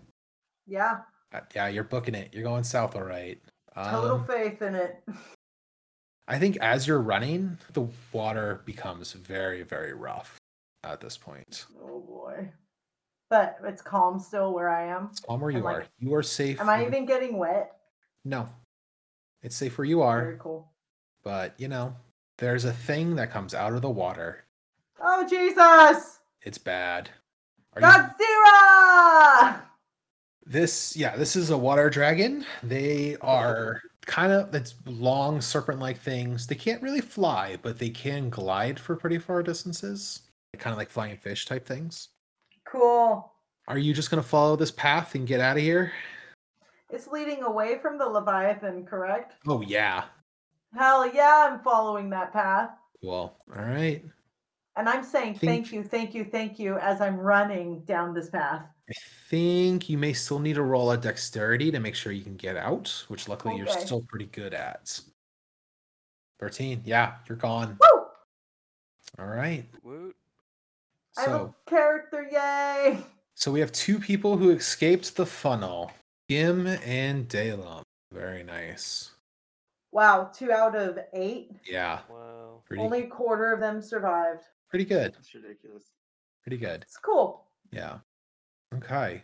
Yeah, 0.66 1.00
Uh, 1.32 1.40
Yeah, 1.54 1.68
you're 1.68 1.84
booking 1.84 2.14
it. 2.14 2.32
You're 2.32 2.42
going 2.42 2.64
south, 2.64 2.94
all 2.96 3.02
right. 3.02 3.40
total 3.74 4.16
Um, 4.16 4.24
faith 4.26 4.62
in 4.62 4.74
it. 4.74 5.02
I 6.28 6.38
think 6.38 6.56
as 6.58 6.86
you're 6.86 7.00
running, 7.02 7.58
the 7.74 7.86
water 8.12 8.62
becomes 8.64 9.12
very, 9.12 9.62
very 9.62 9.92
rough 9.92 10.38
at 10.82 11.00
this 11.00 11.16
point. 11.18 11.66
Oh 11.82 12.00
boy. 12.00 12.50
But 13.30 13.58
it's 13.64 13.82
calm 13.82 14.18
still 14.20 14.52
where 14.54 14.68
I 14.68 14.86
am. 14.86 15.08
It's 15.10 15.20
calm 15.20 15.40
where 15.40 15.50
you 15.50 15.58
Am 15.58 15.66
I- 15.66 15.72
are. 15.74 15.86
You 15.98 16.14
are 16.14 16.22
safe. 16.22 16.60
Am 16.60 16.68
I 16.68 16.86
even 16.86 17.04
getting 17.06 17.36
wet? 17.36 17.72
No. 18.24 18.48
It's 19.42 19.56
safe 19.56 19.76
where 19.76 19.84
you 19.84 20.00
are, 20.02 20.22
Very 20.22 20.36
cool. 20.38 20.70
but 21.22 21.54
you 21.58 21.68
know, 21.68 21.94
there's 22.38 22.64
a 22.64 22.72
thing 22.72 23.16
that 23.16 23.30
comes 23.30 23.54
out 23.54 23.72
of 23.72 23.82
the 23.82 23.90
water. 23.90 24.44
Oh 25.00 25.26
Jesus! 25.28 26.20
It's 26.42 26.58
bad. 26.58 27.10
Are 27.74 27.80
you 27.80 27.86
Godzilla! 27.86 29.60
This, 30.46 30.96
yeah, 30.96 31.16
this 31.16 31.36
is 31.36 31.50
a 31.50 31.56
water 31.58 31.88
dragon. 31.88 32.44
They 32.62 33.16
are 33.20 33.80
oh. 33.84 33.88
kind 34.06 34.32
of 34.32 34.54
it's 34.54 34.74
long 34.84 35.40
serpent-like 35.40 35.98
things. 35.98 36.46
They 36.46 36.54
can't 36.54 36.82
really 36.82 37.00
fly, 37.00 37.56
but 37.62 37.78
they 37.78 37.88
can 37.88 38.28
glide 38.30 38.78
for 38.78 38.96
pretty 38.96 39.18
far 39.18 39.42
distances. 39.42 40.22
kind 40.58 40.72
of 40.72 40.78
like 40.78 40.90
flying 40.90 41.16
fish 41.16 41.46
type 41.46 41.66
things. 41.66 42.08
Cool. 42.66 43.32
Are 43.68 43.78
you 43.78 43.94
just 43.94 44.10
gonna 44.10 44.22
follow 44.22 44.56
this 44.56 44.70
path 44.70 45.14
and 45.14 45.26
get 45.26 45.40
out 45.40 45.56
of 45.56 45.62
here? 45.62 45.92
It's 46.90 47.08
leading 47.08 47.42
away 47.42 47.78
from 47.78 47.96
the 47.98 48.06
Leviathan, 48.06 48.84
correct? 48.84 49.34
Oh 49.46 49.62
yeah. 49.62 50.04
Hell 50.76 51.12
yeah, 51.14 51.48
I'm 51.50 51.60
following 51.60 52.10
that 52.10 52.32
path. 52.32 52.70
Well, 53.02 53.36
all 53.56 53.64
right. 53.64 54.04
And 54.76 54.88
I'm 54.88 55.04
saying 55.04 55.36
thank 55.36 55.72
you, 55.72 55.84
thank 55.84 56.14
you, 56.14 56.24
thank 56.24 56.58
you 56.58 56.78
as 56.78 57.00
I'm 57.00 57.16
running 57.16 57.80
down 57.84 58.12
this 58.12 58.28
path. 58.30 58.62
I 58.90 58.92
think 59.30 59.88
you 59.88 59.96
may 59.96 60.12
still 60.12 60.40
need 60.40 60.54
to 60.54 60.62
roll 60.62 60.90
a 60.90 60.96
dexterity 60.96 61.70
to 61.70 61.78
make 61.80 61.94
sure 61.94 62.12
you 62.12 62.24
can 62.24 62.36
get 62.36 62.56
out, 62.56 63.04
which 63.08 63.28
luckily 63.28 63.56
you're 63.56 63.66
still 63.68 64.02
pretty 64.08 64.26
good 64.26 64.52
at. 64.52 65.00
13. 66.40 66.82
Yeah, 66.84 67.14
you're 67.28 67.38
gone. 67.38 67.78
Woo! 67.80 68.02
All 69.18 69.26
right. 69.26 69.64
Woot. 69.82 70.16
I 71.16 71.20
have 71.22 71.30
a 71.30 71.34
So, 71.34 71.54
character, 71.66 72.28
yay! 72.30 72.98
so 73.34 73.52
we 73.52 73.60
have 73.60 73.70
two 73.72 73.98
people 74.00 74.36
who 74.36 74.50
escaped 74.50 75.14
the 75.16 75.24
funnel. 75.24 75.92
Gim 76.28 76.66
and 76.66 77.28
Dalum. 77.28 77.82
Very 78.12 78.42
nice. 78.42 79.13
Wow, 79.94 80.28
two 80.34 80.50
out 80.50 80.74
of 80.74 80.98
eight. 81.12 81.52
Yeah, 81.64 82.00
Wow. 82.10 82.60
pretty 82.66 82.82
Only 82.82 83.04
a 83.04 83.06
quarter 83.06 83.52
of 83.52 83.60
them 83.60 83.80
survived. 83.80 84.42
pretty 84.68 84.84
good. 84.84 85.14
That's 85.14 85.32
ridiculous. 85.32 85.84
Pretty 86.42 86.56
good. 86.58 86.82
It's 86.82 86.96
cool. 86.96 87.46
Yeah. 87.70 87.98
Okay. 88.74 89.22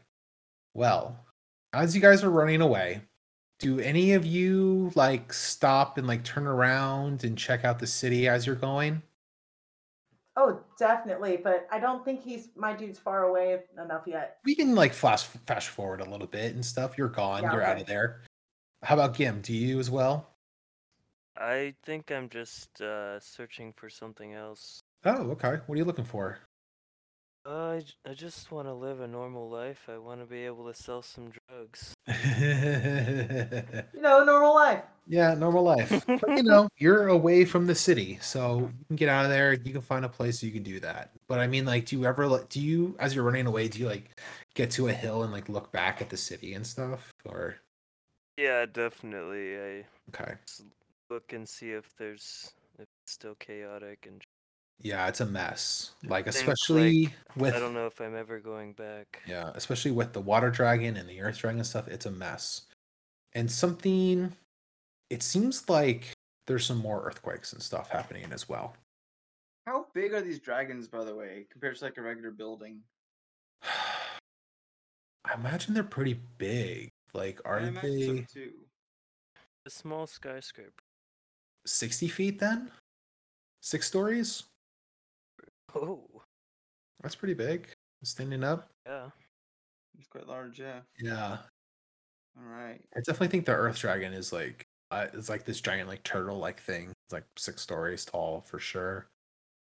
Well, 0.74 1.18
as 1.72 1.94
you 1.96 2.00
guys 2.00 2.22
are 2.22 2.30
running 2.30 2.60
away, 2.60 3.02
do 3.58 3.80
any 3.80 4.12
of 4.12 4.24
you 4.24 4.92
like 4.94 5.32
stop 5.32 5.98
and 5.98 6.06
like 6.06 6.22
turn 6.22 6.46
around 6.46 7.24
and 7.24 7.36
check 7.36 7.64
out 7.64 7.80
the 7.80 7.86
city 7.88 8.28
as 8.28 8.46
you're 8.46 8.54
going? 8.54 9.02
Oh, 10.36 10.60
definitely. 10.78 11.36
But 11.36 11.66
I 11.72 11.80
don't 11.80 12.04
think 12.04 12.22
he's 12.22 12.48
my 12.54 12.72
dude's 12.72 12.98
far 13.00 13.24
away 13.24 13.58
enough 13.82 14.04
yet. 14.06 14.38
We 14.44 14.54
can 14.54 14.76
like 14.76 14.92
flash 14.94 15.24
fast 15.46 15.68
forward 15.68 16.00
a 16.00 16.08
little 16.08 16.28
bit 16.28 16.54
and 16.54 16.64
stuff. 16.64 16.96
You're 16.96 17.08
gone. 17.08 17.42
Yeah, 17.42 17.52
you're 17.54 17.62
out 17.64 17.80
of 17.80 17.86
there. 17.86 18.20
How 18.84 18.94
about 18.94 19.14
Gim? 19.16 19.40
Do 19.40 19.52
you 19.52 19.80
as 19.80 19.90
well? 19.90 20.28
I 21.36 21.74
think 21.82 22.10
I'm 22.10 22.28
just 22.28 22.80
uh, 22.80 23.18
searching 23.20 23.72
for 23.72 23.88
something 23.88 24.34
else. 24.34 24.82
Oh, 25.04 25.30
okay. 25.32 25.58
What 25.66 25.74
are 25.74 25.78
you 25.78 25.84
looking 25.84 26.04
for? 26.04 26.38
Uh, 27.46 27.68
I, 27.76 27.80
j- 27.80 27.94
I 28.06 28.14
just 28.14 28.50
want 28.52 28.68
to 28.68 28.74
live 28.74 29.00
a 29.00 29.06
normal 29.08 29.48
life. 29.48 29.88
I 29.88 29.98
want 29.98 30.20
to 30.20 30.26
be 30.26 30.44
able 30.44 30.66
to 30.66 30.74
sell 30.74 31.02
some 31.02 31.30
drugs. 31.48 31.94
You 33.94 34.00
know, 34.02 34.22
a 34.22 34.24
normal 34.24 34.54
life. 34.54 34.84
yeah, 35.06 35.34
normal 35.34 35.62
life. 35.64 36.06
But 36.20 36.36
you 36.36 36.42
know, 36.42 36.68
you're 36.78 37.08
away 37.08 37.44
from 37.44 37.66
the 37.66 37.74
city, 37.74 38.18
so 38.20 38.58
you 38.60 38.84
can 38.88 38.96
get 38.96 39.08
out 39.08 39.24
of 39.24 39.30
there. 39.30 39.52
You 39.54 39.72
can 39.72 39.80
find 39.80 40.04
a 40.04 40.08
place 40.08 40.42
you 40.42 40.52
can 40.52 40.62
do 40.62 40.80
that. 40.80 41.12
But 41.28 41.40
I 41.40 41.46
mean, 41.46 41.64
like, 41.64 41.86
do 41.86 41.98
you 41.98 42.04
ever 42.06 42.26
like? 42.26 42.48
Do 42.48 42.60
you, 42.60 42.94
as 42.98 43.14
you're 43.14 43.24
running 43.24 43.46
away, 43.46 43.68
do 43.68 43.78
you 43.78 43.86
like 43.86 44.10
get 44.54 44.70
to 44.72 44.88
a 44.88 44.92
hill 44.92 45.22
and 45.22 45.32
like 45.32 45.48
look 45.48 45.72
back 45.72 46.00
at 46.02 46.10
the 46.10 46.16
city 46.16 46.54
and 46.54 46.66
stuff? 46.66 47.10
Or 47.24 47.56
Yeah, 48.36 48.66
definitely. 48.66 49.56
I 49.58 49.86
okay, 50.14 50.34
s- 50.44 50.62
look 51.10 51.32
and 51.32 51.48
see 51.48 51.70
if 51.70 51.94
there's 51.96 52.52
if 52.78 52.86
it's 53.02 53.12
still 53.12 53.34
chaotic 53.34 54.06
and 54.06 54.22
yeah, 54.82 55.08
it's 55.08 55.20
a 55.20 55.26
mess. 55.26 55.92
Like, 56.06 56.24
think, 56.24 56.36
especially 56.36 57.14
with 57.36 57.54
I 57.54 57.58
don't 57.60 57.74
know 57.74 57.86
if 57.86 58.00
I'm 58.00 58.16
ever 58.16 58.40
going 58.40 58.72
back. 58.72 59.20
Yeah, 59.26 59.50
especially 59.54 59.90
with 59.90 60.12
the 60.12 60.20
water 60.20 60.50
dragon 60.50 60.96
and 60.96 61.08
the 61.08 61.20
earth 61.20 61.38
dragon 61.38 61.62
stuff, 61.64 61.86
it's 61.88 62.06
a 62.06 62.10
mess. 62.10 62.62
And 63.34 63.50
something, 63.50 64.32
it 65.10 65.22
seems 65.22 65.68
like 65.68 66.12
there's 66.46 66.64
some 66.64 66.78
more 66.78 67.02
earthquakes 67.02 67.52
and 67.52 67.62
stuff 67.62 67.90
happening 67.90 68.32
as 68.32 68.48
well. 68.48 68.74
How 69.66 69.86
big 69.92 70.14
are 70.14 70.22
these 70.22 70.40
dragons, 70.40 70.88
by 70.88 71.04
the 71.04 71.14
way, 71.14 71.46
compared 71.52 71.76
to 71.76 71.84
like 71.84 71.98
a 71.98 72.02
regular 72.02 72.30
building? 72.30 72.80
I 73.62 75.34
imagine 75.34 75.74
they're 75.74 75.84
pretty 75.84 76.18
big. 76.38 76.88
Like, 77.12 77.40
are 77.44 77.60
I 77.60 77.68
imagine 77.68 77.98
they 77.98 78.20
so 78.20 78.24
too. 78.32 78.50
A 79.66 79.70
small 79.70 80.06
skyscraper. 80.06 80.72
60 81.66 82.08
feet 82.08 82.38
then? 82.38 82.70
Six 83.60 83.86
stories? 83.86 84.44
Oh, 85.74 86.02
That's 87.02 87.14
pretty 87.14 87.34
big. 87.34 87.68
Standing 88.02 88.44
up? 88.44 88.70
yeah. 88.86 89.10
It's 89.98 90.08
quite 90.08 90.26
large, 90.26 90.58
yeah. 90.58 90.80
Yeah. 90.98 91.36
All 92.38 92.44
right. 92.44 92.80
I 92.96 93.00
definitely 93.00 93.28
think 93.28 93.44
the 93.44 93.52
earth 93.52 93.78
dragon 93.78 94.14
is 94.14 94.32
like, 94.32 94.64
uh, 94.90 95.06
it's 95.12 95.28
like 95.28 95.44
this 95.44 95.60
giant, 95.60 95.88
like 95.88 96.02
turtle 96.04 96.38
like 96.38 96.58
thing. 96.58 96.88
It's 96.88 97.12
like 97.12 97.24
six 97.36 97.60
stories 97.60 98.04
tall 98.06 98.40
for 98.46 98.58
sure. 98.58 99.08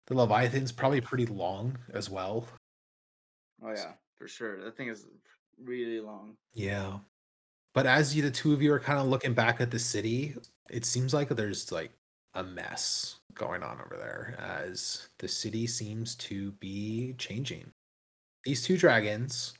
The 0.07 0.15
Leviathan's 0.15 0.71
probably 0.71 1.01
pretty 1.01 1.27
long 1.27 1.77
as 1.93 2.09
well. 2.09 2.47
Oh 3.63 3.71
yeah, 3.71 3.93
for 4.17 4.29
sure. 4.29 4.63
That 4.63 4.77
thing 4.77 4.89
is 4.89 5.07
really 5.61 6.01
long. 6.01 6.37
Yeah. 6.55 6.99
But 7.75 7.87
as 7.87 8.17
you, 8.17 8.23
the 8.23 8.31
two 8.31 8.53
of 8.53 8.63
you 8.63 8.73
are 8.73 8.81
kind 8.81 8.99
of 8.99 9.07
looking 9.07 9.35
back 9.35 9.61
at 9.61 9.71
the 9.71 9.79
city, 9.79 10.35
it 10.71 10.85
seems 10.85 11.15
like 11.15 11.29
there's 11.29 11.71
like 11.71 11.93
a 12.35 12.43
mess 12.43 13.17
going 13.35 13.63
on 13.63 13.81
over 13.81 13.97
there 13.97 14.37
as 14.39 15.09
the 15.19 15.29
city 15.29 15.67
seems 15.67 16.15
to 16.17 16.53
be 16.53 17.15
changing. 17.19 17.73
These 18.45 18.65
two 18.65 18.77
dragons 18.77 19.55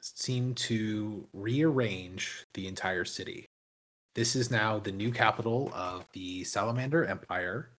seem 0.00 0.54
to 0.54 1.26
rearrange 1.32 2.46
the 2.54 2.66
entire 2.66 3.04
city. 3.04 3.46
This 4.14 4.34
is 4.34 4.50
now 4.50 4.78
the 4.78 4.92
new 4.92 5.12
capital 5.12 5.70
of 5.74 6.08
the 6.12 6.42
Salamander 6.44 7.04
Empire. 7.04 7.70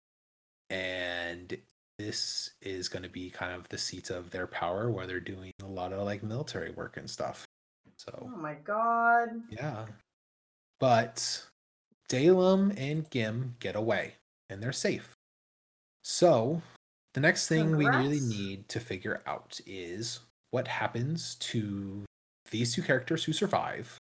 And 0.69 1.57
this 1.97 2.51
is 2.61 2.87
going 2.87 3.03
to 3.03 3.09
be 3.09 3.29
kind 3.29 3.53
of 3.53 3.67
the 3.69 3.77
seat 3.77 4.09
of 4.09 4.29
their 4.31 4.47
power 4.47 4.89
where 4.89 5.05
they're 5.05 5.19
doing 5.19 5.51
a 5.61 5.67
lot 5.67 5.93
of 5.93 6.05
like 6.05 6.23
military 6.23 6.71
work 6.71 6.97
and 6.97 7.09
stuff. 7.09 7.45
So 8.01 8.31
Oh 8.33 8.37
my 8.37 8.55
god. 8.55 9.29
yeah. 9.49 9.85
But 10.79 11.45
Dalem 12.09 12.73
and 12.77 13.07
Gim 13.11 13.55
get 13.59 13.75
away 13.75 14.15
and 14.49 14.61
they're 14.61 14.71
safe. 14.71 15.13
So 16.03 16.61
the 17.13 17.19
next 17.19 17.47
thing 17.47 17.77
we 17.77 17.87
really 17.87 18.19
need 18.19 18.67
to 18.69 18.79
figure 18.79 19.21
out 19.27 19.59
is 19.67 20.21
what 20.49 20.67
happens 20.67 21.35
to 21.35 22.03
these 22.49 22.73
two 22.73 22.81
characters 22.81 23.23
who 23.23 23.33
survive 23.33 23.95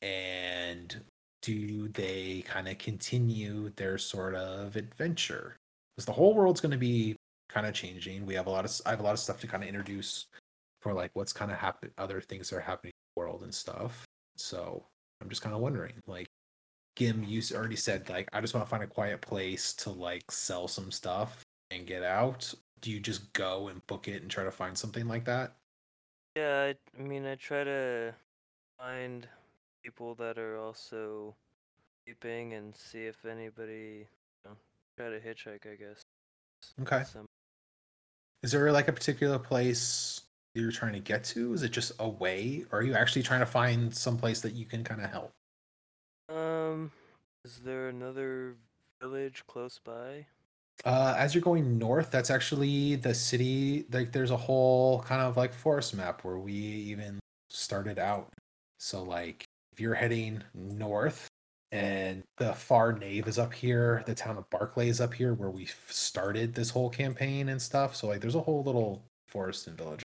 and 0.00 1.00
do 1.42 1.88
they 1.88 2.44
kind 2.46 2.68
of 2.68 2.78
continue 2.78 3.72
their 3.76 3.98
sort 3.98 4.36
of 4.36 4.76
adventure? 4.76 5.56
Because 5.96 6.06
the 6.06 6.12
whole 6.12 6.34
world's 6.34 6.60
going 6.60 6.72
to 6.72 6.78
be 6.78 7.16
kind 7.48 7.66
of 7.66 7.74
changing. 7.74 8.26
We 8.26 8.34
have 8.34 8.46
a 8.46 8.50
lot 8.50 8.64
of 8.64 8.80
I 8.86 8.90
have 8.90 9.00
a 9.00 9.02
lot 9.02 9.12
of 9.12 9.18
stuff 9.18 9.40
to 9.40 9.48
kind 9.48 9.64
of 9.64 9.68
introduce 9.68 10.26
for 10.80 10.92
like 10.92 11.10
what's 11.14 11.32
kind 11.32 11.50
of 11.50 11.58
happen 11.58 11.90
other 11.98 12.20
things 12.20 12.50
that 12.50 12.56
are 12.56 12.60
happening 12.60 12.92
world 13.16 13.42
and 13.42 13.54
stuff. 13.54 14.04
So 14.36 14.84
I'm 15.20 15.28
just 15.28 15.42
kind 15.42 15.54
of 15.54 15.60
wondering, 15.60 15.94
like, 16.06 16.26
Gim, 16.96 17.24
you 17.24 17.42
already 17.52 17.76
said 17.76 18.08
like 18.08 18.28
I 18.32 18.40
just 18.40 18.54
want 18.54 18.64
to 18.64 18.70
find 18.70 18.84
a 18.84 18.86
quiet 18.86 19.20
place 19.20 19.72
to 19.74 19.90
like 19.90 20.30
sell 20.30 20.68
some 20.68 20.92
stuff 20.92 21.42
and 21.70 21.86
get 21.86 22.04
out. 22.04 22.52
Do 22.80 22.90
you 22.90 23.00
just 23.00 23.32
go 23.32 23.68
and 23.68 23.84
book 23.86 24.06
it 24.06 24.22
and 24.22 24.30
try 24.30 24.44
to 24.44 24.50
find 24.50 24.78
something 24.78 25.08
like 25.08 25.24
that? 25.24 25.56
Yeah, 26.36 26.72
I, 26.72 27.00
I 27.00 27.02
mean, 27.02 27.26
I 27.26 27.34
try 27.36 27.64
to 27.64 28.14
find 28.78 29.26
people 29.82 30.14
that 30.16 30.38
are 30.38 30.58
also 30.58 31.34
sleeping 32.04 32.54
and 32.54 32.74
see 32.74 33.06
if 33.06 33.24
anybody, 33.24 34.06
you 34.44 34.50
know, 34.50 34.56
try 34.96 35.08
to 35.10 35.20
hitchhike, 35.20 35.70
I 35.70 35.76
guess. 35.76 36.02
Okay. 36.82 37.04
Some, 37.04 37.26
Is 38.42 38.52
there 38.52 38.70
like 38.72 38.88
a 38.88 38.92
particular 38.92 39.38
place 39.38 40.22
you're 40.54 40.72
trying 40.72 40.92
to 40.94 41.00
get 41.00 41.24
to? 41.24 41.52
Is 41.52 41.62
it 41.62 41.72
just 41.72 41.92
away, 41.98 42.64
or 42.70 42.78
are 42.78 42.82
you 42.82 42.94
actually 42.94 43.22
trying 43.22 43.40
to 43.40 43.46
find 43.46 43.94
some 43.94 44.16
place 44.16 44.40
that 44.42 44.54
you 44.54 44.64
can 44.64 44.84
kind 44.84 45.02
of 45.02 45.10
help? 45.10 45.32
um, 46.74 46.90
is 47.44 47.60
there 47.64 47.88
another 47.88 48.56
village 49.00 49.42
close 49.46 49.80
by? 49.84 50.26
Uh, 50.84 51.14
as 51.16 51.34
you're 51.34 51.42
going 51.42 51.78
north, 51.78 52.10
that's 52.10 52.30
actually 52.30 52.96
the 52.96 53.14
city. 53.14 53.86
Like, 53.92 54.12
there's 54.12 54.30
a 54.30 54.36
whole 54.36 55.02
kind 55.02 55.22
of 55.22 55.36
like 55.36 55.52
forest 55.52 55.94
map 55.94 56.24
where 56.24 56.38
we 56.38 56.52
even 56.52 57.20
started 57.50 57.98
out. 57.98 58.32
So, 58.78 59.02
like, 59.02 59.44
if 59.72 59.80
you're 59.80 59.94
heading 59.94 60.42
north, 60.54 61.28
and 61.72 62.22
the 62.38 62.52
far 62.52 62.92
nave 62.92 63.26
is 63.26 63.38
up 63.38 63.52
here, 63.52 64.04
the 64.06 64.14
town 64.14 64.38
of 64.38 64.48
Barclay 64.50 64.88
is 64.88 65.00
up 65.00 65.12
here, 65.14 65.34
where 65.34 65.50
we 65.50 65.66
started 65.88 66.54
this 66.54 66.70
whole 66.70 66.88
campaign 66.88 67.48
and 67.48 67.60
stuff. 67.60 67.96
So, 67.96 68.06
like, 68.06 68.20
there's 68.20 68.36
a 68.36 68.40
whole 68.40 68.62
little 68.62 69.02
forest 69.26 69.66
and 69.66 69.76
village. 69.76 70.03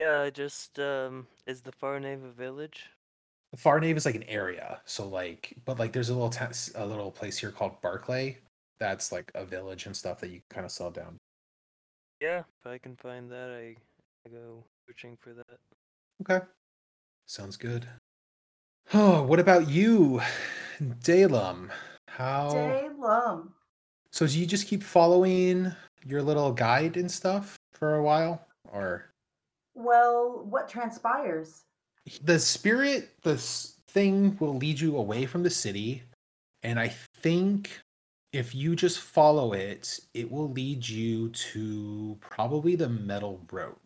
Yeah, 0.00 0.20
I 0.20 0.30
just 0.30 0.78
um, 0.78 1.26
is 1.46 1.62
the 1.62 1.72
Far 1.72 1.98
Nave 2.00 2.22
a 2.22 2.30
village? 2.30 2.90
The 3.52 3.56
far 3.56 3.80
nave 3.80 3.96
is 3.96 4.04
like 4.04 4.14
an 4.14 4.24
area. 4.24 4.80
So, 4.84 5.08
like, 5.08 5.54
but 5.64 5.78
like, 5.78 5.92
there's 5.92 6.08
a 6.08 6.12
little 6.12 6.30
ta- 6.30 6.50
a 6.74 6.84
little 6.84 7.10
place 7.10 7.38
here 7.38 7.50
called 7.50 7.80
Barclay. 7.80 8.38
That's 8.78 9.12
like 9.12 9.30
a 9.34 9.44
village 9.44 9.86
and 9.86 9.96
stuff 9.96 10.20
that 10.20 10.30
you 10.30 10.40
kind 10.50 10.66
of 10.66 10.72
sell 10.72 10.90
down. 10.90 11.16
Yeah, 12.20 12.40
if 12.40 12.66
I 12.66 12.78
can 12.78 12.96
find 12.96 13.30
that, 13.30 13.50
I, 13.50 13.76
I 14.26 14.30
go 14.30 14.64
searching 14.86 15.16
for 15.20 15.32
that. 15.32 15.58
Okay. 16.22 16.44
Sounds 17.26 17.56
good. 17.56 17.86
Oh, 18.92 19.22
what 19.22 19.40
about 19.40 19.68
you, 19.68 20.20
Dalum? 20.80 21.70
How? 22.08 22.50
Day 22.52 22.88
lum. 22.98 23.54
So 24.12 24.26
do 24.26 24.38
you 24.38 24.46
just 24.46 24.66
keep 24.66 24.82
following 24.82 25.72
your 26.06 26.22
little 26.22 26.52
guide 26.52 26.96
and 26.96 27.10
stuff 27.10 27.56
for 27.72 27.96
a 27.96 28.02
while? 28.02 28.46
Or 28.70 29.06
Well, 29.76 30.44
what 30.50 30.68
transpires? 30.68 31.62
the 32.22 32.38
spirit, 32.38 33.10
this 33.22 33.78
thing 33.88 34.36
will 34.40 34.56
lead 34.56 34.80
you 34.80 34.96
away 34.96 35.26
from 35.26 35.42
the 35.42 35.50
city. 35.50 36.02
And 36.62 36.78
I 36.78 36.88
think 37.22 37.70
if 38.32 38.54
you 38.54 38.76
just 38.76 39.00
follow 39.00 39.52
it, 39.52 39.98
it 40.14 40.30
will 40.30 40.50
lead 40.50 40.88
you 40.88 41.30
to 41.30 42.16
probably 42.20 42.76
the 42.76 42.88
Metal 42.88 43.40
Row 43.50 43.76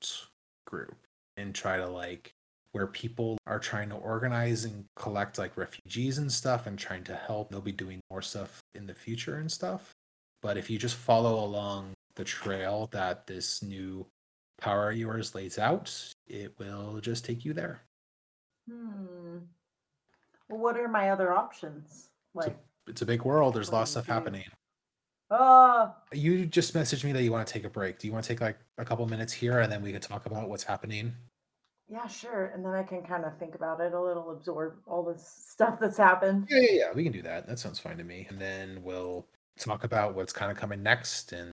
group 0.66 0.96
and 1.36 1.54
try 1.54 1.76
to 1.76 1.86
like 1.86 2.32
where 2.72 2.86
people 2.86 3.36
are 3.46 3.58
trying 3.58 3.88
to 3.88 3.96
organize 3.96 4.64
and 4.64 4.84
collect 4.96 5.38
like 5.38 5.56
refugees 5.56 6.18
and 6.18 6.30
stuff 6.30 6.66
and 6.66 6.78
trying 6.78 7.04
to 7.04 7.14
help. 7.14 7.50
They'll 7.50 7.60
be 7.60 7.72
doing 7.72 8.00
more 8.10 8.22
stuff 8.22 8.60
in 8.74 8.86
the 8.86 8.94
future 8.94 9.38
and 9.38 9.50
stuff. 9.50 9.90
But 10.42 10.56
if 10.56 10.70
you 10.70 10.78
just 10.78 10.96
follow 10.96 11.44
along 11.44 11.92
the 12.14 12.24
trail 12.24 12.88
that 12.92 13.26
this 13.26 13.62
new 13.62 14.06
power 14.60 14.92
yours 14.92 15.34
lays 15.34 15.58
out, 15.58 15.92
it 16.28 16.52
will 16.58 17.00
just 17.00 17.24
take 17.24 17.44
you 17.44 17.52
there. 17.52 17.80
Hmm. 18.68 19.38
Well, 20.48 20.58
what 20.60 20.76
are 20.76 20.88
my 20.88 21.10
other 21.10 21.32
options? 21.32 22.08
Like, 22.34 22.56
It's 22.86 23.02
a 23.02 23.06
big 23.06 23.22
world. 23.24 23.54
There's 23.54 23.72
lots 23.72 23.90
of 23.90 24.04
stuff 24.04 24.06
do? 24.06 24.12
happening. 24.12 24.44
oh, 25.30 25.94
You 26.12 26.46
just 26.46 26.74
messaged 26.74 27.04
me 27.04 27.12
that 27.12 27.22
you 27.22 27.32
want 27.32 27.46
to 27.46 27.52
take 27.52 27.64
a 27.64 27.70
break. 27.70 27.98
Do 27.98 28.06
you 28.06 28.12
want 28.12 28.24
to 28.24 28.28
take 28.28 28.40
like 28.40 28.58
a 28.78 28.84
couple 28.84 29.06
minutes 29.06 29.32
here 29.32 29.60
and 29.60 29.70
then 29.70 29.82
we 29.82 29.92
can 29.92 30.00
talk 30.00 30.26
about 30.26 30.48
what's 30.48 30.64
happening? 30.64 31.14
yeah, 31.92 32.06
sure. 32.06 32.52
And 32.54 32.64
then 32.64 32.72
I 32.72 32.84
can 32.84 33.02
kind 33.02 33.24
of 33.24 33.36
think 33.38 33.56
about 33.56 33.80
it 33.80 33.92
a 33.92 34.00
little, 34.00 34.30
absorb 34.30 34.76
all 34.86 35.02
this 35.02 35.26
stuff 35.48 35.80
that's 35.80 35.96
happened. 35.96 36.46
Yeah, 36.48 36.60
yeah, 36.60 36.72
yeah. 36.72 36.92
We 36.94 37.02
can 37.02 37.10
do 37.12 37.22
that. 37.22 37.48
That 37.48 37.58
sounds 37.58 37.80
fine 37.80 37.98
to 37.98 38.04
me. 38.04 38.26
And 38.30 38.40
then 38.40 38.80
we'll 38.84 39.26
talk 39.58 39.82
about 39.82 40.14
what's 40.14 40.32
kind 40.32 40.52
of 40.52 40.56
coming 40.56 40.84
next, 40.84 41.32
and 41.32 41.50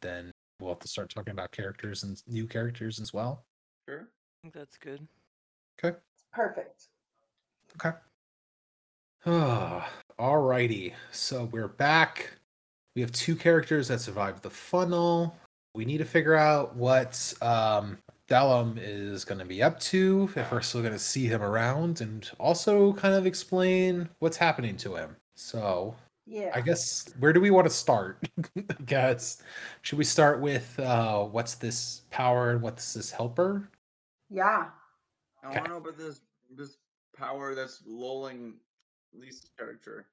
then 0.00 0.32
we'll 0.60 0.70
have 0.70 0.78
to 0.80 0.88
start 0.88 1.10
talking 1.10 1.32
about 1.32 1.52
characters 1.52 2.02
and 2.02 2.22
new 2.26 2.46
characters 2.46 3.00
as 3.00 3.12
well. 3.12 3.44
Sure. 3.88 4.02
I 4.02 4.36
think 4.42 4.54
that's 4.54 4.76
good. 4.76 5.06
Okay. 5.82 5.96
Perfect. 6.32 6.88
Okay. 7.76 7.96
Ah, 9.26 9.90
alrighty. 10.18 10.92
So 11.10 11.48
we're 11.50 11.68
back. 11.68 12.30
We 12.94 13.02
have 13.02 13.10
two 13.10 13.34
characters 13.34 13.88
that 13.88 14.00
survived 14.00 14.42
the 14.42 14.48
funnel. 14.48 15.36
We 15.74 15.84
need 15.84 15.98
to 15.98 16.04
figure 16.04 16.36
out 16.36 16.76
what 16.76 17.34
um 17.42 17.98
Dallum 18.28 18.78
is 18.80 19.24
going 19.24 19.38
to 19.38 19.44
be 19.44 19.62
up 19.62 19.80
to, 19.80 20.30
if 20.36 20.52
we're 20.52 20.60
still 20.60 20.82
going 20.82 20.92
to 20.92 20.98
see 20.98 21.26
him 21.26 21.42
around, 21.42 22.00
and 22.02 22.30
also 22.38 22.92
kind 22.92 23.14
of 23.14 23.26
explain 23.26 24.08
what's 24.18 24.36
happening 24.36 24.76
to 24.78 24.94
him. 24.94 25.16
So 25.34 25.94
Yeah. 26.28 26.50
I 26.54 26.60
guess 26.60 27.08
where 27.18 27.32
do 27.32 27.40
we 27.40 27.50
want 27.50 27.66
to 27.66 27.72
start? 27.72 28.28
I 28.56 28.82
guess 28.84 29.42
should 29.82 29.98
we 29.98 30.04
start 30.04 30.40
with 30.40 30.78
uh 30.78 31.24
what's 31.24 31.54
this 31.54 32.02
power 32.10 32.50
and 32.50 32.62
what's 32.62 32.92
this 32.94 33.10
helper? 33.10 33.70
yeah. 34.30 34.66
I 35.42 35.46
Okay. 35.46 35.54
want 35.60 35.64
to 35.64 35.70
know 35.70 35.76
about 35.78 35.96
this 35.96 36.20
this 36.54 36.76
power 37.16 37.54
that's 37.54 37.82
lulling 37.86 38.54
Lisa's 39.14 39.50
character. 39.58 40.06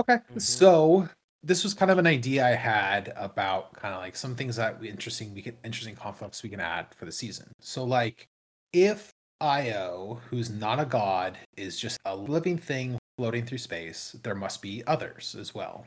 Okay. 0.00 0.18
Mhm. 0.32 0.40
So 0.40 1.08
this 1.42 1.64
was 1.64 1.74
kind 1.74 1.90
of 1.90 1.98
an 1.98 2.06
idea 2.06 2.44
I 2.46 2.54
had 2.54 3.12
about 3.16 3.72
kind 3.74 3.94
of 3.94 4.00
like 4.00 4.16
some 4.16 4.34
things 4.36 4.56
that 4.56 4.78
we 4.78 4.88
interesting 4.88 5.34
we 5.34 5.42
can 5.42 5.56
interesting 5.64 5.96
conflicts 5.96 6.42
we 6.42 6.50
can 6.50 6.60
add 6.60 6.94
for 6.94 7.04
the 7.04 7.12
season. 7.12 7.50
So 7.60 7.84
like 7.84 8.28
if 8.72 9.10
Io, 9.40 10.20
who's 10.30 10.50
not 10.50 10.80
a 10.80 10.84
god, 10.84 11.38
is 11.56 11.78
just 11.78 11.98
a 12.04 12.14
living 12.14 12.58
thing 12.58 12.97
floating 13.18 13.44
through 13.44 13.58
space, 13.58 14.14
there 14.22 14.36
must 14.36 14.62
be 14.62 14.84
others 14.86 15.34
as 15.38 15.52
well. 15.52 15.84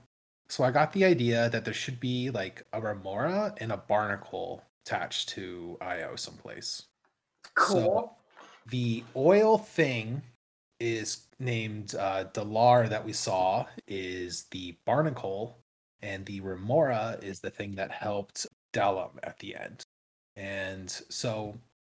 So 0.49 0.66
I 0.66 0.72
got 0.72 0.91
the 0.91 1.06
idea 1.06 1.49
that 1.49 1.64
there 1.64 1.74
should 1.74 1.98
be 2.02 2.30
like 2.30 2.66
a 2.74 2.82
remora 2.82 3.56
and 3.60 3.72
a 3.72 3.78
barnacle 3.78 4.62
attached 4.86 5.30
to 5.30 5.78
Io 5.80 6.18
someplace. 6.18 6.84
Cool. 7.56 8.18
The 8.70 9.02
oil 9.16 9.58
thing 9.58 10.22
is 10.82 11.28
named 11.40 11.95
uh, 11.95 12.26
Delar 12.34 12.90
that 12.90 13.06
we 13.06 13.14
saw 13.14 13.66
is 13.88 14.44
the 14.52 14.76
barnacle, 14.86 15.58
and 16.02 16.26
the 16.26 16.41
remora 16.41 17.18
is 17.22 17.40
the 17.40 17.49
thing 17.49 17.76
that 17.76 17.91
helped 17.91 18.45
Dallum 18.74 19.12
at 19.24 19.40
the 19.40 19.56
end. 19.56 19.84
And 20.36 20.90
so 20.90 21.56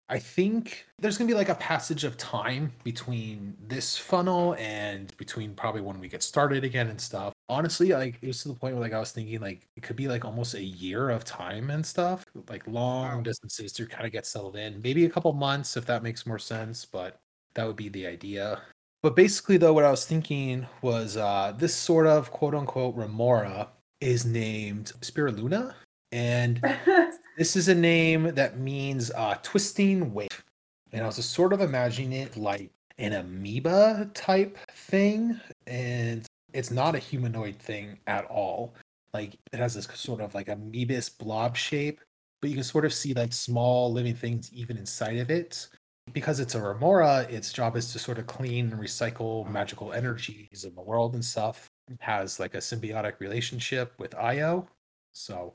I 0.08 0.18
think 0.18 0.86
there's 0.98 1.16
gonna 1.16 1.28
be 1.28 1.34
like 1.34 1.48
a 1.48 1.54
passage 1.54 2.04
of 2.04 2.16
time 2.18 2.72
between 2.84 3.56
this 3.66 3.96
funnel 3.96 4.54
and 4.58 5.16
between 5.16 5.54
probably 5.54 5.80
when 5.80 5.98
we 5.98 6.08
get 6.08 6.22
started 6.22 6.62
again 6.64 6.88
and 6.88 7.00
stuff. 7.00 7.32
Honestly, 7.48 7.90
like 7.92 8.18
it 8.20 8.26
was 8.26 8.42
to 8.42 8.48
the 8.48 8.54
point 8.54 8.74
where 8.74 8.82
like 8.82 8.92
I 8.92 9.00
was 9.00 9.12
thinking 9.12 9.40
like 9.40 9.66
it 9.76 9.82
could 9.82 9.96
be 9.96 10.08
like 10.08 10.24
almost 10.24 10.54
a 10.54 10.62
year 10.62 11.10
of 11.10 11.24
time 11.24 11.70
and 11.70 11.84
stuff, 11.84 12.24
like 12.48 12.66
long 12.66 13.16
Wow. 13.16 13.20
distances 13.22 13.72
to 13.74 13.86
kind 13.86 14.04
of 14.06 14.12
get 14.12 14.26
settled 14.26 14.56
in. 14.56 14.80
Maybe 14.82 15.04
a 15.06 15.10
couple 15.10 15.32
months 15.32 15.76
if 15.76 15.86
that 15.86 16.02
makes 16.02 16.26
more 16.26 16.38
sense, 16.38 16.84
but 16.84 17.18
that 17.54 17.66
would 17.66 17.76
be 17.76 17.88
the 17.88 18.06
idea. 18.06 18.60
But 19.02 19.16
basically, 19.16 19.58
though, 19.58 19.72
what 19.74 19.84
I 19.84 19.90
was 19.90 20.06
thinking 20.06 20.66
was 20.80 21.16
uh, 21.16 21.52
this 21.56 21.74
sort 21.74 22.06
of 22.06 22.30
quote 22.30 22.54
unquote 22.54 22.94
remora 22.94 23.68
is 24.00 24.24
named 24.24 24.92
Spiruluna, 25.00 25.74
and 26.12 26.60
this 27.36 27.56
is 27.56 27.68
a 27.68 27.74
name 27.74 28.34
that 28.34 28.58
means 28.58 29.10
uh, 29.14 29.36
twisting 29.42 30.12
wave. 30.12 30.44
And 30.92 31.02
I 31.02 31.06
was 31.06 31.16
just 31.16 31.32
sort 31.32 31.52
of 31.52 31.60
imagining 31.60 32.12
it 32.12 32.36
like 32.36 32.70
an 32.98 33.12
amoeba 33.14 34.10
type 34.14 34.56
thing, 34.72 35.40
and 35.66 36.24
it's 36.52 36.70
not 36.70 36.94
a 36.94 36.98
humanoid 36.98 37.56
thing 37.56 37.98
at 38.06 38.24
all. 38.26 38.74
Like 39.12 39.36
it 39.52 39.58
has 39.58 39.74
this 39.74 39.88
sort 39.94 40.20
of 40.20 40.34
like 40.34 40.46
amoebus 40.46 41.16
blob 41.18 41.56
shape, 41.56 42.00
but 42.40 42.50
you 42.50 42.56
can 42.56 42.64
sort 42.64 42.84
of 42.84 42.92
see 42.92 43.14
like 43.14 43.32
small 43.32 43.92
living 43.92 44.14
things 44.14 44.50
even 44.52 44.76
inside 44.76 45.18
of 45.18 45.30
it 45.30 45.68
because 46.12 46.40
it's 46.40 46.54
a 46.54 46.60
remora, 46.60 47.26
its 47.30 47.52
job 47.52 47.76
is 47.76 47.92
to 47.92 47.98
sort 47.98 48.18
of 48.18 48.26
clean 48.26 48.72
and 48.72 48.80
recycle 48.80 49.48
magical 49.50 49.92
energies 49.92 50.64
in 50.64 50.74
the 50.74 50.82
world 50.82 51.14
and 51.14 51.24
stuff. 51.24 51.70
It 51.90 51.98
has 52.00 52.38
like 52.38 52.54
a 52.54 52.58
symbiotic 52.58 53.20
relationship 53.20 53.92
with 53.98 54.14
Io. 54.14 54.68
So 55.12 55.54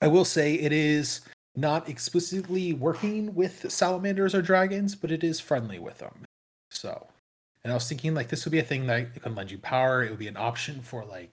I 0.00 0.08
will 0.08 0.24
say 0.24 0.54
it 0.54 0.72
is 0.72 1.20
not 1.56 1.88
explicitly 1.88 2.72
working 2.72 3.34
with 3.34 3.70
salamanders 3.70 4.34
or 4.34 4.42
dragons, 4.42 4.94
but 4.94 5.10
it 5.10 5.22
is 5.22 5.40
friendly 5.40 5.78
with 5.78 5.98
them. 5.98 6.24
So, 6.70 7.06
and 7.62 7.72
I 7.72 7.74
was 7.74 7.88
thinking 7.88 8.14
like 8.14 8.28
this 8.28 8.44
would 8.44 8.52
be 8.52 8.58
a 8.58 8.64
thing 8.64 8.86
that 8.86 9.22
can 9.22 9.34
lend 9.34 9.50
you 9.50 9.58
power. 9.58 10.02
It 10.02 10.10
would 10.10 10.18
be 10.18 10.28
an 10.28 10.36
option 10.36 10.80
for 10.82 11.04
like 11.04 11.30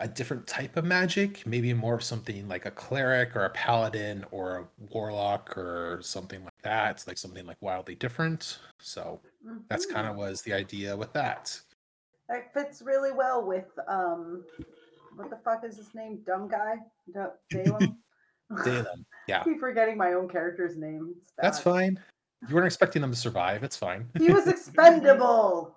a 0.00 0.08
different 0.08 0.46
type 0.46 0.76
of 0.76 0.84
magic, 0.84 1.46
maybe 1.46 1.72
more 1.72 1.94
of 1.94 2.02
something 2.02 2.48
like 2.48 2.66
a 2.66 2.70
cleric 2.70 3.36
or 3.36 3.44
a 3.44 3.50
paladin 3.50 4.24
or 4.30 4.56
a 4.56 4.92
warlock 4.92 5.56
or 5.56 6.00
something 6.02 6.42
like 6.42 6.62
that, 6.62 6.92
It's 6.92 7.06
like 7.06 7.18
something 7.18 7.46
like 7.46 7.56
wildly 7.60 7.94
different. 7.94 8.58
So 8.80 9.20
that's 9.68 9.86
kind 9.86 10.06
of 10.06 10.16
was 10.16 10.42
the 10.42 10.52
idea 10.52 10.96
with 10.96 11.12
that. 11.12 11.58
that 12.28 12.52
fits 12.52 12.82
really 12.82 13.12
well 13.12 13.46
with 13.46 13.68
um, 13.88 14.44
what 15.16 15.30
the 15.30 15.36
fuck 15.44 15.64
is 15.64 15.76
his 15.76 15.94
name? 15.94 16.20
Dumb 16.26 16.48
guy, 16.48 16.76
Du- 17.12 17.32
Dalem. 17.52 17.96
Dalen. 18.64 19.06
Yeah, 19.26 19.40
I 19.40 19.44
keep 19.44 19.58
forgetting 19.60 19.96
my 19.96 20.12
own 20.12 20.28
character's 20.28 20.76
name. 20.76 21.14
That's 21.38 21.58
fine. 21.58 21.98
You 22.48 22.54
weren't 22.54 22.66
expecting 22.66 23.00
them 23.02 23.10
to 23.10 23.16
survive. 23.16 23.64
It's 23.64 23.76
fine. 23.76 24.08
He 24.18 24.30
was 24.32 24.46
expendable. 24.48 25.74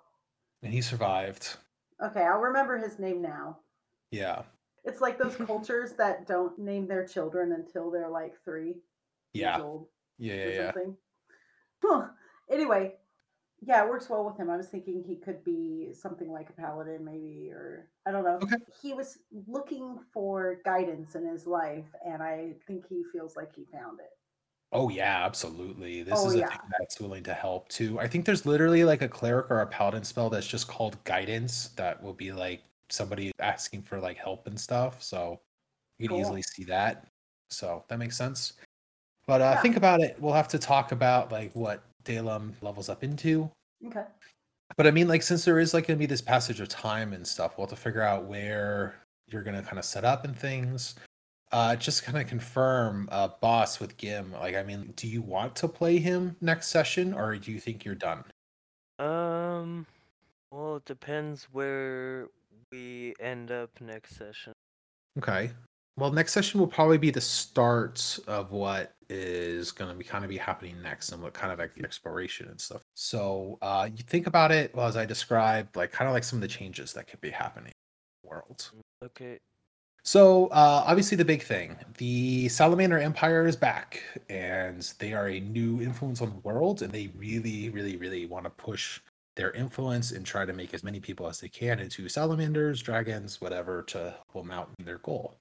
and 0.64 0.74
he 0.74 0.82
survived. 0.82 1.56
Okay, 2.04 2.22
I'll 2.22 2.40
remember 2.42 2.78
his 2.78 3.00
name 3.00 3.22
now. 3.22 3.58
Yeah. 4.12 4.42
It's 4.84 5.02
like 5.02 5.18
those 5.18 5.36
cultures 5.48 5.94
that 5.98 6.28
don't 6.28 6.58
name 6.60 6.88
their 6.88 7.06
children 7.06 7.54
until 7.54 7.90
they're 7.90 8.10
like 8.10 8.36
three 8.44 8.76
Yeah. 9.34 9.56
years 9.58 9.64
old 9.66 9.88
Yeah. 10.18 10.34
Yeah. 10.36 10.48
Yeah. 10.50 10.66
something. 10.74 10.98
Huh. 11.84 12.08
Anyway, 12.52 12.96
yeah, 13.62 13.84
it 13.84 13.90
works 13.90 14.10
well 14.10 14.26
with 14.26 14.38
him. 14.38 14.50
I 14.50 14.58
was 14.58 14.68
thinking 14.68 15.04
he 15.04 15.16
could 15.16 15.44
be 15.44 15.90
something 15.94 16.32
like 16.32 16.50
a 16.50 16.54
paladin, 16.54 17.04
maybe, 17.04 17.50
or 17.52 17.90
I 18.06 18.12
don't 18.12 18.24
know. 18.24 18.40
Okay. 18.44 18.58
He 18.82 18.94
was 18.94 19.20
looking 19.48 20.00
for 20.14 20.62
guidance 20.64 21.16
in 21.16 21.26
his 21.26 21.48
life, 21.48 21.86
and 22.06 22.22
I 22.22 22.54
think 22.68 22.86
he 22.88 23.04
feels 23.12 23.36
like 23.36 23.56
he 23.56 23.66
found 23.72 24.00
it. 24.00 24.12
Oh 24.74 24.90
yeah, 24.90 25.26
absolutely. 25.26 26.04
This 26.04 26.20
Oh, 26.20 26.28
is 26.28 26.36
a 26.36 26.40
yeah. 26.40 26.50
thing 26.50 26.60
that's 26.78 27.00
willing 27.00 27.24
to 27.24 27.34
help 27.34 27.70
too. 27.70 28.00
I 28.00 28.08
think 28.08 28.26
there's 28.26 28.46
literally 28.46 28.84
like 28.84 29.02
a 29.02 29.08
cleric 29.08 29.50
or 29.50 29.62
a 29.62 29.68
paladin 29.68 30.04
spell 30.04 30.30
that's 30.30 30.48
just 30.48 30.68
called 30.68 31.02
guidance 31.06 31.70
that 31.70 32.02
will 32.04 32.14
be 32.14 32.32
like 32.34 32.64
somebody 32.90 33.32
asking 33.40 33.84
for 33.84 34.00
like 34.00 34.18
help 34.18 34.46
and 34.46 34.60
stuff. 34.60 35.02
So 35.02 35.42
you 36.00 36.08
can 36.10 36.16
Cool. 36.16 36.22
easily 36.22 36.42
see 36.44 36.64
that. 36.66 37.08
So 37.50 37.86
that 37.90 38.00
makes 38.00 38.18
sense. 38.18 38.54
But 39.28 39.42
uh, 39.42 39.56
Yeah. 39.56 39.62
think 39.62 39.78
about 39.78 40.02
it. 40.02 40.22
We'll 40.22 40.34
have 40.34 40.50
to 40.50 40.60
talk 40.60 40.92
about 40.94 41.32
like 41.32 41.54
what 41.56 41.84
Dalem 42.08 42.54
levels 42.62 42.90
up 42.90 43.04
into. 43.04 43.52
Okay. 43.86 44.06
But 44.76 44.88
I 44.88 44.92
mean, 44.92 45.08
like, 45.08 45.24
since 45.24 45.46
there 45.46 45.60
is 45.60 45.74
like 45.74 45.88
gonna 45.88 45.98
be 45.98 46.06
this 46.06 46.22
passage 46.22 46.60
of 46.60 46.68
time 46.70 47.14
and 47.14 47.26
stuff, 47.26 47.58
we'll 47.58 47.68
have 47.68 47.78
to 47.78 47.82
figure 47.82 48.02
out 48.02 48.26
where 48.26 48.96
you're 49.28 49.44
gonna 49.44 49.62
kind 49.64 49.80
of 49.80 49.86
set 49.86 50.06
up 50.06 50.24
and 50.26 50.38
things. 50.38 50.96
Uh, 51.52 51.76
just 51.78 52.04
kind 52.04 52.18
of 52.18 52.28
confirm, 52.28 53.08
uh, 53.12 53.30
boss 53.40 53.80
with 53.80 53.96
Gim. 53.98 54.34
Like, 54.34 54.56
I 54.56 54.64
mean, 54.64 54.94
do 54.98 55.08
you 55.08 55.22
want 55.22 55.56
to 55.58 55.68
play 55.70 55.98
him 55.98 56.36
next 56.42 56.68
session, 56.68 57.14
or 57.14 57.38
do 57.38 57.52
you 57.54 57.60
think 57.60 57.86
you're 57.86 57.96
done? 57.96 58.24
Um, 59.00 59.86
well, 60.52 60.76
it 60.78 60.86
depends 60.86 61.48
where 61.54 62.28
we 62.72 63.14
end 63.22 63.52
up 63.52 63.70
next 63.80 64.18
session. 64.18 64.52
Okay. 65.18 65.52
well, 65.98 66.12
next 66.12 66.34
session 66.34 66.60
will 66.60 66.68
probably 66.68 66.98
be 66.98 67.12
the 67.12 67.22
start 67.22 68.20
of 68.28 68.52
what 68.52 68.94
is 69.10 69.72
going 69.72 69.92
to 69.92 69.98
be 69.98 70.04
kind 70.04 70.24
of 70.24 70.30
be 70.30 70.38
happening 70.38 70.82
next 70.82 71.12
and 71.12 71.22
what 71.22 71.34
kind 71.34 71.52
of 71.52 71.60
like 71.60 71.72
exploration 71.84 72.48
and 72.50 72.60
stuff. 72.60 72.82
So 72.96 73.58
uh, 73.62 73.90
you 73.96 74.04
think 74.04 74.28
about 74.28 74.52
it, 74.52 74.76
well, 74.76 74.88
as 74.88 74.98
I 74.98 75.06
described, 75.06 75.76
like 75.76 75.92
kind 75.92 76.08
of 76.08 76.14
like 76.14 76.24
some 76.24 76.38
of 76.38 76.42
the 76.42 76.48
changes 76.48 76.94
that 76.94 77.08
could 77.08 77.22
be 77.22 77.30
happening 77.30 77.72
in 77.72 78.24
the 78.24 78.30
world. 78.30 78.72
Okay. 79.04 79.38
So 80.04 80.48
uh, 80.48 80.84
obviously 80.88 81.18
the 81.18 81.26
big 81.26 81.44
thing, 81.44 81.76
the 81.98 82.48
Salamander 82.48 82.98
Empire 82.98 83.46
is 83.46 83.58
back, 83.58 84.02
and 84.30 84.82
they 85.00 85.14
are 85.14 85.28
a 85.28 85.42
new 85.42 85.82
influence 85.82 86.22
on 86.22 86.30
the 86.30 86.40
world, 86.48 86.82
and 86.82 86.94
they 86.94 87.08
really, 87.18 87.70
really, 87.70 87.98
really 87.98 88.26
want 88.26 88.46
to 88.46 88.50
push 88.50 89.02
their 89.36 89.52
influence 89.52 90.12
and 90.12 90.26
try 90.26 90.46
to 90.46 90.54
make 90.54 90.74
as 90.74 90.84
many 90.84 91.00
people 91.00 91.28
as 91.28 91.40
they 91.40 91.50
can 91.50 91.80
into 91.80 92.08
salamanders, 92.08 92.82
dragons, 92.82 93.42
whatever, 93.42 93.84
to 93.84 94.16
help 94.32 94.46
them 94.46 94.52
out 94.52 94.70
in 94.80 94.86
their 94.86 94.98
goal. 95.00 95.36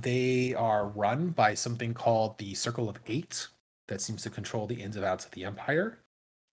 They 0.00 0.54
are 0.54 0.88
run 0.88 1.30
by 1.30 1.54
something 1.54 1.94
called 1.94 2.38
the 2.38 2.54
Circle 2.54 2.88
of 2.88 2.98
Eight 3.06 3.48
that 3.88 4.00
seems 4.00 4.22
to 4.22 4.30
control 4.30 4.66
the 4.66 4.80
ins 4.80 4.96
and 4.96 5.04
outs 5.04 5.24
of 5.24 5.30
the 5.32 5.44
Empire. 5.44 5.98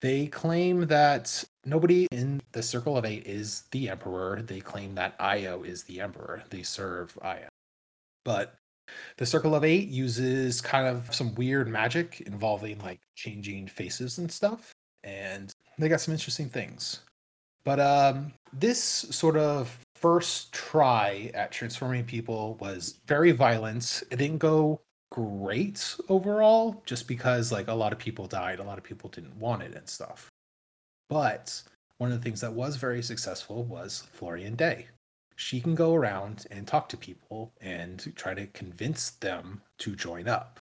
They 0.01 0.27
claim 0.27 0.87
that 0.87 1.43
nobody 1.65 2.07
in 2.11 2.41
the 2.51 2.63
Circle 2.63 2.97
of 2.97 3.05
Eight 3.05 3.25
is 3.27 3.63
the 3.71 3.89
Emperor. 3.89 4.41
They 4.41 4.59
claim 4.59 4.95
that 4.95 5.15
Io 5.19 5.63
is 5.63 5.83
the 5.83 6.01
Emperor. 6.01 6.43
They 6.49 6.63
serve 6.63 7.17
Io. 7.21 7.47
But 8.25 8.55
the 9.17 9.25
Circle 9.25 9.55
of 9.55 9.63
Eight 9.63 9.89
uses 9.89 10.59
kind 10.59 10.87
of 10.87 11.13
some 11.13 11.35
weird 11.35 11.67
magic 11.67 12.21
involving 12.21 12.79
like 12.79 12.99
changing 13.15 13.67
faces 13.67 14.17
and 14.17 14.31
stuff. 14.31 14.71
And 15.03 15.53
they 15.77 15.87
got 15.87 16.01
some 16.01 16.13
interesting 16.13 16.49
things. 16.49 17.01
But 17.63 17.79
um, 17.79 18.33
this 18.53 18.81
sort 18.81 19.37
of 19.37 19.77
first 20.01 20.51
try 20.51 21.31
at 21.33 21.51
transforming 21.51 22.03
people 22.03 22.55
was 22.59 22.99
very 23.07 23.31
violent. 23.31 24.03
It 24.09 24.17
didn't 24.17 24.39
go 24.39 24.81
great 25.11 25.95
overall, 26.09 26.81
just 26.85 27.07
because 27.07 27.51
like 27.51 27.67
a 27.67 27.73
lot 27.73 27.93
of 27.93 27.99
people 27.99 28.25
died, 28.25 28.59
a 28.59 28.63
lot 28.63 28.77
of 28.77 28.83
people 28.83 29.09
didn't 29.09 29.37
want 29.37 29.61
it 29.61 29.75
and 29.75 29.87
stuff. 29.87 30.29
But 31.07 31.61
one 31.97 32.11
of 32.11 32.17
the 32.17 32.23
things 32.23 32.41
that 32.41 32.53
was 32.53 32.77
very 32.77 33.03
successful 33.03 33.63
was 33.63 34.07
Florian 34.11 34.55
Day. 34.55 34.87
She 35.35 35.61
can 35.61 35.75
go 35.75 35.93
around 35.93 36.45
and 36.49 36.67
talk 36.67 36.89
to 36.89 36.97
people 36.97 37.51
and 37.61 38.11
try 38.15 38.33
to 38.33 38.47
convince 38.47 39.11
them 39.11 39.61
to 39.79 39.95
join 39.95 40.27
up. 40.27 40.59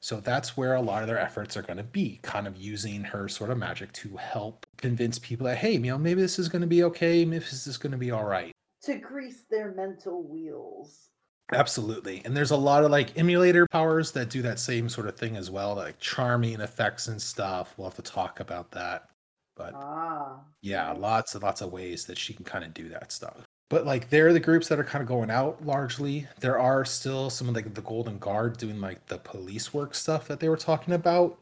So 0.00 0.18
that's 0.18 0.56
where 0.56 0.74
a 0.74 0.80
lot 0.80 1.02
of 1.02 1.08
their 1.08 1.18
efforts 1.18 1.56
are 1.56 1.62
going 1.62 1.76
to 1.76 1.84
be, 1.84 2.18
kind 2.22 2.48
of 2.48 2.56
using 2.56 3.04
her 3.04 3.28
sort 3.28 3.50
of 3.50 3.58
magic 3.58 3.92
to 3.92 4.16
help 4.16 4.66
convince 4.76 5.18
people 5.18 5.46
that, 5.46 5.58
hey, 5.58 5.72
you 5.72 5.78
know, 5.78 5.98
maybe 5.98 6.20
this 6.20 6.40
is 6.40 6.48
going 6.48 6.62
to 6.62 6.68
be 6.68 6.82
okay, 6.84 7.24
maybe 7.24 7.44
this 7.44 7.68
is 7.68 7.78
going 7.78 7.92
to 7.92 7.98
be 7.98 8.10
all 8.10 8.24
right. 8.24 8.52
To 8.84 8.96
grease 8.96 9.42
their 9.50 9.72
mental 9.72 10.22
wheels. 10.24 11.08
Absolutely. 11.52 12.22
And 12.24 12.36
there's 12.36 12.50
a 12.50 12.56
lot 12.56 12.82
of 12.84 12.90
like 12.90 13.16
emulator 13.18 13.66
powers 13.68 14.10
that 14.12 14.30
do 14.30 14.42
that 14.42 14.58
same 14.58 14.88
sort 14.88 15.06
of 15.06 15.16
thing 15.16 15.36
as 15.36 15.50
well, 15.50 15.74
like 15.74 15.98
charming 15.98 16.60
effects 16.60 17.08
and 17.08 17.20
stuff. 17.20 17.74
We'll 17.76 17.88
have 17.88 17.96
to 17.96 18.02
talk 18.02 18.40
about 18.40 18.70
that. 18.72 19.10
But 19.54 19.74
Ah. 19.74 20.40
yeah, 20.62 20.92
lots 20.92 21.34
and 21.34 21.42
lots 21.42 21.60
of 21.60 21.70
ways 21.72 22.06
that 22.06 22.16
she 22.16 22.32
can 22.32 22.44
kind 22.44 22.64
of 22.64 22.72
do 22.72 22.88
that 22.88 23.12
stuff. 23.12 23.44
But 23.68 23.86
like 23.86 24.08
they're 24.08 24.32
the 24.32 24.40
groups 24.40 24.68
that 24.68 24.78
are 24.80 24.84
kind 24.84 25.02
of 25.02 25.08
going 25.08 25.30
out 25.30 25.64
largely. 25.64 26.26
There 26.40 26.58
are 26.58 26.84
still 26.84 27.28
some 27.30 27.48
of 27.48 27.54
like 27.54 27.72
the 27.74 27.82
Golden 27.82 28.18
Guard 28.18 28.56
doing 28.56 28.80
like 28.80 29.06
the 29.06 29.18
police 29.18 29.74
work 29.74 29.94
stuff 29.94 30.26
that 30.28 30.40
they 30.40 30.48
were 30.48 30.56
talking 30.56 30.94
about. 30.94 31.38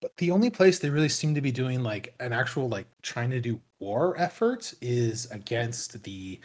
But 0.00 0.16
the 0.16 0.30
only 0.30 0.48
place 0.48 0.78
they 0.78 0.88
really 0.88 1.10
seem 1.10 1.34
to 1.34 1.42
be 1.42 1.52
doing 1.52 1.82
like 1.82 2.14
an 2.20 2.32
actual 2.32 2.68
like 2.68 2.86
trying 3.02 3.30
to 3.30 3.40
do 3.40 3.60
war 3.78 4.14
effort 4.18 4.72
is 4.80 5.30
against 5.30 6.02
the 6.02 6.40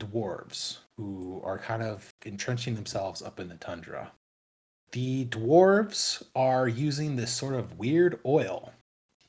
dwarves 0.00 0.78
who 0.96 1.40
are 1.44 1.58
kind 1.58 1.82
of 1.82 2.12
entrenching 2.24 2.74
themselves 2.74 3.22
up 3.22 3.38
in 3.38 3.48
the 3.48 3.54
tundra. 3.56 4.10
The 4.92 5.26
dwarves 5.26 6.22
are 6.34 6.66
using 6.66 7.14
this 7.14 7.32
sort 7.32 7.54
of 7.54 7.78
weird 7.78 8.18
oil 8.26 8.72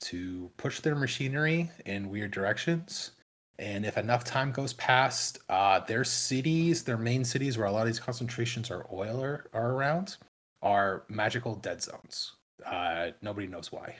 to 0.01 0.49
push 0.57 0.79
their 0.79 0.95
machinery 0.95 1.69
in 1.85 2.09
weird 2.09 2.31
directions. 2.31 3.11
And 3.59 3.85
if 3.85 3.97
enough 3.97 4.23
time 4.23 4.51
goes 4.51 4.73
past, 4.73 5.37
uh, 5.49 5.81
their 5.81 6.03
cities, 6.03 6.83
their 6.83 6.97
main 6.97 7.23
cities 7.23 7.57
where 7.57 7.67
a 7.67 7.71
lot 7.71 7.81
of 7.81 7.87
these 7.87 7.99
concentrations 7.99 8.71
are 8.71 8.87
oil 8.91 9.21
are, 9.21 9.45
are 9.53 9.73
around, 9.73 10.17
are 10.63 11.03
magical 11.09 11.55
dead 11.55 11.81
zones. 11.81 12.33
Uh, 12.65 13.11
nobody 13.21 13.45
knows 13.45 13.71
why. 13.71 13.95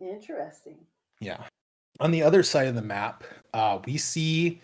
Interesting. 0.00 0.78
Yeah. 1.20 1.44
On 2.00 2.10
the 2.10 2.22
other 2.22 2.42
side 2.42 2.66
of 2.66 2.74
the 2.74 2.82
map, 2.82 3.24
uh, 3.54 3.78
we 3.84 3.96
see 3.96 4.60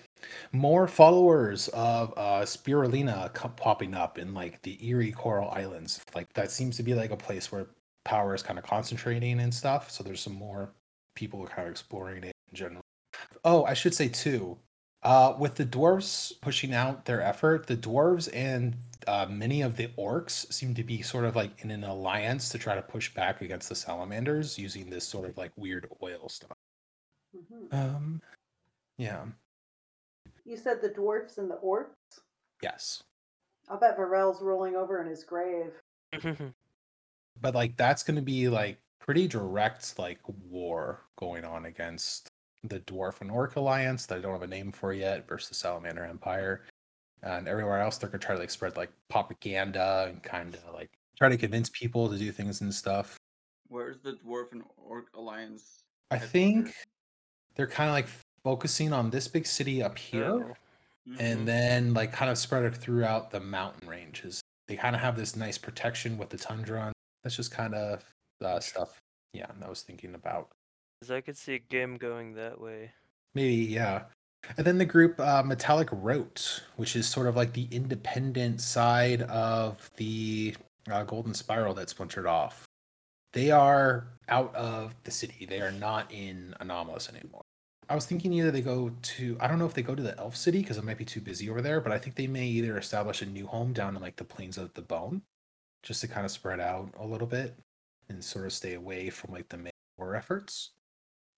more 0.53 0.87
followers 0.87 1.69
of 1.69 2.13
uh, 2.17 2.43
Spirulina 2.43 3.33
popping 3.57 3.95
up 3.95 4.19
in 4.19 4.35
like 4.35 4.61
the 4.63 4.79
Erie 4.87 5.13
Coral 5.13 5.51
Islands. 5.51 6.01
Like 6.15 6.33
that 6.35 6.51
seems 6.51 6.77
to 6.77 6.83
be 6.83 6.95
like 6.95 7.11
a 7.11 7.17
place 7.17 7.51
where 7.51 7.67
power 8.05 8.35
is 8.35 8.43
kind 8.43 8.59
of 8.59 8.65
concentrating 8.65 9.41
and 9.41 9.53
stuff. 9.53 9.91
So 9.91 10.05
there's 10.05 10.21
some 10.21 10.35
more 10.35 10.71
people 11.15 11.47
kind 11.47 11.67
of 11.67 11.73
exploring 11.73 12.25
it 12.25 12.33
in 12.51 12.57
general. 12.57 12.83
Oh, 13.45 13.65
I 13.65 13.75
should 13.75 13.95
say 13.95 14.09
too. 14.09 14.59
Uh, 15.03 15.37
with 15.39 15.55
the 15.55 15.67
dwarves 15.67 16.33
pushing 16.41 16.73
out 16.73 17.05
their 17.05 17.21
effort, 17.21 17.67
the 17.67 17.77
dwarves 17.77 18.29
and 18.33 18.75
uh, 19.07 19.27
many 19.29 19.61
of 19.61 19.77
the 19.77 19.89
orcs 19.99 20.51
seem 20.51 20.75
to 20.75 20.83
be 20.83 21.03
sort 21.03 21.27
of 21.27 21.37
like 21.37 21.63
in 21.63 21.71
an 21.71 21.85
alliance 21.85 22.49
to 22.49 22.59
try 22.59 22.75
to 22.75 22.81
push 22.81 23.13
back 23.13 23.43
against 23.43 23.69
the 23.69 23.75
salamanders 23.75 24.59
using 24.59 24.89
this 24.89 25.07
sort 25.07 25.29
of 25.29 25.37
like 25.37 25.53
weird 25.57 25.87
oil 26.03 26.29
stuff. 26.31 26.57
Mhm. 27.37 27.75
Um, 27.75 28.23
yeah, 28.97 29.27
You 30.45 30.57
said 30.57 30.81
the 30.81 30.89
dwarfs 30.89 31.39
and 31.39 31.51
the 31.51 31.59
orcs? 31.65 31.95
yes, 32.63 33.03
I'll 33.69 33.79
bet 33.79 33.97
Varel's 33.97 34.43
rolling 34.43 34.77
over 34.77 35.01
in 35.01 35.09
his 35.09 35.25
grave. 35.25 35.73
Mm-hmm. 36.15 36.47
but 37.41 37.55
like 37.57 37.77
that's 37.77 38.05
going 38.05 38.15
to 38.15 38.23
be 38.23 38.49
like 38.49 38.79
pretty 39.01 39.27
direct 39.27 39.99
like 39.99 40.21
war 40.49 41.03
going 41.17 41.45
on 41.45 41.67
against 41.67 42.29
the 42.63 42.79
dwarf 42.81 43.21
and 43.21 43.31
orc 43.31 43.57
alliance 43.57 44.07
that 44.07 44.19
I 44.19 44.21
don't 44.21 44.33
have 44.33 44.43
a 44.43 44.47
name 44.47 44.71
for 44.71 44.93
yet 44.93 45.29
versus 45.29 45.49
the 45.49 45.55
salamander 45.57 46.05
empire, 46.05 46.65
and 47.23 47.49
everywhere 47.49 47.81
else 47.81 47.99
they're 47.99 48.09
going 48.09 48.21
to 48.21 48.27
try 48.27 48.35
to 48.35 48.41
like 48.41 48.51
spread 48.51 48.77
like 48.77 48.91
propaganda 49.11 50.07
and 50.09 50.23
kind 50.23 50.55
of 50.55 50.75
like 50.75 50.91
try 51.19 51.29
to 51.29 51.37
convince 51.37 51.69
people 51.71 52.09
to 52.09 52.19
do 52.19 52.33
things 52.33 52.61
and 52.61 52.73
stuff. 52.75 53.17
Where's 53.69 53.99
the 54.01 54.13
Dwarf 54.25 54.53
and 54.53 54.63
Orc 54.77 55.09
Alliance? 55.15 55.81
I 56.11 56.19
think 56.19 56.73
they're 57.57 57.67
kind 57.67 57.89
of 57.89 57.95
like 57.95 58.07
focusing 58.45 58.93
on 58.93 59.11
this 59.11 59.27
big 59.27 59.47
city 59.47 59.83
up 59.83 59.99
here. 59.99 60.25
Oh. 60.31 60.57
And 61.19 61.47
then 61.47 61.93
like 61.93 62.13
kind 62.13 62.31
of 62.31 62.39
spread 62.39 62.65
it 62.65 62.75
throughout 62.77 63.31
the 63.31 63.41
mountain 63.41 63.89
ranges. 63.89 64.41
They 64.69 64.77
kind 64.77 64.95
of 64.95 65.03
have 65.03 65.17
this 65.17 65.37
nice 65.37 65.59
protection 65.59 66.17
with 66.17 66.31
the 66.31 66.39
tundra. 66.39 66.81
On. 66.81 66.93
That's 67.23 67.37
just 67.37 67.51
kind 67.51 67.75
of 67.75 68.05
uh, 68.43 68.61
stuff. 68.61 68.99
Yeah, 69.33 69.47
I 69.63 69.69
was 69.69 69.83
thinking 69.83 70.15
about. 70.15 70.49
'Cause 71.01 71.11
I 71.11 71.21
could 71.21 71.37
see 71.37 71.55
a 71.57 71.59
game 71.59 71.97
going 71.97 72.35
that 72.35 72.59
way. 72.59 72.93
Maybe 73.35 73.57
yeah. 73.57 74.05
And 74.57 74.67
then 74.67 74.79
the 74.79 74.85
group 74.87 75.19
uh, 75.21 75.43
Metallic 75.43 75.89
Row, 75.93 76.27
which 76.77 76.97
is 76.97 77.07
sort 77.07 77.27
of 77.27 77.37
like 77.37 77.53
the 77.53 77.69
independent 77.71 78.61
side 78.61 79.23
of 79.23 79.91
the 79.97 80.55
uh, 80.91 81.03
Golden 81.05 81.35
Spiral 81.35 81.75
that 81.75 81.91
splintered 81.91 82.27
off. 82.27 82.65
They 83.33 83.51
are 83.51 84.07
out 84.29 84.55
of 84.55 84.95
the 85.05 85.11
city. 85.11 85.45
They 85.45 85.61
are 85.61 85.73
not 85.73 86.11
in 86.13 86.55
Anomalous 86.61 87.09
anymore. 87.09 87.43
I 87.89 87.95
was 87.95 88.07
thinking 88.07 88.33
either 88.33 88.51
they 88.51 88.63
go 88.63 88.91
to 88.91 89.37
I 89.41 89.47
don't 89.47 89.59
know 89.59 89.67
if 89.67 89.75
they 89.75 89.83
go 89.83 89.95
to 89.95 90.03
the 90.03 90.19
Elf 90.19 90.37
City 90.37 90.61
because 90.61 90.79
it 90.79 90.85
might 90.85 90.99
be 90.99 91.05
too 91.05 91.21
busy 91.21 91.51
over 91.51 91.63
there, 91.63 91.81
but 91.81 91.93
I 91.93 91.99
think 91.99 92.17
they 92.17 92.27
may 92.27 92.47
either 92.47 92.79
establish 92.79 93.23
a 93.23 93.27
new 93.27 93.47
home 93.47 93.73
down 93.73 93.97
in 93.97 94.03
like 94.03 94.17
the 94.17 94.25
Plains 94.25 94.59
of 94.59 94.73
the 94.75 94.83
Bone, 94.83 95.23
just 95.83 96.01
to 96.01 96.09
kind 96.09 96.25
of 96.25 96.31
spread 96.31 96.61
out 96.61 96.91
a 96.99 97.07
little 97.07 97.27
bit 97.27 97.59
and 98.09 98.23
sort 98.23 98.47
of 98.47 98.53
stay 98.53 98.75
away 98.75 99.11
from 99.11 99.33
like 99.33 99.49
the 99.49 99.57
main 99.57 99.73
war 99.99 100.17
efforts. 100.17 100.71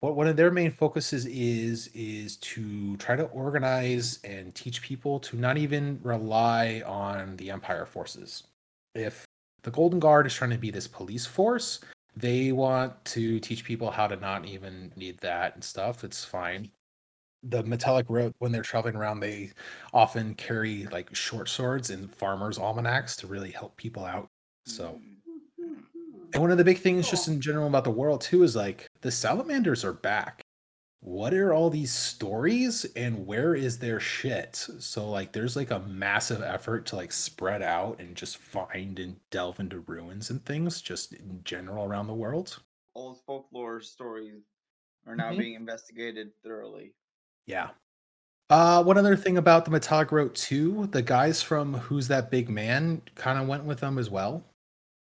What 0.00 0.14
one 0.14 0.26
of 0.28 0.36
their 0.36 0.50
main 0.50 0.70
focuses 0.70 1.26
is 1.26 1.88
is 1.88 2.36
to 2.38 2.96
try 2.98 3.16
to 3.16 3.24
organize 3.24 4.20
and 4.24 4.54
teach 4.54 4.82
people 4.82 5.18
to 5.20 5.36
not 5.36 5.56
even 5.56 5.98
rely 6.02 6.82
on 6.86 7.36
the 7.36 7.50
Empire 7.50 7.86
forces. 7.86 8.44
If 8.94 9.24
the 9.62 9.70
Golden 9.70 9.98
Guard 9.98 10.26
is 10.26 10.34
trying 10.34 10.50
to 10.50 10.58
be 10.58 10.70
this 10.70 10.86
police 10.86 11.26
force, 11.26 11.80
they 12.16 12.52
want 12.52 13.04
to 13.06 13.38
teach 13.40 13.64
people 13.64 13.90
how 13.90 14.06
to 14.06 14.16
not 14.16 14.46
even 14.46 14.92
need 14.96 15.18
that 15.18 15.54
and 15.54 15.62
stuff. 15.64 16.04
It's 16.04 16.24
fine. 16.24 16.72
The 17.42 17.62
metallic 17.62 18.06
row, 18.10 18.32
when 18.38 18.52
they're 18.52 18.62
traveling 18.62 18.96
around, 18.96 19.20
they 19.20 19.52
often 19.92 20.34
carry 20.34 20.86
like 20.86 21.14
short 21.14 21.48
swords 21.48 21.90
and 21.90 22.14
farmers' 22.14 22.58
almanacs 22.58 23.16
to 23.18 23.26
really 23.26 23.50
help 23.52 23.76
people 23.76 24.04
out. 24.04 24.28
So, 24.66 25.00
Mm. 25.00 25.22
and 26.32 26.42
one 26.42 26.50
of 26.50 26.58
the 26.58 26.64
big 26.64 26.78
things, 26.78 27.08
just 27.08 27.28
in 27.28 27.40
general 27.40 27.66
about 27.66 27.84
the 27.84 27.90
world 27.90 28.20
too, 28.20 28.42
is 28.42 28.54
like 28.56 28.86
the 29.00 29.10
salamanders 29.10 29.84
are 29.84 29.92
back. 29.92 30.42
What 31.06 31.32
are 31.32 31.54
all 31.54 31.70
these 31.70 31.94
stories 31.94 32.84
and 32.96 33.26
where 33.26 33.54
is 33.54 33.78
their 33.78 33.98
shit? 33.98 34.56
So, 34.56 35.08
like, 35.08 35.32
there's 35.32 35.56
like 35.56 35.70
a 35.70 35.78
massive 35.78 36.42
effort 36.42 36.84
to 36.86 36.96
like 36.96 37.12
spread 37.12 37.62
out 37.62 37.98
and 38.00 38.14
just 38.14 38.36
find 38.36 38.98
and 38.98 39.20
delve 39.30 39.58
into 39.60 39.80
ruins 39.80 40.28
and 40.28 40.44
things 40.44 40.82
just 40.82 41.14
in 41.14 41.42
general 41.44 41.86
around 41.86 42.08
the 42.08 42.14
world. 42.14 42.62
Old 42.96 43.22
folklore 43.22 43.80
stories 43.80 44.42
are 45.06 45.14
now 45.14 45.32
Mhm. 45.32 45.36
being 45.36 45.54
investigated 45.54 46.34
thoroughly. 46.42 46.96
Yeah. 47.46 47.70
Uh, 48.50 48.84
one 48.84 48.98
other 48.98 49.16
thing 49.16 49.38
about 49.38 49.64
the 49.66 49.72
Metallic 49.72 50.12
Row 50.12 50.28
2, 50.28 50.88
the 50.88 51.02
guys 51.02 51.42
from 51.42 51.74
Who's 51.74 52.08
That 52.08 52.30
Big 52.30 52.48
Man 52.50 53.02
kind 53.16 53.38
of 53.40 53.48
went 53.48 53.64
with 53.64 53.80
them 53.80 53.98
as 53.98 54.10
well 54.10 54.44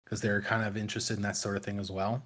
because 0.05 0.21
they're 0.23 0.43
kind 0.43 0.67
of 0.67 0.77
interested 0.77 1.17
in 1.17 1.23
that 1.25 1.37
sort 1.37 1.57
of 1.57 1.65
thing 1.65 1.81
as 1.81 1.91
well. 1.91 2.25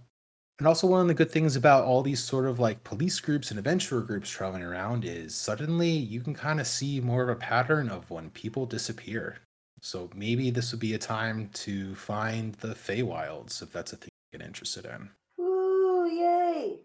And 0.58 0.68
also, 0.68 0.86
one 0.86 1.00
of 1.00 1.08
the 1.08 1.14
good 1.14 1.30
things 1.32 1.56
about 1.56 1.84
all 1.84 2.02
these 2.02 2.22
sort 2.22 2.46
of 2.46 2.60
like 2.60 2.84
police 2.84 3.18
groups 3.20 3.50
and 3.50 3.58
adventurer 3.58 4.02
groups 4.02 4.30
traveling 4.30 4.62
around 4.62 5.04
is 5.04 5.34
suddenly 5.34 5.90
you 5.90 6.20
can 6.20 6.34
kind 6.34 6.60
of 6.60 6.66
see 6.66 7.00
more 7.00 7.24
of 7.24 7.28
a 7.28 7.34
pattern 7.36 7.88
of 7.88 8.08
when 8.10 8.30
people 8.30 8.64
disappear. 8.66 9.38
So 9.80 10.08
maybe 10.14 10.50
this 10.50 10.70
would 10.72 10.80
be 10.80 10.94
a 10.94 10.98
time 10.98 11.50
to 11.54 11.94
find 11.96 12.54
the 12.56 12.68
Feywilds 12.74 13.62
if 13.62 13.72
that's 13.72 13.92
a 13.92 13.96
thing 13.96 14.10
you 14.32 14.38
get 14.38 14.46
interested 14.46 14.86
in. 14.86 15.10
Ooh, 15.40 16.06
yay! 16.10 16.78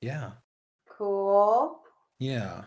Yeah. 0.00 0.32
Cool. 0.88 1.80
Yeah. 2.18 2.64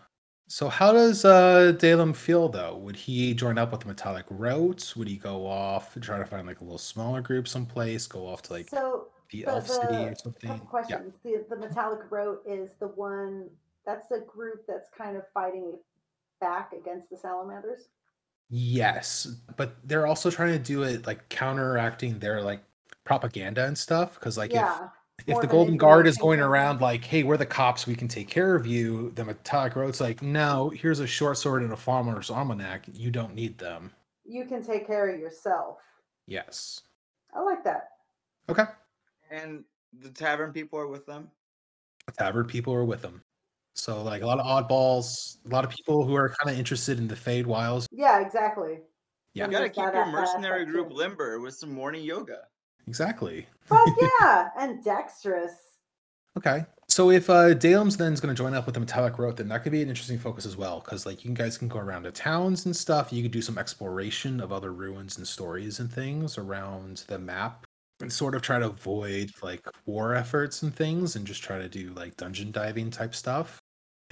So 0.47 0.69
how 0.69 0.91
does 0.93 1.26
uh 1.26 1.73
Dalem 1.77 2.15
feel 2.15 2.49
though? 2.49 2.76
Would 2.77 2.95
he 2.95 3.34
join 3.34 3.57
up 3.57 3.72
with 3.72 3.81
the 3.81 3.88
Metallic 3.88 4.26
Rows? 4.30 4.95
Would 4.95 5.07
he 5.07 5.18
go 5.18 5.47
off 5.47 5.95
and 5.95 6.03
try 6.03 6.18
to 6.19 6.26
find 6.26 6.45
like 6.47 6.61
a 6.61 6.64
little 6.64 6.77
smaller 6.77 7.22
group 7.22 7.47
someplace? 7.47 8.07
Go 8.07 8.27
off 8.27 8.41
to 8.43 8.53
like 8.53 8.69
So 8.69 9.07
the 9.30 9.45
Elf 9.45 9.68
City 9.68 9.88
the 9.88 10.07
or 10.07 10.15
something? 10.15 10.49
couple 10.49 10.65
Yeah. 10.65 10.69
questions. 10.69 11.14
The 11.23 11.45
the 11.49 11.56
metallic 11.56 12.10
row 12.10 12.39
is 12.45 12.72
the 12.80 12.88
one 12.88 13.49
that's 13.85 14.07
the 14.07 14.19
group 14.27 14.65
that's 14.68 14.89
kind 14.97 15.15
of 15.18 15.23
fighting 15.34 15.77
back 16.41 16.73
against 16.73 17.10
the 17.10 17.18
salamanders. 17.18 17.89
Yes, 18.49 19.27
but 19.57 19.76
they're 19.84 20.06
also 20.06 20.30
trying 20.30 20.53
to 20.53 20.60
do 20.60 20.84
it 20.84 21.07
like 21.07 21.27
counteracting 21.30 22.19
their 22.19 22.41
like 22.41 22.61
propaganda 23.03 23.65
and 23.65 23.77
stuff. 23.77 24.15
Because 24.15 24.38
like 24.38 24.53
yeah. 24.53 24.89
if 25.19 25.30
if 25.30 25.41
the 25.41 25.47
Golden 25.47 25.77
Guard 25.77 26.06
is 26.07 26.18
going 26.18 26.39
around 26.39 26.81
like, 26.81 27.03
"Hey, 27.03 27.23
we're 27.23 27.38
the 27.38 27.45
cops, 27.45 27.88
we 27.88 27.95
can 27.95 28.07
take 28.07 28.27
care 28.27 28.56
of 28.56 28.68
you," 28.68 29.11
the 29.11 29.26
Metallic 29.26 29.76
Row's 29.76 29.99
like, 29.99 30.22
"No, 30.22 30.69
here's 30.69 30.99
a 30.99 31.07
short 31.07 31.38
sword 31.38 31.64
and 31.64 31.73
a 31.73 31.77
farmer's 31.77 32.30
almanac. 32.30 32.84
You 32.93 33.10
don't 33.11 33.34
need 33.34 33.57
them." 33.57 33.91
You 34.23 34.45
can 34.45 34.64
take 34.64 34.85
care 34.88 35.10
of 35.10 35.19
yourself. 35.19 35.77
Yes. 36.27 36.81
I 37.35 37.41
like 37.41 37.64
that. 37.64 37.89
Okay. 38.49 38.65
And 39.35 39.63
the 39.99 40.09
tavern 40.09 40.53
people 40.53 40.79
are 40.79 40.87
with 40.87 41.05
them. 41.05 41.29
Tavern 42.17 42.45
people 42.45 42.73
are 42.73 42.85
with 42.85 43.01
them. 43.01 43.21
So 43.73 44.01
like 44.01 44.21
a 44.21 44.25
lot 44.25 44.39
of 44.39 44.45
oddballs, 44.45 45.37
a 45.45 45.49
lot 45.49 45.65
of 45.65 45.71
people 45.71 46.05
who 46.05 46.15
are 46.15 46.29
kind 46.29 46.53
of 46.53 46.57
interested 46.57 46.97
in 46.97 47.07
the 47.07 47.15
Feywilds. 47.15 47.87
Yeah, 47.91 48.21
exactly. 48.21 48.79
Yeah. 49.33 49.45
You 49.45 49.51
gotta 49.51 49.69
keep 49.69 49.93
your 49.93 50.05
mercenary 50.05 50.65
group 50.65 50.89
too. 50.89 50.95
limber 50.95 51.39
with 51.41 51.55
some 51.55 51.73
morning 51.73 52.03
yoga. 52.03 52.43
Exactly. 52.87 53.47
Fuck 53.65 53.89
yeah, 54.21 54.49
and 54.57 54.83
dexterous. 54.83 55.53
Okay. 56.37 56.65
So 56.87 57.09
if 57.09 57.29
uh 57.29 57.53
Dalem's 57.53 57.97
then 57.97 58.13
is 58.13 58.21
going 58.21 58.33
to 58.33 58.37
join 58.37 58.53
up 58.53 58.65
with 58.65 58.75
the 58.75 58.79
Metallic 58.79 59.17
Row, 59.17 59.31
then 59.31 59.49
that 59.49 59.63
could 59.63 59.71
be 59.71 59.81
an 59.81 59.89
interesting 59.89 60.19
focus 60.19 60.45
as 60.45 60.55
well. 60.55 60.79
Because 60.79 61.05
like 61.05 61.25
you 61.25 61.33
guys 61.33 61.57
can 61.57 61.67
go 61.67 61.79
around 61.79 62.03
to 62.03 62.11
towns 62.11 62.65
and 62.65 62.75
stuff. 62.75 63.11
You 63.11 63.23
could 63.23 63.31
do 63.31 63.41
some 63.41 63.57
exploration 63.57 64.39
of 64.39 64.51
other 64.51 64.71
ruins 64.71 65.17
and 65.17 65.27
stories 65.27 65.79
and 65.79 65.91
things 65.91 66.37
around 66.37 67.03
the 67.07 67.17
map, 67.17 67.64
and 68.01 68.11
sort 68.11 68.35
of 68.35 68.41
try 68.41 68.59
to 68.59 68.67
avoid 68.67 69.31
like 69.41 69.61
war 69.85 70.13
efforts 70.15 70.61
and 70.63 70.73
things, 70.76 71.15
and 71.15 71.26
just 71.26 71.43
try 71.43 71.57
to 71.59 71.69
do 71.69 71.91
like 71.93 72.17
dungeon 72.17 72.51
diving 72.51 72.89
type 72.91 73.15
stuff. 73.15 73.59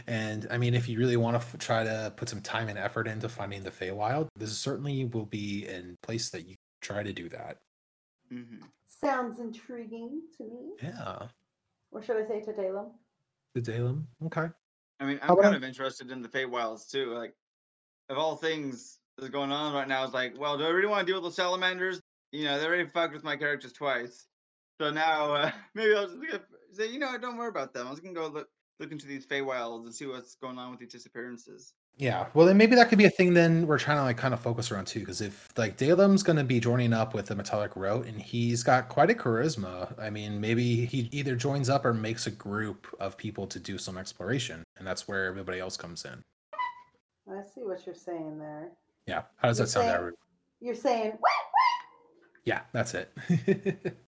And 0.07 0.47
I 0.49 0.57
mean, 0.57 0.73
if 0.73 0.89
you 0.89 0.97
really 0.97 1.17
want 1.17 1.35
to 1.35 1.45
f- 1.45 1.57
try 1.59 1.83
to 1.83 2.11
put 2.15 2.27
some 2.29 2.41
time 2.41 2.67
and 2.69 2.79
effort 2.79 3.07
into 3.07 3.29
finding 3.29 3.63
the 3.63 3.71
Feywild, 3.71 4.27
this 4.35 4.57
certainly 4.57 5.05
will 5.05 5.25
be 5.25 5.67
a 5.67 5.83
place 6.01 6.29
that 6.31 6.47
you 6.47 6.55
try 6.81 7.03
to 7.03 7.13
do 7.13 7.29
that. 7.29 7.57
hmm 8.29 8.57
Sounds 8.87 9.39
intriguing 9.39 10.21
to 10.37 10.43
me. 10.43 10.71
Yeah. 10.81 11.27
Or 11.91 12.01
should 12.01 12.17
I 12.23 12.25
say 12.27 12.39
to 12.41 12.53
Dalem? 12.53 12.91
To 13.55 13.61
Dalem. 13.61 14.03
Okay. 14.25 14.47
I 14.99 15.05
mean, 15.05 15.19
I'm 15.21 15.31
about 15.31 15.43
kind 15.43 15.53
I- 15.55 15.57
of 15.57 15.63
interested 15.63 16.09
in 16.09 16.21
the 16.21 16.29
Feywilds 16.29 16.89
too. 16.89 17.13
Like, 17.13 17.33
of 18.09 18.17
all 18.17 18.35
things 18.37 18.99
that's 19.17 19.29
going 19.29 19.51
on 19.51 19.73
right 19.73 19.87
now, 19.87 20.03
it's 20.05 20.13
like, 20.13 20.39
well, 20.39 20.57
do 20.57 20.63
I 20.63 20.69
really 20.69 20.87
want 20.87 21.05
to 21.05 21.11
deal 21.13 21.21
with 21.21 21.31
the 21.31 21.35
salamanders? 21.35 22.01
You 22.33 22.45
know, 22.45 22.59
they 22.59 22.65
already 22.65 22.89
fucked 22.89 23.13
with 23.13 23.23
my 23.23 23.37
characters 23.37 23.71
twice. 23.73 24.25
So 24.81 24.89
now 24.91 25.33
uh, 25.33 25.51
maybe 25.75 25.93
I'll 25.95 26.07
just 26.07 26.19
gonna 26.19 26.41
say, 26.73 26.91
you 26.91 26.99
know, 26.99 27.11
what, 27.11 27.21
don't 27.21 27.37
worry 27.37 27.49
about 27.49 27.73
them. 27.73 27.87
I 27.87 27.89
was 27.91 27.99
gonna 27.99 28.15
go 28.15 28.27
look 28.27 28.49
look 28.79 28.91
into 28.91 29.05
these 29.05 29.25
Feywilds 29.25 29.85
and 29.85 29.93
see 29.93 30.07
what's 30.07 30.35
going 30.35 30.57
on 30.57 30.71
with 30.71 30.79
these 30.79 30.91
disappearances. 30.91 31.73
Yeah, 31.95 32.25
well, 32.33 32.47
then 32.47 32.57
maybe 32.57 32.75
that 32.75 32.89
could 32.89 32.97
be 32.97 33.05
a 33.05 33.09
thing. 33.11 33.35
Then 33.35 33.67
we're 33.67 33.77
trying 33.77 33.97
to 33.97 34.03
like 34.03 34.17
kind 34.17 34.33
of 34.33 34.39
focus 34.39 34.71
around 34.71 34.85
too, 34.85 35.01
because 35.01 35.21
if 35.21 35.47
like 35.57 35.77
Dalem's 35.77 36.23
going 36.23 36.37
to 36.37 36.43
be 36.43 36.59
joining 36.59 36.91
up 36.91 37.13
with 37.13 37.27
the 37.27 37.35
Metallic 37.35 37.75
Row, 37.75 38.01
and 38.01 38.19
he's 38.19 38.63
got 38.63 38.89
quite 38.89 39.11
a 39.11 39.13
charisma. 39.13 39.93
I 40.01 40.09
mean, 40.09 40.41
maybe 40.41 40.85
he 40.85 41.07
either 41.11 41.35
joins 41.35 41.69
up 41.69 41.85
or 41.85 41.93
makes 41.93 42.25
a 42.25 42.31
group 42.31 42.87
of 42.99 43.15
people 43.15 43.45
to 43.45 43.59
do 43.59 43.77
some 43.77 43.99
exploration, 43.99 44.63
and 44.79 44.87
that's 44.87 45.07
where 45.07 45.25
everybody 45.25 45.59
else 45.59 45.77
comes 45.77 46.03
in. 46.03 46.19
I 47.31 47.43
see 47.53 47.61
what 47.61 47.85
you're 47.85 47.93
saying 47.93 48.39
there. 48.39 48.71
Yeah, 49.05 49.21
how 49.35 49.49
does 49.49 49.59
You're 49.59 49.67
that 49.67 49.71
sound, 49.71 49.83
saying- 49.85 49.95
Edward? 49.95 50.15
You're 50.61 50.75
saying, 50.75 51.11
Yeah, 52.45 52.61
that's 52.71 52.93
it. 52.93 53.11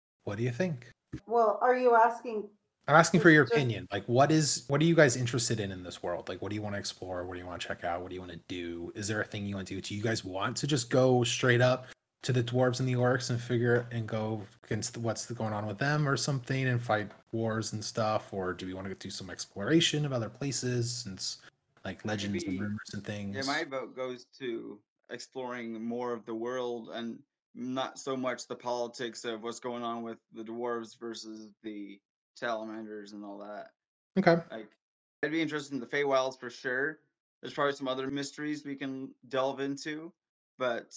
what 0.24 0.38
do 0.38 0.44
you 0.44 0.52
think? 0.52 0.88
well, 1.28 1.60
are 1.62 1.78
you 1.78 1.96
asking? 1.96 2.50
I'm 2.88 2.96
asking 2.96 3.22
for 3.22 3.30
your 3.30 3.46
just- 3.46 3.54
opinion. 3.54 3.88
Like, 3.92 4.06
what 4.06 4.32
is 4.32 4.66
what 4.68 4.82
are 4.82 4.86
you 4.86 4.96
guys 4.96 5.16
interested 5.16 5.60
in 5.60 5.72
in 5.72 5.84
this 5.84 6.04
world? 6.04 6.30
Like, 6.30 6.42
what 6.42 6.50
do 6.50 6.56
you 6.56 6.62
want 6.62 6.76
to 6.76 6.80
explore? 6.80 7.26
What 7.26 7.34
do 7.34 7.40
you 7.40 7.46
want 7.46 7.62
to 7.62 7.68
check 7.68 7.84
out? 7.84 8.02
What 8.02 8.10
do 8.10 8.16
you 8.16 8.22
want 8.22 8.34
to 8.34 8.40
do? 8.48 8.92
Is 8.96 9.08
there 9.08 9.22
a 9.22 9.26
thing 9.26 9.46
you 9.46 9.56
want 9.56 9.68
to 9.68 9.76
do? 9.76 9.82
Do 9.82 9.96
you 9.96 10.04
guys 10.04 10.24
want 10.24 10.58
to 10.58 10.68
just 10.68 10.90
go 10.90 11.24
straight 11.24 11.62
up 11.62 11.88
to 12.24 12.34
the 12.34 12.44
dwarves 12.44 12.80
and 12.80 12.90
the 12.90 12.94
orcs 12.94 13.30
and 13.30 13.40
figure 13.40 13.88
and 13.92 14.08
go 14.08 14.42
against 14.64 14.98
what's 14.98 15.32
going 15.32 15.54
on 15.54 15.68
with 15.68 15.78
them 15.78 16.10
or 16.10 16.18
something 16.18 16.68
and 16.68 16.82
fight 16.82 17.10
wars 17.32 17.74
and 17.74 17.84
stuff? 17.84 18.34
Or 18.34 18.54
do 18.54 18.66
we 18.66 18.74
want 18.74 18.88
to 18.88 18.96
do 18.96 19.10
some 19.10 19.30
exploration 19.30 20.06
of 20.06 20.14
other 20.14 20.30
places 20.30 20.92
since 20.92 21.38
like 21.86 22.04
legends 22.06 22.44
and 22.44 22.60
rumors 22.60 22.90
and 22.94 23.04
things? 23.04 23.36
Yeah, 23.36 23.44
my 23.44 23.64
vote 23.64 23.96
goes 23.96 24.26
to 24.40 24.80
exploring 25.10 25.84
more 25.84 26.14
of 26.14 26.26
the 26.26 26.34
world 26.34 26.90
and 26.94 27.20
not 27.56 28.00
so 28.00 28.18
much 28.18 28.48
the 28.48 28.56
politics 28.56 29.26
of 29.26 29.44
what's 29.44 29.60
going 29.62 29.84
on 29.84 30.04
with 30.04 30.20
the 30.34 30.44
dwarves 30.44 30.98
versus 31.00 31.54
the 31.64 32.02
salamanders 32.36 33.14
and 33.14 33.24
all 33.26 33.40
that. 33.40 33.72
okay. 34.18 34.42
Like, 34.52 34.76
I'd 35.24 35.32
be 35.32 35.42
interested 35.42 35.74
in 35.74 35.80
the 35.80 35.88
Feywilds 35.88 36.40
for 36.40 36.50
sure. 36.50 37.00
There's 37.42 37.54
probably 37.54 37.74
some 37.74 37.88
other 37.88 38.10
mysteries 38.12 38.66
we 38.66 38.76
can 38.76 39.16
delve 39.28 39.60
into, 39.60 40.14
but 40.58 40.96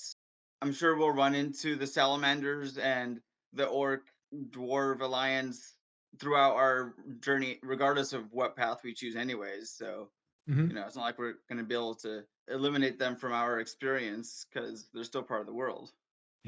I'm 0.63 0.73
sure 0.73 0.97
we'll 0.97 1.11
run 1.13 1.35
into 1.35 1.77
the 1.77 1.87
salamanders 1.87 2.79
and 2.79 3.23
the 3.53 3.67
orc 3.67 4.13
dwarf 4.35 5.01
alliance 5.01 5.77
throughout 6.19 6.55
our 6.57 6.95
journey, 7.21 7.59
regardless 7.63 8.13
of 8.13 8.33
what 8.33 8.57
path 8.57 8.83
we 8.83 8.95
choose, 8.95 9.17
anyways. 9.17 9.71
So, 9.73 10.11
Mhm. 10.47 10.69
you 10.69 10.75
know, 10.75 10.87
it's 10.87 10.97
not 10.97 11.03
like 11.05 11.19
we're 11.19 11.37
going 11.49 11.59
to 11.59 11.65
be 11.65 11.75
able 11.75 11.97
to 11.97 12.27
eliminate 12.49 12.99
them 12.99 13.17
from 13.17 13.33
our 13.33 13.61
experience 13.61 14.47
because 14.53 14.91
they're 14.93 15.05
still 15.05 15.23
part 15.25 15.41
of 15.43 15.47
the 15.47 15.55
world. 15.55 15.93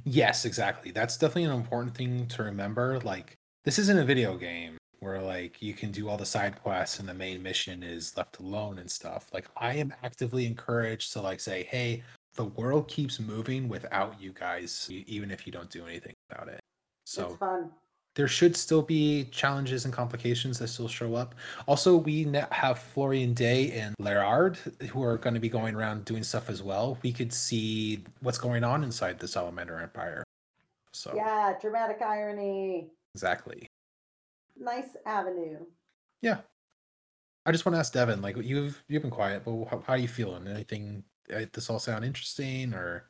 Yes, 0.05 0.45
exactly. 0.45 0.91
That's 0.91 1.17
definitely 1.17 1.45
an 1.45 1.53
important 1.53 1.95
thing 1.95 2.27
to 2.29 2.43
remember. 2.43 3.01
Like, 3.01 3.37
this 3.65 3.79
isn't 3.79 3.99
a 3.99 4.05
video 4.05 4.37
game 4.37 4.77
where 5.01 5.21
like 5.21 5.63
you 5.63 5.73
can 5.73 5.91
do 5.91 6.09
all 6.09 6.19
the 6.19 6.27
side 6.27 6.61
quests 6.63 6.99
and 7.01 7.09
the 7.09 7.15
main 7.15 7.43
mission 7.43 7.83
is 7.83 8.17
left 8.17 8.39
alone 8.39 8.79
and 8.79 8.91
stuff. 8.91 9.31
Like, 9.33 9.47
I 9.57 9.75
am 9.77 9.95
actively 10.03 10.47
encouraged 10.47 11.13
to 11.15 11.23
like 11.23 11.41
say, 11.41 11.65
hey, 11.65 12.03
the 12.35 12.45
world 12.45 12.89
keeps 12.89 13.19
moving 13.19 13.69
without 13.69 14.21
you 14.21 14.33
guys, 14.33 14.89
even 14.91 15.31
if 15.31 15.47
you 15.47 15.53
don't 15.53 15.71
do 15.71 15.87
anything 15.87 16.15
about 16.31 16.49
it. 16.49 16.61
So 17.05 17.31
it's 17.31 17.37
fun. 17.37 17.71
There 18.17 18.27
should 18.29 18.57
still 18.57 18.83
be 18.83 19.25
challenges 19.31 19.85
and 19.85 19.95
complications 19.95 20.59
that 20.59 20.69
still 20.69 20.89
show 20.89 21.15
up. 21.15 21.35
Also, 21.69 21.97
we 21.97 22.25
have 22.51 22.79
Florian 22.79 23.35
Day 23.35 23.71
and 23.73 23.95
Lerard 24.01 24.57
who 24.89 25.03
are 25.03 25.17
going 25.17 25.35
to 25.35 25.41
be 25.41 25.49
going 25.49 25.75
around 25.77 26.05
doing 26.05 26.23
stuff 26.23 26.49
as 26.51 26.63
well. 26.63 26.99
We 27.03 27.13
could 27.13 27.33
see 27.33 28.03
what's 28.21 28.39
going 28.39 28.65
on 28.65 28.83
inside 28.83 29.19
the 29.19 29.29
Salamander 29.29 29.79
Empire. 29.81 30.25
So 30.93 31.13
Yeah, 31.15 31.55
dramatic 31.61 32.03
irony. 32.03 32.91
exactly. 33.15 33.69
Nice 34.59 34.97
avenue. 35.07 35.59
Yeah. 36.21 36.39
I 37.47 37.53
just 37.53 37.65
want 37.65 37.75
to 37.75 37.79
ask 37.79 37.93
Devin, 37.93 38.21
like 38.21 38.37
you've 38.37 38.85
you've 38.89 39.03
been 39.03 39.11
quiet, 39.11 39.45
but 39.45 39.65
how, 39.67 39.83
how 39.87 39.93
are 39.95 39.99
you 39.99 40.09
feeling? 40.09 40.47
Anything? 40.47 41.05
uh, 41.35 41.47
This 41.53 41.71
all 41.71 41.79
sound 41.79 42.05
interesting, 42.05 42.75
or 42.75 43.09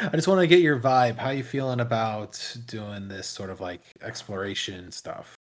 I 0.00 0.10
just 0.14 0.28
want 0.28 0.40
to 0.40 0.46
get 0.46 0.60
your 0.60 0.78
vibe. 0.78 1.16
How 1.16 1.30
you 1.30 1.42
feeling 1.42 1.80
about 1.80 2.56
doing 2.66 3.08
this 3.08 3.26
sort 3.26 3.50
of 3.50 3.60
like 3.60 3.80
exploration 4.02 4.92
stuff? 4.92 5.34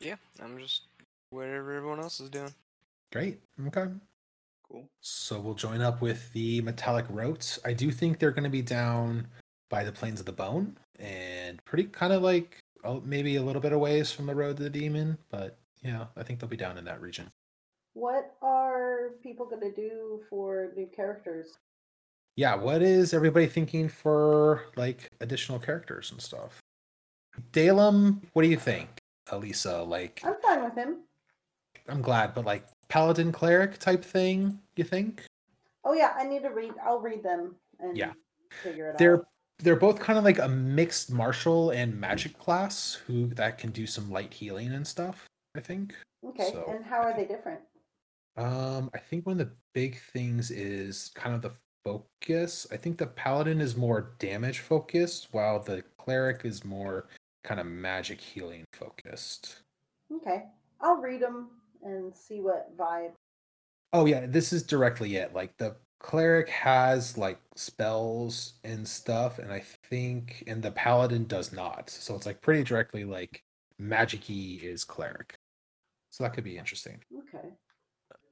Yeah, 0.00 0.16
I'm 0.40 0.58
just 0.58 0.82
whatever 1.30 1.74
everyone 1.74 2.00
else 2.00 2.20
is 2.20 2.30
doing. 2.30 2.54
Great. 3.12 3.40
Okay. 3.66 3.86
Cool. 4.70 4.88
So 5.00 5.40
we'll 5.40 5.54
join 5.54 5.80
up 5.80 6.00
with 6.00 6.32
the 6.32 6.60
metallic 6.62 7.06
rows. 7.10 7.58
I 7.64 7.72
do 7.72 7.90
think 7.90 8.18
they're 8.18 8.30
going 8.30 8.44
to 8.44 8.50
be 8.50 8.62
down 8.62 9.26
by 9.68 9.84
the 9.84 9.92
plains 9.92 10.20
of 10.20 10.26
the 10.26 10.32
bone 10.32 10.76
and 10.98 11.62
pretty 11.64 11.84
kind 11.84 12.12
of 12.12 12.22
like 12.22 12.62
oh, 12.84 13.02
maybe 13.04 13.36
a 13.36 13.42
little 13.42 13.62
bit 13.62 13.72
of 13.72 13.80
ways 13.80 14.12
from 14.12 14.26
the 14.26 14.34
road 14.34 14.56
to 14.56 14.62
the 14.62 14.70
demon, 14.70 15.18
but 15.30 15.58
yeah, 15.82 16.06
I 16.16 16.22
think 16.22 16.40
they'll 16.40 16.48
be 16.48 16.56
down 16.56 16.78
in 16.78 16.84
that 16.84 17.00
region. 17.00 17.30
What 17.94 18.34
are 18.42 19.10
people 19.22 19.46
going 19.46 19.60
to 19.60 19.74
do 19.74 20.20
for 20.30 20.72
new 20.76 20.86
characters? 20.86 21.58
Yeah, 22.36 22.54
what 22.54 22.82
is 22.82 23.12
everybody 23.12 23.46
thinking 23.46 23.88
for 23.88 24.64
like 24.76 25.08
additional 25.20 25.58
characters 25.58 26.10
and 26.12 26.20
stuff? 26.20 26.60
Dalem, 27.52 28.22
what 28.32 28.42
do 28.42 28.48
you 28.48 28.56
think, 28.56 28.88
Elisa? 29.30 29.82
Like, 29.82 30.20
I'm 30.24 30.34
fine 30.42 30.64
with 30.64 30.74
him. 30.74 30.98
I'm 31.88 32.00
glad, 32.02 32.34
but 32.34 32.44
like 32.44 32.64
paladin 32.88 33.32
cleric 33.32 33.78
type 33.78 34.04
thing, 34.04 34.58
you 34.76 34.84
think? 34.84 35.24
Oh 35.84 35.92
yeah, 35.92 36.12
I 36.16 36.24
need 36.24 36.42
to 36.42 36.50
read. 36.50 36.72
I'll 36.82 37.00
read 37.00 37.22
them 37.22 37.56
and 37.80 37.96
Yeah. 37.96 38.12
figure 38.62 38.90
it 38.90 38.98
They're 38.98 39.18
out. 39.18 39.26
they're 39.58 39.76
both 39.76 39.98
kind 40.00 40.18
of 40.18 40.24
like 40.24 40.38
a 40.38 40.48
mixed 40.48 41.10
martial 41.12 41.70
and 41.70 41.98
magic 41.98 42.38
class 42.38 42.94
who 43.06 43.26
that 43.34 43.58
can 43.58 43.70
do 43.70 43.86
some 43.86 44.10
light 44.10 44.32
healing 44.32 44.72
and 44.72 44.86
stuff. 44.86 45.26
I 45.54 45.60
think. 45.60 45.94
Okay, 46.24 46.50
so- 46.52 46.64
and 46.68 46.84
how 46.84 47.02
are 47.02 47.14
they 47.14 47.26
different? 47.26 47.60
Um, 48.36 48.90
I 48.94 48.98
think 48.98 49.26
one 49.26 49.38
of 49.38 49.46
the 49.46 49.54
big 49.74 49.98
things 49.98 50.50
is 50.50 51.10
kind 51.14 51.34
of 51.34 51.42
the 51.42 51.50
focus. 51.84 52.66
I 52.70 52.76
think 52.76 52.98
the 52.98 53.06
paladin 53.06 53.60
is 53.60 53.76
more 53.76 54.12
damage 54.18 54.60
focused, 54.60 55.28
while 55.32 55.58
the 55.60 55.82
cleric 55.98 56.44
is 56.44 56.64
more 56.64 57.08
kind 57.44 57.60
of 57.60 57.66
magic 57.66 58.20
healing 58.20 58.64
focused. 58.72 59.62
Okay, 60.12 60.44
I'll 60.80 60.96
read 60.96 61.20
them 61.22 61.50
and 61.82 62.14
see 62.14 62.40
what 62.40 62.76
vibe. 62.76 63.12
Oh 63.92 64.06
yeah, 64.06 64.26
this 64.26 64.52
is 64.52 64.62
directly 64.62 65.16
it. 65.16 65.34
Like 65.34 65.56
the 65.58 65.76
cleric 66.00 66.48
has 66.48 67.16
like 67.18 67.38
spells 67.56 68.54
and 68.64 68.86
stuff, 68.86 69.38
and 69.38 69.52
I 69.52 69.60
think 69.90 70.44
and 70.46 70.62
the 70.62 70.70
paladin 70.72 71.24
does 71.26 71.52
not. 71.52 71.90
So 71.90 72.14
it's 72.14 72.26
like 72.26 72.40
pretty 72.40 72.62
directly 72.64 73.04
like 73.04 73.42
magic-y 73.78 74.58
is 74.62 74.84
cleric. 74.84 75.34
So 76.10 76.24
that 76.24 76.34
could 76.34 76.44
be 76.44 76.58
interesting. 76.58 77.00
Okay. 77.16 77.48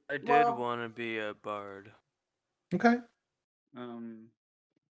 I 0.09 0.17
did 0.17 0.27
Well- 0.29 0.57
want 0.57 0.81
to 0.83 0.89
be 0.89 1.17
a 1.19 1.33
bard. 1.41 1.91
Okay. 2.73 2.97
Um, 3.75 4.27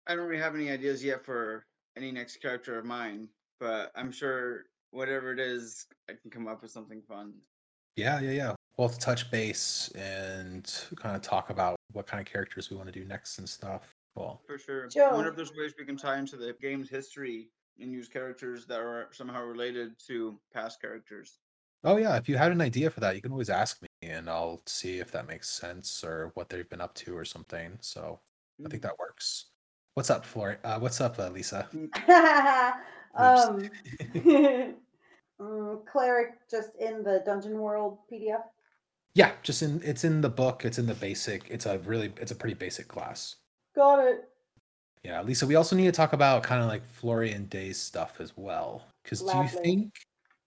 I 0.07 0.15
don't 0.15 0.27
really 0.27 0.43
have 0.43 0.55
any 0.55 0.70
ideas 0.70 1.05
yet 1.05 1.24
for 1.24 1.66
any 1.97 2.11
next 2.11 2.40
character 2.40 2.78
of 2.78 2.85
mine, 2.85 3.28
but 3.61 3.93
I'm 3.94 4.11
sure 4.11 4.65
whatever 4.90 5.32
it 5.32 5.40
is, 5.40 5.86
I 6.09 6.15
can 6.20 6.31
come 6.31 6.49
up 6.49 6.62
with 6.62 6.70
something 6.70 7.03
fun. 7.03 7.35
Yeah, 7.97 8.20
yeah, 8.20 8.31
yeah. 8.31 8.55
We'll 8.77 8.89
have 8.89 8.99
to 8.99 9.05
touch 9.05 9.31
base 9.31 9.90
and 9.94 10.73
kind 10.97 11.15
of 11.15 11.23
talk 11.23 11.51
about 11.51 11.77
what 11.93 12.07
kind 12.07 12.27
of 12.27 12.32
characters 12.32 12.70
we 12.70 12.77
want 12.77 12.93
to 12.93 12.99
do 12.99 13.05
next 13.05 13.39
and 13.39 13.49
stuff. 13.49 13.94
Cool. 14.16 14.40
For 14.47 14.59
sure. 14.59 14.89
I 14.97 15.12
wonder 15.12 15.31
if 15.31 15.36
there's 15.36 15.53
ways 15.57 15.74
we 15.78 15.85
can 15.85 15.97
tie 15.97 16.19
into 16.19 16.36
the 16.36 16.55
game's 16.61 16.89
history 16.89 17.49
and 17.81 17.93
use 17.93 18.09
characters 18.09 18.66
that 18.66 18.81
are 18.81 19.09
somehow 19.12 19.43
related 19.43 19.93
to 20.07 20.39
past 20.53 20.81
characters. 20.81 21.39
Oh 21.85 21.97
yeah, 21.97 22.16
if 22.16 22.28
you 22.28 22.36
had 22.36 22.53
an 22.53 22.61
idea 22.61 22.90
for 22.90 23.01
that, 23.01 23.16
you 23.16 23.23
can 23.23 23.32
always 23.32 23.51
ask 23.51 23.82
me 23.82 23.89
and 24.03 24.28
I'll 24.28 24.62
see 24.66 24.99
if 24.99 25.11
that 25.12 25.27
makes 25.27 25.49
sense 25.49 26.05
or 26.05 26.31
what 26.35 26.49
they've 26.49 26.69
been 26.69 26.81
up 26.81 26.94
to 26.94 27.16
or 27.16 27.24
something. 27.24 27.78
So 27.81 28.20
I 28.64 28.68
think 28.68 28.82
that 28.82 28.98
works. 28.98 29.47
What's 29.94 30.10
up, 30.10 30.24
Flor? 30.24 30.59
Uh, 30.64 30.78
what's 30.78 31.01
up, 31.01 31.18
uh, 31.18 31.28
Lisa? 31.28 31.68
um, 33.14 33.68
mm, 35.40 35.86
cleric 35.86 36.30
just 36.51 36.70
in 36.80 37.02
the 37.02 37.22
Dungeon 37.26 37.59
World 37.59 37.98
PDF. 38.10 38.43
Yeah, 39.14 39.32
just 39.43 39.62
in 39.62 39.82
it's 39.84 40.05
in 40.05 40.20
the 40.22 40.30
book. 40.30 40.64
It's 40.64 40.78
in 40.78 40.86
the 40.86 40.94
basic. 40.94 41.51
It's 41.51 41.66
a 41.66 41.78
really 41.80 42.12
it's 42.16 42.32
a 42.32 42.34
pretty 42.34 42.55
basic 42.55 42.89
class. 42.89 43.36
Got 43.76 44.06
it. 44.06 44.24
Yeah, 45.05 45.20
Lisa. 45.22 45.47
We 45.47 45.56
also 45.56 45.76
need 45.76 45.86
to 45.86 45.93
talk 45.93 46.12
about 46.12 46.43
kind 46.43 46.62
of 46.62 46.68
like 46.68 46.86
Florian 46.86 47.47
Day's 47.47 47.78
stuff 47.78 48.20
as 48.20 48.32
well. 48.36 48.86
Because 49.02 49.20
do 49.20 49.36
you 49.36 49.48
think 49.48 49.93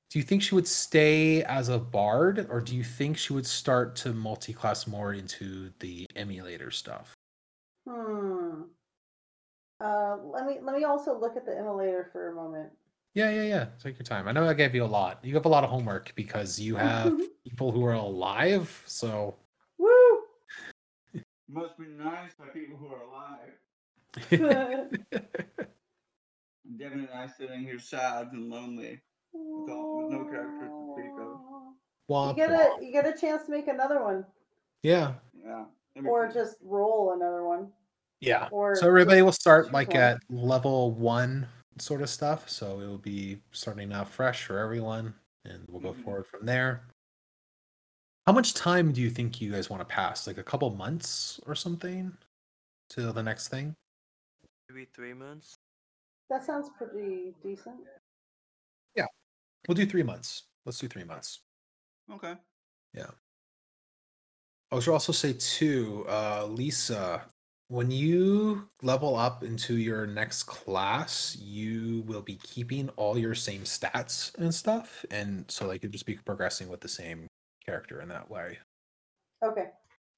do 0.09 0.19
you 0.19 0.23
think 0.23 0.41
she 0.41 0.55
would 0.55 0.67
stay 0.67 1.43
as 1.43 1.69
a 1.69 1.77
bard, 1.77 2.47
or 2.49 2.61
do 2.61 2.75
you 2.75 2.83
think 2.83 3.17
she 3.17 3.33
would 3.33 3.45
start 3.45 3.95
to 3.97 4.13
multi-class 4.13 4.87
more 4.87 5.13
into 5.13 5.71
the 5.79 6.07
immolator 6.15 6.71
stuff? 6.71 7.13
Hmm. 7.87 8.63
Uh, 9.79 10.17
let 10.23 10.45
me 10.45 10.57
let 10.61 10.75
me 10.75 10.83
also 10.85 11.19
look 11.19 11.35
at 11.35 11.45
the 11.45 11.51
immolator 11.51 12.11
for 12.11 12.31
a 12.31 12.35
moment. 12.35 12.71
Yeah, 13.13 13.29
yeah, 13.29 13.43
yeah. 13.43 13.65
Take 13.81 13.97
your 13.97 14.05
time. 14.05 14.27
I 14.27 14.31
know 14.31 14.47
I 14.47 14.53
gave 14.53 14.73
you 14.75 14.83
a 14.83 14.85
lot. 14.85 15.23
You 15.23 15.33
have 15.35 15.45
a 15.45 15.49
lot 15.49 15.63
of 15.63 15.69
homework 15.69 16.13
because 16.15 16.59
you 16.59 16.75
have 16.77 17.13
people 17.43 17.71
who 17.71 17.85
are 17.85 17.93
alive. 17.93 18.83
So 18.85 19.35
Woo! 19.77 19.89
Must 21.49 21.77
be 21.77 21.85
nice 21.85 22.33
by 22.37 22.47
people 22.47 22.77
who 22.77 22.87
are 22.87 23.01
alive. 23.01 23.53
Devin 26.77 26.99
and 26.99 27.09
I 27.13 27.27
sitting 27.27 27.61
here 27.61 27.79
sad 27.79 28.29
and 28.33 28.49
lonely. 28.49 29.01
all- 29.33 30.09
with 30.09 30.11
no 30.11 30.25
characters 30.25 30.69
to 30.69 30.93
speak 30.93 31.11
of. 31.19 31.39
You 32.29 32.33
get 32.35 32.49
womp. 32.49 32.81
a 32.81 32.85
you 32.85 32.91
get 32.91 33.05
a 33.07 33.19
chance 33.19 33.45
to 33.45 33.51
make 33.51 33.67
another 33.67 34.01
one, 34.01 34.25
Yeah, 34.83 35.13
Yeah. 35.43 35.65
That'd 35.95 36.03
be 36.05 36.09
or 36.09 36.27
just 36.31 36.57
roll 36.61 37.13
another 37.13 37.43
one, 37.45 37.71
yeah. 38.21 38.47
or 38.51 38.75
So 38.75 38.87
everybody 38.87 39.21
will 39.21 39.31
start 39.31 39.71
like 39.71 39.89
one. 39.89 39.97
at 39.97 40.17
level 40.29 40.91
one 40.91 41.47
sort 41.79 42.01
of 42.01 42.09
stuff. 42.09 42.49
So 42.49 42.79
it 42.79 42.85
will 42.87 42.97
be 42.97 43.41
starting 43.51 43.91
out 43.93 44.09
fresh 44.09 44.43
for 44.45 44.59
everyone, 44.59 45.13
and 45.45 45.65
we'll 45.69 45.81
go 45.81 45.93
Mhm. 45.93 46.03
forward 46.03 46.27
from 46.27 46.45
there. 46.45 46.87
How 48.27 48.33
much 48.33 48.53
time 48.53 48.91
do 48.91 49.01
you 49.01 49.09
think 49.09 49.39
you 49.39 49.51
guys 49.51 49.69
want 49.69 49.81
to 49.81 49.85
pass? 49.85 50.25
Like 50.27 50.37
a 50.37 50.43
couple 50.43 50.69
months 50.71 51.39
or 51.45 51.53
something 51.55 52.17
to 52.89 53.11
the 53.11 53.21
next 53.23 53.49
thing? 53.49 53.75
Maybe 54.69 54.85
three 54.85 55.13
months. 55.13 55.55
That 56.29 56.43
sounds 56.43 56.69
pretty 56.71 57.35
decent. 57.43 57.85
Yeah. 58.95 59.05
We'll 59.67 59.75
do 59.75 59.85
three 59.85 60.01
months. 60.01 60.43
Let's 60.65 60.79
do 60.79 60.87
three 60.87 61.03
months. 61.03 61.41
Okay. 62.11 62.35
I 64.71 64.79
should 64.79 64.93
also 64.93 65.11
say 65.11 65.33
too, 65.33 66.05
uh, 66.09 66.45
Lisa, 66.47 67.23
when 67.67 67.89
you 67.91 68.67
level 68.81 69.15
up 69.15 69.43
into 69.43 69.77
your 69.77 70.05
next 70.05 70.43
class, 70.43 71.37
you 71.39 72.03
will 72.05 72.21
be 72.21 72.35
keeping 72.43 72.89
all 72.95 73.17
your 73.17 73.35
same 73.35 73.61
stats 73.61 74.35
and 74.37 74.53
stuff, 74.53 75.05
and 75.11 75.45
so 75.49 75.67
like 75.67 75.81
you'll 75.81 75.91
just 75.91 76.05
be 76.05 76.15
progressing 76.15 76.69
with 76.69 76.81
the 76.81 76.87
same 76.87 77.27
character 77.65 78.01
in 78.01 78.09
that 78.09 78.29
way. 78.29 78.59
Okay. 79.43 79.67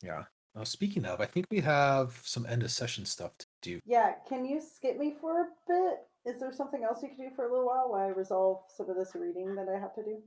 Yeah. 0.03 0.23
Now, 0.55 0.63
speaking 0.63 1.05
of, 1.05 1.21
I 1.21 1.25
think 1.25 1.45
we 1.51 1.59
have 1.61 2.19
some 2.23 2.45
end 2.45 2.63
of 2.63 2.71
session 2.71 3.05
stuff 3.05 3.37
to 3.37 3.45
do. 3.61 3.79
Yeah. 3.85 4.13
Can 4.27 4.45
you 4.45 4.59
skip 4.59 4.97
me 4.97 5.15
for 5.21 5.41
a 5.41 5.45
bit? 5.67 5.99
Is 6.25 6.39
there 6.39 6.51
something 6.51 6.83
else 6.83 7.01
you 7.03 7.09
can 7.09 7.29
do 7.29 7.35
for 7.35 7.45
a 7.45 7.51
little 7.51 7.67
while 7.67 7.89
while 7.89 8.01
I 8.01 8.07
resolve 8.07 8.61
some 8.75 8.89
of 8.89 8.95
this 8.95 9.11
reading 9.15 9.55
that 9.55 9.67
I 9.69 9.79
have 9.79 9.93
to 9.95 10.03
do? 10.03 10.17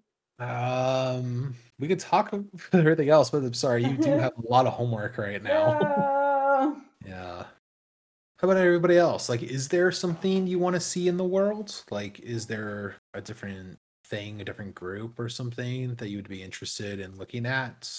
Um, 0.40 1.54
we 1.78 1.88
could 1.88 2.00
talk 2.00 2.32
about 2.32 2.46
everything 2.72 3.08
else, 3.08 3.30
but 3.30 3.38
I'm 3.38 3.54
sorry, 3.54 3.84
you 3.84 3.96
do 3.96 4.10
have 4.18 4.32
a 4.36 4.48
lot 4.48 4.66
of 4.66 4.72
homework 4.72 5.18
right 5.18 5.42
now. 5.42 5.78
Yeah. 5.80 6.74
Yeah. 7.06 7.46
How 8.36 8.48
about 8.48 8.58
everybody 8.58 8.98
else? 8.98 9.30
Like, 9.30 9.42
is 9.42 9.68
there 9.68 9.90
something 9.90 10.46
you 10.46 10.58
want 10.58 10.74
to 10.74 10.80
see 10.80 11.08
in 11.08 11.16
the 11.16 11.24
world? 11.24 11.82
Like, 11.90 12.20
is 12.20 12.46
there 12.46 12.96
a 13.14 13.22
different 13.22 13.78
thing, 14.04 14.40
a 14.42 14.44
different 14.44 14.74
group 14.74 15.18
or 15.18 15.30
something 15.30 15.94
that 15.94 16.08
you 16.10 16.18
would 16.18 16.28
be 16.28 16.42
interested 16.42 17.00
in 17.00 17.16
looking 17.16 17.46
at? 17.46 17.90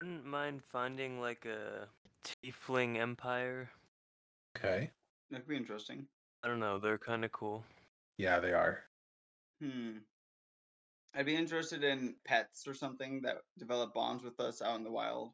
Wouldn't 0.00 0.24
mind 0.24 0.62
finding 0.72 1.20
like 1.20 1.44
a 1.44 1.86
tiefling 2.24 2.98
empire. 2.98 3.68
Okay. 4.56 4.90
That'd 5.30 5.46
be 5.46 5.56
interesting. 5.56 6.06
I 6.42 6.48
don't 6.48 6.60
know. 6.60 6.78
They're 6.78 6.98
kind 6.98 7.24
of 7.24 7.32
cool. 7.32 7.64
Yeah, 8.16 8.40
they 8.40 8.52
are. 8.52 8.84
Hmm. 9.62 9.98
I'd 11.14 11.26
be 11.26 11.34
interested 11.36 11.82
in 11.84 12.14
pets 12.24 12.66
or 12.66 12.74
something 12.74 13.20
that 13.22 13.38
develop 13.58 13.92
bonds 13.94 14.22
with 14.22 14.38
us 14.40 14.62
out 14.62 14.76
in 14.76 14.84
the 14.84 14.90
wild. 14.92 15.32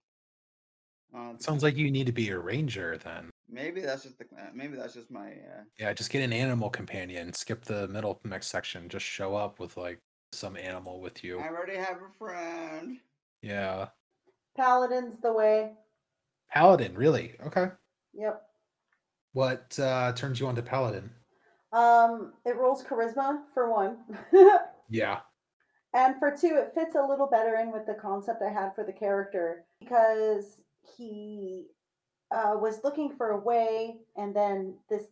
Uh, 1.16 1.34
Sounds 1.38 1.62
like 1.62 1.76
you 1.76 1.90
need 1.90 2.06
to 2.06 2.12
be 2.12 2.30
a 2.30 2.38
ranger 2.38 2.98
then. 3.04 3.30
maybe 3.48 3.80
that's 3.80 4.02
just 4.02 4.18
the 4.18 4.24
uh, 4.36 4.46
maybe 4.54 4.76
that's 4.76 4.94
just 4.94 5.10
my 5.10 5.28
uh, 5.28 5.62
Yeah, 5.78 5.92
just 5.92 6.10
get 6.10 6.22
an 6.22 6.32
animal 6.32 6.68
companion. 6.70 7.32
Skip 7.32 7.64
the 7.64 7.86
middle 7.88 8.18
next 8.24 8.48
section. 8.48 8.88
Just 8.88 9.04
show 9.06 9.36
up 9.36 9.60
with 9.60 9.76
like 9.76 10.00
some 10.32 10.56
animal 10.56 11.00
with 11.00 11.22
you. 11.22 11.38
I 11.38 11.48
already 11.48 11.76
have 11.76 11.98
a 11.98 12.12
friend. 12.18 12.98
Yeah. 13.42 13.88
Paladin's 14.56 15.20
the 15.20 15.32
way. 15.32 15.74
Paladin, 16.50 16.94
really? 16.94 17.34
Okay. 17.46 17.68
Yep. 18.14 18.42
What 19.34 19.78
uh 19.78 20.12
turns 20.12 20.40
you 20.40 20.46
on 20.48 20.56
to 20.56 20.62
Paladin? 20.62 21.10
Um, 21.72 22.32
it 22.46 22.56
rolls 22.56 22.82
charisma 22.82 23.40
for 23.52 23.70
one. 23.70 23.98
Yeah. 24.88 25.18
And 25.94 26.16
for 26.18 26.36
two, 26.38 26.56
it 26.56 26.72
fits 26.74 26.94
a 26.94 27.06
little 27.06 27.26
better 27.26 27.56
in 27.56 27.72
with 27.72 27.86
the 27.86 27.94
concept 27.94 28.42
I 28.42 28.52
had 28.52 28.74
for 28.74 28.84
the 28.84 28.92
character 28.92 29.64
because 29.80 30.60
he 30.96 31.66
uh, 32.30 32.54
was 32.56 32.80
looking 32.84 33.14
for 33.16 33.30
a 33.30 33.38
way, 33.38 33.96
and 34.16 34.34
then 34.34 34.74
this, 34.90 35.04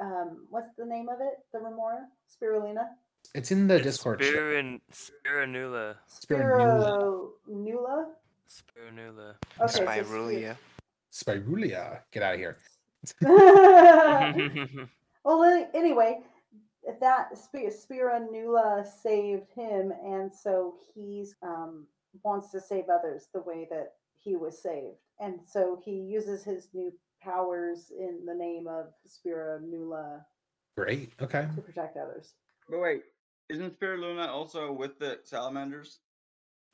um, 0.00 0.46
what's 0.50 0.68
the 0.76 0.84
name 0.84 1.08
of 1.08 1.20
it? 1.20 1.34
The 1.52 1.58
Remora? 1.58 2.06
Spirulina? 2.30 2.86
It's 3.34 3.50
in 3.50 3.66
the 3.66 3.76
It's 3.76 3.84
Discord 3.84 4.20
chat. 4.20 4.32
Spirin, 4.32 4.80
Spirinula. 4.92 5.96
Spironula. 6.08 7.30
Spironula? 7.50 8.06
Spirinula. 8.48 9.34
Okay, 9.60 9.72
so 9.72 9.84
Spirulia. 9.84 10.56
Spirulia. 11.12 12.00
Get 12.12 12.22
out 12.22 12.34
of 12.34 12.40
here. 12.40 12.56
Well, 15.24 15.68
anyway, 15.74 16.20
that 17.00 17.36
Spir- 17.36 17.70
Spironula 17.70 18.86
saved 18.86 19.50
him, 19.54 19.92
and 20.04 20.32
so 20.32 20.76
he's 20.94 21.34
um, 21.42 21.86
wants 22.24 22.50
to 22.52 22.60
save 22.60 22.84
others 22.88 23.28
the 23.32 23.40
way 23.42 23.66
that 23.70 23.94
he 24.16 24.36
was 24.36 24.60
saved, 24.62 24.96
and 25.20 25.38
so 25.44 25.80
he 25.84 25.92
uses 25.92 26.44
his 26.44 26.68
new 26.72 26.92
powers 27.22 27.90
in 27.96 28.24
the 28.26 28.34
name 28.34 28.66
of 28.68 28.86
Spironula 29.06 30.20
Great. 30.76 31.12
Okay. 31.20 31.46
to 31.54 31.60
protect 31.62 31.96
others. 31.96 32.34
But 32.70 32.78
wait, 32.80 33.02
isn't 33.48 33.78
Spirulina 33.80 34.28
also 34.28 34.72
with 34.72 34.98
the 34.98 35.18
salamanders? 35.24 35.98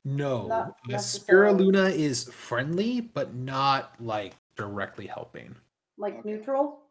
No. 0.03 0.45
Not 0.47 0.75
necessarily. 0.87 1.65
Spirulina 1.65 1.91
is 1.91 2.25
friendly, 2.25 3.01
but 3.01 3.33
not 3.33 3.93
like 3.99 4.35
directly 4.55 5.07
helping. 5.07 5.55
Like 5.97 6.19
Okay. 6.19 6.29
neutral? 6.29 6.81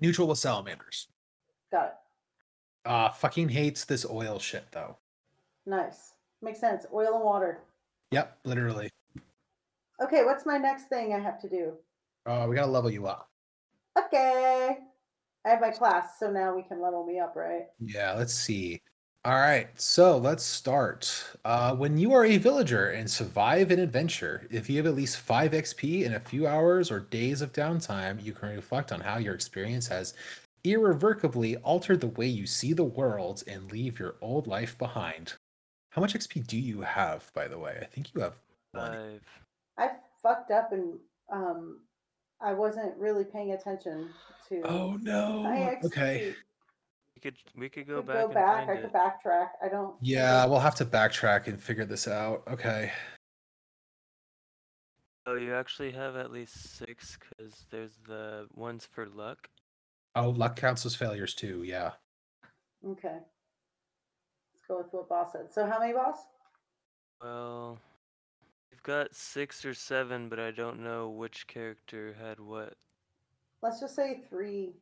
Neutral 0.00 0.28
with 0.28 0.38
salamanders. 0.38 1.08
Got 1.72 1.86
it. 1.86 1.92
Uh 2.84 3.10
fucking 3.10 3.48
hates 3.48 3.84
this 3.84 4.06
oil 4.08 4.38
shit 4.38 4.66
though. 4.72 4.96
Nice. 5.66 6.14
Makes 6.40 6.60
sense. 6.60 6.86
Oil 6.92 7.14
and 7.14 7.24
water. 7.24 7.60
Yep, 8.10 8.38
literally. 8.44 8.90
Okay, 10.02 10.24
what's 10.24 10.44
my 10.44 10.58
next 10.58 10.88
thing 10.88 11.14
I 11.14 11.20
have 11.20 11.40
to 11.42 11.48
do? 11.48 11.74
Uh, 12.26 12.46
we 12.48 12.56
gotta 12.56 12.70
level 12.70 12.90
you 12.90 13.06
up. 13.06 13.28
Okay. 13.96 14.78
I 15.44 15.48
have 15.48 15.60
my 15.60 15.70
class, 15.70 16.18
so 16.18 16.30
now 16.30 16.54
we 16.54 16.62
can 16.62 16.80
level 16.80 17.04
me 17.04 17.18
up, 17.18 17.34
right? 17.36 17.66
Yeah, 17.80 18.12
let's 18.12 18.34
see. 18.34 18.80
All 19.24 19.38
right, 19.38 19.68
so 19.80 20.18
let's 20.18 20.42
start. 20.42 21.24
Uh, 21.44 21.76
when 21.76 21.96
you 21.96 22.12
are 22.12 22.24
a 22.24 22.38
villager 22.38 22.90
and 22.90 23.08
survive 23.08 23.70
an 23.70 23.78
adventure, 23.78 24.48
if 24.50 24.68
you 24.68 24.76
have 24.78 24.86
at 24.86 24.96
least 24.96 25.18
5 25.18 25.52
XP 25.52 26.02
in 26.04 26.14
a 26.14 26.20
few 26.20 26.46
hours 26.46 26.90
or 26.90 27.00
days 27.00 27.40
of 27.40 27.52
downtime, 27.52 28.22
you 28.22 28.32
can 28.32 28.48
reflect 28.48 28.90
on 28.90 29.00
how 29.00 29.18
your 29.18 29.34
experience 29.34 29.86
has 29.86 30.14
irrevocably 30.64 31.56
alter 31.58 31.96
the 31.96 32.06
way 32.08 32.26
you 32.26 32.46
see 32.46 32.72
the 32.72 32.84
world 32.84 33.42
and 33.46 33.70
leave 33.72 33.98
your 33.98 34.16
old 34.20 34.46
life 34.46 34.76
behind. 34.78 35.34
How 35.90 36.00
much 36.00 36.14
XP 36.14 36.46
do 36.46 36.58
you 36.58 36.80
have, 36.82 37.30
by 37.34 37.48
the 37.48 37.58
way? 37.58 37.78
I 37.80 37.84
think 37.86 38.14
you 38.14 38.20
have 38.20 38.40
one. 38.72 38.92
Five. 38.92 39.20
I 39.78 39.90
fucked 40.22 40.50
up 40.50 40.72
and 40.72 40.98
um 41.32 41.80
I 42.40 42.52
wasn't 42.52 42.96
really 42.96 43.24
paying 43.24 43.52
attention 43.52 44.10
to 44.48 44.62
Oh 44.64 44.98
no. 45.02 45.42
my 45.42 45.76
Okay. 45.84 46.34
We 47.14 47.20
could 47.20 47.36
we 47.56 47.68
could 47.68 47.82
I 47.82 47.86
go 47.86 47.96
could 47.98 48.06
back 48.06 48.16
go 48.16 48.24
and 48.26 48.34
back. 48.34 48.56
find 48.66 48.70
I 48.70 48.74
it. 48.74 48.82
could 48.82 48.92
backtrack. 48.92 49.48
I 49.62 49.68
don't. 49.68 49.94
Yeah, 50.00 50.44
we'll 50.46 50.58
have 50.60 50.74
to 50.76 50.84
backtrack 50.84 51.46
and 51.46 51.60
figure 51.62 51.84
this 51.84 52.08
out. 52.08 52.42
Okay. 52.50 52.90
Oh, 55.26 55.34
you 55.36 55.54
actually 55.54 55.92
have 55.92 56.16
at 56.16 56.32
least 56.32 56.76
six 56.78 57.16
because 57.16 57.66
there's 57.70 57.96
the 58.08 58.48
ones 58.54 58.88
for 58.90 59.06
luck. 59.06 59.48
Oh, 60.14 60.30
luck 60.30 60.56
counts 60.56 60.84
as 60.84 60.94
failures 60.94 61.34
too. 61.34 61.62
Yeah. 61.64 61.92
Okay. 62.86 63.18
Let's 64.52 64.66
go 64.68 64.78
with 64.78 64.92
what 64.92 65.08
boss 65.08 65.32
said. 65.32 65.52
So 65.52 65.66
how 65.66 65.78
many 65.80 65.92
boss? 65.92 66.18
Well, 67.22 67.78
you've 68.70 68.82
got 68.82 69.14
six 69.14 69.64
or 69.64 69.74
seven, 69.74 70.28
but 70.28 70.38
I 70.38 70.50
don't 70.50 70.80
know 70.80 71.08
which 71.10 71.46
character 71.46 72.14
had 72.20 72.40
what. 72.40 72.74
Let's 73.62 73.80
just 73.80 73.94
say 73.94 74.22
three 74.28 74.72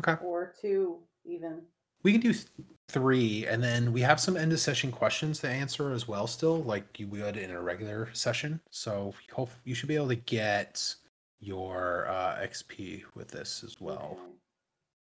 Okay. 0.00 0.22
or 0.24 0.52
two 0.60 0.98
even. 1.24 1.62
We 2.02 2.12
can 2.12 2.20
do 2.20 2.32
th- 2.32 2.46
three, 2.88 3.46
and 3.46 3.62
then 3.62 3.92
we 3.92 4.00
have 4.02 4.20
some 4.20 4.36
end 4.36 4.52
of 4.52 4.60
session 4.60 4.92
questions 4.92 5.40
to 5.40 5.48
answer 5.48 5.92
as 5.92 6.06
well. 6.06 6.26
Still, 6.26 6.62
like 6.62 6.98
you 7.00 7.08
would 7.08 7.36
in 7.36 7.50
a 7.50 7.60
regular 7.60 8.12
session. 8.14 8.60
So 8.70 9.14
hope 9.32 9.50
you 9.64 9.74
should 9.74 9.88
be 9.88 9.96
able 9.96 10.08
to 10.08 10.14
get 10.16 10.94
your 11.40 12.06
uh, 12.08 12.36
XP 12.42 13.02
with 13.14 13.28
this 13.28 13.62
as 13.64 13.80
well. 13.80 14.18
Okay. 14.20 14.32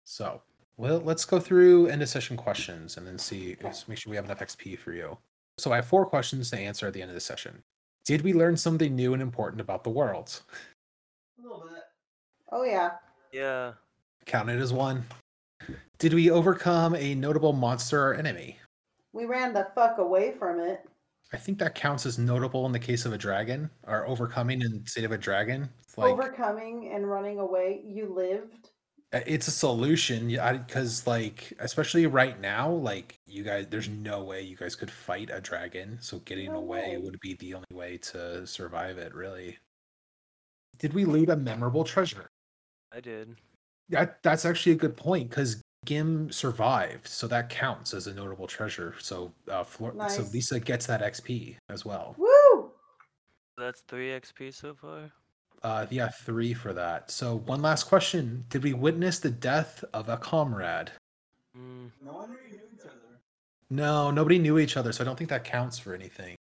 So, 0.06 0.42
well, 0.78 1.00
let's 1.00 1.26
go 1.26 1.40
through 1.40 1.88
end 1.88 2.02
of 2.02 2.10
session 2.10 2.38
questions 2.38 2.98
and 2.98 3.06
then 3.06 3.18
see. 3.18 3.58
Let's 3.62 3.88
make 3.88 3.98
sure 3.98 4.10
we 4.10 4.16
have 4.16 4.26
enough 4.26 4.40
XP 4.40 4.78
for 4.80 4.94
you. 4.94 5.18
So 5.58 5.72
I 5.72 5.78
have 5.78 5.86
four 5.86 6.06
questions 6.06 6.50
to 6.52 6.58
answer 6.58 6.88
at 6.88 6.94
the 6.94 7.02
end 7.02 7.12
of 7.12 7.16
the 7.16 7.22
session. 7.22 7.62
Did 8.06 8.22
we 8.22 8.34
learn 8.34 8.56
something 8.56 8.96
new 8.96 9.14
and 9.14 9.22
important 9.22 9.62
about 9.62 9.84
the 9.84 9.90
world? 9.90 10.42
A 11.40 11.42
little 11.42 11.64
bit. 11.68 11.84
Oh 12.52 12.64
yeah. 12.64 12.92
Yeah, 13.32 13.74
Count 14.26 14.50
it 14.50 14.60
as 14.60 14.72
one. 14.72 15.04
Did 15.98 16.14
we 16.14 16.30
overcome 16.30 16.96
a 16.96 17.16
notable 17.16 17.52
monster 17.54 18.12
or 18.12 18.14
enemy? 18.14 18.58
We 19.14 19.26
ran 19.26 19.54
the 19.54 19.68
fuck 19.76 19.98
away 19.98 20.34
from 20.38 20.60
it. 20.60 20.86
I 21.34 21.38
think 21.38 21.58
that 21.60 21.76
counts 21.76 22.06
as 22.06 22.18
notable 22.18 22.66
in 22.66 22.72
the 22.72 22.80
case 22.80 23.06
of 23.06 23.14
a 23.14 23.18
dragon, 23.18 23.70
or 23.88 24.08
overcoming 24.08 24.62
in 24.62 24.84
the 24.84 24.90
state 24.90 25.04
of 25.04 25.12
a 25.12 25.18
dragon. 25.18 25.70
It's 25.84 25.98
like 25.98 26.12
Overcoming 26.12 26.92
and 26.94 27.10
running 27.10 27.40
away. 27.40 27.82
You 27.86 28.14
lived. 28.14 28.70
It's 29.26 29.48
a 29.48 29.52
solution, 29.52 30.28
because 30.28 31.06
like 31.08 31.54
especially 31.60 32.08
right 32.08 32.40
now, 32.40 32.70
like 32.70 33.16
you 33.28 33.44
guys, 33.44 33.68
there's 33.70 33.90
no 33.90 34.24
way 34.24 34.42
you 34.42 34.56
guys 34.56 34.76
could 34.76 34.92
fight 34.92 35.30
a 35.32 35.40
dragon. 35.42 35.98
So 36.02 36.20
getting 36.20 36.52
No 36.52 36.58
away 36.58 36.96
way. 36.96 36.98
would 36.98 37.20
be 37.22 37.36
the 37.36 37.54
only 37.54 37.66
way 37.74 37.98
to 37.98 38.46
survive 38.48 38.98
it. 38.98 39.14
Really. 39.14 39.58
Did 40.80 40.94
we 40.94 41.06
loot 41.06 41.30
a 41.30 41.36
memorable 41.36 41.84
treasure? 41.84 42.28
I 42.94 43.00
did. 43.00 43.36
That 43.90 44.22
that's 44.24 44.46
actually 44.46 44.74
a 44.74 44.76
good 44.76 44.98
point 44.98 45.30
because 45.30 45.62
Gim 45.86 46.32
survived, 46.32 47.08
so 47.08 47.28
that 47.28 47.50
counts 47.50 47.94
as 47.94 48.08
a 48.08 48.14
notable 48.14 48.48
treasure. 48.48 48.96
So 49.00 49.32
uh, 49.50 49.64
Flor- 49.64 49.94
so 50.10 50.24
Lisa 50.34 50.60
gets 50.60 50.88
that 50.88 51.02
XP 51.02 51.56
as 51.70 51.86
well. 51.86 52.16
Woo! 52.18 52.72
That's 53.58 53.82
three 53.88 54.10
XP 54.10 54.54
so 54.54 54.74
far. 54.74 55.12
Uh, 55.66 55.88
yeah, 55.90 56.10
three 56.10 56.54
for 56.54 56.74
that. 56.74 57.10
So 57.10 57.38
one 57.48 57.64
last 57.64 57.86
question: 57.86 58.46
Did 58.50 58.62
we 58.64 58.74
witness 58.74 59.18
the 59.18 59.32
death 59.32 59.84
of 59.96 60.10
a 60.10 60.18
comrade? 60.18 60.92
Mm, 61.58 61.90
No 62.06 62.14
one 62.14 62.30
really 62.30 62.52
knew 62.58 62.68
each 62.76 62.82
other. 62.86 63.20
No, 63.72 64.12
nobody 64.12 64.38
knew 64.38 64.60
each 64.60 64.78
other, 64.78 64.92
so 64.94 65.04
I 65.04 65.06
don't 65.06 65.18
think 65.18 65.32
that 65.32 65.44
counts 65.44 65.80
for 65.80 65.96
anything. 65.96 66.36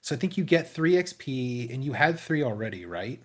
So 0.00 0.16
I 0.16 0.18
think 0.18 0.36
you 0.36 0.42
get 0.42 0.68
three 0.68 0.94
XP, 0.94 1.72
and 1.72 1.84
you 1.84 1.92
had 1.92 2.18
three 2.18 2.42
already, 2.42 2.86
right? 2.86 3.20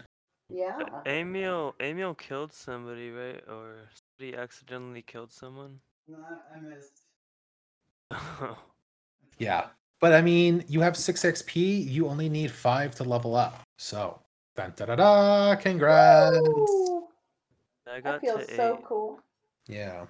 Yeah. 0.47 0.77
uh, 0.93 1.01
Emil, 1.09 1.73
Emil 1.79 2.13
killed 2.13 2.53
somebody, 2.53 3.09
right? 3.09 3.41
Or 3.49 3.77
somebody 4.19 4.37
accidentally 4.37 5.01
killed 5.01 5.31
someone. 5.31 5.79
No, 6.07 6.17
I- 6.19 6.57
I 6.57 6.59
missed. 6.61 7.01
Yeah, 9.39 9.69
but 9.99 10.13
I 10.13 10.21
mean, 10.21 10.63
you 10.67 10.81
have 10.81 10.95
six 10.95 11.23
XP. 11.23 11.89
You 11.89 12.07
only 12.09 12.29
need 12.29 12.51
five 12.51 12.93
to 12.95 13.03
level 13.03 13.35
up. 13.35 13.59
So, 13.79 14.19
dun, 14.61 14.73
da 14.75 14.85
da 14.85 14.95
da! 14.95 15.55
Congrats. 15.55 16.37
Woo! 16.41 17.07
I 17.91 17.99
That 18.01 18.21
feels 18.21 18.47
to 18.47 18.55
so 18.55 18.77
eight. 18.77 18.85
cool. 18.85 19.19
Yeah. 19.67 20.05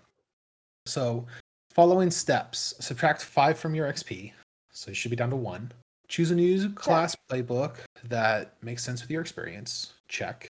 So, 0.86 1.26
following 1.72 2.12
steps 2.12 2.74
subtract 2.80 3.24
five 3.24 3.58
from 3.58 3.76
your 3.76 3.92
XP. 3.92 4.34
So, 4.72 4.92
you 4.92 4.96
should 4.96 5.12
be 5.12 5.18
down 5.18 5.30
to 5.32 5.36
one. 5.36 5.72
Choose 6.08 6.32
a 6.32 6.36
new 6.36 6.70
class 6.72 7.16
playbook 7.30 7.78
that 8.06 8.56
makes 8.62 8.84
sense 8.84 9.02
with 9.02 9.10
your 9.10 9.22
experience. 9.22 9.94
Check. 10.08 10.48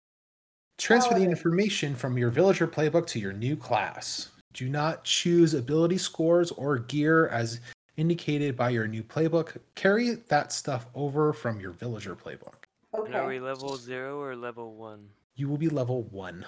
Transfer 0.78 1.14
the 1.14 1.24
information 1.24 1.96
from 1.96 2.16
your 2.16 2.30
villager 2.30 2.68
playbook 2.68 3.06
to 3.08 3.18
your 3.18 3.32
new 3.32 3.56
class. 3.56 4.28
Do 4.52 4.68
not 4.68 5.02
choose 5.02 5.54
ability 5.54 5.98
scores 5.98 6.52
or 6.52 6.78
gear 6.78 7.26
as 7.28 7.60
indicated 7.96 8.56
by 8.56 8.70
your 8.70 8.86
new 8.86 9.02
playbook. 9.02 9.56
Carry 9.74 10.14
that 10.28 10.52
stuff 10.52 10.86
over 10.94 11.32
from 11.32 11.60
your 11.60 11.72
villager 11.72 12.14
playbook. 12.14 12.67
And 12.92 13.14
are 13.14 13.26
we 13.26 13.40
level 13.40 13.76
zero 13.76 14.20
or 14.20 14.34
level 14.34 14.74
one? 14.74 15.08
You 15.36 15.48
will 15.48 15.58
be 15.58 15.68
level 15.68 16.04
one. 16.04 16.44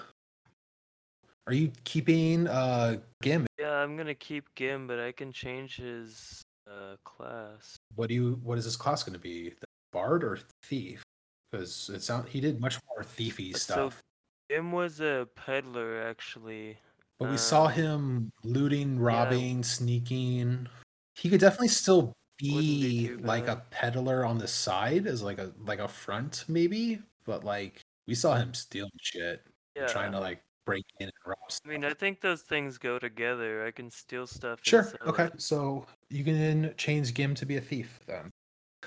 Are 1.47 1.53
you 1.53 1.71
keeping 1.83 2.47
uh 2.47 2.97
Gim? 3.21 3.45
Yeah, 3.59 3.73
I'm 3.73 3.97
gonna 3.97 4.15
keep 4.15 4.45
Gim, 4.55 4.87
but 4.87 4.99
I 4.99 5.11
can 5.11 5.31
change 5.31 5.77
his 5.77 6.41
uh, 6.69 6.95
class. 7.03 7.77
What 7.95 8.09
do 8.09 8.15
you 8.15 8.39
what 8.43 8.57
is 8.57 8.65
his 8.65 8.75
class 8.75 9.03
gonna 9.03 9.19
be? 9.19 9.49
The 9.49 9.67
bard 9.91 10.23
or 10.23 10.39
thief? 10.63 11.03
Because 11.51 11.89
it 11.93 12.01
sound 12.01 12.29
he 12.29 12.39
did 12.39 12.59
much 12.59 12.79
more 12.87 13.03
thiefy 13.03 13.55
stuff. 13.55 13.77
So 13.77 13.89
stuff. 13.89 14.01
Gim 14.49 14.71
was 14.71 14.99
a 14.99 15.27
peddler, 15.35 16.01
actually. 16.01 16.77
But 17.19 17.29
we 17.29 17.37
saw 17.37 17.65
um, 17.65 17.71
him 17.71 18.31
looting, 18.43 18.99
robbing, 18.99 19.63
sneaking. 19.63 20.67
He 21.15 21.29
could 21.29 21.39
definitely 21.39 21.67
still 21.67 22.13
be 22.41 23.15
like 23.19 23.47
a 23.47 23.63
peddler 23.71 24.25
on 24.25 24.37
the 24.37 24.47
side 24.47 25.07
as 25.07 25.21
like 25.23 25.39
a 25.39 25.51
like 25.59 25.79
a 25.79 25.87
front 25.87 26.45
maybe, 26.47 26.99
but 27.25 27.43
like 27.43 27.81
we 28.07 28.15
saw 28.15 28.35
him 28.35 28.53
stealing 28.53 28.91
shit, 29.01 29.45
Yeah. 29.75 29.87
trying 29.87 30.11
to 30.13 30.19
like 30.19 30.43
break 30.65 30.85
in 30.99 31.05
and 31.05 31.13
rob. 31.25 31.37
I 31.65 31.69
mean, 31.69 31.85
I 31.85 31.93
think 31.93 32.21
those 32.21 32.41
things 32.43 32.77
go 32.77 32.99
together. 32.99 33.65
I 33.65 33.71
can 33.71 33.89
steal 33.91 34.27
stuff. 34.27 34.59
Sure. 34.63 34.91
Okay. 35.07 35.25
it. 35.25 35.41
So 35.41 35.85
you 36.09 36.23
can 36.23 36.73
change 36.77 37.13
Gim 37.13 37.35
to 37.35 37.45
be 37.45 37.57
a 37.57 37.61
thief 37.61 37.99
then. 38.07 38.31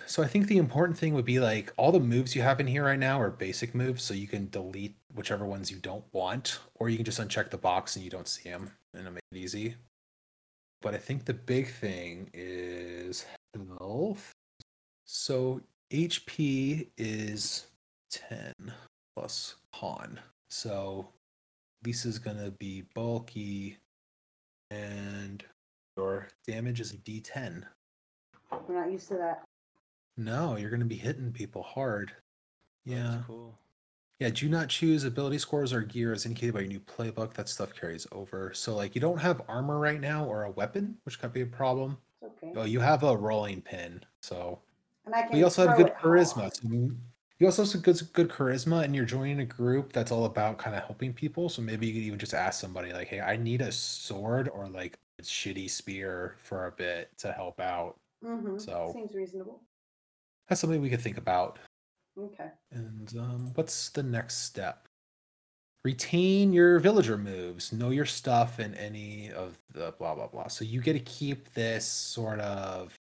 So 0.06 0.22
I 0.22 0.26
think 0.26 0.48
the 0.48 0.58
important 0.58 0.98
thing 0.98 1.14
would 1.14 1.24
be 1.24 1.38
like 1.40 1.72
all 1.76 1.92
the 1.92 2.00
moves 2.00 2.34
you 2.34 2.42
have 2.42 2.60
in 2.60 2.66
here 2.66 2.84
right 2.84 2.98
now 2.98 3.20
are 3.20 3.30
basic 3.30 3.74
moves, 3.74 4.02
so 4.02 4.12
you 4.14 4.26
can 4.28 4.48
delete 4.50 4.96
whichever 5.14 5.46
ones 5.46 5.70
you 5.70 5.78
don't 5.78 6.04
want, 6.12 6.58
or 6.74 6.88
you 6.90 6.96
can 6.96 7.04
just 7.04 7.20
uncheck 7.20 7.50
the 7.50 7.58
box 7.58 7.96
and 7.96 8.04
you 8.04 8.10
don't 8.10 8.28
see 8.28 8.50
them, 8.50 8.70
and 8.92 9.02
it'll 9.02 9.12
make 9.14 9.22
it 9.32 9.36
easy. 9.38 9.76
But 10.82 10.94
I 10.94 10.98
think 10.98 11.24
the 11.24 11.34
big 11.34 11.68
thing 11.68 12.28
is 12.34 13.24
health. 13.78 14.32
So 15.04 15.60
HP 15.92 16.88
is 16.96 17.66
10 18.10 18.52
plus 19.14 19.56
con. 19.72 20.20
So 20.48 21.08
Lisa's 21.84 22.18
gonna 22.18 22.50
be 22.52 22.84
bulky 22.94 23.78
and 24.70 25.44
your 25.96 26.28
damage 26.46 26.80
is 26.80 26.92
a 26.92 26.96
d10. 26.96 27.64
We're 28.68 28.80
not 28.80 28.92
used 28.92 29.08
to 29.08 29.14
that. 29.14 29.44
No, 30.16 30.56
you're 30.56 30.70
going 30.70 30.80
to 30.80 30.86
be 30.86 30.96
hitting 30.96 31.32
people 31.32 31.62
hard. 31.62 32.12
Yeah. 32.84 33.10
That's 33.10 33.26
cool. 33.26 33.58
Yeah, 34.20 34.30
do 34.30 34.48
not 34.48 34.68
choose 34.68 35.04
ability 35.04 35.38
scores 35.38 35.72
or 35.72 35.82
gear 35.82 36.12
as 36.12 36.24
indicated 36.24 36.54
by 36.54 36.60
your 36.60 36.68
new 36.68 36.80
playbook. 36.80 37.34
That 37.34 37.48
stuff 37.48 37.74
carries 37.74 38.06
over. 38.12 38.52
So, 38.54 38.76
like, 38.76 38.94
you 38.94 39.00
don't 39.00 39.18
have 39.18 39.42
armor 39.48 39.80
right 39.80 40.00
now 40.00 40.24
or 40.24 40.44
a 40.44 40.50
weapon, 40.50 40.96
which 41.02 41.18
could 41.18 41.32
be 41.32 41.40
a 41.40 41.46
problem. 41.46 41.98
Okay. 42.50 42.60
Oh, 42.60 42.64
you 42.64 42.80
have 42.80 43.02
a 43.02 43.16
rolling 43.16 43.60
pin. 43.62 44.02
So, 44.22 44.60
And 45.06 45.14
I 45.14 45.22
can 45.22 45.32
we 45.36 45.42
also 45.42 45.66
have 45.66 45.76
good 45.76 45.92
charisma. 45.94 46.54
So 46.54 46.68
m- 46.68 47.00
You 47.38 47.46
also 47.46 47.62
have 47.62 47.68
some 47.70 47.80
good 47.80 48.00
good 48.12 48.28
charisma, 48.28 48.84
and 48.84 48.94
you're 48.94 49.04
joining 49.04 49.40
a 49.40 49.44
group 49.44 49.92
that's 49.92 50.12
all 50.12 50.24
about 50.24 50.58
kind 50.58 50.76
of 50.76 50.82
helping 50.84 51.12
people. 51.12 51.48
So 51.48 51.62
maybe 51.62 51.86
you 51.86 51.92
could 51.94 52.02
even 52.02 52.18
just 52.18 52.34
ask 52.34 52.60
somebody 52.60 52.92
like, 52.92 53.08
"Hey, 53.08 53.20
I 53.20 53.36
need 53.36 53.60
a 53.60 53.72
sword 53.72 54.48
or 54.48 54.68
like 54.68 54.98
a 55.18 55.22
shitty 55.22 55.68
spear 55.68 56.36
for 56.38 56.66
a 56.66 56.72
bit 56.72 57.10
to 57.18 57.32
help 57.32 57.60
out." 57.60 57.98
Mm-hmm. 58.24 58.58
So- 58.58 58.90
seems 58.94 59.14
reasonable. 59.14 59.62
That's 60.48 60.60
something 60.60 60.80
we 60.80 60.90
could 60.90 61.00
think 61.00 61.18
about. 61.18 61.58
Okay. 62.18 62.50
And 62.70 63.12
um, 63.18 63.50
what's 63.54 63.88
the 63.88 64.02
next 64.02 64.44
step? 64.44 64.86
Retain 65.84 66.52
your 66.54 66.78
villager 66.78 67.18
moves, 67.18 67.72
know 67.72 67.90
your 67.90 68.06
stuff, 68.06 68.58
and 68.58 68.74
any 68.76 69.30
of 69.30 69.58
the 69.70 69.92
blah 69.98 70.14
blah 70.14 70.26
blah. 70.28 70.48
So 70.48 70.64
you 70.64 70.80
get 70.80 70.94
to 70.94 71.00
keep 71.00 71.52
this 71.52 71.86
sort 71.86 72.40
of 72.40 72.96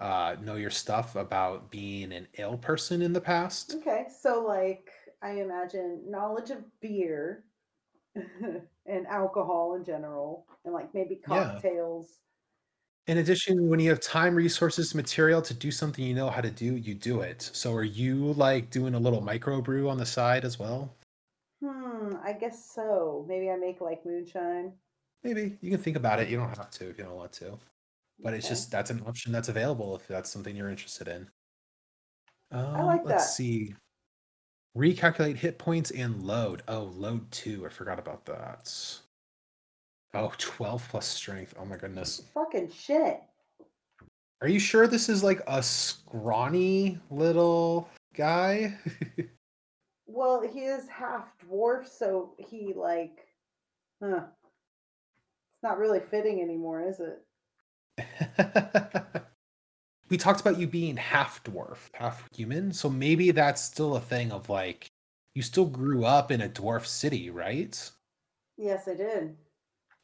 uh, 0.00 0.36
know 0.40 0.56
your 0.56 0.70
stuff 0.70 1.16
about 1.16 1.70
being 1.70 2.12
an 2.12 2.28
ill 2.38 2.58
person 2.58 3.02
in 3.02 3.12
the 3.12 3.20
past. 3.20 3.76
Okay. 3.76 4.06
So 4.20 4.42
like 4.44 4.90
I 5.22 5.32
imagine 5.40 6.02
knowledge 6.10 6.50
of 6.50 6.64
beer 6.80 7.44
and 8.14 9.06
alcohol 9.08 9.74
in 9.76 9.84
general, 9.84 10.46
and 10.64 10.74
like 10.74 10.94
maybe 10.94 11.16
Yeah. 11.26 11.62
cocktails. 11.62 12.20
In 13.06 13.16
addition, 13.18 13.68
when 13.70 13.80
you 13.80 13.88
have 13.90 14.00
time, 14.00 14.34
resources, 14.34 14.94
material 14.94 15.40
to 15.42 15.54
do 15.54 15.70
something 15.70 16.04
you 16.04 16.14
know 16.14 16.28
how 16.30 16.40
to 16.42 16.50
do, 16.50 16.76
you 16.76 16.94
do 16.94 17.20
it. 17.22 17.40
So 17.42 17.72
are 17.74 17.82
you 17.84 18.32
like 18.34 18.70
doing 18.70 18.94
a 18.94 18.98
little 18.98 19.22
microbrew 19.22 19.88
on 19.90 19.96
the 19.98 20.04
side 20.06 20.44
as 20.44 20.58
well? 20.58 20.94
Hmm. 21.64 22.16
I 22.22 22.32
guess 22.32 22.72
so. 22.74 23.24
Maybe 23.28 23.50
I 23.50 23.56
make 23.56 23.80
like 23.80 24.04
moonshine. 24.04 24.72
Maybe 25.22 25.56
you 25.62 25.70
can 25.70 25.80
think 25.80 25.96
about 25.96 26.20
it. 26.20 26.28
You 26.28 26.36
don't 26.36 26.48
have 26.48 26.70
to 26.70 26.90
if 26.90 26.98
you 26.98 27.04
don't 27.04 27.16
want 27.16 27.32
to. 27.34 27.58
But 28.22 28.34
it's 28.34 28.48
just 28.48 28.70
that's 28.70 28.90
an 28.90 29.02
option 29.06 29.32
that's 29.32 29.48
available 29.48 29.96
if 29.96 30.06
that's 30.06 30.30
something 30.30 30.54
you're 30.54 30.68
interested 30.68 31.08
in. 31.08 31.28
Um, 32.52 32.86
like 32.86 33.04
let's 33.04 33.24
that. 33.24 33.32
see. 33.32 33.74
Recalculate 34.76 35.36
hit 35.36 35.58
points 35.58 35.90
and 35.92 36.22
load. 36.22 36.62
Oh, 36.68 36.92
load 36.94 37.30
two. 37.30 37.64
I 37.64 37.68
forgot 37.70 37.98
about 37.98 38.26
that. 38.26 38.72
Oh, 40.14 40.32
12 40.36 40.88
plus 40.90 41.06
strength. 41.06 41.54
Oh 41.58 41.64
my 41.64 41.76
goodness. 41.76 42.22
fucking 42.34 42.70
shit. 42.70 43.20
Are 44.40 44.48
you 44.48 44.58
sure 44.58 44.86
this 44.86 45.08
is 45.08 45.24
like 45.24 45.40
a 45.46 45.62
scrawny 45.62 46.98
little 47.10 47.88
guy? 48.14 48.76
Well, 50.14 50.42
he 50.42 50.60
is 50.60 50.86
half 50.86 51.24
dwarf, 51.38 51.88
so 51.88 52.34
he 52.38 52.72
like, 52.72 53.26
huh? 54.00 54.20
It's 54.20 55.62
not 55.64 55.78
really 55.78 55.98
fitting 55.98 56.40
anymore, 56.40 56.84
is 56.88 57.00
it? 57.00 57.20
we 60.08 60.16
talked 60.16 60.40
about 60.40 60.56
you 60.56 60.68
being 60.68 60.96
half 60.96 61.42
dwarf, 61.42 61.88
half 61.94 62.28
human. 62.32 62.72
So 62.72 62.88
maybe 62.88 63.32
that's 63.32 63.60
still 63.60 63.96
a 63.96 64.00
thing 64.00 64.30
of 64.30 64.48
like, 64.48 64.86
you 65.34 65.42
still 65.42 65.66
grew 65.66 66.04
up 66.04 66.30
in 66.30 66.40
a 66.40 66.48
dwarf 66.48 66.86
city, 66.86 67.28
right? 67.28 67.90
Yes, 68.56 68.86
I 68.86 68.94
did. 68.94 69.36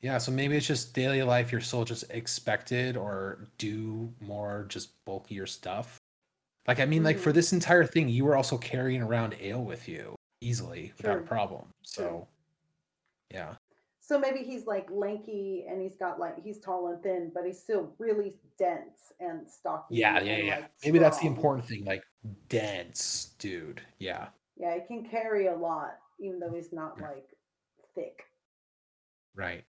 Yeah, 0.01 0.19
so 0.19 0.33
maybe 0.33 0.57
it's 0.57 0.67
just 0.67 0.93
daily 0.93 1.23
life, 1.23 1.53
you're 1.53 1.61
still 1.61 1.85
just 1.85 2.11
expected 2.11 2.97
or 2.97 3.47
do 3.59 4.13
more 4.21 4.67
just 4.69 5.05
bulkier 5.05 5.47
stuff. 5.47 6.00
Like, 6.69 6.79
I 6.81 6.85
mean, 6.87 7.03
like 7.03 7.19
for 7.19 7.31
Mhm. 7.31 7.35
this 7.35 7.53
entire 7.53 7.85
thing, 7.87 8.09
you 8.09 8.25
were 8.25 8.37
also 8.37 8.59
carrying 8.59 9.03
around 9.03 9.35
ale 9.41 9.65
with 9.65 9.89
you 9.89 10.15
easily 10.41 10.93
without 10.97 11.19
a 11.19 11.23
problem. 11.23 11.73
So, 11.83 12.09
True. 12.09 12.29
yeah. 13.31 13.57
So 14.01 14.19
maybe 14.19 14.43
he's 14.43 14.67
like 14.67 14.91
lanky 14.91 15.67
and 15.69 15.81
he's 15.81 15.97
got 15.97 16.19
like 16.19 16.43
he's 16.43 16.59
tall 16.61 16.89
and 16.89 17.03
thin, 17.03 17.31
but 17.33 17.45
he's 17.47 17.61
still 17.63 17.95
really 17.99 18.35
dense 18.59 19.13
and 19.21 19.49
stocky. 19.49 19.97
Yeah, 19.97 20.21
yeah, 20.21 20.37
yeah. 20.39 20.59
like, 20.61 20.71
Maybe 20.85 20.99
that's 20.99 21.21
the 21.21 21.27
important 21.29 21.65
thing. 21.67 21.85
Like, 21.85 22.05
dense, 22.49 23.35
dude. 23.39 23.81
Yeah. 23.99 24.31
Yeah, 24.57 24.75
he 24.75 24.81
can 24.87 25.09
carry 25.09 25.47
a 25.47 25.55
lot, 25.55 25.99
even 26.19 26.41
though 26.41 26.53
he's 26.53 26.73
not 26.73 27.01
like 27.01 27.37
thick. 27.95 28.25
Right. 29.35 29.65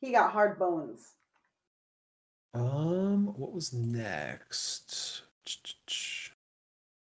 He 0.00 0.12
got 0.12 0.32
hard 0.32 0.58
bones. 0.58 1.16
Um, 2.54 3.26
what 3.38 3.52
was 3.52 3.72
next? 3.72 5.22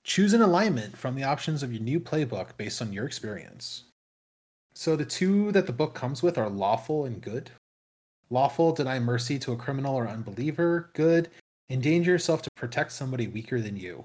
Choose 0.03 0.33
an 0.35 0.43
alignment 0.43 0.97
from 0.97 1.15
the 1.15 1.25
options 1.25 1.63
of 1.63 1.73
your 1.73 1.83
new 1.83 1.99
playbook 1.99 2.57
based 2.57 2.83
on 2.83 2.93
your 2.93 3.07
experience. 3.07 3.85
So 4.75 4.97
the 4.97 5.05
two 5.05 5.53
that 5.53 5.67
the 5.67 5.73
book 5.73 5.95
comes 5.95 6.23
with 6.23 6.37
are 6.37 6.51
lawful 6.51 7.05
and 7.05 7.21
good. 7.21 7.51
Lawful, 8.31 8.73
deny 8.73 8.99
mercy 8.99 9.39
to 9.39 9.53
a 9.53 9.57
criminal 9.57 9.95
or 9.95 10.09
unbeliever. 10.09 10.91
Good, 10.95 11.31
endanger 11.71 12.11
yourself 12.11 12.43
to 12.43 12.51
protect 12.57 12.93
somebody 12.93 13.29
weaker 13.29 13.61
than 13.61 13.77
you. 13.77 14.05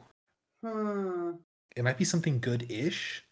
Hmm. 0.64 1.32
It 1.76 1.84
might 1.84 1.98
be 1.98 2.06
something 2.06 2.40
good-ish. 2.40 3.24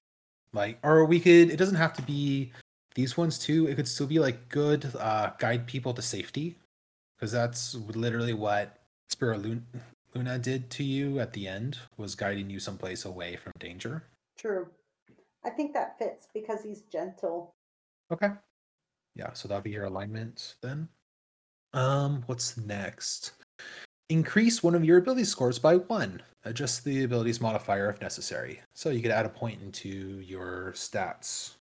Like, 0.53 0.79
or 0.83 1.05
we 1.05 1.19
could, 1.19 1.51
it 1.51 1.57
doesn't 1.57 1.75
have 1.75 1.93
to 1.93 2.01
be 2.01 2.51
these 2.95 3.17
ones 3.17 3.37
too. 3.37 3.67
It 3.67 3.75
could 3.75 3.87
still 3.87 4.07
be 4.07 4.19
like 4.19 4.49
good, 4.49 4.89
uh, 4.97 5.31
guide 5.37 5.67
people 5.67 5.93
to 5.93 6.01
safety. 6.01 6.55
Because 7.15 7.31
that's 7.31 7.75
literally 7.75 8.33
what 8.33 8.77
Spiro 9.09 9.37
Luna 10.17 10.39
did 10.39 10.71
to 10.71 10.83
you 10.83 11.19
at 11.19 11.31
the 11.33 11.47
end, 11.47 11.77
was 11.97 12.15
guiding 12.15 12.49
you 12.49 12.59
someplace 12.59 13.05
away 13.05 13.35
from 13.35 13.53
danger. 13.59 14.03
True. 14.35 14.67
I 15.45 15.51
think 15.51 15.73
that 15.73 15.99
fits 15.99 16.27
because 16.33 16.63
he's 16.63 16.81
gentle. 16.91 17.53
Okay. 18.11 18.29
Yeah, 19.15 19.33
so 19.33 19.47
that'll 19.47 19.61
be 19.61 19.69
your 19.69 19.85
alignment 19.85 20.55
then. 20.63 20.89
Um, 21.73 22.23
what's 22.25 22.57
next? 22.57 23.33
Increase 24.09 24.63
one 24.63 24.73
of 24.73 24.83
your 24.83 24.97
ability 24.97 25.25
scores 25.25 25.59
by 25.59 25.75
one. 25.75 26.23
Adjust 26.45 26.83
the 26.83 27.03
abilities 27.03 27.39
modifier 27.39 27.87
if 27.87 28.01
necessary. 28.01 28.59
So 28.73 28.89
you 28.89 29.03
could 29.03 29.11
add 29.11 29.27
a 29.27 29.29
point 29.29 29.61
into 29.61 30.19
your 30.21 30.71
stats. 30.73 31.56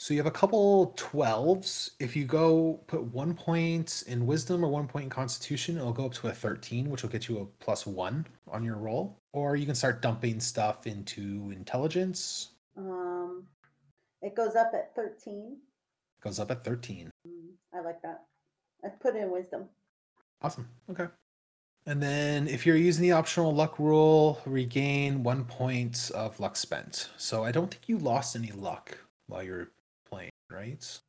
So 0.00 0.14
you 0.14 0.20
have 0.20 0.26
a 0.26 0.30
couple 0.30 0.94
12s. 0.96 1.90
If 1.98 2.14
you 2.14 2.24
go 2.24 2.80
put 2.86 3.02
one 3.02 3.34
point 3.34 4.04
in 4.06 4.26
wisdom 4.26 4.64
or 4.64 4.68
one 4.68 4.86
point 4.86 5.02
in 5.02 5.10
constitution, 5.10 5.76
it'll 5.76 5.92
go 5.92 6.06
up 6.06 6.14
to 6.14 6.28
a 6.28 6.32
13, 6.32 6.88
which 6.88 7.02
will 7.02 7.10
get 7.10 7.28
you 7.28 7.40
a 7.40 7.46
plus 7.62 7.84
one 7.84 8.24
on 8.48 8.62
your 8.62 8.76
roll. 8.76 9.18
Or 9.32 9.56
you 9.56 9.66
can 9.66 9.74
start 9.74 10.00
dumping 10.00 10.38
stuff 10.38 10.86
into 10.86 11.50
intelligence. 11.52 12.50
Um, 12.76 13.42
it 14.22 14.36
goes 14.36 14.54
up 14.54 14.70
at 14.72 14.94
thirteen. 14.94 15.56
Goes 16.22 16.38
up 16.38 16.52
at 16.52 16.64
13. 16.64 17.10
Mm, 17.26 17.32
I 17.74 17.80
like 17.80 18.00
that. 18.02 18.22
I 18.84 18.90
put 18.90 19.16
in 19.16 19.32
wisdom. 19.32 19.64
Awesome. 20.42 20.68
Okay. 20.88 21.08
And 21.86 22.00
then 22.00 22.46
if 22.46 22.64
you're 22.64 22.76
using 22.76 23.02
the 23.02 23.12
optional 23.12 23.52
luck 23.52 23.80
rule, 23.80 24.40
regain 24.46 25.24
one 25.24 25.44
point 25.44 26.12
of 26.14 26.38
luck 26.38 26.54
spent. 26.54 27.08
So 27.16 27.42
I 27.42 27.50
don't 27.50 27.68
think 27.68 27.88
you 27.88 27.98
lost 27.98 28.36
any 28.36 28.52
luck 28.52 28.96
while 29.26 29.42
you 29.42 29.52
were 29.52 29.58
playing, 29.58 29.77
right? 30.58 31.00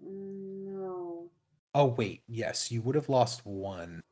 No. 0.00 1.30
Oh 1.74 1.86
wait, 1.86 2.22
yes, 2.28 2.70
you 2.70 2.80
would 2.82 2.94
have 2.94 3.08
lost 3.08 3.44
one. 3.44 4.02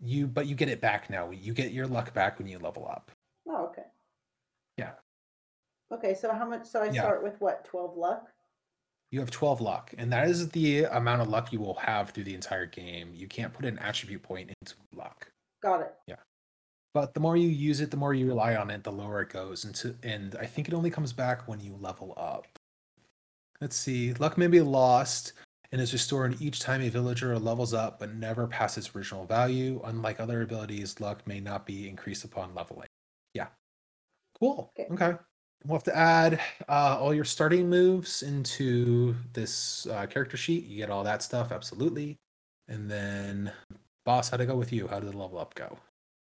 You 0.00 0.26
but 0.26 0.46
you 0.46 0.54
get 0.54 0.68
it 0.68 0.80
back 0.80 1.10
now. 1.10 1.30
You 1.30 1.52
get 1.52 1.72
your 1.72 1.86
luck 1.86 2.14
back 2.14 2.38
when 2.38 2.46
you 2.48 2.58
level 2.58 2.86
up. 2.88 3.10
Oh, 3.48 3.66
okay. 3.66 3.84
Yeah. 4.76 4.92
Okay, 5.92 6.14
so 6.14 6.32
how 6.32 6.46
much? 6.46 6.66
So 6.66 6.82
I 6.82 6.86
Yeah. 6.86 7.02
start 7.02 7.22
with 7.22 7.40
what? 7.40 7.64
Twelve 7.64 7.96
luck. 7.96 8.30
You 9.10 9.20
have 9.20 9.30
12 9.30 9.60
luck, 9.60 9.94
and 9.96 10.12
that 10.12 10.28
is 10.28 10.48
the 10.48 10.84
amount 10.84 11.22
of 11.22 11.28
luck 11.28 11.52
you 11.52 11.60
will 11.60 11.74
have 11.74 12.10
through 12.10 12.24
the 12.24 12.34
entire 12.34 12.66
game. 12.66 13.12
You 13.14 13.28
can't 13.28 13.52
put 13.52 13.64
an 13.64 13.78
attribute 13.78 14.24
point 14.24 14.50
into 14.60 14.74
luck. 14.92 15.30
Got 15.62 15.82
it. 15.82 15.94
Yeah. 16.08 16.16
But 16.94 17.14
the 17.14 17.20
more 17.20 17.36
you 17.36 17.48
use 17.48 17.80
it, 17.80 17.92
the 17.92 17.96
more 17.96 18.12
you 18.12 18.26
rely 18.26 18.56
on 18.56 18.70
it, 18.70 18.82
the 18.82 18.90
lower 18.90 19.20
it 19.22 19.28
goes. 19.28 19.64
And, 19.64 19.72
to, 19.76 19.94
and 20.02 20.34
I 20.40 20.46
think 20.46 20.66
it 20.66 20.74
only 20.74 20.90
comes 20.90 21.12
back 21.12 21.46
when 21.46 21.60
you 21.60 21.76
level 21.76 22.14
up. 22.16 22.58
Let's 23.64 23.76
see. 23.76 24.12
Luck 24.12 24.36
may 24.36 24.46
be 24.46 24.60
lost 24.60 25.32
and 25.72 25.80
is 25.80 25.94
restored 25.94 26.36
each 26.38 26.60
time 26.60 26.82
a 26.82 26.90
villager 26.90 27.38
levels 27.38 27.72
up, 27.72 27.98
but 27.98 28.14
never 28.14 28.46
past 28.46 28.76
its 28.76 28.94
original 28.94 29.24
value. 29.24 29.80
Unlike 29.84 30.20
other 30.20 30.42
abilities, 30.42 31.00
luck 31.00 31.26
may 31.26 31.40
not 31.40 31.64
be 31.64 31.88
increased 31.88 32.24
upon 32.24 32.54
leveling. 32.54 32.88
Yeah. 33.32 33.46
Cool. 34.38 34.70
Okay. 34.78 34.92
Okay. 34.92 35.18
We'll 35.64 35.78
have 35.78 35.84
to 35.84 35.96
add 35.96 36.40
uh, 36.68 36.98
all 37.00 37.14
your 37.14 37.24
starting 37.24 37.70
moves 37.70 38.22
into 38.22 39.16
this 39.32 39.86
uh, 39.86 40.04
character 40.04 40.36
sheet. 40.36 40.66
You 40.66 40.76
get 40.76 40.90
all 40.90 41.04
that 41.04 41.22
stuff, 41.22 41.50
absolutely. 41.50 42.18
And 42.68 42.90
then, 42.90 43.50
boss, 44.04 44.28
how'd 44.28 44.42
it 44.42 44.46
go 44.46 44.56
with 44.56 44.74
you? 44.74 44.88
How 44.88 45.00
did 45.00 45.10
the 45.10 45.16
level 45.16 45.38
up 45.38 45.54
go? 45.54 45.78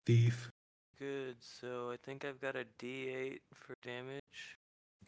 Thief. 0.06 0.52
Good. 0.96 1.38
So 1.40 1.90
I 1.90 1.96
think 2.04 2.24
I've 2.24 2.40
got 2.40 2.54
a 2.54 2.66
D8 2.78 3.40
for 3.52 3.74
damage. 3.82 4.55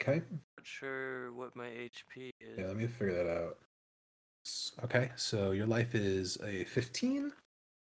Okay. 0.01 0.21
Not 0.31 0.65
sure 0.65 1.31
what 1.33 1.55
my 1.55 1.67
HP 1.67 2.29
is. 2.39 2.57
Yeah, 2.57 2.67
let 2.67 2.77
me 2.77 2.87
figure 2.87 3.15
that 3.23 3.29
out. 3.29 3.57
Okay, 4.83 5.11
so 5.15 5.51
your 5.51 5.67
life 5.67 5.93
is 5.95 6.37
a 6.43 6.63
15. 6.65 7.31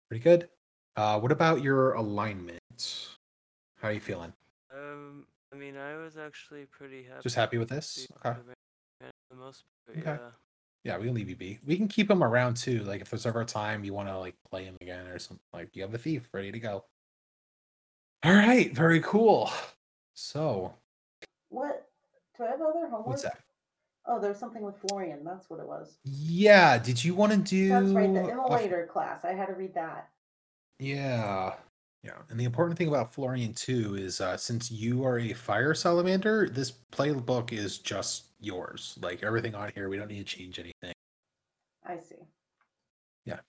Pretty 0.08 0.22
good. 0.22 0.48
Uh, 0.96 1.18
what 1.18 1.32
about 1.32 1.62
your 1.62 1.92
alignment? 1.94 3.08
How 3.80 3.88
are 3.88 3.92
you 3.92 4.00
feeling? 4.00 4.32
Um, 4.72 5.26
I 5.52 5.56
mean, 5.56 5.76
I 5.76 5.96
was 5.96 6.16
actually 6.16 6.64
pretty 6.66 7.02
happy. 7.02 7.22
Just 7.22 7.36
happy 7.36 7.58
with 7.58 7.68
this? 7.68 8.06
Okay. 8.24 8.38
the 9.00 9.06
the 9.30 9.36
most 9.36 9.64
part, 9.86 9.98
Okay. 9.98 10.10
yeah. 10.22 10.30
Yeah, 10.84 10.98
we 10.98 11.06
can 11.06 11.14
leave 11.14 11.28
you 11.28 11.34
be. 11.36 11.58
We 11.66 11.76
can 11.76 11.88
keep 11.88 12.08
him 12.08 12.22
around 12.22 12.56
too. 12.56 12.84
Like 12.84 13.00
if 13.00 13.10
there's 13.10 13.26
ever 13.26 13.40
a 13.40 13.44
time 13.44 13.82
you 13.84 13.92
want 13.92 14.08
to 14.08 14.16
like 14.18 14.36
play 14.48 14.64
him 14.64 14.76
again 14.80 15.06
or 15.08 15.18
something, 15.18 15.40
like 15.52 15.74
you 15.74 15.82
have 15.82 15.92
a 15.92 15.98
thief 15.98 16.28
ready 16.32 16.52
to 16.52 16.60
go. 16.60 16.84
All 18.22 18.32
right, 18.32 18.72
very 18.74 19.00
cool. 19.00 19.50
So, 20.14 20.72
What? 21.50 21.85
Do 22.36 22.44
I 22.44 22.48
have 22.48 22.60
other 22.60 22.88
homework? 22.88 23.06
what's 23.06 23.22
that? 23.22 23.38
Oh, 24.08 24.20
there's 24.20 24.38
something 24.38 24.62
with 24.62 24.76
Florian. 24.76 25.24
That's 25.24 25.50
what 25.50 25.58
it 25.58 25.66
was. 25.66 25.98
Yeah, 26.04 26.78
did 26.78 27.02
you 27.04 27.14
want 27.14 27.32
to 27.32 27.38
do 27.38 27.68
That's 27.68 27.86
right, 27.86 28.12
the 28.12 28.20
immolator 28.20 28.88
class. 28.88 29.24
I 29.24 29.32
had 29.32 29.46
to 29.46 29.54
read 29.54 29.74
that. 29.74 30.08
Yeah. 30.78 31.54
Yeah. 32.04 32.18
And 32.30 32.38
the 32.38 32.44
important 32.44 32.78
thing 32.78 32.86
about 32.88 33.12
Florian 33.12 33.52
too 33.52 33.96
is 33.96 34.20
uh 34.20 34.36
since 34.36 34.70
you 34.70 35.04
are 35.04 35.18
a 35.18 35.32
fire 35.32 35.74
salamander, 35.74 36.48
this 36.48 36.72
playbook 36.92 37.52
is 37.52 37.78
just 37.78 38.26
yours. 38.40 38.96
Like 39.02 39.24
everything 39.24 39.54
on 39.56 39.72
here, 39.74 39.88
we 39.88 39.96
don't 39.96 40.08
need 40.08 40.24
to 40.26 40.36
change 40.36 40.60
anything. 40.60 40.92
I 41.84 41.98
see. 41.98 42.16
Yeah. 43.24 43.40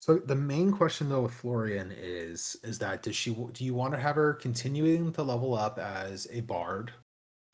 So 0.00 0.18
the 0.18 0.34
main 0.34 0.72
question 0.72 1.08
though 1.08 1.22
with 1.22 1.32
Florian 1.32 1.90
is 1.96 2.56
is 2.62 2.78
that 2.80 3.02
does 3.02 3.16
she 3.16 3.34
do 3.52 3.64
you 3.64 3.72
want 3.72 3.94
to 3.94 4.00
have 4.00 4.16
her 4.16 4.34
continuing 4.34 5.10
to 5.14 5.22
level 5.22 5.54
up 5.54 5.78
as 5.78 6.26
a 6.30 6.42
bard 6.42 6.92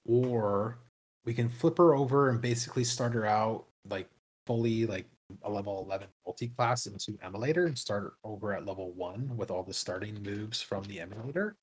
or 0.07 0.79
we 1.25 1.35
can 1.35 1.49
flip 1.49 1.79
her 1.79 1.95
over 1.95 2.29
and 2.31 2.41
basically 2.41 2.85
start 2.85 3.13
her 3.15 3.27
out 3.27 3.65
like 3.89 4.09
fully 4.47 4.87
like 4.87 5.07
a 5.43 5.51
level 5.51 5.83
11 5.87 6.09
multi-class 6.27 6.87
into 6.87 7.13
immolator 7.25 7.67
and 7.67 7.79
start 7.79 8.15
over 8.25 8.53
at 8.55 8.67
level 8.67 8.93
1 8.93 9.37
with 9.37 9.51
all 9.51 9.63
the 9.63 9.73
starting 9.73 10.23
moves 10.23 10.61
from 10.61 10.85
the 10.85 10.99
immolator 10.99 11.55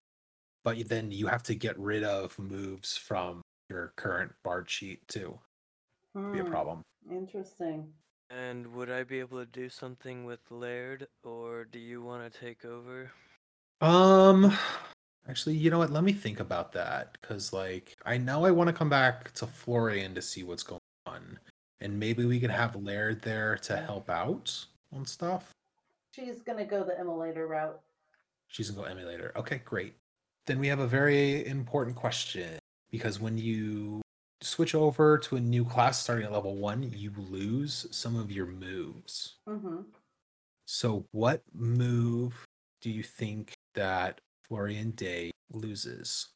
but 0.64 0.88
then 0.90 1.12
you 1.12 1.28
have 1.28 1.44
to 1.44 1.56
get 1.56 1.78
rid 1.80 2.04
of 2.04 2.38
moves 2.40 2.98
from 2.98 3.42
your 3.70 3.94
current 3.96 4.32
bard 4.44 4.70
sheet 4.70 5.00
too 5.08 5.38
be 6.32 6.40
a 6.40 6.44
Hmm, 6.44 6.50
problem 6.50 6.82
Interesting. 7.10 7.94
And 8.30 8.68
would 8.74 8.90
I 8.90 9.04
be 9.04 9.20
able 9.20 9.40
to 9.40 9.46
do 9.46 9.70
something 9.70 10.24
with 10.24 10.40
Laird, 10.50 11.08
or 11.24 11.66
do 11.66 11.80
you 11.80 12.02
want 12.02 12.32
to 12.32 12.40
take 12.40 12.64
over? 12.64 13.12
Um, 13.82 14.56
actually, 15.28 15.56
you 15.56 15.70
know 15.70 15.80
what? 15.80 15.92
Let 15.92 16.04
me 16.04 16.14
think 16.14 16.40
about 16.40 16.72
that 16.74 17.18
because, 17.20 17.54
like, 17.54 17.98
I 18.06 18.18
know 18.18 18.46
I 18.46 18.52
want 18.52 18.68
to 18.68 18.74
come 18.74 18.90
back 18.90 19.34
to 19.34 19.48
Florian 19.48 20.14
to 20.16 20.22
see 20.22 20.44
what's 20.44 20.64
going 20.64 20.82
on, 21.06 21.40
and 21.80 22.00
maybe 22.00 22.26
we 22.26 22.40
can 22.40 22.50
have 22.50 22.76
Laird 22.76 23.22
there 23.22 23.58
to 23.64 23.78
help 23.78 24.10
out 24.10 24.66
on 24.94 25.06
stuff. 25.06 25.52
She's 26.14 26.42
gonna 26.42 26.66
go 26.66 26.84
the 26.84 26.94
immolator 26.94 27.48
route. 27.48 27.80
She's 28.48 28.70
gonna 28.70 28.88
go 28.88 28.94
immolator. 28.94 29.36
Okay, 29.36 29.62
great. 29.64 29.96
Then 30.46 30.60
we 30.60 30.68
have 30.68 30.80
a 30.80 30.88
very 30.88 31.46
important 31.46 31.96
question 31.96 32.60
because 32.92 33.20
when 33.20 33.38
you 33.38 34.02
switch 34.42 34.76
over 34.76 35.18
to 35.20 35.36
a 35.36 35.40
new 35.40 35.64
class 35.64 36.02
starting 36.02 36.26
at 36.26 36.32
level 36.32 36.56
one, 36.56 36.92
you 36.96 37.12
lose 37.16 37.88
some 37.92 38.16
of 38.16 38.32
your 38.32 38.48
moves. 38.48 39.36
Mm-hmm. 39.48 39.82
So, 40.66 41.06
what 41.12 41.44
move 41.54 42.46
do 42.82 42.90
you 42.90 43.04
think 43.04 43.54
that 43.76 44.20
Florian 44.52 44.92
Day 44.92 45.32
loses? 45.54 46.28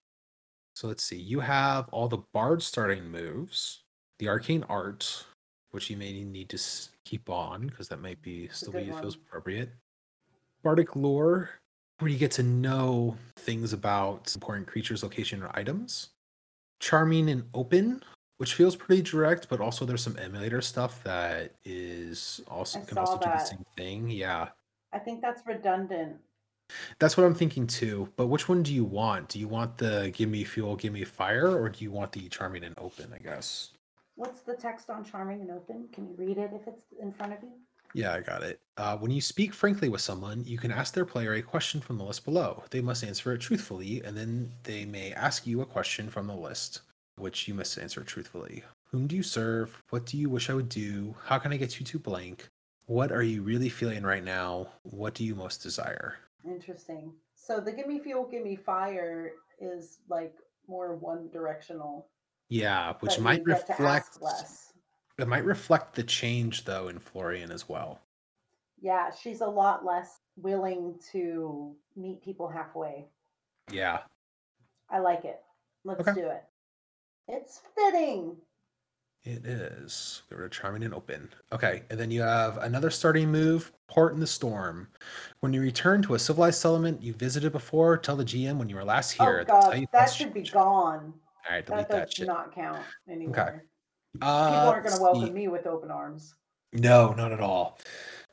So, 0.73 0.87
let's 0.87 1.03
see. 1.03 1.17
You 1.17 1.41
have 1.41 1.89
all 1.89 2.07
the 2.07 2.23
Bard 2.33 2.63
starting 2.63 3.11
moves, 3.11 3.81
the 4.19 4.29
Arcane 4.29 4.63
Art, 4.69 5.25
which 5.71 5.89
you 5.89 5.97
may 5.97 6.23
need 6.23 6.47
to 6.47 6.57
keep 7.03 7.29
on 7.29 7.67
because 7.67 7.89
that 7.89 8.01
might 8.01 8.21
be 8.21 8.47
still 8.53 8.71
be 8.71 8.85
feels 8.85 9.15
appropriate. 9.15 9.69
Bardic 10.63 10.95
Lore, 10.95 11.49
where 11.99 12.09
you 12.09 12.17
get 12.17 12.31
to 12.31 12.43
know 12.43 13.17
things 13.35 13.73
about 13.73 14.33
important 14.33 14.65
creatures, 14.65 15.03
location, 15.03 15.43
or 15.43 15.51
items. 15.53 16.11
Charming 16.79 17.29
and 17.29 17.43
Open, 17.53 18.01
which 18.37 18.53
feels 18.53 18.77
pretty 18.77 19.01
direct, 19.01 19.49
but 19.49 19.59
also 19.59 19.83
there's 19.83 20.03
some 20.03 20.15
immolator 20.15 20.63
stuff 20.63 21.03
that 21.03 21.51
is 21.65 22.39
also 22.47 22.79
I 22.79 22.85
can 22.85 22.97
also 22.97 23.17
do 23.17 23.25
the 23.25 23.39
same 23.39 23.65
thing. 23.75 24.09
Yeah. 24.09 24.47
I 24.93 24.99
think 24.99 25.21
that's 25.21 25.45
redundant. 25.45 26.15
That's 26.99 27.17
what 27.17 27.25
I'm 27.25 27.35
thinking 27.35 27.67
too. 27.67 28.09
But 28.15 28.27
which 28.27 28.49
one 28.49 28.63
do 28.63 28.73
you 28.73 28.85
want? 28.85 29.29
Do 29.29 29.39
you 29.39 29.47
want 29.47 29.77
the 29.77 30.11
give 30.13 30.29
me 30.29 30.43
fuel, 30.43 30.75
give 30.75 30.93
me 30.93 31.03
fire, 31.03 31.49
or 31.49 31.69
do 31.69 31.83
you 31.83 31.91
want 31.91 32.11
the 32.11 32.27
charming 32.29 32.63
and 32.63 32.75
open, 32.77 33.13
I 33.13 33.19
guess? 33.19 33.71
What's 34.15 34.41
the 34.41 34.55
text 34.55 34.89
on 34.89 35.03
charming 35.03 35.41
and 35.41 35.51
open? 35.51 35.89
Can 35.91 36.07
you 36.07 36.15
read 36.17 36.37
it 36.37 36.51
if 36.53 36.67
it's 36.67 36.85
in 36.99 37.11
front 37.11 37.33
of 37.33 37.39
you? 37.43 37.51
Yeah, 37.93 38.13
I 38.13 38.21
got 38.21 38.43
it. 38.43 38.59
Uh, 38.77 38.97
when 38.97 39.11
you 39.11 39.21
speak 39.21 39.53
frankly 39.53 39.87
with 39.87 40.01
someone, 40.01 40.43
you 40.45 40.57
can 40.57 40.71
ask 40.71 40.93
their 40.93 41.05
player 41.05 41.33
a 41.33 41.41
question 41.41 41.79
from 41.79 41.97
the 41.97 42.03
list 42.03 42.25
below. 42.25 42.63
They 42.69 42.81
must 42.81 43.03
answer 43.03 43.33
it 43.33 43.39
truthfully, 43.39 44.01
and 44.03 44.17
then 44.17 44.51
they 44.63 44.85
may 44.85 45.13
ask 45.13 45.47
you 45.47 45.61
a 45.61 45.65
question 45.65 46.09
from 46.09 46.27
the 46.27 46.35
list, 46.35 46.81
which 47.17 47.47
you 47.47 47.53
must 47.53 47.77
answer 47.77 48.03
truthfully. 48.03 48.63
Whom 48.91 49.07
do 49.07 49.15
you 49.15 49.23
serve? 49.23 49.81
What 49.91 50.05
do 50.05 50.17
you 50.17 50.29
wish 50.29 50.49
I 50.49 50.53
would 50.53 50.69
do? 50.69 51.15
How 51.23 51.37
can 51.37 51.53
I 51.53 51.57
get 51.57 51.79
you 51.79 51.85
to 51.85 51.99
blank? 51.99 52.49
What 52.85 53.11
are 53.11 53.23
you 53.23 53.41
really 53.41 53.69
feeling 53.69 54.03
right 54.03 54.23
now? 54.23 54.67
What 54.83 55.13
do 55.13 55.23
you 55.23 55.33
most 55.35 55.63
desire? 55.63 56.17
Interesting. 56.47 57.13
So 57.35 57.59
the 57.59 57.71
give 57.71 57.87
me 57.87 57.99
fuel, 57.99 58.27
give 58.29 58.43
me 58.43 58.55
fire 58.55 59.31
is 59.59 59.99
like 60.09 60.35
more 60.67 60.95
one 60.95 61.29
directional. 61.31 62.07
Yeah, 62.49 62.93
which 62.99 63.19
might 63.19 63.39
you 63.39 63.45
get 63.45 63.65
to 63.67 63.73
reflect 63.73 64.21
less. 64.21 64.73
it 65.17 65.27
might 65.27 65.45
reflect 65.45 65.95
the 65.95 66.03
change 66.03 66.65
though 66.65 66.87
in 66.89 66.99
Florian 66.99 67.51
as 67.51 67.67
well. 67.67 67.99
Yeah, 68.81 69.09
she's 69.11 69.41
a 69.41 69.47
lot 69.47 69.85
less 69.85 70.19
willing 70.35 70.99
to 71.11 71.73
meet 71.95 72.21
people 72.23 72.47
halfway. 72.47 73.07
Yeah. 73.71 73.99
I 74.89 74.99
like 74.99 75.25
it. 75.25 75.41
Let's 75.83 76.01
Okay. 76.07 76.13
do 76.13 76.27
it. 76.27 76.43
It's 77.27 77.61
fitting. 77.75 78.37
It 79.25 79.43
is. 79.43 80.21
Get 80.29 80.37
rid 80.37 80.45
of 80.45 80.51
charming 80.51 80.83
and 80.83 80.93
open. 80.93 81.29
Okay, 81.51 81.81
and 81.89 81.99
then 81.99 82.11
you 82.11 82.21
have 82.21 82.57
another 82.59 82.91
starting 82.91 83.31
move, 83.31 83.71
port 83.87 84.13
in 84.13 84.19
the 84.19 84.27
storm. 84.27 84.87
When 85.39 85.51
you 85.51 85.61
return 85.61 86.03
to 86.03 86.13
a 86.13 86.19
civilized 86.19 86.59
settlement 86.61 87.01
you 87.01 87.13
visited 87.13 87.51
before, 87.51 87.97
tell 87.97 88.15
the 88.15 88.23
GM 88.23 88.57
when 88.57 88.69
you 88.69 88.75
were 88.75 88.83
last 88.83 89.11
here. 89.13 89.41
oh 89.49 89.61
god, 89.71 89.87
that 89.91 90.05
should 90.13 90.31
be 90.31 90.41
gone. 90.43 91.11
All 91.49 91.55
right, 91.55 91.65
That 91.65 91.71
delete 91.73 91.89
does 91.89 91.97
that 91.99 92.13
shit. 92.13 92.27
not 92.27 92.53
count 92.53 92.77
anymore. 93.09 93.63
Uh, 94.21 94.45
People 94.49 94.69
aren't 94.69 94.83
going 94.85 94.95
to 94.95 95.01
welcome 95.01 95.25
see. 95.25 95.31
me 95.31 95.47
with 95.47 95.65
open 95.65 95.89
arms. 95.89 96.35
No, 96.71 97.13
not 97.13 97.31
at 97.31 97.39
all. 97.41 97.79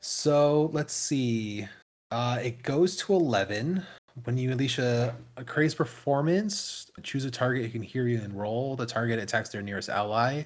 So 0.01 0.69
let's 0.75 0.93
see. 0.93 1.67
Uh, 2.11 2.39
it 2.43 2.63
goes 2.63 2.97
to 2.99 3.15
11. 3.15 3.83
When 4.25 4.37
you 4.37 4.51
unleash 4.53 4.79
a, 4.79 5.17
a 5.39 5.45
crazed 5.45 5.79
performance, 5.79 6.91
choose 7.03 7.25
a 7.25 7.31
target 7.31 7.65
who 7.65 7.71
can 7.71 7.83
hear 7.83 8.07
you 8.09 8.21
and 8.21 8.39
roll. 8.39 8.77
The 8.77 8.85
target 8.85 9.19
attacks 9.19 9.49
their 9.49 9.63
nearest 9.63 9.89
ally. 9.89 10.43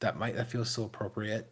That 0.00 0.16
might 0.18 0.36
that 0.36 0.50
feels 0.50 0.70
so 0.70 0.84
appropriate. 0.84 1.50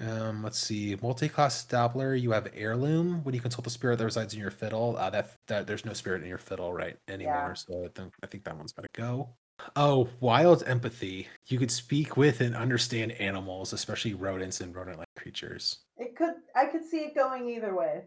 Um, 0.00 0.42
let's 0.42 0.58
see. 0.58 0.96
Multi-class 1.00 1.64
Dabbler, 1.64 2.14
you 2.16 2.32
have 2.32 2.48
heirloom. 2.54 3.22
When 3.22 3.34
you 3.34 3.40
consult 3.40 3.64
the 3.64 3.70
spirit 3.70 3.98
that 3.98 4.04
resides 4.04 4.34
in 4.34 4.40
your 4.40 4.50
fiddle, 4.50 4.96
uh, 4.96 5.10
that 5.10 5.34
that 5.46 5.66
there's 5.66 5.84
no 5.84 5.92
spirit 5.92 6.22
in 6.22 6.28
your 6.28 6.38
fiddle 6.38 6.72
right 6.72 6.96
anymore. 7.08 7.34
Yeah. 7.34 7.52
So 7.54 7.84
I 7.84 7.88
think 7.94 8.12
I 8.22 8.26
think 8.26 8.44
that 8.44 8.56
one's 8.56 8.72
gotta 8.72 8.88
go. 8.94 9.30
Oh, 9.76 10.08
wild 10.20 10.64
empathy. 10.66 11.28
You 11.46 11.58
could 11.60 11.70
speak 11.70 12.16
with 12.16 12.40
and 12.40 12.56
understand 12.56 13.12
animals, 13.12 13.72
especially 13.72 14.14
rodents 14.14 14.60
and 14.60 14.74
rodent-like 14.74 15.06
creatures. 15.16 15.78
It 15.96 16.16
could 16.16 16.34
I 16.56 16.66
could 16.66 16.84
see 16.84 16.98
it 16.98 17.14
going 17.14 17.48
either 17.48 17.74
way 17.74 18.02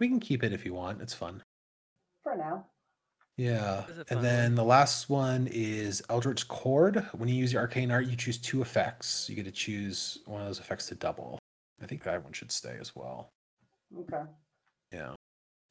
We 0.00 0.08
can 0.08 0.18
keep 0.20 0.42
it 0.42 0.52
if 0.52 0.64
you 0.64 0.74
want. 0.74 1.00
It's 1.00 1.14
fun. 1.14 1.44
for 2.22 2.36
now. 2.36 2.66
Yeah. 3.42 3.82
And 4.08 4.24
then 4.24 4.54
the 4.54 4.62
last 4.62 5.10
one 5.10 5.48
is 5.50 6.00
Eldritch 6.08 6.46
Chord. 6.46 7.04
When 7.12 7.28
you 7.28 7.34
use 7.34 7.52
your 7.52 7.62
arcane 7.62 7.90
art, 7.90 8.06
you 8.06 8.14
choose 8.14 8.38
two 8.38 8.62
effects. 8.62 9.28
You 9.28 9.34
get 9.34 9.46
to 9.46 9.50
choose 9.50 10.18
one 10.26 10.40
of 10.40 10.46
those 10.46 10.60
effects 10.60 10.86
to 10.86 10.94
double. 10.94 11.40
I 11.82 11.86
think 11.86 12.04
that 12.04 12.22
one 12.22 12.32
should 12.32 12.52
stay 12.52 12.76
as 12.80 12.94
well. 12.94 13.30
Okay. 13.98 14.22
Yeah. 14.92 15.14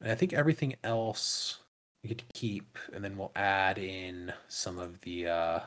And 0.02 0.12
I 0.12 0.14
think 0.14 0.34
everything 0.34 0.74
else 0.84 1.60
you 2.02 2.08
get 2.08 2.18
to 2.18 2.24
keep, 2.34 2.76
and 2.92 3.02
then 3.02 3.16
we'll 3.16 3.32
add 3.36 3.78
in 3.78 4.34
some 4.48 4.78
of 4.78 5.00
the 5.00 5.28
uh, 5.28 5.30
uh, 5.30 5.60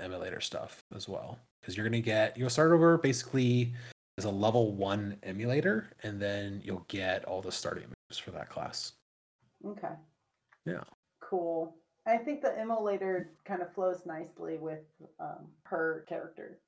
immolator 0.00 0.42
stuff 0.42 0.80
as 0.94 1.08
well. 1.08 1.38
Because 1.60 1.76
you're 1.76 1.86
gonna 1.86 2.00
get 2.00 2.36
you'll 2.36 2.50
start 2.50 2.72
over 2.72 2.98
basically 2.98 3.72
as 4.18 4.26
a 4.26 4.30
level 4.30 4.72
one 4.72 5.16
immolator, 5.26 5.86
and 6.02 6.20
then 6.20 6.60
you'll 6.62 6.84
get 6.88 7.24
all 7.24 7.40
the 7.40 7.52
starting 7.52 7.84
moves 7.84 8.18
for 8.18 8.32
that 8.32 8.50
class. 8.50 8.92
Okay. 9.64 9.94
Yeah. 10.66 10.82
Cool. 11.32 11.74
I 12.06 12.18
think 12.18 12.42
the 12.42 12.54
immolator 12.60 13.28
kind 13.46 13.62
of 13.62 13.72
flows 13.72 14.02
nicely 14.04 14.58
with 14.58 14.84
um, 15.18 15.46
her 15.62 16.04
character. 16.06 16.58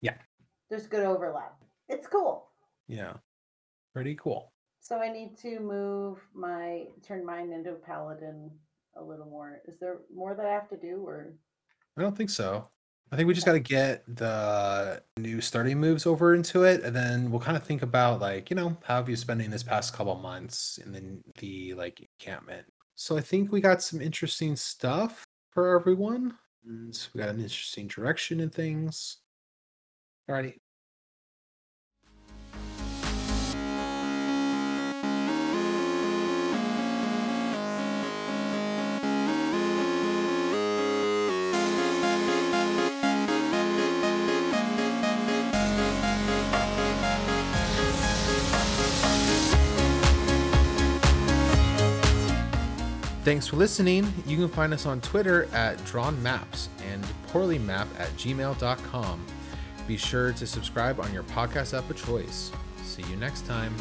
Yeah. 0.00 0.14
There's 0.70 0.86
good 0.86 1.04
overlap. 1.04 1.56
It's 1.88 2.06
cool. 2.06 2.46
Yeah. 2.86 3.14
Pretty 3.92 4.14
cool. 4.14 4.52
So 4.78 5.00
I 5.00 5.12
need 5.12 5.36
to 5.38 5.58
move 5.58 6.20
my 6.32 6.84
turn 7.02 7.26
mine 7.26 7.50
into 7.50 7.72
a 7.72 7.74
paladin 7.74 8.48
a 8.96 9.02
little 9.02 9.26
more. 9.26 9.60
Is 9.66 9.80
there 9.80 10.02
more 10.14 10.36
that 10.36 10.46
I 10.46 10.52
have 10.52 10.68
to 10.68 10.76
do 10.76 11.02
or 11.04 11.34
I 11.98 12.02
don't 12.02 12.16
think 12.16 12.30
so. 12.30 12.68
I 13.10 13.16
think 13.16 13.26
we 13.26 13.34
just 13.34 13.46
got 13.46 13.54
to 13.54 13.60
get 13.60 14.04
the 14.06 15.02
new 15.16 15.40
starting 15.40 15.80
moves 15.80 16.06
over 16.06 16.32
into 16.36 16.62
it, 16.62 16.84
and 16.84 16.94
then 16.94 17.28
we'll 17.28 17.40
kind 17.40 17.56
of 17.56 17.64
think 17.64 17.82
about 17.82 18.20
like 18.20 18.50
you 18.50 18.56
know 18.56 18.76
how 18.84 18.96
have 18.96 19.08
you 19.08 19.16
spending 19.16 19.50
this 19.50 19.62
past 19.62 19.94
couple 19.94 20.14
months, 20.16 20.78
and 20.84 20.94
then 20.94 21.24
the 21.38 21.74
like 21.74 22.00
encampment. 22.20 22.66
So 22.96 23.16
I 23.16 23.20
think 23.20 23.52
we 23.52 23.60
got 23.60 23.82
some 23.82 24.00
interesting 24.00 24.56
stuff 24.56 25.24
for 25.50 25.78
everyone. 25.78 26.32
Mm-hmm. 26.66 26.86
And 26.86 27.08
we 27.14 27.20
got 27.20 27.28
an 27.28 27.40
interesting 27.40 27.86
direction 27.86 28.40
in 28.40 28.50
things. 28.50 29.18
Alrighty. 30.28 30.54
Thanks 53.26 53.48
for 53.48 53.56
listening. 53.56 54.14
You 54.24 54.36
can 54.36 54.48
find 54.48 54.72
us 54.72 54.86
on 54.86 55.00
Twitter 55.00 55.48
at 55.52 55.84
Drawn 55.84 56.22
Maps 56.22 56.68
and 56.88 57.02
poorlymap 57.32 57.88
at 57.98 58.08
gmail.com. 58.10 59.26
Be 59.88 59.96
sure 59.96 60.32
to 60.34 60.46
subscribe 60.46 61.00
on 61.00 61.12
your 61.12 61.24
podcast 61.24 61.76
app 61.76 61.90
of 61.90 61.96
choice. 61.96 62.52
See 62.84 63.02
you 63.10 63.16
next 63.16 63.44
time. 63.44 63.74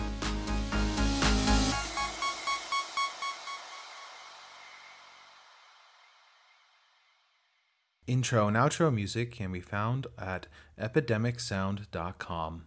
Intro 8.07 8.47
and 8.47 8.57
outro 8.57 8.91
music 8.91 9.31
can 9.31 9.51
be 9.51 9.61
found 9.61 10.07
at 10.17 10.47
epidemicsound.com. 10.81 12.63